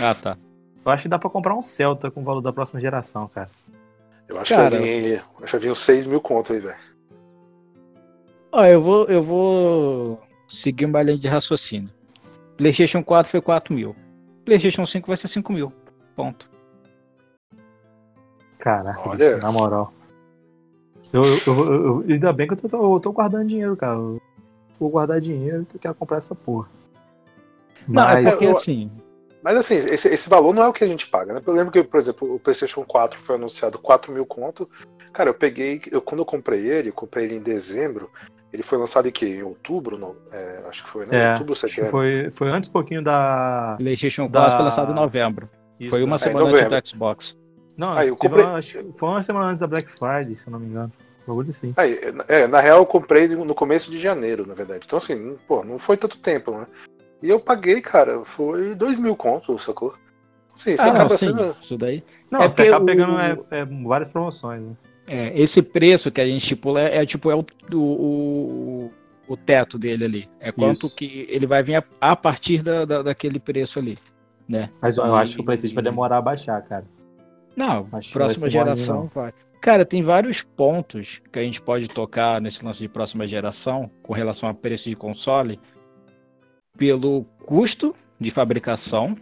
Ah, 0.00 0.14
tá. 0.14 0.38
Eu 0.84 0.92
acho 0.92 1.02
que 1.02 1.08
dá 1.08 1.18
pra 1.18 1.28
comprar 1.28 1.54
um 1.54 1.62
Celta 1.62 2.10
com 2.10 2.20
o 2.20 2.24
valor 2.24 2.40
da 2.40 2.52
próxima 2.52 2.80
geração, 2.80 3.28
cara. 3.28 3.50
Eu 4.28 4.40
acho 4.40 4.54
Cara. 4.54 4.70
que 4.70 4.76
vai 4.76 5.00
vir, 5.00 5.14
acho 5.18 5.44
que 5.44 5.52
vai 5.52 5.60
vir 5.60 5.70
uns 5.72 5.80
6 5.80 6.06
mil 6.06 6.20
conto 6.20 6.52
aí, 6.52 6.60
velho. 6.60 6.76
Ó, 8.52 8.64
eu 8.64 8.80
vou, 8.80 9.04
eu 9.06 9.22
vou 9.22 10.20
seguir 10.48 10.84
uma 10.84 11.02
linha 11.02 11.18
de 11.18 11.28
raciocínio. 11.28 11.90
PlayStation 12.56 13.02
4 13.02 13.30
foi 13.30 13.40
4 13.40 13.74
mil. 13.74 13.96
PlayStation 14.44 14.86
5 14.86 15.06
vai 15.06 15.16
ser 15.16 15.28
5 15.28 15.52
mil. 15.52 15.72
Ponto. 16.14 16.48
Caraca, 18.62 19.08
Olha. 19.08 19.38
na 19.38 19.50
moral. 19.50 19.92
Eu, 21.12 21.24
eu, 21.24 21.40
eu- 21.46 21.84
eu- 21.84 22.04
ainda 22.08 22.32
bem 22.32 22.46
que 22.46 22.54
eu 22.54 22.68
tô, 22.70 22.94
eu 22.96 23.00
tô 23.00 23.10
guardando 23.12 23.48
dinheiro, 23.48 23.76
cara. 23.76 23.94
Eu 23.96 24.20
vou 24.78 24.88
guardar 24.88 25.20
dinheiro 25.20 25.66
que 25.68 25.76
eu 25.76 25.80
quero 25.80 25.94
comprar 25.96 26.18
essa 26.18 26.32
porra. 26.34 26.68
Não, 27.88 28.08
é 28.08 28.22
Mas, 28.22 28.30
porque 28.30 28.46
eu- 28.46 28.56
assim. 28.56 28.88
Mas 29.42 29.56
assim, 29.56 29.74
esse, 29.74 30.08
esse 30.08 30.30
valor 30.30 30.54
não 30.54 30.62
é 30.62 30.68
o 30.68 30.72
que 30.72 30.84
a 30.84 30.86
gente 30.86 31.08
paga, 31.08 31.34
né? 31.34 31.42
Eu 31.44 31.52
lembro 31.52 31.72
que, 31.72 31.82
por 31.82 31.98
exemplo, 31.98 32.32
o 32.36 32.38
PlayStation 32.38 32.84
4 32.84 33.18
foi 33.18 33.34
anunciado 33.34 33.76
4 33.80 34.12
mil 34.12 34.24
conto. 34.24 34.68
Cara, 35.12 35.28
eu 35.30 35.34
peguei. 35.34 35.82
Eu, 35.90 36.00
quando 36.00 36.20
eu 36.20 36.24
comprei 36.24 36.60
ele, 36.64 36.90
eu 36.90 36.92
comprei 36.92 37.24
ele 37.24 37.36
em 37.38 37.42
dezembro. 37.42 38.08
Ele 38.52 38.62
foi 38.62 38.78
lançado 38.78 39.08
em 39.08 39.10
quê? 39.10 39.26
Em 39.26 39.42
outubro? 39.42 39.98
Não, 39.98 40.14
é, 40.30 40.60
acho 40.68 40.84
que 40.84 40.90
foi, 40.90 41.06
né? 41.06 41.16
é, 41.18 41.32
outubro, 41.32 41.54
que 41.54 41.58
setembro. 41.60 41.90
foi, 41.90 42.30
foi 42.32 42.48
antes 42.50 42.70
um 42.70 42.72
pouquinho 42.72 43.02
da. 43.02 43.74
PlayStation 43.76 44.28
4 44.30 44.50
Da- 44.50 44.56
foi 44.56 44.64
lançado 44.66 44.92
em 44.92 44.94
novembro. 44.94 45.50
Isso, 45.80 45.90
foi 45.90 46.04
uma 46.04 46.14
É, 46.14 46.16
em 46.16 46.18
semana 46.20 46.40
antes 46.46 46.52
novembro. 46.60 46.80
do 46.80 46.88
Xbox. 46.88 47.36
Não, 47.82 47.98
Aí 47.98 48.08
eu 48.08 48.16
comprei- 48.16 48.44
uma- 48.44 48.54
acho 48.58 48.78
que 48.78 48.92
foi 48.96 49.08
uma 49.08 49.22
semana 49.22 49.46
antes 49.46 49.60
da 49.60 49.66
Black 49.66 49.90
Friday, 49.90 50.36
se 50.36 50.46
eu 50.46 50.52
não 50.52 50.60
me 50.60 50.66
engano. 50.66 50.92
Bagulho 51.26 51.50
assim. 51.50 51.72
Aí, 51.76 51.98
é, 52.28 52.46
na 52.46 52.60
real, 52.60 52.78
eu 52.78 52.86
comprei 52.86 53.26
no 53.28 53.54
começo 53.54 53.90
de 53.90 53.98
janeiro, 53.98 54.46
na 54.46 54.54
verdade. 54.54 54.84
Então, 54.86 54.96
assim, 54.96 55.36
pô, 55.48 55.64
não 55.64 55.78
foi 55.78 55.96
tanto 55.96 56.18
tempo, 56.18 56.52
né? 56.52 56.66
E 57.22 57.28
eu 57.28 57.40
paguei, 57.40 57.80
cara, 57.80 58.24
foi 58.24 58.74
2 58.74 58.98
mil 58.98 59.16
conto, 59.16 59.58
sacou? 59.58 59.94
Sim, 60.54 60.74
isso 60.74 60.82
Ah, 60.82 60.86
não, 60.86 60.94
acaba 60.94 61.16
sim, 61.16 61.26
sendo. 61.28 61.56
isso 61.62 61.76
daí. 61.78 62.04
Não, 62.30 62.40
É 62.42 62.48
você 62.48 62.62
acaba 62.62 62.82
o- 62.82 62.86
pegando 62.86 63.18
é, 63.18 63.38
é, 63.50 63.64
várias 63.64 64.08
promoções, 64.08 64.62
né? 64.62 64.76
É, 65.06 65.40
esse 65.40 65.60
preço 65.62 66.10
que 66.10 66.20
a 66.20 66.26
gente 66.26 66.42
estipula 66.42 66.80
é, 66.82 66.98
é, 67.02 67.06
tipo 67.06 67.30
é 67.30 67.34
o, 67.34 67.44
o, 67.72 68.90
o, 69.28 69.36
teto 69.36 69.78
dele 69.78 70.04
ali. 70.04 70.28
É 70.40 70.52
quanto 70.52 70.86
Isso. 70.86 70.96
que 70.96 71.26
ele 71.28 71.46
vai 71.46 71.62
vir 71.62 71.76
a, 71.76 71.84
a 72.00 72.14
partir 72.16 72.62
da, 72.62 72.84
da- 72.84 73.02
daquele 73.02 73.38
preço 73.40 73.78
ali, 73.78 73.98
né? 74.48 74.70
Mas 74.80 74.98
eu 74.98 75.06
E- 75.06 75.18
acho 75.20 75.36
que 75.36 75.40
o 75.40 75.44
PlayStation 75.44 75.74
vai 75.74 75.84
demorar 75.84 76.18
a 76.18 76.22
baixar, 76.22 76.60
cara. 76.62 76.84
Não, 77.56 77.88
Acho 77.92 78.12
próxima 78.12 78.50
geração 78.50 79.10
vai. 79.14 79.32
Cara, 79.60 79.84
tem 79.84 80.02
vários 80.02 80.42
pontos 80.42 81.20
que 81.32 81.38
a 81.38 81.42
gente 81.42 81.62
pode 81.62 81.86
tocar 81.86 82.40
nesse 82.40 82.64
lance 82.64 82.80
de 82.80 82.88
próxima 82.88 83.28
geração 83.28 83.88
com 84.02 84.12
relação 84.12 84.48
a 84.48 84.54
preço 84.54 84.88
de 84.88 84.96
console, 84.96 85.60
pelo 86.76 87.24
custo 87.44 87.94
de 88.18 88.30
fabricação 88.30 89.16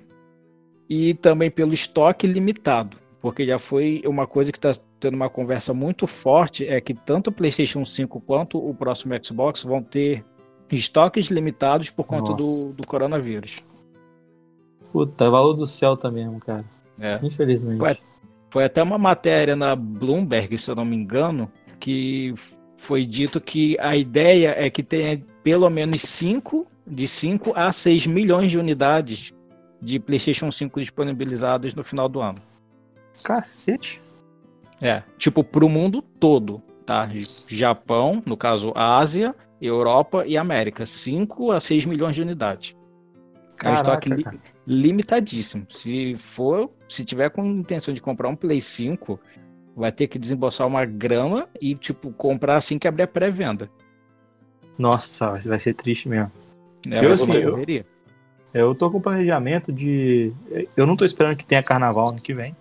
e 0.88 1.12
também 1.14 1.50
pelo 1.50 1.74
estoque 1.74 2.26
limitado, 2.26 2.96
porque 3.20 3.44
já 3.44 3.58
foi 3.58 4.02
uma 4.06 4.26
coisa 4.26 4.50
que 4.50 4.56
está 4.56 4.72
tendo 4.98 5.14
uma 5.14 5.28
conversa 5.28 5.74
muito 5.74 6.06
forte 6.06 6.66
é 6.66 6.80
que 6.80 6.94
tanto 6.94 7.28
o 7.28 7.32
PlayStation 7.32 7.84
5 7.84 8.20
quanto 8.20 8.58
o 8.58 8.74
próximo 8.74 9.14
Xbox 9.22 9.62
vão 9.62 9.82
ter 9.82 10.24
estoques 10.70 11.26
limitados 11.26 11.90
por 11.90 12.04
conta 12.04 12.34
do, 12.34 12.72
do 12.72 12.86
coronavírus. 12.86 13.66
Puta, 14.92 15.24
é 15.24 15.28
valor 15.28 15.54
do 15.54 15.66
Celta 15.66 16.10
mesmo, 16.10 16.40
cara. 16.40 16.64
É. 16.98 17.18
Infelizmente. 17.22 17.80
Ué, 17.80 17.98
Foi 18.50 18.64
até 18.64 18.82
uma 18.82 18.98
matéria 18.98 19.54
na 19.54 19.74
Bloomberg, 19.76 20.58
se 20.58 20.68
eu 20.68 20.74
não 20.74 20.84
me 20.84 20.96
engano, 20.96 21.50
que 21.78 22.34
foi 22.76 23.06
dito 23.06 23.40
que 23.40 23.76
a 23.78 23.96
ideia 23.96 24.54
é 24.58 24.68
que 24.68 24.82
tenha 24.82 25.22
pelo 25.42 25.68
menos 25.70 26.02
5, 26.02 26.66
de 26.86 27.06
5 27.06 27.52
a 27.54 27.72
6 27.72 28.06
milhões 28.06 28.50
de 28.50 28.58
unidades 28.58 29.32
de 29.80 29.98
PlayStation 29.98 30.50
5 30.50 30.80
disponibilizadas 30.80 31.74
no 31.74 31.84
final 31.84 32.08
do 32.08 32.20
ano. 32.20 32.36
Cacete. 33.24 34.00
É, 34.80 35.02
tipo, 35.18 35.44
pro 35.44 35.68
mundo 35.68 36.02
todo, 36.02 36.62
tá? 36.86 37.08
Japão, 37.48 38.22
no 38.26 38.36
caso, 38.36 38.72
Ásia, 38.74 39.34
Europa 39.60 40.24
e 40.26 40.36
América. 40.36 40.86
5 40.86 41.52
a 41.52 41.60
6 41.60 41.84
milhões 41.84 42.16
de 42.16 42.22
unidades. 42.22 42.74
É 43.58 43.62
Caraca, 43.62 43.80
estoque 43.82 44.14
li- 44.14 44.24
cara. 44.24 44.38
Limitadíssimo. 44.70 45.66
Se 45.76 46.14
for, 46.16 46.70
se 46.88 47.04
tiver 47.04 47.28
com 47.30 47.44
intenção 47.44 47.92
de 47.92 48.00
comprar 48.00 48.28
um 48.28 48.36
Play 48.36 48.60
5, 48.60 49.18
vai 49.74 49.90
ter 49.90 50.06
que 50.06 50.16
desembolsar 50.16 50.64
uma 50.64 50.84
grana 50.84 51.48
e, 51.60 51.74
tipo, 51.74 52.12
comprar 52.12 52.56
assim 52.56 52.78
que 52.78 52.86
abrir 52.86 53.02
a 53.02 53.08
pré-venda. 53.08 53.68
Nossa, 54.78 55.36
vai 55.44 55.58
ser 55.58 55.74
triste 55.74 56.08
mesmo. 56.08 56.30
né? 56.86 57.04
Eu, 57.04 57.14
uma 57.24 57.34
eu-. 57.34 57.84
Eu 58.54 58.74
tô 58.74 58.88
com 58.90 59.00
planejamento 59.00 59.72
de. 59.72 60.32
Eu 60.76 60.86
não 60.86 60.96
tô 60.96 61.04
esperando 61.04 61.36
que 61.36 61.44
tenha 61.44 61.62
carnaval 61.62 62.10
ano 62.10 62.20
que 62.20 62.32
vem. 62.32 62.54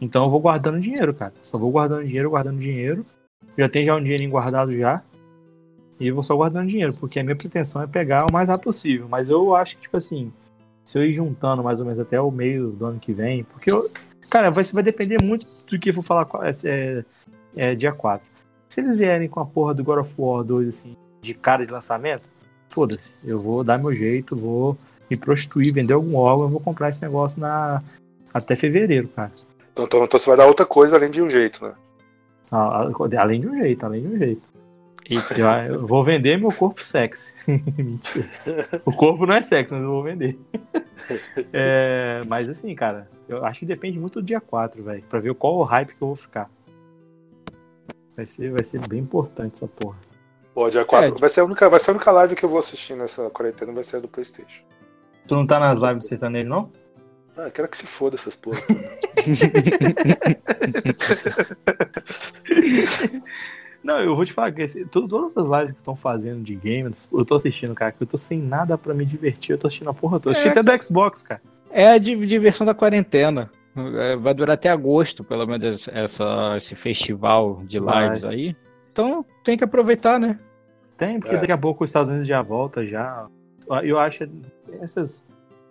Então 0.00 0.24
eu 0.24 0.30
vou 0.30 0.40
guardando 0.40 0.80
dinheiro, 0.80 1.12
cara. 1.12 1.34
Só 1.42 1.58
vou 1.58 1.70
guardando 1.70 2.04
dinheiro, 2.04 2.30
guardando 2.30 2.58
dinheiro. 2.58 3.04
Já 3.58 3.68
tem 3.68 3.84
já 3.84 3.94
um 3.94 4.02
dinheirinho 4.02 4.30
guardado 4.30 4.72
já. 4.72 5.02
E 6.00 6.10
vou 6.10 6.22
só 6.22 6.34
guardando 6.34 6.68
dinheiro, 6.68 6.92
porque 6.98 7.20
a 7.20 7.24
minha 7.24 7.36
pretensão 7.36 7.82
é 7.82 7.86
pegar 7.86 8.26
o 8.28 8.32
mais 8.32 8.48
rápido 8.48 8.64
possível. 8.64 9.06
Mas 9.08 9.30
eu 9.30 9.54
acho 9.54 9.76
que, 9.76 9.82
tipo 9.82 9.96
assim, 9.96 10.30
se 10.86 10.96
eu 10.96 11.04
ir 11.04 11.12
juntando 11.12 11.64
mais 11.64 11.80
ou 11.80 11.84
menos 11.86 11.98
até 11.98 12.20
o 12.20 12.30
meio 12.30 12.68
do 12.70 12.86
ano 12.86 13.00
que 13.00 13.12
vem, 13.12 13.42
porque 13.42 13.70
eu. 13.70 13.84
Cara, 14.30 14.50
vai, 14.50 14.62
vai 14.64 14.82
depender 14.82 15.20
muito 15.20 15.44
do 15.68 15.78
que 15.78 15.90
eu 15.90 15.94
vou 15.94 16.02
falar 16.02 16.28
é, 16.44 16.50
é, 16.64 17.04
é, 17.56 17.74
dia 17.74 17.92
4. 17.92 18.26
Se 18.68 18.80
eles 18.80 18.98
vierem 19.00 19.28
com 19.28 19.40
a 19.40 19.46
porra 19.46 19.74
do 19.74 19.82
God 19.82 19.98
of 19.98 20.14
War 20.16 20.44
2, 20.44 20.68
assim, 20.68 20.96
de 21.20 21.34
cara 21.34 21.66
de 21.66 21.72
lançamento, 21.72 22.22
foda-se. 22.68 23.14
Eu 23.24 23.38
vou 23.40 23.64
dar 23.64 23.78
meu 23.78 23.92
jeito, 23.92 24.36
vou 24.36 24.76
me 25.10 25.16
prostituir, 25.16 25.72
vender 25.72 25.94
algum 25.94 26.16
órgão, 26.16 26.46
eu 26.46 26.50
vou 26.50 26.60
comprar 26.60 26.88
esse 26.90 27.02
negócio 27.02 27.40
na 27.40 27.82
até 28.32 28.54
fevereiro, 28.54 29.08
cara. 29.08 29.32
Então, 29.72 29.84
então, 29.84 30.04
então 30.04 30.18
você 30.18 30.28
vai 30.28 30.36
dar 30.36 30.46
outra 30.46 30.66
coisa 30.66 30.96
além 30.96 31.10
de 31.10 31.20
um 31.22 31.28
jeito, 31.30 31.64
né? 31.64 31.74
A- 32.50 32.82
a- 32.82 33.20
Além 33.20 33.40
de 33.40 33.48
um 33.48 33.56
jeito, 33.56 33.84
além 33.86 34.02
de 34.02 34.08
um 34.08 34.18
jeito. 34.18 34.42
Eu, 35.08 35.74
eu 35.74 35.86
vou 35.86 36.02
vender 36.02 36.36
meu 36.36 36.50
corpo 36.50 36.82
sexy. 36.82 37.36
Mentira. 37.78 38.28
O 38.84 38.92
corpo 38.92 39.24
não 39.24 39.36
é 39.36 39.42
sexy, 39.42 39.72
mas 39.72 39.82
eu 39.82 39.90
vou 39.90 40.02
vender. 40.02 40.38
É, 41.52 42.24
mas 42.26 42.50
assim, 42.50 42.74
cara, 42.74 43.08
eu 43.28 43.44
acho 43.44 43.60
que 43.60 43.66
depende 43.66 43.96
muito 43.96 44.20
do 44.20 44.26
dia 44.26 44.40
4, 44.40 44.82
velho. 44.82 45.04
Pra 45.08 45.20
ver 45.20 45.32
qual 45.34 45.54
o 45.54 45.62
hype 45.62 45.94
que 45.94 46.02
eu 46.02 46.08
vou 46.08 46.16
ficar. 46.16 46.50
Vai 48.16 48.26
ser, 48.26 48.50
vai 48.50 48.64
ser 48.64 48.80
bem 48.88 49.00
importante 49.00 49.54
essa 49.54 49.68
porra. 49.68 49.96
Pô, 50.52 50.68
dia 50.68 50.84
4. 50.84 51.14
É. 51.14 51.20
Vai, 51.20 51.28
ser 51.28 51.40
a 51.40 51.44
única, 51.44 51.68
vai 51.68 51.78
ser 51.78 51.90
a 51.90 51.94
única 51.94 52.10
live 52.10 52.34
que 52.34 52.44
eu 52.44 52.48
vou 52.48 52.58
assistir 52.58 52.96
nessa 52.96 53.30
quarentena, 53.30 53.72
vai 53.72 53.84
ser 53.84 53.98
a 53.98 54.00
do 54.00 54.08
Playstation. 54.08 54.64
Tu 55.28 55.34
não 55.36 55.46
tá 55.46 55.60
nas 55.60 55.80
lives 55.80 55.98
do 55.98 56.08
sertanejo, 56.08 56.48
não? 56.48 56.72
Ah, 57.36 57.50
quero 57.50 57.68
que 57.68 57.76
se 57.76 57.86
foda 57.86 58.16
essas 58.16 58.34
porra. 58.34 58.58
Não, 63.86 64.00
eu 64.00 64.16
vou 64.16 64.24
te 64.24 64.32
falar 64.32 64.50
que 64.50 64.62
esse- 64.62 64.84
to- 64.86 65.06
todas 65.06 65.36
as 65.36 65.46
lives 65.48 65.72
que 65.72 65.78
estão 65.78 65.94
fazendo 65.94 66.42
de 66.42 66.56
games, 66.56 67.08
eu 67.12 67.24
tô 67.24 67.36
assistindo, 67.36 67.72
cara, 67.72 67.92
que 67.92 68.02
eu 68.02 68.06
tô 68.06 68.18
sem 68.18 68.40
nada 68.42 68.76
pra 68.76 68.92
me 68.92 69.04
divertir, 69.06 69.52
eu 69.52 69.58
tô 69.58 69.68
assistindo 69.68 69.88
a 69.90 69.94
porra 69.94 70.18
toda. 70.18 70.30
Eu 70.30 70.32
assisti 70.32 70.48
É. 70.48 70.60
até 70.60 70.76
do 70.76 70.82
Xbox, 70.82 71.22
cara. 71.22 71.40
É 71.70 71.88
a 71.90 71.98
di- 71.98 72.26
diversão 72.26 72.66
da 72.66 72.74
quarentena. 72.74 73.48
É, 73.76 74.16
Vai 74.16 74.34
durar 74.34 74.54
até 74.54 74.70
agosto, 74.70 75.22
pelo 75.22 75.46
menos, 75.46 75.86
essa, 75.88 76.54
esse 76.56 76.74
festival 76.74 77.62
de 77.64 77.78
Vai. 77.78 78.06
lives 78.08 78.24
aí. 78.24 78.56
Então 78.90 79.24
tem 79.44 79.56
que 79.56 79.62
aproveitar, 79.62 80.18
né? 80.18 80.36
Tem, 80.96 81.20
porque 81.20 81.36
É. 81.36 81.38
daqui 81.38 81.52
a 81.52 81.58
pouco 81.58 81.84
os 81.84 81.90
Estados 81.90 82.08
Unidos 82.10 82.26
já 82.26 82.42
volta 82.42 82.84
já. 82.84 83.26
Eu 83.84 83.98
acho 84.00 84.26
essas, 84.80 85.22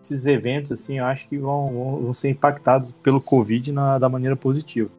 esses 0.02 0.26
eventos, 0.26 0.72
assim, 0.72 1.00
eu 1.00 1.06
acho 1.06 1.28
que 1.28 1.38
vão, 1.38 1.74
vão, 1.74 2.02
vão 2.04 2.14
ser 2.14 2.30
impactados 2.30 2.92
pelo 2.92 3.20
Covid 3.20 3.72
na, 3.74 3.98
da 3.98 4.08
maneira 4.08 4.36
positiva. 4.36 4.90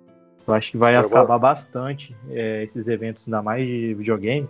Eu 0.46 0.54
acho 0.54 0.70
que 0.70 0.76
vai 0.76 0.94
vou- 0.96 1.06
acabar 1.06 1.38
bastante 1.38 2.14
é, 2.30 2.62
esses 2.62 2.86
eventos, 2.88 3.26
ainda 3.26 3.42
mais 3.42 3.66
de 3.66 3.94
videogame, 3.94 4.48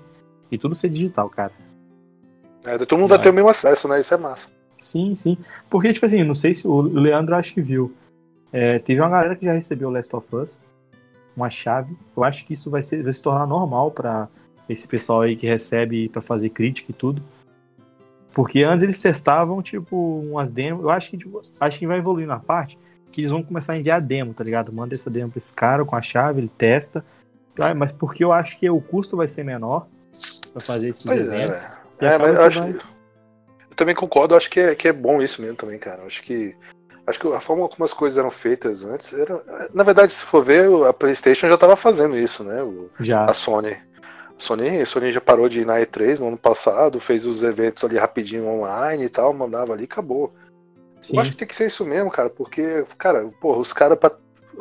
e 0.50 0.58
tudo 0.58 0.74
ser 0.74 0.88
digital, 0.90 1.28
cara. 1.30 1.52
É, 2.64 2.76
todo 2.78 2.98
mundo 2.98 3.08
vai 3.08 3.18
Vai. 3.18 3.22
ter 3.24 3.30
o 3.30 3.32
mesmo 3.34 3.48
acesso, 3.48 3.88
né? 3.88 4.00
Isso 4.00 4.12
é 4.12 4.16
massa. 4.16 4.48
Sim, 4.80 5.14
sim. 5.14 5.38
Porque, 5.70 5.92
tipo 5.92 6.04
assim, 6.04 6.22
não 6.22 6.34
sei 6.34 6.52
se 6.52 6.66
o 6.68 6.80
Leandro 6.82 7.34
acho 7.34 7.54
que 7.54 7.60
viu. 7.60 7.94
É, 8.52 8.78
teve 8.78 9.00
uma 9.00 9.08
galera 9.08 9.34
que 9.36 9.44
já 9.44 9.52
recebeu 9.52 9.88
o 9.88 9.92
Last 9.92 10.14
of 10.14 10.34
Us, 10.36 10.58
uma 11.36 11.48
chave. 11.48 11.96
Eu 12.16 12.24
acho 12.24 12.44
que 12.44 12.52
isso 12.52 12.70
vai, 12.70 12.82
ser, 12.82 13.02
vai 13.02 13.12
se 13.12 13.22
tornar 13.22 13.46
normal 13.46 13.90
pra 13.90 14.28
esse 14.68 14.86
pessoal 14.86 15.22
aí 15.22 15.36
que 15.36 15.46
recebe 15.46 16.08
pra 16.08 16.20
fazer 16.20 16.50
crítica 16.50 16.90
e 16.90 16.94
tudo. 16.94 17.22
Porque 18.34 18.62
antes 18.62 18.82
eles 18.82 19.00
testavam, 19.00 19.62
tipo, 19.62 19.96
umas 20.20 20.50
demos. 20.50 20.82
Eu 20.82 20.90
acho 20.90 21.10
que, 21.10 21.16
tipo, 21.18 21.40
acho 21.60 21.78
que 21.78 21.86
vai 21.86 21.98
evoluir 21.98 22.26
na 22.26 22.38
parte 22.38 22.78
que 23.16 23.22
eles 23.22 23.30
vão 23.30 23.42
começar 23.42 23.72
a 23.72 23.78
enviar 23.78 24.00
demo, 24.00 24.34
tá 24.34 24.44
ligado? 24.44 24.70
Manda 24.72 24.94
essa 24.94 25.08
demo 25.10 25.30
pra 25.32 25.38
esse 25.38 25.52
cara 25.54 25.84
com 25.84 25.96
a 25.96 26.02
chave, 26.02 26.40
ele 26.40 26.50
testa. 26.56 27.04
Ah, 27.58 27.74
Mas 27.74 27.90
porque 27.90 28.22
eu 28.22 28.30
acho 28.32 28.58
que 28.58 28.68
o 28.68 28.80
custo 28.80 29.16
vai 29.16 29.26
ser 29.26 29.42
menor 29.42 29.86
pra 30.52 30.60
fazer 30.60 30.88
esses 30.90 31.04
Pois 31.06 31.18
é, 31.18 31.22
eventos. 31.22 31.60
É, 31.98 32.08
acaba 32.08 32.26
mas 32.26 32.34
eu 32.36 32.42
acho. 32.42 32.58
vai- 32.60 32.70
Eu 33.70 33.74
também 33.74 33.94
concordo, 33.94 34.36
acho 34.36 34.50
que 34.50 34.60
é, 34.60 34.74
que 34.74 34.88
é 34.88 34.92
bom 34.92 35.22
isso 35.22 35.40
mesmo 35.40 35.56
também, 35.56 35.78
cara. 35.78 36.02
Eu 36.02 36.06
acho 36.06 36.22
que 36.22 36.54
Acho 37.06 37.20
que 37.20 37.28
a 37.32 37.40
forma 37.40 37.68
como 37.68 37.84
as 37.84 37.92
coisas 37.94 38.18
eram 38.18 38.32
feitas 38.32 38.82
antes 38.84 39.12
era. 39.12 39.40
Na 39.72 39.84
verdade, 39.84 40.12
se 40.12 40.24
for 40.24 40.44
ver, 40.44 40.68
a 40.88 40.92
PlayStation 40.92 41.46
já 41.46 41.54
estava 41.54 41.76
fazendo 41.76 42.18
isso, 42.18 42.42
né? 42.42 42.60
O- 42.64 42.90
Já. 42.98 43.24
A 43.24 43.32
Sony. 43.32 43.76
Sony, 44.36 44.84
Sony 44.84 45.12
já 45.12 45.20
parou 45.20 45.48
de 45.48 45.60
ir 45.60 45.64
na 45.64 45.78
E3 45.80 46.18
no 46.18 46.26
ano 46.26 46.36
passado, 46.36 46.98
fez 46.98 47.24
os 47.24 47.44
eventos 47.44 47.84
ali 47.84 47.96
rapidinho 47.96 48.48
online 48.48 49.04
e 49.04 49.08
tal, 49.08 49.32
mandava 49.32 49.72
ali 49.72 49.82
e 49.82 49.84
acabou. 49.84 50.34
Sim. 51.06 51.14
Eu 51.16 51.20
acho 51.20 51.30
que 51.32 51.36
tem 51.36 51.46
que 51.46 51.54
ser 51.54 51.66
isso 51.66 51.84
mesmo, 51.84 52.10
cara, 52.10 52.28
porque, 52.28 52.84
cara, 52.98 53.30
porra, 53.40 53.58
os 53.58 53.72
caras 53.72 53.96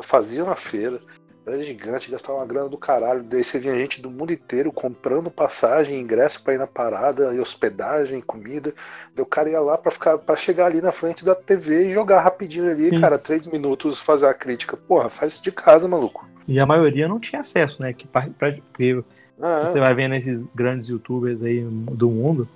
faziam 0.02 0.48
a 0.48 0.54
feira, 0.54 1.00
era 1.44 1.60
gigante, 1.64 2.08
gastavam 2.08 2.40
uma 2.40 2.46
grana 2.46 2.68
do 2.68 2.78
caralho, 2.78 3.24
daí 3.24 3.42
você 3.42 3.58
vinha 3.58 3.74
gente 3.76 4.00
do 4.00 4.08
mundo 4.08 4.32
inteiro 4.32 4.70
comprando 4.70 5.28
passagem, 5.28 5.98
ingresso 5.98 6.40
pra 6.44 6.54
ir 6.54 6.58
na 6.58 6.66
parada, 6.66 7.34
e 7.34 7.40
hospedagem, 7.40 8.20
comida. 8.20 8.72
Daí 9.12 9.22
o 9.24 9.26
cara 9.26 9.50
ia 9.50 9.60
lá 9.60 9.76
pra 9.76 9.90
ficar 9.90 10.18
para 10.18 10.36
chegar 10.36 10.66
ali 10.66 10.80
na 10.80 10.92
frente 10.92 11.24
da 11.24 11.34
TV 11.34 11.88
e 11.88 11.92
jogar 11.92 12.20
rapidinho 12.20 12.70
ali, 12.70 12.84
Sim. 12.84 13.00
cara, 13.00 13.18
três 13.18 13.44
minutos 13.48 14.00
fazer 14.00 14.26
a 14.28 14.34
crítica. 14.34 14.76
Porra, 14.76 15.10
faz 15.10 15.34
isso 15.34 15.42
de 15.42 15.50
casa, 15.50 15.88
maluco. 15.88 16.28
E 16.46 16.60
a 16.60 16.66
maioria 16.66 17.08
não 17.08 17.18
tinha 17.18 17.40
acesso, 17.40 17.82
né? 17.82 17.92
Que 17.92 18.06
pra, 18.06 18.28
pra- 18.38 18.52
porque 18.52 19.02
Ah, 19.40 19.64
você 19.64 19.80
vai 19.80 19.92
vendo 19.96 20.14
esses 20.14 20.42
grandes 20.54 20.88
youtubers 20.88 21.42
aí 21.42 21.62
do 21.62 22.08
mundo, 22.08 22.48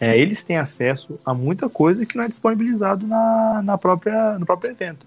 é, 0.00 0.18
eles 0.18 0.42
têm 0.44 0.56
acesso 0.58 1.16
a 1.24 1.32
muita 1.34 1.68
coisa 1.68 2.04
que 2.04 2.16
não 2.16 2.24
é 2.24 2.28
disponibilizado 2.28 3.06
na, 3.06 3.62
na 3.62 3.78
própria, 3.78 4.38
no 4.38 4.44
próprio 4.46 4.70
evento. 4.70 5.06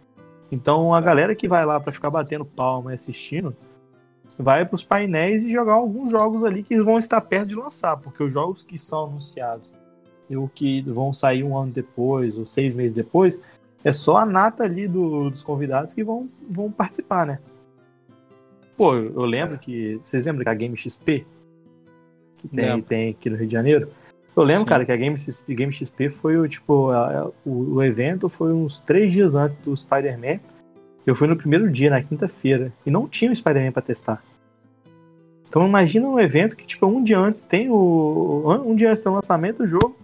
Então 0.51 0.93
a 0.93 1.01
galera 1.01 1.35
que 1.35 1.47
vai 1.47 1.63
lá 1.65 1.79
pra 1.79 1.93
ficar 1.93 2.09
batendo 2.09 2.43
palma 2.43 2.91
e 2.91 2.95
assistindo, 2.95 3.55
vai 4.37 4.65
pros 4.65 4.83
painéis 4.83 5.43
e 5.43 5.51
jogar 5.51 5.73
alguns 5.73 6.09
jogos 6.09 6.43
ali 6.43 6.63
que 6.63 6.79
vão 6.81 6.97
estar 6.97 7.21
perto 7.21 7.49
de 7.49 7.55
lançar, 7.55 7.97
porque 7.97 8.23
os 8.23 8.33
jogos 8.33 8.63
que 8.63 8.77
são 8.77 9.05
anunciados 9.05 9.71
e 10.29 10.35
o 10.37 10.47
que 10.47 10.81
vão 10.83 11.11
sair 11.13 11.43
um 11.43 11.57
ano 11.57 11.71
depois 11.71 12.37
ou 12.37 12.45
seis 12.45 12.73
meses 12.73 12.93
depois, 12.93 13.41
é 13.83 13.91
só 13.91 14.17
a 14.17 14.25
nata 14.25 14.63
ali 14.63 14.87
do- 14.87 15.29
dos 15.29 15.41
convidados 15.43 15.93
que 15.93 16.03
vão, 16.03 16.29
vão 16.49 16.71
participar, 16.71 17.25
né? 17.25 17.39
Pô, 18.77 18.95
eu 18.95 19.25
lembro 19.25 19.57
que. 19.57 19.99
Vocês 20.01 20.25
lembram 20.25 20.43
que 20.43 20.49
a 20.49 20.53
Game 20.53 20.77
XP? 20.77 21.25
Que 22.37 22.47
tem, 22.47 22.65
Lembro. 22.65 22.85
tem 22.85 23.09
aqui 23.09 23.29
no 23.29 23.35
Rio 23.35 23.47
de 23.47 23.51
Janeiro? 23.53 23.89
Eu 24.41 24.45
lembro, 24.45 24.61
Sim. 24.63 24.67
cara, 24.69 24.85
que 24.85 24.91
a 24.91 24.95
Game, 24.95 25.17
XP 25.17 25.53
Game 25.55 25.73
XP 25.73 26.09
foi 26.09 26.37
o 26.37 26.47
tipo. 26.47 26.89
a- 26.89 27.21
a- 27.23 27.27
o, 27.45 27.75
o 27.75 27.83
evento 27.83 28.27
foi 28.29 28.51
uns 28.53 28.81
três 28.81 29.11
dias 29.11 29.35
antes 29.35 29.57
do 29.57 29.75
Spider-Man. 29.75 30.39
Eu 31.05 31.15
fui 31.15 31.27
no 31.27 31.35
primeiro 31.35 31.69
dia, 31.71 31.89
na 31.89 32.01
quinta-feira, 32.01 32.71
e 32.85 32.91
não 32.91 33.07
tinha 33.07 33.31
o 33.31 33.35
Spider-Man 33.35 33.71
pra 33.71 33.81
testar. 33.81 34.23
Então 35.47 35.65
imagina 35.67 36.07
um 36.07 36.19
evento 36.19 36.55
que, 36.55 36.65
tipo, 36.65 36.85
um 36.85 37.01
dia 37.03 37.17
antes 37.19 37.41
tem 37.41 37.69
o. 37.69 38.43
Um 38.65 38.75
dia 38.75 38.89
antes 38.89 39.03
do 39.03 39.11
lançamento 39.11 39.57
do 39.57 39.67
jogo, 39.67 39.95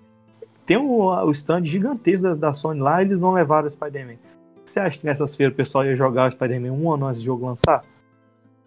tem 0.66 0.78
o, 0.78 1.06
o 1.26 1.32
stand 1.32 1.64
gigantesco 1.64 2.28
da, 2.30 2.34
da 2.36 2.54
Sony 2.54 2.80
lá 2.82 3.02
e 3.02 3.06
eles 3.06 3.22
não 3.22 3.32
levaram 3.34 3.68
o 3.68 3.70
Spider-Man. 3.70 4.16
Você 4.66 4.80
acha 4.80 4.98
que 4.98 5.06
nessas 5.06 5.36
feiras 5.36 5.54
o 5.54 5.58
pessoal 5.58 5.86
ia 5.86 5.96
jogar 5.96 6.28
o 6.28 6.32
Spider-Man 6.32 6.72
um 6.74 6.92
ano 6.92 7.06
antes 7.06 7.22
do 7.22 7.26
jogo 7.26 7.46
lançar? 7.46 7.84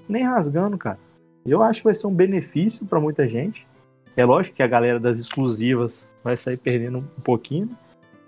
Nem 0.09 0.23
rasgando, 0.25 0.79
cara. 0.79 0.99
Eu 1.45 1.63
acho 1.63 1.81
que 1.81 1.85
vai 1.85 1.95
ser 1.95 2.07
um 2.07 2.15
benefício 2.15 2.87
pra 2.87 3.01
muita 3.01 3.27
gente. 3.27 3.67
É 4.19 4.25
lógico 4.25 4.57
que 4.57 4.63
a 4.65 4.67
galera 4.67 4.99
das 4.99 5.17
exclusivas 5.17 6.11
vai 6.25 6.37
sair 6.37 6.57
perdendo 6.59 6.99
um 6.99 7.23
pouquinho. 7.25 7.69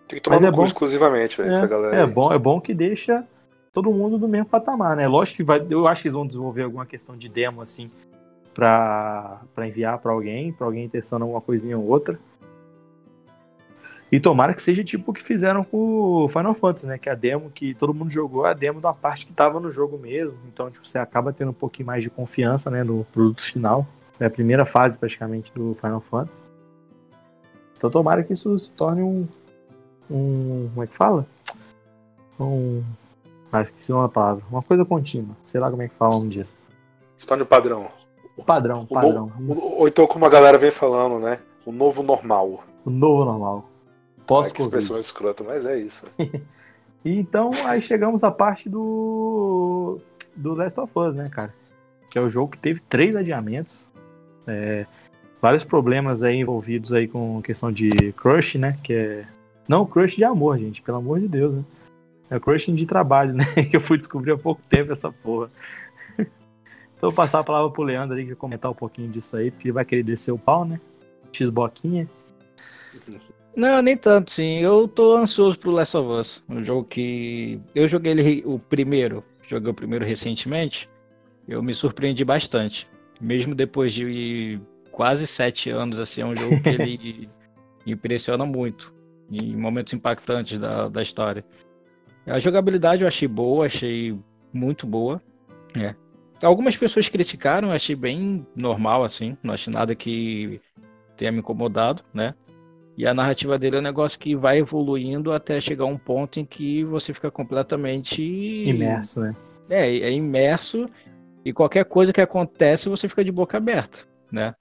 tem 0.06 0.18
que 0.18 0.20
tomar 0.20 0.36
mas 0.36 0.44
é 0.44 0.50
bom- 0.52 0.64
exclusivamente, 0.64 1.36
velho, 1.36 1.52
essa 1.52 1.66
galera. 1.66 1.96
É 1.96 2.02
aí. 2.02 2.06
bom, 2.06 2.32
é 2.32 2.38
bom 2.38 2.60
que 2.60 2.72
deixa 2.72 3.26
todo 3.72 3.90
mundo 3.90 4.16
do 4.16 4.28
mesmo 4.28 4.46
patamar, 4.46 4.94
né? 4.94 5.08
Lógico 5.08 5.38
que 5.38 5.42
vai, 5.42 5.66
eu 5.68 5.88
acho 5.88 6.02
que 6.02 6.06
eles 6.06 6.14
vão 6.14 6.24
desenvolver 6.24 6.62
alguma 6.62 6.86
questão 6.86 7.16
de 7.16 7.28
demo 7.28 7.60
assim 7.60 7.90
pra 8.54 9.40
enviar 9.66 9.98
pra 9.98 10.12
alguém, 10.12 10.52
pra 10.52 10.64
alguém 10.64 10.88
testando 10.88 11.24
alguma 11.24 11.40
coisinha 11.40 11.76
ou 11.76 11.84
outra. 11.88 12.16
E 14.12 14.20
tomara 14.20 14.54
que 14.54 14.62
seja 14.62 14.84
tipo 14.84 15.10
o 15.10 15.14
que 15.14 15.22
fizeram 15.24 15.64
com 15.64 16.24
o 16.24 16.28
Final 16.28 16.54
Fantasy, 16.54 16.86
né? 16.86 16.98
Que 16.98 17.08
a 17.10 17.16
demo 17.16 17.50
que 17.50 17.74
todo 17.74 17.92
mundo 17.92 18.10
jogou 18.12 18.46
é 18.46 18.50
a 18.50 18.54
demo 18.54 18.80
da 18.80 18.92
parte 18.92 19.26
que 19.26 19.32
tava 19.32 19.58
no 19.58 19.72
jogo 19.72 19.98
mesmo. 19.98 20.36
Então, 20.52 20.70
tipo, 20.70 20.86
você 20.86 20.98
acaba 20.98 21.32
tendo 21.32 21.50
um 21.50 21.54
pouquinho 21.54 21.86
mais 21.86 22.04
de 22.04 22.10
confiança, 22.10 22.70
né, 22.70 22.84
no 22.84 23.04
produto 23.12 23.42
final. 23.42 23.84
É 24.20 24.26
a 24.26 24.30
primeira 24.30 24.64
fase, 24.66 24.98
praticamente, 24.98 25.50
do 25.54 25.74
Final 25.74 26.00
Fantasy. 26.02 26.32
Então, 27.76 27.90
tomara 27.90 28.22
que 28.22 28.32
isso 28.34 28.56
se 28.58 28.72
torne 28.74 29.02
um. 29.02 29.26
um 30.10 30.68
como 30.74 30.82
é 30.84 30.86
que 30.86 30.94
fala? 30.94 31.26
Um. 32.38 32.82
Ah, 33.52 33.62
esqueci 33.62 33.92
uma 33.92 34.08
palavra. 34.08 34.44
Uma 34.50 34.62
coisa 34.62 34.84
contínua. 34.84 35.34
Sei 35.44 35.58
lá 35.60 35.70
como 35.70 35.82
é 35.82 35.88
que 35.88 35.94
fala 35.94 36.14
um 36.16 36.28
dia. 36.28 36.44
Se 37.16 37.26
torne 37.26 37.42
o 37.42 37.46
padrão. 37.46 37.86
Padrão, 38.46 38.82
O 38.82 38.86
padrão. 38.86 39.30
no- 39.38 39.52
o- 39.54 39.80
Ou 39.80 39.88
então, 39.88 40.06
como 40.06 40.24
a 40.24 40.28
galera 40.30 40.56
vem 40.56 40.70
falando, 40.70 41.18
né? 41.18 41.38
O 41.66 41.72
novo 41.72 42.02
normal. 42.02 42.64
O 42.84 42.90
novo 42.90 43.24
normal. 43.26 43.68
Olha 44.30 44.50
que 44.50 44.62
expressão 44.62 44.96
Pós-Covid. 44.96 45.00
escrota, 45.06 45.44
mas 45.44 45.64
é 45.66 45.78
isso. 45.78 46.06
E 47.02 47.18
então, 47.18 47.50
aí 47.64 47.80
chegamos 47.80 48.22
à 48.22 48.30
parte 48.30 48.68
do. 48.68 49.98
Do 50.36 50.52
Last 50.54 50.78
of 50.78 50.92
Us, 50.98 51.14
né, 51.14 51.24
cara? 51.30 51.50
Que 52.10 52.18
é 52.18 52.20
o 52.20 52.28
jogo 52.28 52.50
que 52.52 52.60
teve 52.60 52.80
três 52.82 53.16
adiamentos. 53.16 53.88
É, 54.50 54.86
vários 55.40 55.64
problemas 55.64 56.22
aí 56.22 56.36
envolvidos 56.36 56.92
aí 56.92 57.08
com 57.08 57.40
questão 57.42 57.72
de 57.72 57.90
crush, 58.12 58.58
né? 58.58 58.74
Que 58.82 58.92
é. 58.92 59.24
Não 59.68 59.86
crush 59.86 60.16
de 60.16 60.24
amor, 60.24 60.58
gente, 60.58 60.82
pelo 60.82 60.98
amor 60.98 61.20
de 61.20 61.28
Deus, 61.28 61.54
né? 61.54 61.64
É 62.30 62.38
crush 62.38 62.72
de 62.72 62.86
trabalho, 62.86 63.32
né? 63.34 63.44
Que 63.68 63.76
eu 63.76 63.80
fui 63.80 63.96
descobrir 63.96 64.32
há 64.32 64.38
pouco 64.38 64.60
tempo 64.68 64.92
essa 64.92 65.10
porra. 65.10 65.50
Então 66.96 67.08
vou 67.08 67.16
passar 67.16 67.38
a 67.38 67.44
palavra 67.44 67.70
pro 67.70 67.82
Leandro 67.82 68.14
aí 68.14 68.24
que 68.24 68.28
vai 68.28 68.36
comentar 68.36 68.70
um 68.70 68.74
pouquinho 68.74 69.08
disso 69.08 69.34
aí, 69.34 69.50
porque 69.50 69.68
ele 69.68 69.72
vai 69.72 69.86
querer 69.86 70.02
descer 70.02 70.32
o 70.32 70.38
pau, 70.38 70.66
né? 70.66 70.78
X-Boquinha. 71.32 72.06
Não, 73.56 73.80
nem 73.80 73.96
tanto, 73.96 74.32
sim. 74.32 74.58
Eu 74.58 74.86
tô 74.86 75.16
ansioso 75.16 75.58
pro 75.58 75.70
Last 75.70 75.96
of 75.96 76.08
Us. 76.10 76.42
Um 76.48 76.62
jogo 76.62 76.84
que. 76.84 77.58
Eu 77.74 77.88
joguei 77.88 78.12
ele 78.12 78.42
o 78.44 78.58
primeiro, 78.58 79.24
joguei 79.48 79.70
o 79.70 79.74
primeiro 79.74 80.04
recentemente. 80.04 80.90
Eu 81.48 81.62
me 81.62 81.74
surpreendi 81.74 82.24
bastante. 82.24 82.86
Mesmo 83.20 83.54
depois 83.54 83.92
de 83.92 84.60
quase 84.90 85.26
sete 85.26 85.70
anos, 85.70 85.98
assim, 85.98 86.22
é 86.22 86.26
um 86.26 86.34
jogo 86.34 86.60
que 86.62 86.68
ele 86.68 87.28
impressiona 87.86 88.44
muito. 88.44 88.92
Em 89.30 89.54
momentos 89.54 89.92
impactantes 89.92 90.58
da, 90.58 90.88
da 90.88 91.02
história. 91.02 91.44
A 92.26 92.38
jogabilidade 92.38 93.02
eu 93.02 93.08
achei 93.08 93.28
boa, 93.28 93.66
achei 93.66 94.18
muito 94.52 94.86
boa. 94.86 95.22
É. 95.74 95.94
Algumas 96.42 96.76
pessoas 96.76 97.08
criticaram, 97.08 97.68
eu 97.68 97.74
achei 97.74 97.94
bem 97.94 98.46
normal, 98.56 99.04
assim. 99.04 99.36
Não 99.42 99.54
achei 99.54 99.72
nada 99.72 99.94
que 99.94 100.60
tenha 101.16 101.30
me 101.30 101.38
incomodado, 101.38 102.02
né? 102.12 102.34
E 102.96 103.06
a 103.06 103.14
narrativa 103.14 103.56
dele 103.56 103.76
é 103.76 103.78
um 103.78 103.82
negócio 103.82 104.18
que 104.18 104.34
vai 104.34 104.58
evoluindo 104.58 105.32
até 105.32 105.60
chegar 105.60 105.84
a 105.84 105.88
um 105.88 105.96
ponto 105.96 106.40
em 106.40 106.44
que 106.44 106.84
você 106.84 107.14
fica 107.14 107.30
completamente 107.30 108.22
Imerso, 108.22 109.20
né? 109.20 109.34
É, 109.68 109.86
é 109.86 110.12
imerso 110.12 110.86
e 111.44 111.52
qualquer 111.52 111.84
coisa 111.84 112.12
que 112.12 112.20
acontece 112.20 112.88
você 112.88 113.08
fica 113.08 113.24
de 113.24 113.32
boca 113.32 113.56
aberta, 113.56 113.98
né? 114.30 114.54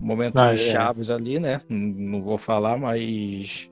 Momentos 0.00 0.40
Ah, 0.40 0.52
é. 0.54 0.56
chaves 0.56 1.10
ali, 1.10 1.38
né? 1.40 1.60
Não- 1.68 2.22
vou 2.22 2.38
falar, 2.38 2.78
mas 2.78 3.68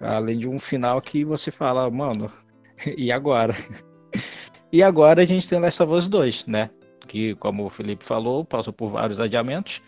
além 0.00 0.38
de 0.38 0.48
um 0.48 0.58
final 0.58 1.00
que 1.02 1.24
você 1.24 1.50
fala, 1.50 1.88
mano, 1.90 2.30
e 2.96 3.10
agora? 3.12 3.54
E 4.74 4.82
agora 4.82 5.20
a 5.20 5.24
gente 5.26 5.46
tem 5.46 5.60
Last 5.60 5.82
of 5.82 5.92
Us 5.92 6.08
2, 6.08 6.46
né? 6.46 6.70
Que, 7.06 7.34
como 7.34 7.66
o 7.66 7.68
Felipe 7.68 8.02
falou, 8.06 8.42
passou 8.42 8.72
por 8.72 8.88
vários 8.88 9.20
adiamentos. 9.20 9.82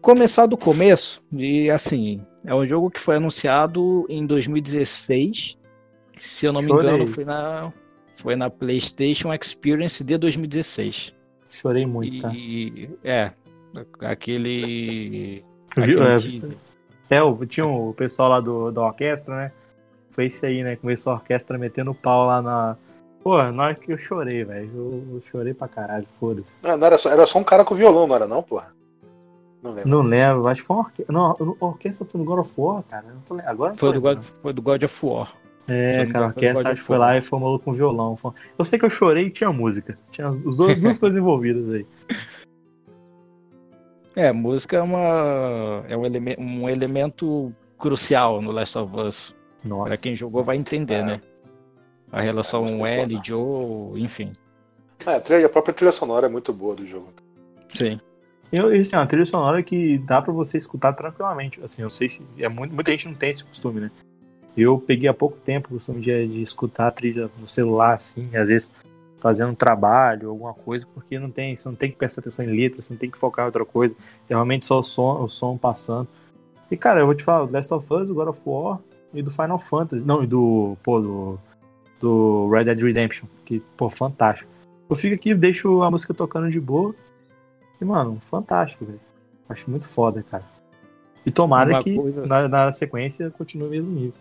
Começar 0.00 0.46
do 0.46 0.56
começo, 0.56 1.20
e 1.32 1.68
assim, 1.68 2.24
é 2.44 2.54
um 2.54 2.64
jogo 2.64 2.88
que 2.88 3.00
foi 3.00 3.16
anunciado 3.16 4.06
em 4.08 4.24
2016. 4.24 5.56
Se 6.20 6.46
eu 6.46 6.52
não 6.52 6.60
me 6.60 6.68
Chorei. 6.68 6.88
engano, 6.94 7.12
foi 7.12 7.24
na, 7.24 7.72
foi 8.16 8.36
na 8.36 8.48
PlayStation 8.50 9.32
Experience 9.32 10.02
de 10.02 10.16
2016. 10.18 11.12
Chorei 11.50 11.86
muito, 11.86 12.20
tá? 12.22 12.32
E 12.34 12.90
é, 13.04 13.30
aquele. 14.00 15.44
Viu? 15.76 16.02
aquele 16.02 16.56
É. 17.10 17.16
É, 17.16 17.22
o- 17.22 17.44
tinha 17.46 17.66
o 17.66 17.92
pessoal 17.94 18.28
lá 18.30 18.40
do, 18.40 18.70
da 18.72 18.82
orquestra, 18.82 19.36
né? 19.36 19.52
Foi 20.12 20.26
isso 20.26 20.44
aí, 20.46 20.62
né? 20.62 20.76
Começou 20.76 21.12
a 21.12 21.16
orquestra 21.16 21.58
metendo 21.58 21.94
pau 21.94 22.26
lá 22.26 22.40
na. 22.40 22.76
Pô, 23.22 23.42
na 23.52 23.64
hora 23.64 23.74
que 23.74 23.92
eu 23.92 23.98
chorei, 23.98 24.44
velho. 24.44 24.70
Eu, 24.74 25.14
eu 25.16 25.22
chorei 25.30 25.54
pra 25.54 25.66
caralho, 25.68 26.06
foda-se. 26.20 26.62
Não, 26.62 26.76
não 26.76 26.86
era, 26.86 26.98
só, 26.98 27.10
era 27.10 27.26
só 27.26 27.38
um 27.38 27.44
cara 27.44 27.64
com 27.64 27.74
violão, 27.74 28.06
não 28.06 28.14
era 28.16 28.26
não, 28.26 28.42
porra? 28.42 28.72
Não 29.62 29.72
lembro. 29.72 29.90
Não 29.90 30.02
lembro, 30.02 30.46
acho 30.46 30.60
que 30.60 30.66
foi 30.66 30.76
uma 30.76 30.82
orquestra. 30.84 31.12
Não, 31.12 31.56
a 31.60 31.64
orquestra 31.64 32.06
foi 32.06 32.18
no 32.20 32.24
God 32.26 32.38
of 32.40 32.54
War, 32.58 32.82
cara. 32.82 33.04
Agora 33.46 33.70
não 33.70 33.76
tô 33.76 33.86
Foi 33.86 33.92
do, 33.94 34.00
God, 34.00 34.22
foi 34.42 34.52
do 34.52 34.62
God 34.62 34.82
of 34.82 35.06
War. 35.06 35.32
É, 35.66 36.04
cara, 36.06 36.26
a 36.26 36.28
orquestra 36.28 36.72
acho 36.72 36.80
que 36.82 36.86
foi 36.86 36.98
lá 36.98 37.16
e 37.16 37.22
foi 37.22 37.38
maluco 37.38 37.64
com 37.64 37.72
violão. 37.72 38.18
Eu 38.58 38.64
sei 38.64 38.78
que 38.78 38.84
eu 38.84 38.90
chorei 38.90 39.26
e 39.26 39.30
tinha 39.30 39.50
música. 39.50 39.94
Tinha 40.10 40.28
as 40.28 40.38
as 40.38 40.56
duas, 40.56 40.98
coisas 40.98 41.16
envolvidas 41.16 41.70
aí. 41.70 41.86
É, 44.16 44.32
música 44.32 44.76
é, 44.76 44.82
uma, 44.82 45.84
é 45.88 45.96
um, 45.96 46.06
eleme- 46.06 46.36
um 46.38 46.68
elemento 46.68 47.52
crucial 47.78 48.40
no 48.40 48.52
Last 48.52 48.78
of 48.78 48.96
Us. 48.96 49.34
Nossa. 49.64 49.84
Pra 49.86 49.96
quem 49.96 50.14
jogou 50.14 50.44
vai 50.44 50.56
entender, 50.56 50.94
É. 50.96 51.02
né? 51.02 51.20
A 52.12 52.20
relação 52.20 52.64
é 52.86 53.00
Ellie, 53.02 53.16
foda. 53.16 53.26
Joe, 53.26 54.00
enfim. 54.00 54.32
É, 55.04 55.14
a, 55.16 55.20
trilha, 55.20 55.46
a 55.46 55.48
própria 55.48 55.74
trilha 55.74 55.90
sonora 55.90 56.26
é 56.26 56.28
muito 56.30 56.52
boa 56.52 56.76
do 56.76 56.86
jogo. 56.86 57.08
Sim. 57.70 57.98
Eu, 58.52 58.72
e, 58.72 58.78
assim, 58.78 58.94
é 58.94 58.98
uma 59.00 59.06
trilha 59.06 59.24
sonora 59.24 59.60
que 59.64 59.98
dá 59.98 60.22
pra 60.22 60.32
você 60.32 60.56
escutar 60.56 60.92
tranquilamente. 60.92 61.60
Assim, 61.60 61.82
eu 61.82 61.90
sei 61.90 62.08
se. 62.08 62.24
É 62.38 62.48
muito, 62.48 62.72
muita 62.72 62.92
gente 62.92 63.08
não 63.08 63.14
tem 63.14 63.30
esse 63.30 63.44
costume, 63.44 63.80
né? 63.80 63.90
Eu 64.56 64.78
peguei 64.78 65.08
há 65.08 65.14
pouco 65.14 65.36
tempo 65.38 65.68
o 65.68 65.74
costume 65.74 66.00
de, 66.00 66.28
de 66.28 66.42
escutar 66.42 66.86
a 66.86 66.90
trilha 66.90 67.30
no 67.38 67.46
celular, 67.46 67.94
assim, 67.94 68.34
às 68.36 68.48
vezes 68.48 68.70
fazendo 69.18 69.50
um 69.52 69.54
trabalho, 69.54 70.28
alguma 70.28 70.52
coisa, 70.52 70.86
porque 70.94 71.18
não 71.18 71.30
tem, 71.30 71.56
você 71.56 71.66
não 71.68 71.74
tem 71.76 71.90
que 71.90 71.96
prestar 71.96 72.20
atenção 72.20 72.44
em 72.44 72.48
letras, 72.48 72.84
você 72.84 72.92
não 72.92 72.98
tem 72.98 73.10
que 73.10 73.18
focar 73.18 73.44
em 73.44 73.46
outra 73.46 73.64
coisa. 73.64 73.96
É 74.28 74.34
realmente 74.34 74.66
só 74.66 74.78
o 74.78 74.82
som, 74.82 75.22
o 75.22 75.28
som 75.28 75.56
passando. 75.56 76.06
E, 76.70 76.76
cara, 76.76 77.00
eu 77.00 77.06
vou 77.06 77.14
te 77.14 77.24
falar, 77.24 77.50
Last 77.50 77.72
of 77.72 77.92
Us, 77.92 78.06
do 78.06 78.14
God 78.14 78.28
of 78.28 78.40
War 78.44 78.78
e 79.14 79.22
do 79.22 79.30
Final 79.30 79.58
Fantasy. 79.58 80.04
Não, 80.04 80.22
e 80.22 80.26
do. 80.26 80.76
Pô, 80.82 81.00
do. 81.00 81.38
Do 82.00 82.50
Red 82.50 82.64
Dead 82.64 82.80
Redemption. 82.80 83.26
Que, 83.46 83.60
pô, 83.78 83.88
fantástico. 83.88 84.50
Eu 84.90 84.94
fico 84.96 85.14
aqui, 85.14 85.34
deixo 85.34 85.82
a 85.82 85.90
música 85.90 86.12
tocando 86.12 86.50
de 86.50 86.60
boa. 86.60 86.94
E, 87.80 87.84
mano, 87.84 88.18
fantástico, 88.20 88.84
velho. 88.84 89.00
Acho 89.48 89.70
muito 89.70 89.88
foda, 89.88 90.22
cara. 90.22 90.44
E 91.24 91.30
tomara 91.30 91.70
Uma 91.70 91.82
que 91.82 91.96
coisa- 91.96 92.26
na, 92.26 92.46
na 92.46 92.72
sequência 92.72 93.30
continue 93.30 93.68
o 93.68 93.70
mesmo 93.70 93.90
nível. 93.90 94.12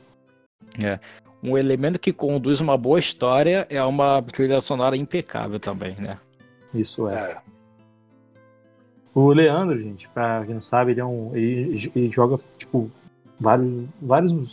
É. 0.79 0.99
Um 1.41 1.57
elemento 1.57 1.99
que 1.99 2.13
conduz 2.13 2.59
uma 2.61 2.77
boa 2.77 2.99
história 2.99 3.67
é 3.69 3.83
uma 3.83 4.21
trilha 4.21 4.61
sonora 4.61 4.95
impecável 4.95 5.59
também, 5.59 5.95
né? 5.99 6.17
Isso 6.73 7.07
é. 7.09 7.13
É. 7.31 7.37
O 9.13 9.27
Leandro, 9.31 9.77
gente, 9.79 10.09
pra 10.09 10.43
quem 10.45 10.53
não 10.55 10.61
sabe, 10.61 10.91
ele 10.91 11.01
é 11.01 11.05
um. 11.05 11.35
Ele, 11.35 11.91
ele 11.95 12.11
joga, 12.11 12.39
tipo, 12.57 12.89
vários. 13.39 13.85
vários. 14.01 14.31
Como 14.31 14.49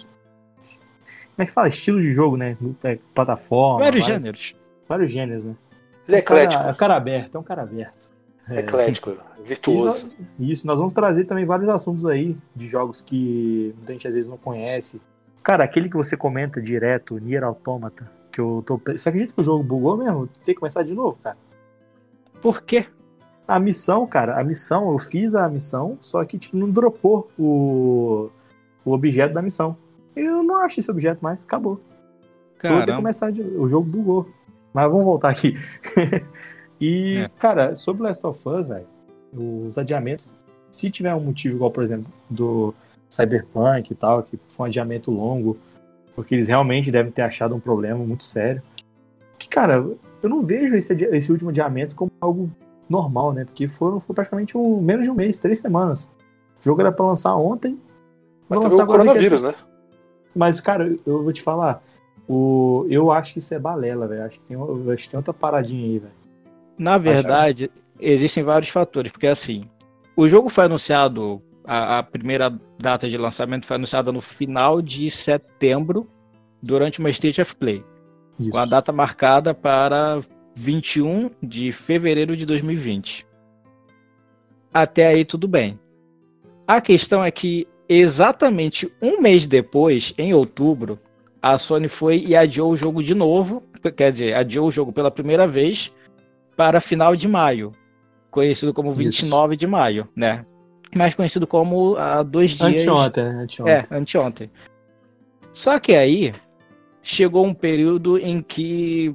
é 1.38 1.46
que 1.46 1.52
fala? 1.52 1.68
Estilos 1.68 2.02
de 2.02 2.12
jogo, 2.12 2.36
né? 2.36 2.56
É, 2.84 2.98
plataforma. 3.14 3.84
Vários 3.84 4.02
vários- 4.02 4.22
gêneros. 4.22 4.54
Vários 4.88 5.12
gêneros, 5.12 5.44
né? 5.44 5.54
Ele 6.06 6.16
é 6.18 6.22
cara- 6.22 6.40
eclético. 6.42 6.68
É 6.68 6.72
um 6.72 6.74
cara 6.74 6.96
aberto, 6.96 7.34
é 7.36 7.38
um 7.38 7.42
cara 7.42 7.62
aberto. 7.62 8.10
É. 8.50 8.58
Eclético, 8.60 9.16
virtuoso. 9.46 10.06
E 10.08 10.22
nós- 10.40 10.50
Isso, 10.50 10.66
nós 10.66 10.78
vamos 10.78 10.92
trazer 10.92 11.24
também 11.24 11.46
vários 11.46 11.68
assuntos 11.68 12.04
aí 12.04 12.36
de 12.54 12.66
jogos 12.66 13.00
que 13.00 13.72
muita 13.76 13.92
gente 13.94 14.08
às 14.08 14.14
vezes 14.14 14.28
não 14.28 14.36
conhece. 14.36 15.00
Cara, 15.42 15.64
aquele 15.64 15.88
que 15.88 15.96
você 15.96 16.16
comenta 16.16 16.60
direto, 16.60 17.18
Nier 17.18 17.42
Automata, 17.44 18.10
que 18.30 18.40
eu 18.40 18.62
tô. 18.66 18.78
Você 18.78 19.08
acredita 19.08 19.34
que 19.34 19.40
o 19.40 19.44
jogo 19.44 19.62
bugou 19.64 19.96
mesmo? 19.96 20.26
Tem 20.44 20.54
que 20.54 20.60
começar 20.60 20.82
de 20.82 20.94
novo, 20.94 21.18
cara? 21.22 21.36
Por 22.42 22.62
quê? 22.62 22.86
A 23.48 23.58
missão, 23.58 24.06
cara, 24.06 24.38
a 24.38 24.44
missão, 24.44 24.92
eu 24.92 24.98
fiz 24.98 25.34
a 25.34 25.48
missão, 25.48 25.98
só 26.00 26.24
que 26.24 26.38
tipo, 26.38 26.56
não 26.56 26.70
dropou 26.70 27.28
o, 27.38 28.30
o 28.84 28.92
objeto 28.92 29.34
da 29.34 29.42
missão. 29.42 29.76
Eu 30.14 30.42
não 30.42 30.56
acho 30.64 30.78
esse 30.78 30.90
objeto 30.90 31.18
mais, 31.20 31.42
acabou. 31.42 31.72
Eu 31.72 31.78
vou 31.80 32.50
ter 32.52 32.60
que 32.60 32.68
Caramba. 32.68 32.96
começar 32.96 33.32
de... 33.32 33.42
O 33.42 33.66
jogo 33.66 33.86
bugou. 33.88 34.28
Mas 34.72 34.88
vamos 34.88 35.04
voltar 35.04 35.30
aqui. 35.30 35.58
e, 36.80 37.16
É. 37.24 37.30
cara, 37.38 37.74
sobre 37.74 38.04
Last 38.04 38.24
of 38.26 38.48
Us, 38.48 38.68
velho, 38.68 38.86
os 39.32 39.76
adiamentos, 39.78 40.34
se 40.70 40.90
tiver 40.90 41.14
um 41.14 41.20
motivo 41.20 41.56
igual, 41.56 41.70
por 41.70 41.82
exemplo, 41.82 42.06
do 42.28 42.72
Cyberpunk 43.10 43.90
e 43.90 43.94
tal, 43.94 44.22
que 44.22 44.38
foi 44.48 44.64
um 44.64 44.68
adiamento 44.68 45.10
longo, 45.10 45.58
porque 46.14 46.34
eles 46.34 46.48
realmente 46.48 46.90
devem 46.90 47.10
ter 47.10 47.22
achado 47.22 47.54
um 47.54 47.60
problema 47.60 47.98
muito 48.04 48.22
sério. 48.22 48.62
Que, 49.36 49.48
cara, 49.48 49.84
eu 50.22 50.28
não 50.28 50.40
vejo 50.40 50.76
esse, 50.76 50.92
esse 50.92 51.32
último 51.32 51.50
adiamento 51.50 51.96
como 51.96 52.10
algo 52.20 52.50
normal, 52.88 53.32
né? 53.32 53.44
Porque 53.44 53.66
foram, 53.66 54.00
foi 54.00 54.14
praticamente 54.14 54.56
um, 54.56 54.80
menos 54.80 55.04
de 55.04 55.10
um 55.10 55.14
mês, 55.14 55.38
três 55.38 55.58
semanas. 55.58 56.12
O 56.60 56.64
jogo 56.64 56.80
era 56.80 56.92
pra 56.92 57.06
lançar 57.06 57.34
ontem. 57.34 57.78
Mas 58.48 58.60
lançar 58.60 58.84
o 58.84 58.86
coronavírus, 58.86 59.42
né? 59.42 59.54
mas, 60.34 60.60
cara, 60.60 60.94
eu 61.06 61.22
vou 61.22 61.32
te 61.32 61.42
falar. 61.42 61.82
O, 62.28 62.86
eu 62.88 63.10
acho 63.10 63.32
que 63.32 63.38
isso 63.38 63.52
é 63.54 63.58
balela, 63.58 64.06
velho. 64.06 64.24
Acho 64.24 64.38
que 64.38 64.46
tem, 64.46 64.56
acho 64.92 65.04
que 65.04 65.10
tem 65.10 65.18
outra 65.18 65.32
paradinha 65.32 65.84
aí, 65.84 65.98
velho. 65.98 66.14
Na 66.78 66.96
verdade, 66.96 67.70
existem 67.98 68.42
vários 68.42 68.70
fatores, 68.70 69.12
porque 69.12 69.26
assim, 69.26 69.68
o 70.16 70.28
jogo 70.28 70.48
foi 70.48 70.64
anunciado, 70.64 71.42
a, 71.64 71.98
a 71.98 72.02
primeira 72.02 72.52
data 72.78 73.08
de 73.08 73.16
lançamento 73.16 73.66
foi 73.66 73.76
anunciada 73.76 74.10
no 74.12 74.20
final 74.20 74.80
de 74.80 75.10
setembro, 75.10 76.08
durante 76.62 76.98
uma 76.98 77.10
State 77.10 77.40
of 77.40 77.54
Play, 77.56 77.84
Isso. 78.38 78.50
com 78.50 78.58
a 78.58 78.64
data 78.64 78.92
marcada 78.92 79.54
para 79.54 80.20
21 80.56 81.30
de 81.42 81.72
fevereiro 81.72 82.36
de 82.36 82.44
2020. 82.44 83.26
Até 84.72 85.08
aí 85.08 85.24
tudo 85.24 85.48
bem. 85.48 85.78
A 86.66 86.80
questão 86.80 87.24
é 87.24 87.30
que 87.30 87.66
exatamente 87.88 88.92
um 89.02 89.20
mês 89.20 89.46
depois, 89.46 90.14
em 90.16 90.32
outubro, 90.32 90.98
a 91.42 91.58
Sony 91.58 91.88
foi 91.88 92.18
e 92.24 92.36
adiou 92.36 92.70
o 92.70 92.76
jogo 92.76 93.02
de 93.02 93.14
novo, 93.14 93.62
quer 93.96 94.12
dizer, 94.12 94.34
adiou 94.34 94.68
o 94.68 94.70
jogo 94.70 94.92
pela 94.92 95.10
primeira 95.10 95.48
vez 95.48 95.90
para 96.56 96.80
final 96.80 97.16
de 97.16 97.26
maio, 97.26 97.72
conhecido 98.30 98.74
como 98.74 98.92
29 98.92 99.56
de 99.56 99.66
maio, 99.66 100.06
né? 100.14 100.44
Mais 100.94 101.14
conhecido 101.14 101.46
como 101.46 101.96
há 101.96 102.22
dois 102.22 102.50
dias. 102.50 102.82
Anteontem, 102.82 103.24
né? 103.24 103.42
Anteontem. 103.42 103.74
É, 103.74 103.86
anteontem. 103.96 104.50
Só 105.54 105.78
que 105.78 105.94
aí 105.94 106.32
chegou 107.02 107.44
um 107.46 107.54
período 107.54 108.18
em 108.18 108.42
que 108.42 109.14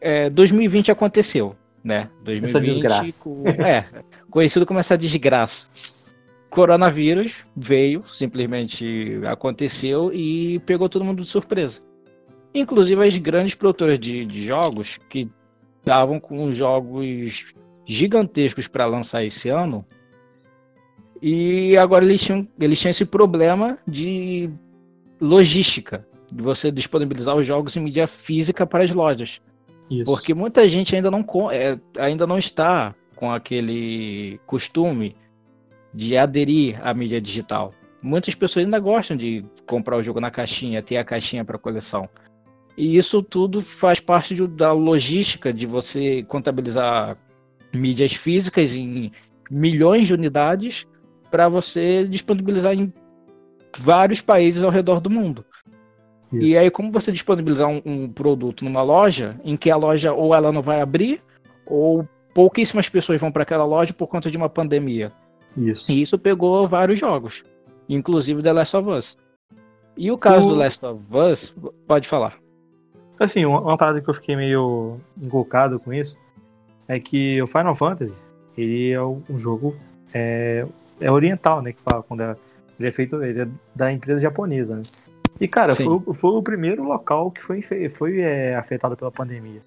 é, 0.00 0.30
2020 0.30 0.90
aconteceu, 0.90 1.54
né? 1.82 2.08
2020, 2.22 2.44
Essa 2.44 2.60
desgraça. 2.60 3.24
co- 3.24 3.42
É, 3.62 3.84
conhecido 4.30 4.64
como 4.66 4.78
essa 4.80 4.96
desgraça. 4.96 5.66
Coronavírus 6.50 7.32
veio, 7.54 8.04
simplesmente 8.14 9.20
aconteceu 9.26 10.10
e 10.12 10.58
pegou 10.60 10.88
todo 10.88 11.04
mundo 11.04 11.22
de 11.22 11.28
surpresa. 11.28 11.78
Inclusive 12.54 13.06
as 13.06 13.16
grandes 13.18 13.54
produtoras 13.54 13.98
de, 13.98 14.24
de 14.24 14.46
jogos 14.46 14.98
que 15.10 15.28
estavam 15.80 16.18
com 16.18 16.50
jogos 16.52 17.44
gigantescos 17.86 18.66
para 18.66 18.86
lançar 18.86 19.22
esse 19.24 19.48
ano. 19.50 19.84
E 21.20 21.76
agora 21.76 22.04
eles 22.04 22.20
tinham, 22.20 22.46
eles 22.58 22.78
tinham 22.78 22.90
esse 22.90 23.04
problema 23.04 23.78
de 23.86 24.50
logística, 25.20 26.06
de 26.30 26.42
você 26.42 26.70
disponibilizar 26.70 27.34
os 27.36 27.46
jogos 27.46 27.76
em 27.76 27.80
mídia 27.80 28.06
física 28.06 28.66
para 28.66 28.84
as 28.84 28.90
lojas. 28.90 29.40
Isso. 29.90 30.04
Porque 30.04 30.34
muita 30.34 30.68
gente 30.68 30.94
ainda 30.94 31.10
não, 31.10 31.24
é, 31.50 31.78
ainda 31.98 32.26
não 32.26 32.38
está 32.38 32.94
com 33.16 33.32
aquele 33.32 34.38
costume 34.46 35.16
de 35.92 36.16
aderir 36.16 36.78
à 36.86 36.92
mídia 36.94 37.20
digital. 37.20 37.72
Muitas 38.00 38.34
pessoas 38.34 38.64
ainda 38.64 38.78
gostam 38.78 39.16
de 39.16 39.44
comprar 39.66 39.96
o 39.96 40.02
jogo 40.02 40.20
na 40.20 40.30
caixinha, 40.30 40.82
ter 40.82 40.98
a 40.98 41.04
caixinha 41.04 41.44
para 41.44 41.58
coleção. 41.58 42.08
E 42.76 42.96
isso 42.96 43.22
tudo 43.22 43.60
faz 43.60 43.98
parte 43.98 44.36
de- 44.36 44.46
da 44.46 44.72
logística 44.72 45.52
de 45.52 45.66
você 45.66 46.22
contabilizar 46.28 47.16
mídias 47.72 48.12
físicas 48.12 48.72
em 48.72 49.10
milhões 49.50 50.06
de 50.06 50.14
unidades 50.14 50.86
para 51.30 51.48
você 51.48 52.04
disponibilizar 52.06 52.72
em 52.74 52.92
vários 53.78 54.20
países 54.20 54.62
ao 54.62 54.70
redor 54.70 55.00
do 55.00 55.10
mundo. 55.10 55.44
Isso. 56.32 56.46
E 56.46 56.58
aí, 56.58 56.70
como 56.70 56.90
você 56.90 57.10
disponibilizar 57.10 57.68
um, 57.68 57.80
um 57.84 58.08
produto 58.08 58.64
numa 58.64 58.82
loja, 58.82 59.38
em 59.44 59.56
que 59.56 59.70
a 59.70 59.76
loja 59.76 60.12
ou 60.12 60.34
ela 60.34 60.52
não 60.52 60.60
vai 60.60 60.80
abrir, 60.80 61.22
ou 61.66 62.06
pouquíssimas 62.34 62.88
pessoas 62.88 63.20
vão 63.20 63.32
para 63.32 63.42
aquela 63.42 63.64
loja 63.64 63.92
por 63.94 64.06
conta 64.06 64.30
de 64.30 64.36
uma 64.36 64.48
pandemia. 64.48 65.12
Isso. 65.56 65.90
E 65.90 66.02
isso 66.02 66.18
pegou 66.18 66.68
vários 66.68 66.98
jogos, 66.98 67.42
inclusive 67.88 68.42
The 68.42 68.52
Last 68.52 68.76
of 68.76 68.90
Us. 68.90 69.16
E 69.96 70.10
o 70.12 70.18
caso 70.18 70.46
O- 70.46 70.50
do 70.50 70.54
Last 70.54 70.84
of 70.84 71.00
Us, 71.10 71.54
pode 71.86 72.06
falar. 72.06 72.36
Assim, 73.18 73.44
uma, 73.44 73.60
uma 73.60 73.76
parada 73.76 74.00
que 74.00 74.08
eu 74.08 74.14
fiquei 74.14 74.36
meio 74.36 75.00
encolcado 75.20 75.80
com 75.80 75.92
isso 75.92 76.16
é 76.86 77.00
que 77.00 77.42
o 77.42 77.46
Final 77.46 77.74
Fantasy, 77.74 78.22
ele 78.56 78.90
é 78.92 79.02
um 79.02 79.22
um 79.28 79.38
jogo 79.38 79.74
é, 80.14 80.64
é 81.00 81.10
oriental, 81.10 81.62
né? 81.62 81.72
Que 81.72 81.80
fala, 81.82 82.02
quando 82.02 82.22
é, 82.22 82.36
ele 82.78 82.88
é 82.88 82.92
feito, 82.92 83.22
ele 83.22 83.42
é 83.42 83.48
da 83.74 83.92
empresa 83.92 84.20
japonesa, 84.20 84.76
né? 84.76 84.82
E, 85.40 85.46
cara, 85.46 85.74
foi, 85.76 85.86
o- 85.86 86.12
foi 86.12 86.30
o 86.32 86.42
primeiro 86.42 86.82
local 86.82 87.30
que 87.30 87.40
foi, 87.42 87.62
foi 87.62 88.20
é, 88.20 88.56
afetado 88.56 88.96
pela 88.96 89.10
pandemia. 89.10 89.62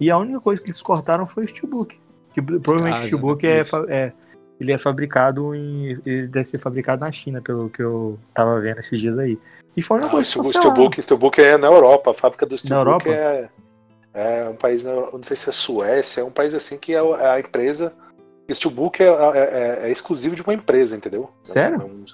E 0.00 0.10
a 0.10 0.16
única 0.18 0.40
coisa 0.40 0.62
que 0.62 0.70
eles 0.70 0.82
cortaram 0.82 1.26
foi 1.26 1.44
o 1.44 1.48
Steelbook. 1.48 1.96
Que 2.34 2.40
provavelmente 2.42 2.96
Ah, 2.96 3.00
o 3.02 3.06
Steelbook 3.06 3.46
é, 3.46 3.62
é- 3.88 4.12
ele 4.58 4.72
é 4.72 4.78
fabricado 4.78 5.54
em. 5.54 5.98
Ele 6.04 6.26
deve 6.26 6.48
ser 6.48 6.58
fabricado 6.58 7.04
na 7.04 7.12
China, 7.12 7.40
pelo 7.40 7.68
que 7.70 7.82
eu 7.82 8.18
tava 8.34 8.60
vendo 8.60 8.78
esses 8.78 9.00
dias 9.00 9.16
aí. 9.18 9.38
E 9.76 9.82
foi 9.82 9.98
uma 9.98 10.06
Ah, 10.06 10.08
o 10.08 10.10
coisa 10.10 10.40
o. 10.40 10.44
Steelbook, 10.44 11.00
Steelbook 11.02 11.40
é 11.40 11.56
na 11.56 11.66
Europa, 11.68 12.10
a 12.10 12.14
fábrica 12.14 12.44
do 12.46 12.56
Steelbook 12.58 13.06
Europa? 13.08 13.10
é, 13.10 14.42
é 14.44 14.48
um 14.48 14.54
país, 14.56 14.82
não 14.84 15.22
sei 15.22 15.36
se 15.36 15.48
é 15.48 15.52
Suécia, 15.52 16.20
é 16.22 16.24
um 16.24 16.30
país 16.30 16.54
assim 16.54 16.76
que 16.78 16.92
é 16.94 17.02
o- 17.02 17.14
é 17.16 17.30
a 17.30 17.38
empresa. 17.40 17.92
O 18.50 18.54
Steelbook 18.54 19.00
é, 19.02 19.06
é- 19.06 19.10
é- 19.36 19.88
é 19.88 19.90
exclusivo 19.90 20.34
de 20.34 20.42
uma 20.42 20.54
empresa, 20.54 20.96
entendeu? 20.96 21.30
Sério? 21.42 21.80
É 21.80 21.84
um, 21.84 22.04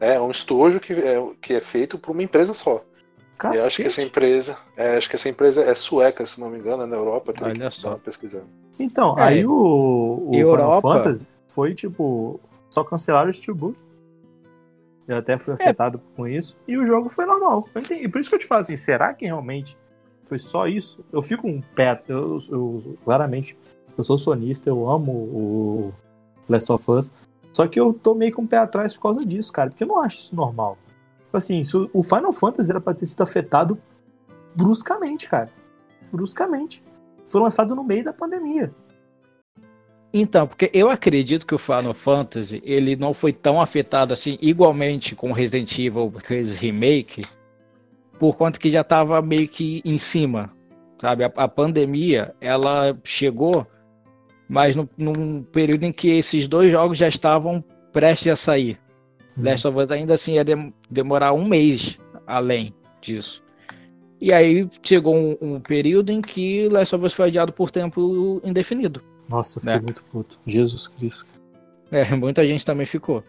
é 0.00 0.20
um 0.20 0.30
estojo 0.30 0.78
que 0.80 0.92
é, 0.92 1.22
que 1.40 1.54
é 1.54 1.60
feito 1.60 1.98
por 1.98 2.12
uma 2.12 2.22
empresa 2.22 2.52
só. 2.54 2.82
E 3.52 3.56
eu 3.58 3.64
acho 3.66 3.76
que 3.76 3.82
essa 3.82 3.96
Cacete. 3.96 4.06
empresa, 4.08 4.56
é, 4.76 4.96
acho 4.96 5.10
que 5.10 5.16
essa 5.16 5.28
empresa 5.28 5.62
é 5.62 5.74
sueca, 5.74 6.24
se 6.24 6.40
não 6.40 6.48
me 6.48 6.58
engano, 6.58 6.84
é 6.84 6.86
na 6.86 6.96
Europa, 6.96 7.32
teria 7.34 7.48
Olha 7.52 7.70
que 7.70 7.76
só. 7.76 7.96
pesquisando. 7.96 8.46
Então, 8.78 9.18
É. 9.18 9.22
aí 9.24 9.46
o, 9.46 10.28
o 10.30 10.34
Europa- 10.34 10.80
Final 10.80 11.02
Fantasy 11.02 11.28
foi 11.48 11.74
tipo. 11.74 12.40
Só 12.70 12.82
cancelaram 12.82 13.28
o 13.28 13.32
Steelbook. 13.32 13.76
Eu 15.06 15.18
até 15.18 15.34
É. 15.34 15.38
fui 15.38 15.52
afetado 15.54 16.00
com 16.16 16.26
isso. 16.26 16.56
E 16.66 16.76
o 16.76 16.84
jogo 16.84 17.08
foi 17.08 17.26
normal. 17.26 17.64
Eu. 17.74 17.96
E 17.96 18.08
por 18.08 18.20
isso 18.20 18.28
que 18.28 18.34
eu 18.36 18.40
te 18.40 18.46
falo 18.46 18.60
assim: 18.62 18.74
será 18.74 19.12
que 19.14 19.24
realmente 19.26 19.76
foi 20.24 20.38
só 20.38 20.66
isso? 20.66 21.04
Eu 21.12 21.22
fico 21.22 21.46
um 21.46 21.60
pé. 21.60 22.02
Eu, 22.08 22.36
eu- 22.50 22.98
claramente, 23.04 23.56
eu 24.00 24.04
sou 24.04 24.18
sonista, 24.18 24.68
eu 24.68 24.88
amo 24.88 25.12
o 25.12 25.94
Last 26.48 26.70
of 26.72 26.90
Us. 26.90 27.12
Só 27.52 27.66
que 27.66 27.80
eu 27.80 27.92
tô 27.92 28.14
meio 28.14 28.32
com 28.34 28.42
o 28.42 28.46
pé 28.48 28.58
atrás 28.58 28.94
por 28.94 29.00
causa 29.02 29.24
disso, 29.24 29.52
cara. 29.52 29.70
Porque 29.70 29.84
eu 29.84 29.88
não 29.88 30.00
acho 30.00 30.18
isso 30.18 30.36
normal. 30.36 30.76
Tipo 31.24 31.36
assim, 31.36 31.58
isso- 31.60 31.88
o 31.92 32.02
Final 32.02 32.32
Fantasy 32.32 32.70
era 32.70 32.80
pra 32.80 32.92
ter 32.94 33.06
sido 33.06 33.22
afetado 33.22 33.78
bruscamente, 34.54 35.28
cara. 35.28 35.48
Bruscamente. 36.12 36.82
Foi 37.28 37.40
lançado 37.40 37.74
no 37.74 37.82
meio 37.82 38.04
da 38.04 38.12
pandemia. 38.12 38.70
Então, 40.12 40.46
porque 40.46 40.70
eu 40.72 40.88
acredito 40.88 41.46
que 41.46 41.54
o 41.54 41.58
Final 41.58 41.92
Fantasy 41.92 42.62
ele 42.64 42.96
não 42.96 43.12
foi 43.12 43.32
tão 43.32 43.60
afetado 43.60 44.12
assim, 44.12 44.38
igualmente 44.40 45.14
com 45.14 45.32
Resident 45.32 45.78
Evil 45.78 46.10
3 46.22 46.56
Remake, 46.56 47.22
por 48.18 48.34
conta 48.36 48.58
que 48.58 48.70
já 48.70 48.80
estava 48.80 49.20
meio 49.20 49.46
que 49.48 49.82
em 49.84 49.98
cima, 49.98 50.50
sabe? 51.00 51.24
A, 51.24 51.32
a 51.36 51.48
pandemia, 51.48 52.34
ela 52.40 52.96
chegou, 53.04 53.66
mas 54.48 54.74
no, 54.76 54.88
num 54.96 55.42
período 55.42 55.84
em 55.84 55.92
que 55.92 56.08
esses 56.08 56.46
dois 56.46 56.70
jogos 56.70 56.96
já 56.98 57.08
estavam 57.08 57.62
prestes 57.92 58.32
a 58.32 58.36
sair. 58.36 58.78
Last 59.36 59.66
of 59.68 59.78
Us 59.78 59.90
ainda 59.90 60.14
assim 60.14 60.34
ia 60.34 60.44
dem- 60.44 60.72
demorar 60.90 61.32
um 61.32 61.46
mês 61.46 61.98
além 62.26 62.72
disso. 63.02 63.42
E 64.20 64.32
aí 64.32 64.66
chegou 64.82 65.14
um, 65.14 65.36
um 65.40 65.60
período 65.60 66.10
em 66.10 66.22
que 66.22 66.68
Last 66.70 66.94
of 66.94 67.04
Us 67.04 67.12
foi 67.12 67.26
adiado 67.26 67.52
por 67.52 67.70
tempo 67.70 68.40
indefinido. 68.42 69.02
Nossa, 69.28 69.58
eu 69.58 69.60
fiquei 69.60 69.76
Né? 69.76 69.82
muito 69.82 70.02
puto. 70.04 70.38
Jesus 70.46 70.88
Cristo. 70.88 71.38
É, 71.90 72.14
muita 72.16 72.46
gente 72.46 72.64
também 72.64 72.86
ficou. 72.86 73.22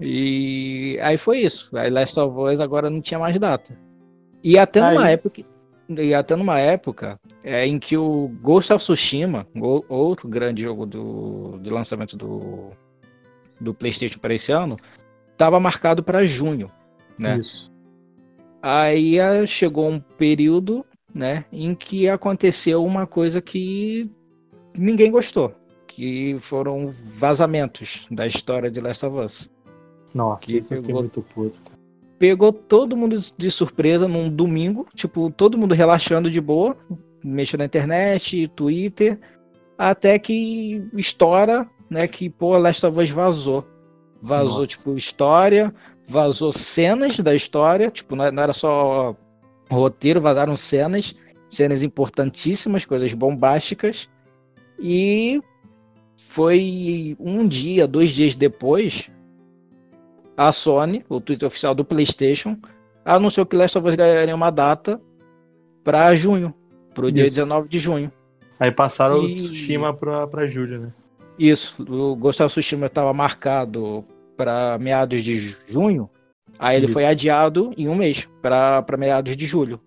E 0.00 0.98
aí 1.02 1.18
foi 1.18 1.40
isso. 1.40 1.68
Aí 1.76 1.90
Last 1.90 2.18
of 2.18 2.38
Us 2.38 2.60
agora 2.60 2.88
não 2.88 3.00
tinha 3.00 3.18
mais 3.18 3.38
data. 3.38 3.76
E 4.42 4.56
até 4.58 4.80
numa 4.80 5.04
Aí- 5.04 5.12
época. 5.14 5.42
E 5.88 6.14
até 6.14 6.36
numa 6.36 6.58
época 6.60 7.18
é, 7.42 7.66
em 7.66 7.78
que 7.78 7.96
o 7.96 8.28
Ghost 8.42 8.72
of 8.72 8.82
Tsushima, 8.84 9.46
outro 9.88 10.28
grande 10.28 10.62
jogo 10.62 10.86
do, 10.86 11.58
de 11.62 11.70
lançamento 11.70 12.16
do, 12.16 12.70
do 13.60 13.72
PlayStation 13.74 14.18
para 14.18 14.34
esse 14.34 14.52
ano, 14.52 14.76
estava 15.32 15.58
marcado 15.58 16.02
para 16.02 16.26
junho. 16.26 16.70
Né? 17.18 17.38
Isso. 17.38 17.72
Aí 18.62 19.18
ah, 19.18 19.46
chegou 19.46 19.88
um 19.88 20.00
período, 20.00 20.84
né, 21.14 21.44
em 21.50 21.74
que 21.74 22.08
aconteceu 22.08 22.84
uma 22.84 23.06
coisa 23.06 23.40
que 23.40 24.10
ninguém 24.76 25.10
gostou, 25.10 25.54
que 25.88 26.36
foram 26.40 26.94
vazamentos 27.16 28.06
da 28.10 28.26
história 28.26 28.70
de 28.70 28.80
Last 28.80 29.04
of 29.06 29.16
Us. 29.18 29.50
Nossa, 30.14 30.44
Que 30.46 30.58
isso 30.58 30.74
pegou- 30.74 31.02
muito 31.02 31.22
puto. 31.22 31.62
cara. 31.62 31.78
Pegou 32.18 32.52
todo 32.52 32.96
mundo 32.96 33.18
de 33.38 33.50
surpresa 33.50 34.06
num 34.06 34.28
domingo, 34.28 34.86
tipo, 34.94 35.30
todo 35.30 35.56
mundo 35.56 35.74
relaxando 35.74 36.30
de 36.30 36.38
boa, 36.38 36.76
mexendo 37.22 37.60
na 37.60 37.66
internet, 37.66 38.48
Twitter, 38.48 39.18
até 39.76 40.18
que 40.18 40.82
estoura, 40.94 41.68
né, 41.88 42.06
que 42.06 42.28
pô, 42.28 42.56
Last 42.58 42.84
of 42.84 42.98
Us 42.98 43.10
vazou. 43.10 43.66
Vazou, 44.22 44.58
Nossa. 44.58 44.68
tipo, 44.68 44.96
história, 44.96 45.74
vazou 46.08 46.52
cenas 46.52 47.18
da 47.18 47.34
história, 47.34 47.90
tipo, 47.90 48.14
não 48.14 48.30
não 48.30 48.42
era 48.42 48.52
só 48.52 49.16
roteiro, 49.70 50.20
vazaram 50.20 50.56
cenas, 50.56 51.14
cenas 51.48 51.82
importantíssimas, 51.82 52.84
coisas 52.84 53.12
bombásticas. 53.14 54.08
E 54.78 55.40
foi 56.16 57.16
um 57.18 57.46
dia, 57.46 57.86
dois 57.86 58.10
dias 58.10 58.34
depois, 58.34 59.10
a 60.36 60.52
Sony, 60.52 61.04
o 61.08 61.20
Twitter 61.20 61.46
oficial 61.46 61.74
do 61.74 61.84
PlayStation, 61.84 62.58
anunciou 63.04 63.46
que 63.46 63.56
Last 63.56 63.78
of 63.78 63.88
Us 63.88 63.94
ganharia 63.94 64.34
uma 64.34 64.50
data 64.50 65.00
para 65.84 66.14
junho, 66.14 66.54
para 67.00 67.08
o 67.08 67.12
dia 67.12 67.24
Isso. 67.24 67.34
19 67.34 67.68
de 67.68 67.78
junho. 67.78 68.12
Aí 68.58 68.70
passaram 68.70 69.20
o 69.20 69.28
E- 69.28 69.36
Tsushima 69.36 69.94
pra, 69.94 70.26
pra 70.26 70.46
Júlia, 70.46 70.78
né? 70.78 70.92
Isso, 71.38 71.74
o 71.82 72.14
Ghost 72.14 72.42
of 72.42 72.52
Tsushima 72.52 72.86
estava 72.86 73.12
marcado 73.14 74.04
para 74.36 74.76
meados 74.78 75.22
de 75.24 75.56
junho, 75.66 76.08
aí 76.58 76.76
ele 76.76 76.88
foi 76.88 77.02
Isso. 77.02 77.10
adiado 77.12 77.72
em 77.76 77.88
um 77.88 77.94
mês, 77.94 78.28
para 78.42 78.84
meados 78.98 79.34
de 79.36 79.46
julho. 79.46 79.80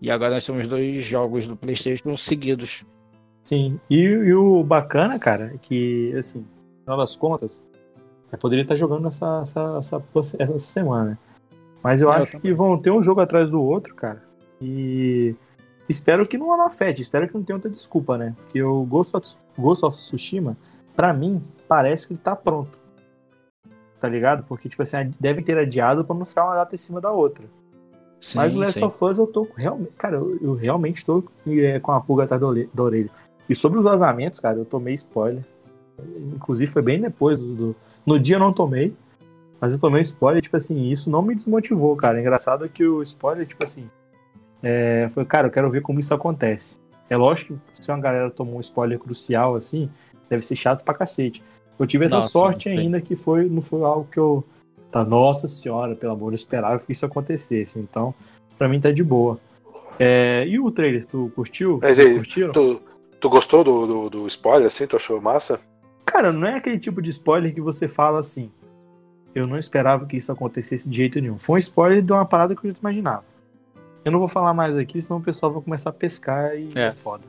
E 0.00 0.10
agora 0.10 0.34
nós 0.34 0.46
temos 0.46 0.66
dois 0.66 1.04
jogos 1.04 1.46
do 1.46 1.56
PlayStation 1.56 2.16
seguidos. 2.16 2.84
Sim. 3.42 3.78
E, 3.90 3.96
e 4.04 4.34
o 4.34 4.62
bacana, 4.62 5.18
cara, 5.18 5.52
é 5.54 5.58
que, 5.60 6.14
assim, 6.16 6.38
no 6.40 6.80
final 6.84 6.98
das 6.98 7.14
contas, 7.16 7.66
eu 8.32 8.38
poderia 8.38 8.62
estar 8.62 8.76
jogando 8.76 9.08
essa, 9.08 9.40
essa, 9.42 9.76
essa, 9.78 10.02
essa 10.38 10.58
semana, 10.58 11.10
né? 11.10 11.18
Mas 11.82 12.00
eu 12.00 12.10
É, 12.10 12.16
eu 12.16 12.20
acho 12.22 12.38
que 12.40 12.52
vão 12.54 12.78
ter 12.78 12.90
um 12.90 13.02
jogo 13.02 13.20
atrás 13.20 13.50
do 13.50 13.60
outro, 13.62 13.94
cara. 13.94 14.22
E 14.60 15.34
espero 15.88 16.26
que 16.26 16.36
não 16.38 16.52
afete, 16.62 17.02
espero 17.02 17.26
que 17.28 17.34
não 17.34 17.42
tenha 17.42 17.56
outra 17.56 17.70
desculpa, 17.70 18.16
né? 18.18 18.34
Porque 18.36 18.62
o 18.62 18.84
Ghost 18.84 19.16
of, 19.16 19.36
Ghost 19.58 19.84
of 19.84 19.96
Tsushima, 19.96 20.56
pra 20.94 21.12
mim, 21.12 21.42
parece 21.66 22.06
que 22.06 22.12
ele 22.14 22.20
tá 22.22 22.34
pronto. 22.36 22.76
Tá 24.00 24.08
ligado? 24.08 24.44
Porque, 24.44 24.68
tipo 24.68 24.82
assim, 24.82 25.10
devem 25.18 25.42
ter 25.44 25.58
adiado 25.58 26.04
pra 26.04 26.14
não 26.14 26.24
ficar 26.24 26.44
uma 26.44 26.54
data 26.54 26.74
em 26.74 26.78
cima 26.78 27.00
da 27.00 27.10
outra. 27.10 27.44
Mas 28.34 28.52
o 28.52 28.56
Sim, 28.56 28.60
Last 28.64 28.78
sim. 28.80 28.84
of 28.86 29.04
Us 29.04 29.18
eu 29.18 29.26
tô 29.26 29.46
realmente. 29.56 29.90
Cara, 29.96 30.16
eu, 30.16 30.38
eu 30.40 30.54
realmente 30.54 31.04
tô 31.04 31.22
é, 31.46 31.78
com 31.80 31.92
a 31.92 32.00
pulga 32.00 32.24
atrás 32.24 32.40
da 32.40 32.46
orelha- 32.48 32.68
da 32.74 32.82
orelha. 32.82 33.10
E 33.48 33.54
sobre 33.54 33.78
os 33.78 33.84
vazamentos, 33.84 34.40
cara, 34.40 34.58
eu 34.58 34.64
tomei 34.64 34.94
spoiler. 34.94 35.44
Inclusive 36.34 36.70
foi 36.70 36.82
bem 36.82 37.00
depois 37.00 37.38
do. 37.38 37.54
do- 37.54 37.76
no 38.06 38.18
dia 38.18 38.36
eu 38.36 38.40
não 38.40 38.52
tomei. 38.52 38.94
Mas 39.60 39.72
eu 39.72 39.78
tomei 39.80 39.98
um 39.98 40.02
spoiler, 40.02 40.40
tipo 40.42 40.56
assim, 40.56 40.88
isso 40.90 41.10
não 41.10 41.22
me 41.22 41.34
desmotivou, 41.34 41.96
cara. 41.96 42.20
Engraçado 42.20 42.64
é 42.64 42.68
que 42.68 42.84
o 42.86 43.02
spoiler, 43.02 43.46
tipo 43.46 43.64
assim. 43.64 43.88
É, 44.62 45.08
foi, 45.10 45.24
cara, 45.24 45.48
eu 45.48 45.50
quero 45.50 45.70
ver 45.70 45.82
como 45.82 46.00
isso 46.00 46.12
acontece. 46.12 46.78
É 47.08 47.16
lógico 47.16 47.58
que 47.72 47.84
se 47.84 47.90
uma 47.90 48.00
galera 48.00 48.30
tomou 48.30 48.56
um 48.56 48.60
spoiler 48.60 48.98
crucial, 48.98 49.54
assim, 49.54 49.88
deve 50.28 50.42
ser 50.42 50.56
chato 50.56 50.84
pra 50.84 50.94
cacete. 50.94 51.42
Eu 51.78 51.86
tive 51.86 52.04
essa 52.04 52.16
Nossa, 52.16 52.28
sorte 52.28 52.68
ainda 52.68 53.00
que 53.00 53.14
foi, 53.14 53.48
não 53.48 53.62
foi 53.62 53.82
algo 53.82 54.08
que 54.10 54.18
eu. 54.18 54.44
Tá, 54.90 55.04
nossa 55.04 55.46
senhora, 55.46 55.94
pelo 55.94 56.12
amor, 56.12 56.32
eu 56.32 56.36
esperava 56.36 56.78
que 56.78 56.92
isso 56.92 57.04
acontecesse. 57.04 57.78
Então, 57.78 58.14
pra 58.56 58.68
mim 58.68 58.80
tá 58.80 58.90
de 58.90 59.04
boa. 59.04 59.38
É, 59.98 60.46
e 60.46 60.58
o 60.58 60.70
trailer, 60.70 61.06
tu 61.06 61.30
curtiu? 61.34 61.78
Mas 61.82 61.98
aí, 61.98 62.14
curtiram? 62.14 62.52
tu, 62.52 62.80
tu 63.20 63.28
gostou 63.28 63.62
do, 63.62 63.86
do, 63.86 64.10
do 64.10 64.26
spoiler, 64.26 64.66
assim? 64.66 64.86
Tu 64.86 64.96
achou 64.96 65.20
massa? 65.20 65.60
Cara, 66.04 66.32
não 66.32 66.46
é 66.46 66.56
aquele 66.56 66.78
tipo 66.78 67.02
de 67.02 67.10
spoiler 67.10 67.54
que 67.54 67.60
você 67.60 67.86
fala 67.86 68.20
assim. 68.20 68.50
Eu 69.34 69.46
não 69.46 69.58
esperava 69.58 70.06
que 70.06 70.16
isso 70.16 70.32
acontecesse 70.32 70.88
de 70.88 70.96
jeito 70.96 71.20
nenhum. 71.20 71.38
Foi 71.38 71.56
um 71.56 71.58
spoiler 71.58 72.02
de 72.02 72.12
uma 72.12 72.24
parada 72.24 72.56
que 72.56 72.66
eu 72.66 72.70
já 72.70 72.76
imaginava. 72.80 73.24
Eu 74.08 74.12
não 74.12 74.18
vou 74.18 74.28
falar 74.28 74.54
mais 74.54 74.74
aqui, 74.76 75.00
senão 75.02 75.20
o 75.20 75.22
pessoal 75.22 75.52
vai 75.52 75.60
começar 75.62 75.90
a 75.90 75.92
pescar 75.92 76.54
e 76.56 76.72
é, 76.74 76.86
É. 76.88 76.92
foda. 76.94 77.24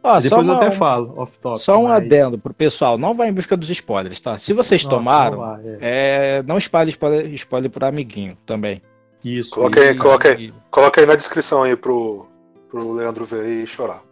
Ó, 0.00 0.20
Depois 0.20 0.46
só 0.46 0.52
eu 0.52 0.56
uma- 0.56 0.62
até 0.64 0.70
falo, 0.70 1.14
off 1.16 1.38
top. 1.40 1.58
Só 1.60 1.78
um 1.78 1.84
mas- 1.88 1.96
adendo 1.96 2.38
pro 2.38 2.54
pessoal, 2.54 2.96
não 2.96 3.14
vai 3.14 3.28
em 3.28 3.32
busca 3.32 3.56
dos 3.56 3.68
spoilers, 3.70 4.20
tá? 4.20 4.38
Se 4.38 4.52
vocês 4.52 4.84
Nossa, 4.84 4.96
tomaram, 4.96 5.38
não 5.38 5.46
vai, 5.46 5.66
é. 5.66 5.78
é, 5.80 6.42
não 6.44 6.56
espalhe 6.58 6.90
spoiler, 6.90 7.26
spoiler 7.34 7.70
pro 7.70 7.86
amiguinho 7.86 8.36
também. 8.46 8.80
Isso. 9.24 9.54
Coloca 9.54 9.80
aí, 9.80 9.96
coloca 9.96 10.28
aí, 10.28 10.52
coloca 10.70 11.00
aí 11.00 11.06
na 11.06 11.16
descrição 11.16 11.62
aí 11.62 11.74
pro, 11.74 12.26
pro 12.68 12.92
Leandro 12.92 13.24
ver 13.24 13.48
e 13.48 13.66
chorar. 13.66 14.02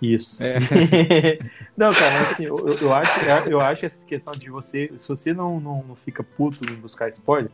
Isso. 0.00 0.42
É. 0.42 0.54
não, 1.76 1.90
cara, 1.92 2.10
mas 2.12 2.32
assim, 2.32 2.44
eu, 2.46 2.56
eu- 2.66 2.78
eu 2.80 2.94
acho, 2.94 3.20
eu 3.50 3.60
acho 3.60 3.84
essa 3.84 4.06
questão 4.06 4.32
de 4.32 4.48
você. 4.50 4.90
Se 4.96 5.08
você 5.08 5.34
não, 5.34 5.60
não, 5.60 5.82
não 5.86 5.94
fica 5.96 6.22
puto 6.22 6.64
em 6.64 6.74
buscar 6.76 7.08
spoiler, 7.08 7.50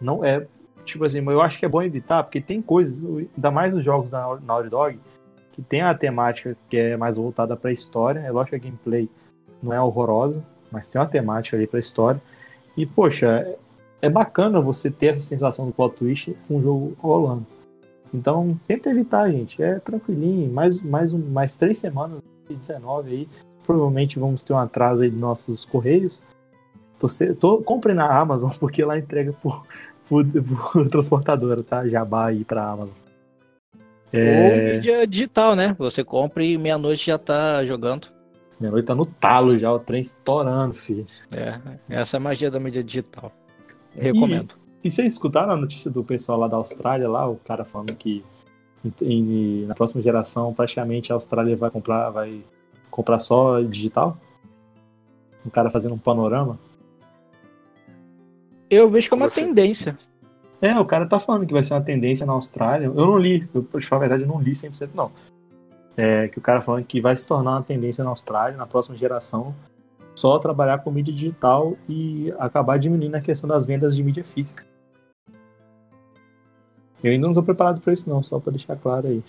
não 0.00 0.24
é. 0.24 0.46
Tipo 0.92 1.04
assim, 1.04 1.18
eu 1.24 1.40
acho 1.40 1.58
que 1.58 1.64
é 1.64 1.68
bom 1.68 1.82
evitar, 1.82 2.22
porque 2.22 2.40
tem 2.40 2.60
coisas, 2.60 3.02
ainda 3.36 3.50
mais 3.50 3.72
nos 3.72 3.84
jogos 3.84 4.10
da 4.10 4.38
Naughty 4.44 4.68
Dog, 4.68 5.00
que 5.52 5.62
tem 5.62 5.82
a 5.82 5.94
temática 5.94 6.56
que 6.68 6.76
é 6.76 6.96
mais 6.96 7.16
voltada 7.16 7.56
pra 7.56 7.72
história. 7.72 8.20
É 8.20 8.30
lógico 8.30 8.50
que 8.58 8.66
a 8.66 8.70
gameplay 8.70 9.08
não 9.62 9.72
é 9.72 9.80
horrorosa, 9.80 10.42
mas 10.70 10.88
tem 10.88 11.00
uma 11.00 11.06
temática 11.06 11.56
ali 11.56 11.66
pra 11.66 11.80
história. 11.80 12.20
E, 12.76 12.86
poxa, 12.86 13.26
é- 13.26 13.58
é 14.02 14.08
bacana 14.08 14.60
você 14.60 14.90
ter 14.90 15.08
essa 15.08 15.22
sensação 15.22 15.66
do 15.66 15.72
plot 15.72 15.96
twist 15.96 16.36
com 16.48 16.56
o 16.56 16.62
jogo 16.62 16.96
rolando. 16.98 17.46
Então, 18.12 18.58
tenta 18.66 18.90
evitar, 18.90 19.30
gente. 19.30 19.62
É 19.62 19.78
tranquilinho. 19.78 20.52
Mais, 20.52 20.80
mais, 20.80 21.12
um, 21.12 21.18
mais 21.18 21.56
três 21.56 21.78
semanas, 21.78 22.22
19 22.48 23.10
aí. 23.10 23.28
Provavelmente 23.64 24.18
vamos 24.18 24.42
ter 24.42 24.52
um 24.52 24.58
atraso 24.58 25.02
aí 25.02 25.10
dos 25.10 25.20
nossos 25.20 25.64
correios. 25.64 26.22
Tô, 26.98 27.06
tô, 27.38 27.58
compre 27.58 27.94
na 27.94 28.18
Amazon, 28.18 28.50
porque 28.58 28.84
lá 28.84 28.98
entrega 28.98 29.32
por, 29.32 29.62
por, 30.10 30.26
por 30.72 30.88
transportadora, 30.90 31.62
tá? 31.62 31.88
Jabá 31.88 32.26
aí 32.26 32.44
pra 32.44 32.68
Amazon. 32.68 32.94
Ou 34.12 34.18
É, 34.18 34.74
mídia 34.74 35.06
digital, 35.06 35.54
né? 35.54 35.74
Você 35.78 36.02
compra 36.04 36.44
e 36.44 36.58
meia-noite 36.58 37.06
já 37.06 37.16
tá 37.16 37.64
jogando. 37.64 38.08
minha 38.58 38.72
noite 38.72 38.84
tá 38.86 38.94
no 38.94 39.06
talo 39.06 39.56
já, 39.56 39.72
o 39.72 39.78
trem 39.78 40.00
estourando, 40.00 40.74
filho. 40.74 41.06
É, 41.30 41.58
essa 41.88 42.16
é 42.16 42.18
a 42.18 42.20
magia 42.20 42.50
da 42.50 42.58
mídia 42.60 42.82
digital. 42.82 43.32
Recomendo. 43.94 44.54
E, 44.82 44.88
e 44.88 44.90
vocês 44.90 45.12
escutaram 45.12 45.52
a 45.52 45.56
notícia 45.56 45.90
do 45.90 46.02
pessoal 46.02 46.40
lá 46.40 46.48
da 46.48 46.56
Austrália, 46.56 47.08
lá, 47.08 47.28
o 47.28 47.36
cara 47.36 47.64
falando 47.64 47.94
que 47.94 48.24
em- 49.00 49.64
na 49.66 49.74
próxima 49.74 50.02
geração 50.02 50.52
praticamente 50.54 51.12
a 51.12 51.14
Austrália 51.14 51.56
vai 51.56 51.70
comprar, 51.70 52.10
vai 52.10 52.42
comprar 52.90 53.18
só 53.20 53.60
digital? 53.60 54.16
O 55.46 55.50
cara 55.50 55.70
fazendo 55.70 55.94
um 55.94 55.98
panorama. 55.98 56.58
Eu 58.70 58.88
vejo 58.88 59.10
como 59.10 59.22
uma 59.24 59.28
Você- 59.30 59.42
tendência. 59.44 59.98
É, 60.62 60.78
o 60.78 60.84
cara 60.84 61.06
tá 61.06 61.18
falando 61.18 61.46
que 61.46 61.52
vai 61.52 61.62
ser 61.62 61.74
uma 61.74 61.80
tendência 61.80 62.24
na 62.26 62.32
Austrália. 62.34 62.86
Eu 62.86 62.94
não 62.94 63.18
li, 63.18 63.48
eu, 63.54 63.62
pra 63.62 63.80
te 63.80 63.86
falar 63.86 64.00
a 64.04 64.08
verdade, 64.08 64.22
eu 64.24 64.28
não 64.28 64.40
li 64.40 64.54
100% 64.54 64.90
não. 64.94 65.10
É, 65.96 66.28
que 66.28 66.38
o 66.38 66.40
cara 66.40 66.60
falando 66.60 66.84
que 66.84 67.00
vai 67.00 67.16
se 67.16 67.26
tornar 67.26 67.52
uma 67.52 67.62
tendência 67.62 68.04
na 68.04 68.10
Austrália, 68.10 68.56
na 68.56 68.66
próxima 68.66 68.96
geração, 68.96 69.54
só 70.14 70.38
trabalhar 70.38 70.78
com 70.78 70.90
mídia 70.90 71.12
digital 71.12 71.76
e 71.88 72.32
acabar 72.38 72.78
diminuindo 72.78 73.14
a 73.14 73.20
questão 73.20 73.48
das 73.48 73.64
vendas 73.64 73.96
de 73.96 74.04
mídia 74.04 74.22
física. 74.24 74.64
Eu 77.02 77.10
ainda 77.12 77.26
não 77.26 77.34
tô 77.34 77.42
preparado 77.42 77.80
pra 77.80 77.92
isso, 77.92 78.08
não, 78.10 78.22
só 78.22 78.38
pra 78.38 78.50
deixar 78.52 78.76
claro 78.76 79.06
aí. 79.08 79.22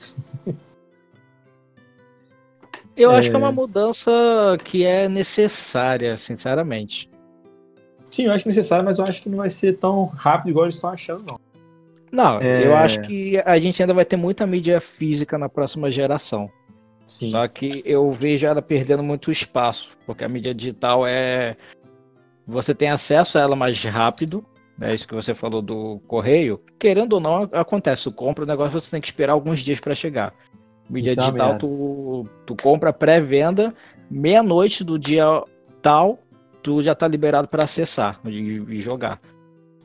Eu 2.95 3.09
acho 3.11 3.30
que 3.30 3.35
é 3.35 3.39
É. 3.39 3.41
uma 3.43 3.51
mudança 3.51 4.11
que 4.65 4.85
é 4.85 5.07
necessária, 5.07 6.18
sinceramente. 6.18 7.09
Sim, 8.11 8.25
eu 8.25 8.33
acho 8.33 8.47
necessário, 8.47 8.83
mas 8.85 8.99
eu 8.99 9.05
acho 9.05 9.23
que 9.23 9.29
não 9.29 9.38
vai 9.38 9.49
ser 9.49 9.77
tão 9.77 10.05
rápido 10.05 10.49
igual 10.51 10.65
eles 10.65 10.75
estão 10.75 10.89
achando, 10.91 11.23
não. 11.25 11.39
Não, 12.11 12.41
É. 12.41 12.67
eu 12.67 12.75
acho 12.75 13.01
que 13.03 13.41
a 13.45 13.57
gente 13.57 13.81
ainda 13.81 13.93
vai 13.93 14.03
ter 14.03 14.17
muita 14.17 14.45
mídia 14.45 14.81
física 14.81 15.38
na 15.38 15.47
próxima 15.47 15.89
geração. 15.89 16.49
Sim. 17.07 17.31
Só 17.31 17.47
que 17.47 17.81
eu 17.85 18.11
vejo 18.11 18.45
ela 18.45 18.61
perdendo 18.61 19.01
muito 19.01 19.31
espaço, 19.31 19.89
porque 20.05 20.23
a 20.23 20.29
mídia 20.29 20.53
digital 20.53 21.07
é. 21.07 21.55
Você 22.45 22.75
tem 22.75 22.89
acesso 22.89 23.38
a 23.38 23.41
ela 23.41 23.55
mais 23.55 23.81
rápido, 23.85 24.43
né? 24.77 24.89
Isso 24.89 25.07
que 25.07 25.15
você 25.15 25.33
falou 25.33 25.61
do 25.61 26.01
correio. 26.07 26.59
Querendo 26.77 27.13
ou 27.13 27.19
não, 27.21 27.43
acontece. 27.53 28.03
Tu 28.03 28.11
compra 28.11 28.43
o 28.43 28.47
negócio, 28.47 28.77
você 28.79 28.89
tem 28.91 28.99
que 29.01 29.07
esperar 29.07 29.33
alguns 29.33 29.59
dias 29.61 29.79
para 29.79 29.95
chegar. 29.95 30.33
Mídia 30.89 31.11
Isso 31.11 31.19
é 31.21 31.23
digital, 31.23 31.47
merda. 31.49 31.59
tu, 31.59 32.27
tu 32.45 32.55
compra 32.61 32.91
pré-venda, 32.91 33.73
meia-noite 34.09 34.83
do 34.83 34.99
dia 34.99 35.25
tal, 35.81 36.19
tu 36.61 36.81
já 36.83 36.95
tá 36.95 37.07
liberado 37.07 37.47
para 37.47 37.63
acessar 37.63 38.19
e, 38.25 38.81
jogar. 38.81 39.19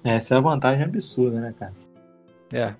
Essa 0.05 0.35
é 0.35 0.39
a 0.39 0.41
vantagem 0.41 0.85
absurda, 0.85 1.41
né, 1.41 1.55
cara? 1.59 1.73
É. 2.53 2.75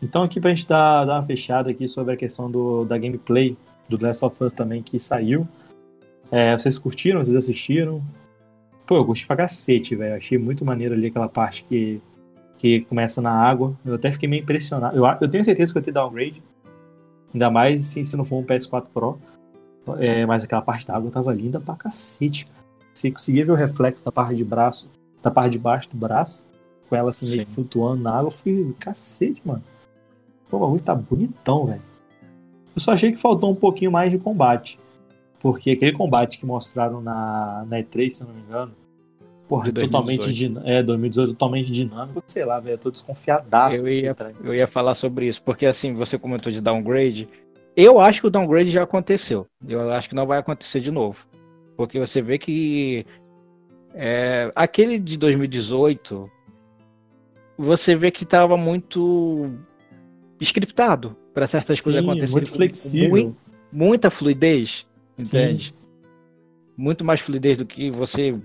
Então 0.00 0.22
aqui 0.22 0.40
pra 0.40 0.50
gente 0.50 0.66
dar, 0.68 1.04
dar 1.04 1.14
uma 1.14 1.22
fechada 1.22 1.70
aqui 1.70 1.86
sobre 1.88 2.14
a 2.14 2.16
questão 2.16 2.50
do, 2.50 2.84
da 2.84 2.98
gameplay 2.98 3.56
do 3.88 3.98
The 3.98 4.06
Last 4.06 4.24
of 4.24 4.44
Us 4.44 4.52
também 4.52 4.82
que 4.82 4.98
saiu. 4.98 5.46
É, 6.30 6.56
vocês 6.56 6.78
curtiram? 6.78 7.22
Vocês 7.22 7.36
assistiram? 7.36 8.02
Pô, 8.86 8.96
eu 8.96 9.04
curti 9.04 9.26
pra 9.26 9.36
cacete, 9.36 9.94
velho. 9.94 10.16
Achei 10.16 10.38
muito 10.38 10.64
maneiro 10.64 10.94
ali 10.94 11.06
aquela 11.06 11.28
parte 11.28 11.64
que, 11.64 12.00
que 12.58 12.80
começa 12.82 13.20
na 13.20 13.32
água. 13.32 13.76
Eu 13.84 13.94
até 13.94 14.10
fiquei 14.10 14.28
meio 14.28 14.42
impressionado. 14.42 14.96
Eu, 14.96 15.04
eu 15.20 15.28
tenho 15.28 15.44
certeza 15.44 15.72
que 15.72 15.74
vai 15.74 15.84
ter 15.84 15.92
downgrade. 15.92 16.42
Ainda 17.32 17.50
mais 17.50 17.80
se, 17.80 18.04
se 18.04 18.16
não 18.16 18.24
for 18.24 18.36
um 18.36 18.44
PS4 18.44 18.86
Pro. 18.92 19.18
É, 19.98 20.24
mas 20.26 20.44
aquela 20.44 20.62
parte 20.62 20.86
da 20.86 20.96
água 20.96 21.10
tava 21.10 21.32
linda 21.32 21.60
pra 21.60 21.74
cacete, 21.74 22.46
cara. 22.46 22.61
Você 22.92 23.10
conseguia 23.10 23.44
ver 23.44 23.52
o 23.52 23.56
reflexo 23.56 24.04
da 24.04 24.12
parte 24.12 24.36
de 24.36 24.44
braço, 24.44 24.90
da 25.22 25.30
parte 25.30 25.52
de 25.52 25.58
baixo 25.58 25.90
do 25.90 25.96
braço, 25.96 26.46
com 26.88 26.96
ela 26.96 27.10
assim 27.10 27.28
meio 27.28 27.46
flutuando 27.46 28.02
na 28.02 28.10
água. 28.10 28.26
Eu 28.28 28.30
fui, 28.30 28.74
cacete, 28.78 29.40
mano. 29.44 29.62
Pô, 30.50 30.58
o 30.58 30.60
bagulho 30.60 30.82
tá 30.82 30.94
bonitão, 30.94 31.66
velho. 31.66 31.82
Eu 32.74 32.80
só 32.80 32.92
achei 32.92 33.12
que 33.12 33.18
faltou 33.18 33.50
um 33.50 33.54
pouquinho 33.54 33.90
mais 33.90 34.10
de 34.10 34.18
combate. 34.18 34.78
Porque 35.40 35.72
aquele 35.72 35.92
combate 35.92 36.38
que 36.38 36.46
mostraram 36.46 37.00
na, 37.00 37.64
na 37.68 37.78
E3, 37.78 38.10
se 38.10 38.22
eu 38.22 38.28
não 38.28 38.34
me 38.34 38.42
engano, 38.42 38.72
porra, 39.48 39.72
De 39.72 39.80
totalmente 39.80 40.20
2018. 40.20 40.34
dinâmico. 40.34 40.70
É, 40.70 40.82
2018 40.82 41.28
totalmente 41.30 41.72
dinâmico. 41.72 42.22
Sei 42.26 42.44
lá, 42.44 42.60
velho, 42.60 42.74
eu 42.74 42.78
tô 42.78 42.90
desconfiadaço. 42.90 43.78
Eu 43.78 43.88
ia, 43.88 44.16
eu 44.44 44.54
ia 44.54 44.66
falar 44.66 44.94
sobre 44.94 45.26
isso, 45.26 45.42
porque 45.42 45.66
assim, 45.66 45.94
você 45.94 46.16
comentou 46.18 46.52
de 46.52 46.60
downgrade. 46.60 47.28
Eu 47.76 48.00
acho 48.00 48.20
que 48.20 48.26
o 48.26 48.30
downgrade 48.30 48.70
já 48.70 48.82
aconteceu. 48.82 49.46
Eu 49.66 49.90
acho 49.92 50.08
que 50.08 50.14
não 50.14 50.26
vai 50.26 50.38
acontecer 50.38 50.80
de 50.80 50.90
novo. 50.90 51.26
Porque 51.86 51.98
você 51.98 52.22
vê 52.22 52.38
que 52.38 53.04
é, 53.94 54.52
aquele 54.54 54.98
de 55.00 55.16
2018, 55.16 56.30
você 57.58 57.96
vê 57.96 58.10
que 58.10 58.24
tava 58.24 58.56
muito 58.56 59.50
scriptado 60.40 61.16
para 61.34 61.46
certas 61.46 61.80
coisas 61.80 62.00
Sim, 62.00 62.06
acontecerem. 62.08 62.32
muito 62.32 62.50
flexível. 62.52 63.08
mui- 63.10 63.34
muita 63.72 64.10
fluidez, 64.10 64.86
entende? 65.18 65.74
Muito 66.76 67.04
mais 67.04 67.20
fluidez 67.20 67.58
do 67.58 67.66
que 67.66 67.90
você 67.90 68.38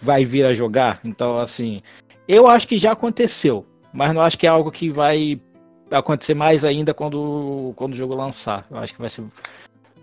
vai 0.00 0.24
vir 0.24 0.44
a 0.44 0.52
jogar. 0.52 1.00
Então, 1.02 1.38
assim, 1.38 1.80
eu 2.28 2.46
acho 2.46 2.68
que 2.68 2.76
já 2.78 2.92
aconteceu, 2.92 3.64
mas 3.92 4.14
não 4.14 4.20
acho 4.20 4.38
que 4.38 4.46
é 4.46 4.50
algo 4.50 4.70
que 4.70 4.90
vai 4.90 5.40
acontecer 5.90 6.34
mais 6.34 6.64
ainda 6.64 6.92
quando, 6.92 7.72
quando 7.76 7.94
o 7.94 7.96
jogo 7.96 8.14
lançar. 8.14 8.66
Eu 8.70 8.78
acho 8.78 8.92
que 8.92 9.00
vai 9.00 9.08
ser, 9.08 9.24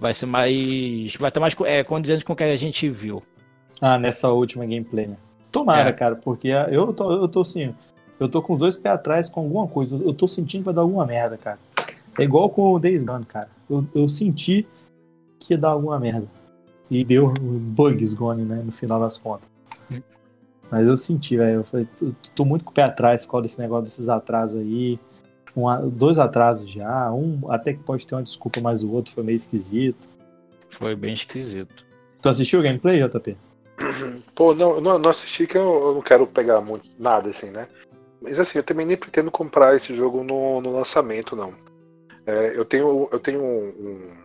vai 0.04 0.14
ser 0.14 0.26
mais. 0.26 1.16
Vai 1.16 1.30
estar 1.30 1.40
mais 1.40 1.56
é, 1.66 1.82
condizente 1.84 2.26
com 2.26 2.34
o 2.34 2.36
que 2.36 2.44
a 2.44 2.56
gente 2.58 2.90
viu. 2.90 3.24
Ah, 3.82 3.98
nessa 3.98 4.30
última 4.30 4.66
gameplay, 4.66 5.08
né? 5.08 5.16
Tomara, 5.52 5.90
É. 5.90 5.94
cara, 5.94 6.16
porque 6.16 6.50
eu 6.50 6.92
tô, 6.94 7.12
eu 7.12 7.28
tô 7.28 7.42
assim, 7.42 7.74
eu 8.20 8.28
tô 8.28 8.42
com 8.42 8.54
os 8.54 8.60
dois 8.60 8.76
pés 8.78 8.96
atrás 8.96 9.30
com 9.30 9.40
alguma 9.42 9.68
coisa. 9.68 9.96
Eu 10.04 10.14
tô 10.14 10.28
sentindo 10.28 10.62
que 10.62 10.66
vai 10.66 10.74
dar 10.74 10.82
alguma 10.82 11.06
merda, 11.06 11.38
cara. 11.38 11.58
É 12.20 12.24
igual 12.24 12.50
com 12.50 12.74
o 12.74 12.80
Days 12.80 13.04
Gone, 13.04 13.26
cara. 13.26 13.48
Eu, 13.70 13.86
eu 13.96 14.08
senti 14.10 14.68
que 15.40 15.54
ia 15.54 15.58
dar 15.58 15.70
alguma 15.70 15.98
merda. 16.00 16.28
E 16.92 17.04
deu 17.04 17.30
bugs 17.40 18.14
gone, 18.14 18.44
né, 18.44 18.62
no 18.64 18.72
final 18.72 19.00
das 19.00 19.18
contas. 19.18 19.48
Hum. 19.92 20.02
Mas 20.70 20.86
eu 20.86 20.96
senti, 20.96 21.38
velho. 21.38 21.62
Eu 21.62 21.64
falei, 21.64 21.88
tô, 21.98 22.12
tô 22.36 22.46
muito 22.46 22.64
com 22.66 22.72
o 22.72 22.74
pé 22.74 22.84
atrás 22.84 23.26
por 23.26 23.32
causa 23.32 23.44
desse 23.44 23.60
negócio 23.60 23.84
desses 23.86 24.10
atrasos 24.10 24.60
aí. 24.62 25.00
Um 25.56 25.90
dois 25.90 26.18
atrasos 26.18 26.70
já. 26.70 27.12
Um 27.12 27.52
até 27.52 27.74
que 27.74 27.80
pode 27.84 28.06
ter 28.08 28.16
uma 28.16 28.24
desculpa, 28.24 28.60
mas 28.60 28.84
o 28.84 28.92
outro 28.92 29.14
foi 29.14 29.24
meio 29.24 29.36
esquisito. 29.36 30.08
Foi 30.72 30.96
bem 30.96 31.14
esquisito. 31.14 31.86
Tu 32.22 32.30
assistiu 32.30 32.60
o 32.60 32.64
gameplay, 32.64 33.00
JP? 33.08 33.38
Pô, 34.34 34.54
não, 34.56 34.76
eu 34.76 34.82
não, 34.82 34.98
não 34.98 35.10
assisti 35.10 35.46
que 35.46 35.58
eu, 35.58 35.88
eu 35.88 35.94
não 35.96 36.02
quero 36.02 36.26
pegar 36.26 36.62
muito 36.62 36.90
nada, 36.98 37.30
assim, 37.30 37.50
né? 37.50 37.68
Mas 38.22 38.40
assim, 38.40 38.58
eu 38.60 38.64
também 38.64 38.86
nem 38.86 38.98
pretendo 38.98 39.30
comprar 39.30 39.76
esse 39.76 39.94
jogo 39.94 40.24
no, 40.24 40.62
no 40.62 40.72
lançamento, 40.72 41.36
não. 41.36 41.54
É, 42.26 42.54
eu 42.56 42.64
tenho, 42.64 43.10
eu 43.12 43.20
tenho 43.20 43.42
um, 43.44 43.68
um- 43.68 44.24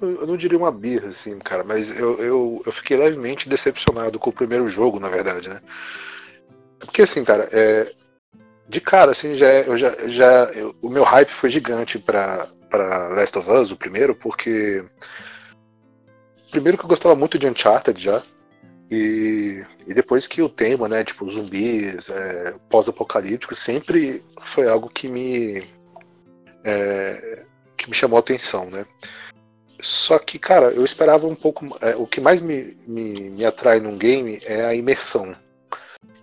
eu 0.00 0.08
não- 0.08 0.20
eu 0.22 0.26
não 0.26 0.36
diria 0.36 0.58
uma 0.58 0.72
birra, 0.72 1.08
assim, 1.08 1.38
cara, 1.38 1.62
mas 1.62 1.90
eu, 1.90 2.16
eu, 2.18 2.62
eu 2.64 2.72
fiquei 2.72 2.96
levemente 2.96 3.48
decepcionado 3.48 4.18
com 4.18 4.30
o 4.30 4.32
primeiro 4.32 4.66
jogo, 4.66 4.98
na 4.98 5.08
verdade, 5.08 5.48
né? 5.48 5.60
Porque 6.78 7.02
assim, 7.02 7.24
cara, 7.24 7.48
é, 7.52 7.90
de 8.68 8.80
cara, 8.80 9.12
assim, 9.12 9.34
já, 9.34 9.46
é- 9.48 9.68
eu 9.68 9.76
já, 9.76 9.94
já 10.08 10.44
eu- 10.54 10.74
o 10.82 10.88
meu 10.88 11.04
hype 11.04 11.30
foi 11.30 11.50
gigante 11.50 11.98
pra 11.98 12.46
Last 12.72 13.38
of 13.38 13.50
Us, 13.50 13.70
o 13.70 13.76
primeiro, 13.76 14.14
porque 14.14 14.84
primeiro 16.50 16.76
que 16.78 16.84
eu 16.84 16.88
gostava 16.88 17.14
muito 17.14 17.38
de 17.38 17.46
Uncharted 17.46 18.02
já. 18.02 18.22
E, 18.90 19.64
e 19.86 19.94
depois 19.94 20.28
que 20.28 20.40
o 20.40 20.48
tema, 20.48 20.88
né, 20.88 21.02
tipo 21.02 21.28
zumbis, 21.30 22.08
é, 22.08 22.54
pós-apocalíptico, 22.70 23.54
sempre 23.54 24.22
foi 24.42 24.68
algo 24.68 24.88
que 24.88 25.08
me 25.08 25.64
é, 26.64 27.42
que 27.76 27.88
me 27.88 27.94
chamou 27.96 28.16
a 28.16 28.20
atenção, 28.20 28.70
né? 28.70 28.86
Só 29.80 30.18
que, 30.18 30.38
cara, 30.38 30.66
eu 30.70 30.84
esperava 30.84 31.26
um 31.26 31.34
pouco. 31.34 31.66
é, 31.80 31.94
o 31.96 32.06
que 32.06 32.20
mais 32.20 32.40
me, 32.40 32.76
me, 32.86 33.30
me 33.30 33.44
atrai 33.44 33.78
num 33.80 33.96
game 33.98 34.40
é 34.44 34.64
a 34.64 34.74
imersão. 34.74 35.34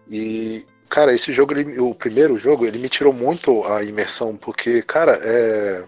E, 0.10 0.66
cara, 0.94 1.12
esse 1.12 1.34
jogo, 1.34 1.54
ele- 1.58 1.80
o 1.80 1.96
primeiro 1.96 2.38
jogo, 2.38 2.68
ele 2.68 2.78
me 2.78 2.88
tirou 2.88 3.12
muito 3.12 3.66
a 3.66 3.84
imersão, 3.84 4.38
porque, 4.38 4.84
cara, 4.84 5.20
é, 5.24 5.84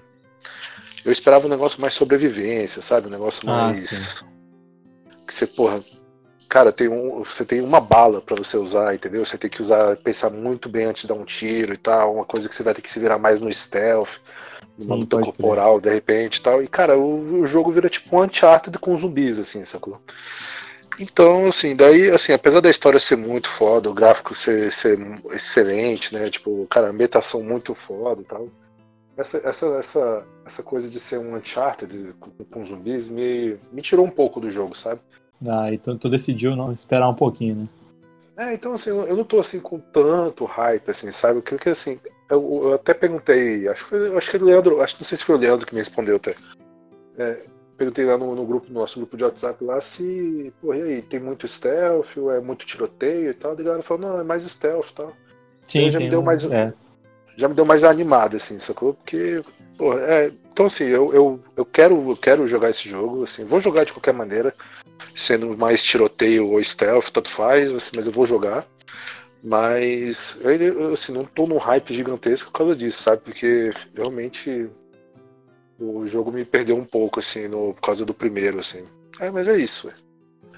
eu 1.06 1.12
esperava 1.12 1.46
um 1.46 1.50
negócio 1.50 1.80
mais 1.80 1.94
sobrevivência, 1.94 2.82
sabe? 2.82 3.06
Um 3.06 3.12
negócio 3.12 3.48
Ah, 3.48 3.68
mais. 3.68 4.26
que 5.28 5.32
você, 5.32 5.46
porra, 5.46 5.80
cara, 6.50 6.72
tem 6.72 6.88
um, 6.88 7.24
você 7.24 7.46
tem 7.46 7.62
uma 7.62 7.80
bala 7.80 8.20
pra 8.20 8.36
você 8.36 8.58
usar, 8.58 8.96
entendeu? 8.96 9.24
Você 9.24 9.38
tem 9.38 9.48
que 9.50 9.62
usar, 9.62 9.96
pensar 9.98 10.32
muito 10.32 10.68
bem 10.68 10.86
antes 10.86 11.04
de 11.04 11.08
dar 11.08 11.14
um 11.14 11.24
tiro 11.24 11.72
e 11.72 11.78
tal, 11.78 12.16
uma 12.16 12.26
coisa 12.26 12.50
que 12.50 12.56
você 12.56 12.64
vai 12.64 12.74
ter 12.74 12.82
que 12.82 12.92
se 12.92 13.00
virar 13.00 13.20
mais 13.20 13.40
no 13.40 13.54
stealth, 13.54 14.10
numa 14.76 14.96
Sim, 14.96 15.00
luta 15.02 15.20
corporal, 15.20 15.80
de 15.80 15.94
repente 15.94 16.38
e 16.38 16.42
tal. 16.42 16.64
E, 16.64 16.68
cara, 16.68 16.98
o, 16.98 17.42
o 17.42 17.46
jogo 17.46 17.72
vira 17.72 17.90
tipo 17.90 18.18
um 18.18 18.24
Uncharted 18.24 18.76
com 18.80 18.98
zumbis, 18.98 19.38
assim, 19.38 19.64
sacou? 19.66 20.02
Então, 21.00 21.48
assim, 21.48 21.76
daí, 21.76 22.10
assim, 22.10 22.32
apesar 22.32 22.62
da 22.62 22.70
história 22.70 23.00
ser 23.00 23.18
muito 23.18 23.50
foda, 23.50 23.90
o 23.90 23.94
gráfico 23.94 24.34
ser, 24.34 24.72
ser 24.72 24.98
excelente, 25.32 26.14
né? 26.14 26.30
Tipo, 26.30 26.66
cara, 26.70 26.88
a 26.88 26.90
ambientação 26.90 27.44
muito 27.44 27.76
foda 27.76 28.22
e 28.22 28.26
tal. 28.26 28.48
Essa, 29.18 29.38
essa, 29.44 29.66
essa, 29.78 30.28
essa 30.46 30.64
coisa 30.64 30.90
de 30.90 31.00
ser 31.00 31.20
um 31.20 31.36
Uncharted 31.36 32.14
com, 32.20 32.32
com 32.32 32.66
zumbis 32.66 33.10
me, 33.10 33.58
me 33.72 33.82
tirou 33.82 34.06
um 34.06 34.10
pouco 34.10 34.40
do 34.40 34.52
jogo, 34.52 34.78
sabe? 34.78 35.00
Ah, 35.46 35.72
então 35.74 35.98
tu 35.98 36.10
decidiu 36.10 36.56
não 36.56 36.72
esperar 36.72 37.10
um 37.10 37.16
pouquinho, 37.16 37.56
né? 37.56 37.68
É, 38.38 38.54
então 38.54 38.74
assim, 38.74 38.90
eu 38.90 39.16
não 39.16 39.24
tô 39.24 39.40
assim 39.40 39.62
com 39.62 39.80
tanto 39.80 40.44
hype, 40.44 40.90
assim, 40.90 41.12
sabe? 41.12 41.42
Porque 41.42 41.58
que 41.58 41.70
assim, 41.70 41.98
eu, 42.30 42.62
eu 42.64 42.74
até 42.74 42.94
perguntei, 42.94 43.68
acho 43.68 43.84
que 43.84 43.90
foi, 43.90 44.18
acho 44.18 44.32
que 44.32 44.38
o 44.38 44.44
Leandro, 44.44 44.82
acho 44.82 44.96
que 44.96 45.02
não 45.02 45.08
sei 45.08 45.18
se 45.18 45.24
foi 45.24 45.36
o 45.36 45.40
Leandro 45.40 45.66
que 45.66 45.74
me 45.74 45.80
respondeu 45.80 46.18
até. 46.18 46.36
É, 47.18 47.46
perguntei 47.78 48.06
lá 48.06 48.18
no, 48.18 48.36
no 48.36 48.46
grupo, 48.46 48.68
no 48.70 48.80
nosso 48.80 49.00
grupo 49.00 49.18
de 49.18 49.24
WhatsApp 49.24 49.64
lá 49.64 49.80
se, 49.82 50.54
pô, 50.62 50.74
e 50.74 50.82
aí, 50.82 51.02
tem 51.02 51.20
muito 51.20 51.48
stealth, 51.48 52.18
ou 52.18 52.32
é 52.32 52.40
muito 52.40 52.66
tiroteio 52.66 53.30
e 53.32 53.34
tal. 53.34 53.56
E 53.58 53.62
a 53.62 53.64
galera 53.64 53.84
falou, 53.84 54.10
não, 54.10 54.20
é 54.20 54.24
mais 54.24 54.44
stealth 54.44 54.90
e 54.90 54.94
tal. 54.94 55.14
Sim, 55.68 55.92
já 55.92 56.00
me 56.00 56.10
deu 56.10 56.20
um- 56.20 56.24
mais. 56.24 56.44
é. 56.52 56.74
Já 57.38 57.50
me 57.50 57.54
deu 57.54 57.66
mais 57.66 57.84
animado, 57.84 58.38
assim, 58.38 58.60
sacou? 58.60 58.94
Porque, 58.94 59.42
pô, 59.78 59.94
é. 59.98 60.32
Então 60.52 60.68
assim, 60.68 60.86
eu, 60.86 61.14
eu, 61.14 61.40
eu 61.58 61.66
quero, 61.66 62.10
eu 62.10 62.16
quero 62.16 62.48
jogar 62.48 62.70
esse 62.70 62.88
jogo, 62.88 63.24
assim, 63.24 63.44
vou 63.44 63.60
jogar 63.60 63.84
de 63.84 63.92
qualquer 63.92 64.14
maneira, 64.14 64.54
sendo 65.14 65.58
mais 65.58 65.84
tiroteio 65.84 66.50
ou 66.50 66.64
stealth, 66.64 67.10
tanto 67.12 67.30
faz, 67.30 67.74
assim, 67.74 67.92
mas 67.94 68.06
eu 68.06 68.12
vou 68.14 68.26
jogar. 68.26 68.66
Mas 69.44 70.40
eu, 70.42 70.94
assim, 70.94 71.12
não 71.12 71.26
tô 71.26 71.46
num 71.46 71.58
hype 71.58 71.94
gigantesco 71.94 72.50
por 72.52 72.58
causa 72.58 72.76
disso, 72.76 73.04
sabe? 73.04 73.22
Porque 73.22 73.70
realmente 73.94 74.70
o 75.80 76.06
jogo 76.08 76.32
me 76.32 76.46
perdeu 76.46 76.78
um 76.78 76.86
pouco, 76.86 77.20
assim, 77.20 77.48
no, 77.48 77.74
por 77.74 77.82
causa 77.82 78.06
do 78.06 78.14
primeiro, 78.14 78.60
assim. 78.60 78.84
É, 79.20 79.30
mas 79.30 79.48
é 79.48 79.58
isso. 79.58 79.90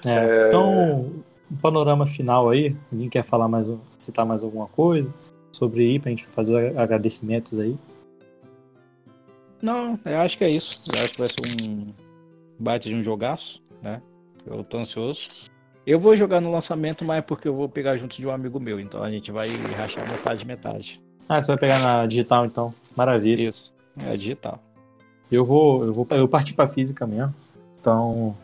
É, 0.04 0.10
É. 0.10 0.48
Então, 0.48 1.22
um 1.50 1.56
panorama 1.56 2.06
final 2.06 2.50
aí. 2.50 2.76
Alguém 2.92 3.08
quer 3.08 3.24
falar 3.24 3.48
mais, 3.48 3.72
citar 3.96 4.26
mais 4.26 4.44
alguma 4.44 4.66
coisa 4.66 5.12
sobre 5.52 5.82
aí 5.82 5.98
pra 5.98 6.10
gente 6.10 6.26
fazer 6.26 6.78
agradecimentos 6.78 7.58
aí? 7.58 7.76
Não, 9.60 9.98
eu 10.04 10.18
acho 10.20 10.38
que 10.38 10.44
é 10.44 10.48
isso. 10.48 10.90
Eu 10.94 11.02
acho 11.02 11.12
que 11.12 11.18
vai 11.18 11.28
ser 11.28 11.68
um 11.68 11.92
bate 12.58 12.88
de 12.88 12.94
um 12.94 13.02
jogaço, 13.02 13.60
né? 13.82 14.00
Eu 14.46 14.62
tô 14.62 14.78
ansioso. 14.78 15.28
Eu 15.86 15.98
vou 15.98 16.16
jogar 16.16 16.40
no 16.40 16.52
lançamento, 16.52 17.04
mas 17.04 17.18
é 17.18 17.22
porque 17.22 17.48
eu 17.48 17.54
vou 17.54 17.68
pegar 17.68 17.96
junto 17.96 18.16
de 18.16 18.26
um 18.26 18.30
amigo 18.30 18.60
meu. 18.60 18.78
Então 18.78 19.02
a 19.02 19.10
gente 19.10 19.32
vai 19.32 19.48
rachar 19.76 20.08
metade 20.08 20.46
metade. 20.46 21.00
Ah, 21.28 21.40
você 21.40 21.48
vai 21.48 21.58
pegar 21.58 21.80
na 21.80 22.06
digital 22.06 22.46
então? 22.46 22.70
Maravilha. 22.96 23.48
Isso. 23.48 23.72
É 23.96 24.16
digital. 24.16 24.62
Eu 25.30 25.44
vou, 25.44 25.84
eu 25.84 25.92
vou, 25.92 26.06
eu 26.10 26.28
parti 26.28 26.54
pra 26.54 26.66
física 26.66 27.06
mesmo. 27.06 27.34
Então 27.78 28.34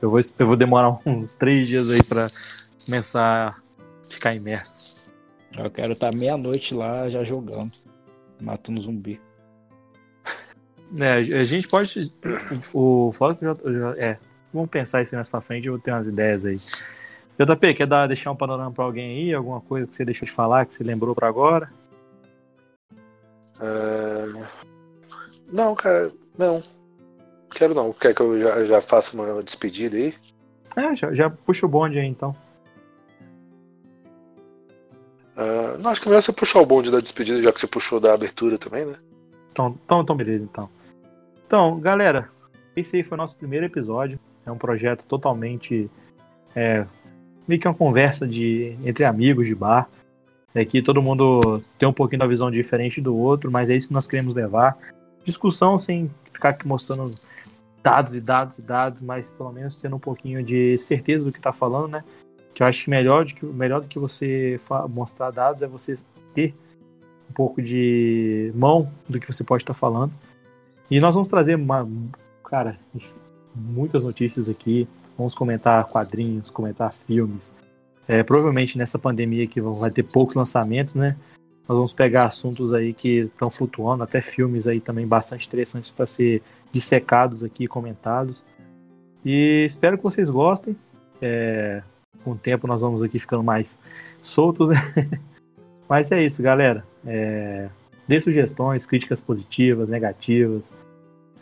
eu 0.00 0.10
vou, 0.10 0.20
eu 0.38 0.46
vou 0.46 0.56
demorar 0.56 0.98
uns 1.04 1.34
três 1.34 1.68
dias 1.68 1.90
aí 1.90 2.02
pra 2.02 2.28
começar 2.84 3.56
a 3.58 4.08
ficar 4.08 4.34
imerso. 4.34 5.08
Eu 5.56 5.70
quero 5.70 5.92
estar 5.92 6.14
meia-noite 6.14 6.74
lá 6.74 7.08
já 7.08 7.24
jogando, 7.24 7.72
matando 8.40 8.82
zumbi. 8.82 9.20
É, 10.98 11.16
a 11.16 11.44
gente 11.44 11.68
pode. 11.68 12.00
O 12.72 13.12
Flávio 13.12 13.38
já, 13.42 13.92
já. 13.92 14.02
É, 14.02 14.18
vamos 14.50 14.70
pensar 14.70 15.02
isso 15.02 15.14
mais 15.14 15.28
pra 15.28 15.38
frente, 15.38 15.66
eu 15.66 15.74
vou 15.74 15.82
ter 15.82 15.90
umas 15.92 16.08
ideias 16.08 16.46
aí. 16.46 16.56
JP, 17.38 17.74
quer 17.74 17.86
dar, 17.86 18.06
deixar 18.06 18.32
um 18.32 18.36
panorama 18.36 18.72
pra 18.72 18.84
alguém 18.84 19.18
aí? 19.18 19.34
Alguma 19.34 19.60
coisa 19.60 19.86
que 19.86 19.94
você 19.94 20.02
deixou 20.02 20.24
de 20.24 20.32
falar, 20.32 20.64
que 20.64 20.72
você 20.72 20.82
lembrou 20.82 21.14
pra 21.14 21.28
agora? 21.28 21.70
É, 23.60 24.46
Não, 25.52 25.74
cara, 25.74 26.10
não. 26.38 26.62
Quero 27.50 27.74
não. 27.74 27.92
Quer 27.92 28.14
que 28.14 28.20
eu 28.20 28.40
já, 28.40 28.64
já 28.64 28.80
faça 28.80 29.14
uma 29.14 29.42
despedida 29.42 29.96
aí? 29.96 30.14
É, 30.76 30.94
já, 30.94 31.12
já 31.12 31.30
puxa 31.30 31.66
o 31.66 31.68
bonde 31.68 31.98
aí 31.98 32.06
então. 32.06 32.34
Ah, 35.38 35.76
não, 35.80 35.90
acho 35.90 36.00
que 36.00 36.08
é 36.08 36.10
melhor 36.10 36.22
você 36.22 36.32
puxar 36.32 36.60
o 36.60 36.66
bonde 36.66 36.90
da 36.90 36.98
despedida, 36.98 37.40
já 37.40 37.52
que 37.52 37.60
você 37.60 37.66
puxou 37.66 38.00
da 38.00 38.12
abertura 38.12 38.58
também, 38.58 38.84
né? 38.84 38.96
Então, 39.52 39.78
então, 39.84 40.00
então 40.00 40.16
beleza, 40.16 40.42
então. 40.42 40.68
Então, 41.46 41.78
galera, 41.78 42.28
esse 42.76 42.96
aí 42.96 43.04
foi 43.04 43.16
o 43.16 43.20
nosso 43.20 43.36
primeiro 43.36 43.64
episódio. 43.64 44.18
É 44.44 44.50
um 44.50 44.58
projeto 44.58 45.04
totalmente. 45.04 45.88
É, 46.56 46.84
meio 47.46 47.60
que 47.60 47.68
uma 47.68 47.74
conversa 47.74 48.26
de, 48.26 48.76
entre 48.84 49.04
amigos 49.04 49.46
de 49.46 49.54
bar. 49.54 49.88
Aqui 50.54 50.82
todo 50.82 51.00
mundo 51.00 51.62
tem 51.78 51.88
um 51.88 51.92
pouquinho 51.92 52.18
da 52.18 52.26
visão 52.26 52.50
diferente 52.50 53.00
do 53.00 53.16
outro, 53.16 53.50
mas 53.50 53.70
é 53.70 53.76
isso 53.76 53.88
que 53.88 53.94
nós 53.94 54.08
queremos 54.08 54.34
levar. 54.34 54.76
Discussão 55.28 55.78
sem 55.78 56.10
ficar 56.32 56.48
aqui 56.48 56.66
mostrando 56.66 57.04
dados 57.82 58.14
e 58.14 58.20
dados 58.22 58.56
e 58.56 58.62
dados, 58.62 59.02
mas 59.02 59.30
pelo 59.30 59.52
menos 59.52 59.78
tendo 59.78 59.94
um 59.94 59.98
pouquinho 59.98 60.42
de 60.42 60.78
certeza 60.78 61.26
do 61.26 61.30
que 61.30 61.38
está 61.38 61.52
falando, 61.52 61.88
né? 61.88 62.04
Que 62.54 62.62
eu 62.62 62.66
acho 62.66 62.84
que 62.84 62.88
melhor, 62.88 63.26
de 63.26 63.34
que 63.34 63.44
melhor 63.44 63.82
do 63.82 63.88
que 63.88 63.98
você 63.98 64.58
mostrar 64.88 65.30
dados 65.30 65.60
é 65.60 65.66
você 65.66 65.98
ter 66.32 66.54
um 67.28 67.34
pouco 67.34 67.60
de 67.60 68.50
mão 68.54 68.90
do 69.06 69.20
que 69.20 69.30
você 69.30 69.44
pode 69.44 69.64
estar 69.64 69.74
falando. 69.74 70.14
E 70.90 70.98
nós 70.98 71.14
vamos 71.14 71.28
trazer 71.28 71.56
uma, 71.56 71.86
cara, 72.42 72.78
muitas 73.54 74.04
notícias 74.04 74.48
aqui. 74.48 74.88
Vamos 75.18 75.34
comentar 75.34 75.84
quadrinhos, 75.84 76.48
comentar 76.48 76.94
filmes. 76.94 77.52
É, 78.06 78.22
provavelmente 78.22 78.78
nessa 78.78 78.98
pandemia 78.98 79.46
que 79.46 79.60
vai 79.60 79.90
ter 79.90 80.04
poucos 80.04 80.36
lançamentos, 80.36 80.94
né? 80.94 81.14
Nós 81.68 81.76
vamos 81.76 81.92
pegar 81.92 82.26
assuntos 82.26 82.72
aí 82.72 82.94
que 82.94 83.20
estão 83.20 83.50
flutuando, 83.50 84.02
até 84.02 84.22
filmes 84.22 84.66
aí 84.66 84.80
também 84.80 85.06
bastante 85.06 85.46
interessantes 85.46 85.90
para 85.90 86.06
ser 86.06 86.42
dissecados 86.72 87.44
aqui, 87.44 87.66
comentados. 87.66 88.42
E 89.22 89.64
espero 89.66 89.98
que 89.98 90.04
vocês 90.04 90.30
gostem. 90.30 90.74
É, 91.20 91.82
com 92.24 92.30
o 92.30 92.36
tempo 92.36 92.66
nós 92.66 92.80
vamos 92.80 93.02
aqui 93.02 93.18
ficando 93.18 93.42
mais 93.42 93.78
soltos, 94.22 94.70
né? 94.70 94.76
Mas 95.86 96.10
é 96.10 96.24
isso, 96.24 96.42
galera. 96.42 96.84
É, 97.06 97.68
dê 98.06 98.18
sugestões, 98.18 98.86
críticas 98.86 99.20
positivas, 99.20 99.90
negativas. 99.90 100.72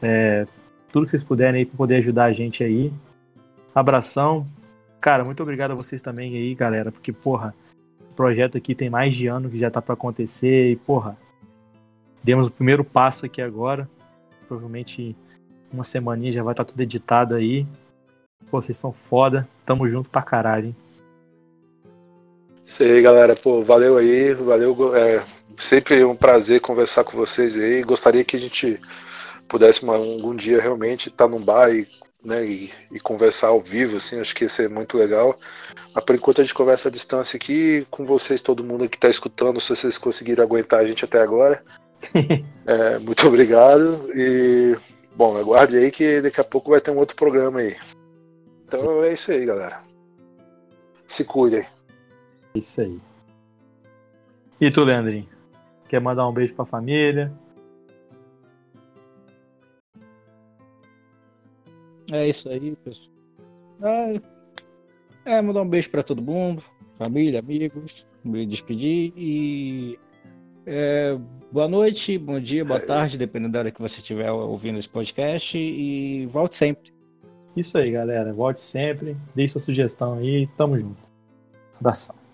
É, 0.03 0.45
tudo 0.93 1.05
que 1.05 1.11
vocês 1.11 1.23
puderem 1.23 1.61
aí 1.61 1.67
para 1.67 1.77
poder 1.77 1.97
ajudar 1.97 2.25
a 2.25 2.33
gente 2.33 2.65
aí. 2.65 2.93
Abração. 3.73 4.45
Cara, 5.01 5.25
muito 5.25 5.43
obrigado 5.43 5.71
a 5.71 5.77
vocês 5.77 6.03
também 6.03 6.35
aí, 6.35 6.53
galera, 6.53 6.91
porque, 6.91 7.13
porra, 7.13 7.55
projeto 8.17 8.57
aqui 8.57 8.75
tem 8.75 8.91
mais 8.91 9.15
de 9.15 9.29
ano 9.29 9.51
que 9.51 9.59
já 9.59 9.71
tá 9.71 9.81
para 9.81 9.95
acontecer 9.95 10.71
e, 10.71 10.77
porra, 10.77 11.17
demos 12.25 12.49
o 12.49 12.51
primeiro 12.51 12.83
passo 12.83 13.27
aqui 13.27 13.41
agora. 13.41 13.89
Provavelmente 14.49 15.15
uma 15.73 15.85
semaninha 15.85 16.33
já 16.33 16.43
vai 16.43 16.53
estar 16.53 16.65
tudo 16.65 16.81
editado 16.81 17.35
aí. 17.35 17.67
Pô, 18.51 18.61
vocês 18.61 18.79
são 18.79 18.93
foda. 18.93 19.47
Tamo 19.65 19.89
junto 19.89 20.09
pra 20.09 20.23
caralho, 20.23 20.69
hein? 20.69 20.77
Isso 22.65 22.83
aí, 22.83 23.01
galera. 23.03 23.37
Pô, 23.37 23.63
valeu 23.63 23.97
aí. 23.97 24.35
Valeu. 24.35 24.97
É, 24.97 25.23
sempre 25.59 26.05
um 26.05 26.17
prazer 26.17 26.61
conversar 26.61 27.05
com 27.05 27.17
vocês 27.17 27.57
aí. 27.57 27.83
Gostaria 27.83 28.25
que 28.25 28.37
a 28.37 28.41
gente 28.41 28.81
pudesse 29.49 29.85
algum 29.89 30.35
dia 30.35 30.61
realmente 30.61 31.09
estar 31.09 31.29
num 31.29 31.41
bar 31.41 31.71
e, 31.71 31.87
né, 32.25 32.45
e, 32.45 32.73
e 32.91 32.99
conversar 33.01 33.49
ao 33.49 33.61
vivo, 33.61 33.97
assim, 33.97 34.21
acho 34.21 34.35
que 34.35 34.45
ia 34.45 34.49
ser 34.49 34.69
muito 34.69 34.97
legal. 34.99 35.39
Mas 35.95 36.05
por 36.05 36.15
enquanto 36.15 36.41
a 36.41 36.45
gente 36.45 36.55
conversa 36.55 36.89
à 36.89 36.93
distância 36.93 37.37
aqui 37.37 37.87
com 37.91 38.05
vocês, 38.05 38.41
todo 38.41 38.65
mundo 38.65 38.89
que 38.89 38.97
está 38.97 39.09
escutando, 39.09 39.61
se 39.61 39.69
vocês 39.69 39.97
conseguiram 39.97 40.43
aguentar 40.43 40.81
a 40.81 40.87
gente 40.87 41.05
até 41.05 41.21
agora. 41.21 41.63
É, 42.69 42.99
muito 42.99 43.25
obrigado. 43.29 44.11
E 44.13 44.77
bom, 45.15 45.37
aguarde 45.37 45.77
aí 45.77 45.89
que 45.93 46.21
daqui 46.21 46.41
a 46.41 46.45
pouco 46.45 46.73
vai 46.73 46.81
ter 46.81 46.91
um 46.91 46.97
outro 46.97 47.15
programa 47.15 47.61
aí. 47.61 47.77
Então 48.67 49.05
é 49.05 49.13
isso 49.13 49.31
aí, 49.31 49.47
galera. 49.47 49.81
Se 51.07 51.25
cuidem. 51.25 51.65
Isso 52.57 52.81
aí. 52.81 53.01
E 54.61 54.69
tu, 54.69 54.83
Leandrinho? 54.83 55.29
Quer 55.89 56.01
mandar 56.01 56.29
um 56.29 56.33
beijo 56.33 56.55
pra 56.57 56.67
família? 56.67 57.33
É 62.11 62.29
isso 62.29 62.49
aí, 62.49 62.77
pessoal. 62.77 63.11
É, 63.83 64.21
é 65.25 65.43
mandar 65.43 65.63
um 65.63 65.69
beijo 65.69 65.91
pra 65.91 66.03
todo 66.03 66.23
mundo, 66.23 66.63
família, 66.97 67.41
amigos, 67.41 68.07
me 68.25 68.47
despedir 68.47 69.13
e 69.17 69.99
é, 70.65 71.17
boa 71.53 71.69
noite, 71.69 72.19
bom 72.19 72.41
dia, 72.41 72.65
boa 72.65 72.81
tarde, 72.81 73.17
dependendo 73.17 73.53
da 73.53 73.61
hora 73.61 73.71
que 73.71 73.81
você 73.81 73.97
estiver 73.97 74.31
ouvindo 74.33 74.79
esse 74.79 74.89
podcast 74.89 75.57
e 75.57 76.27
volte 76.27 76.57
sempre. 76.57 76.97
Isso 77.57 77.79
aí, 77.79 77.91
galera. 77.91 78.33
Volte 78.33 78.61
sempre. 78.61 79.17
Deixe 79.35 79.53
sua 79.53 79.63
sugestão 79.63 80.15
aí. 80.19 80.47
Tamo 80.59 80.79
junto. 80.79 81.01
Abração. 81.81 82.26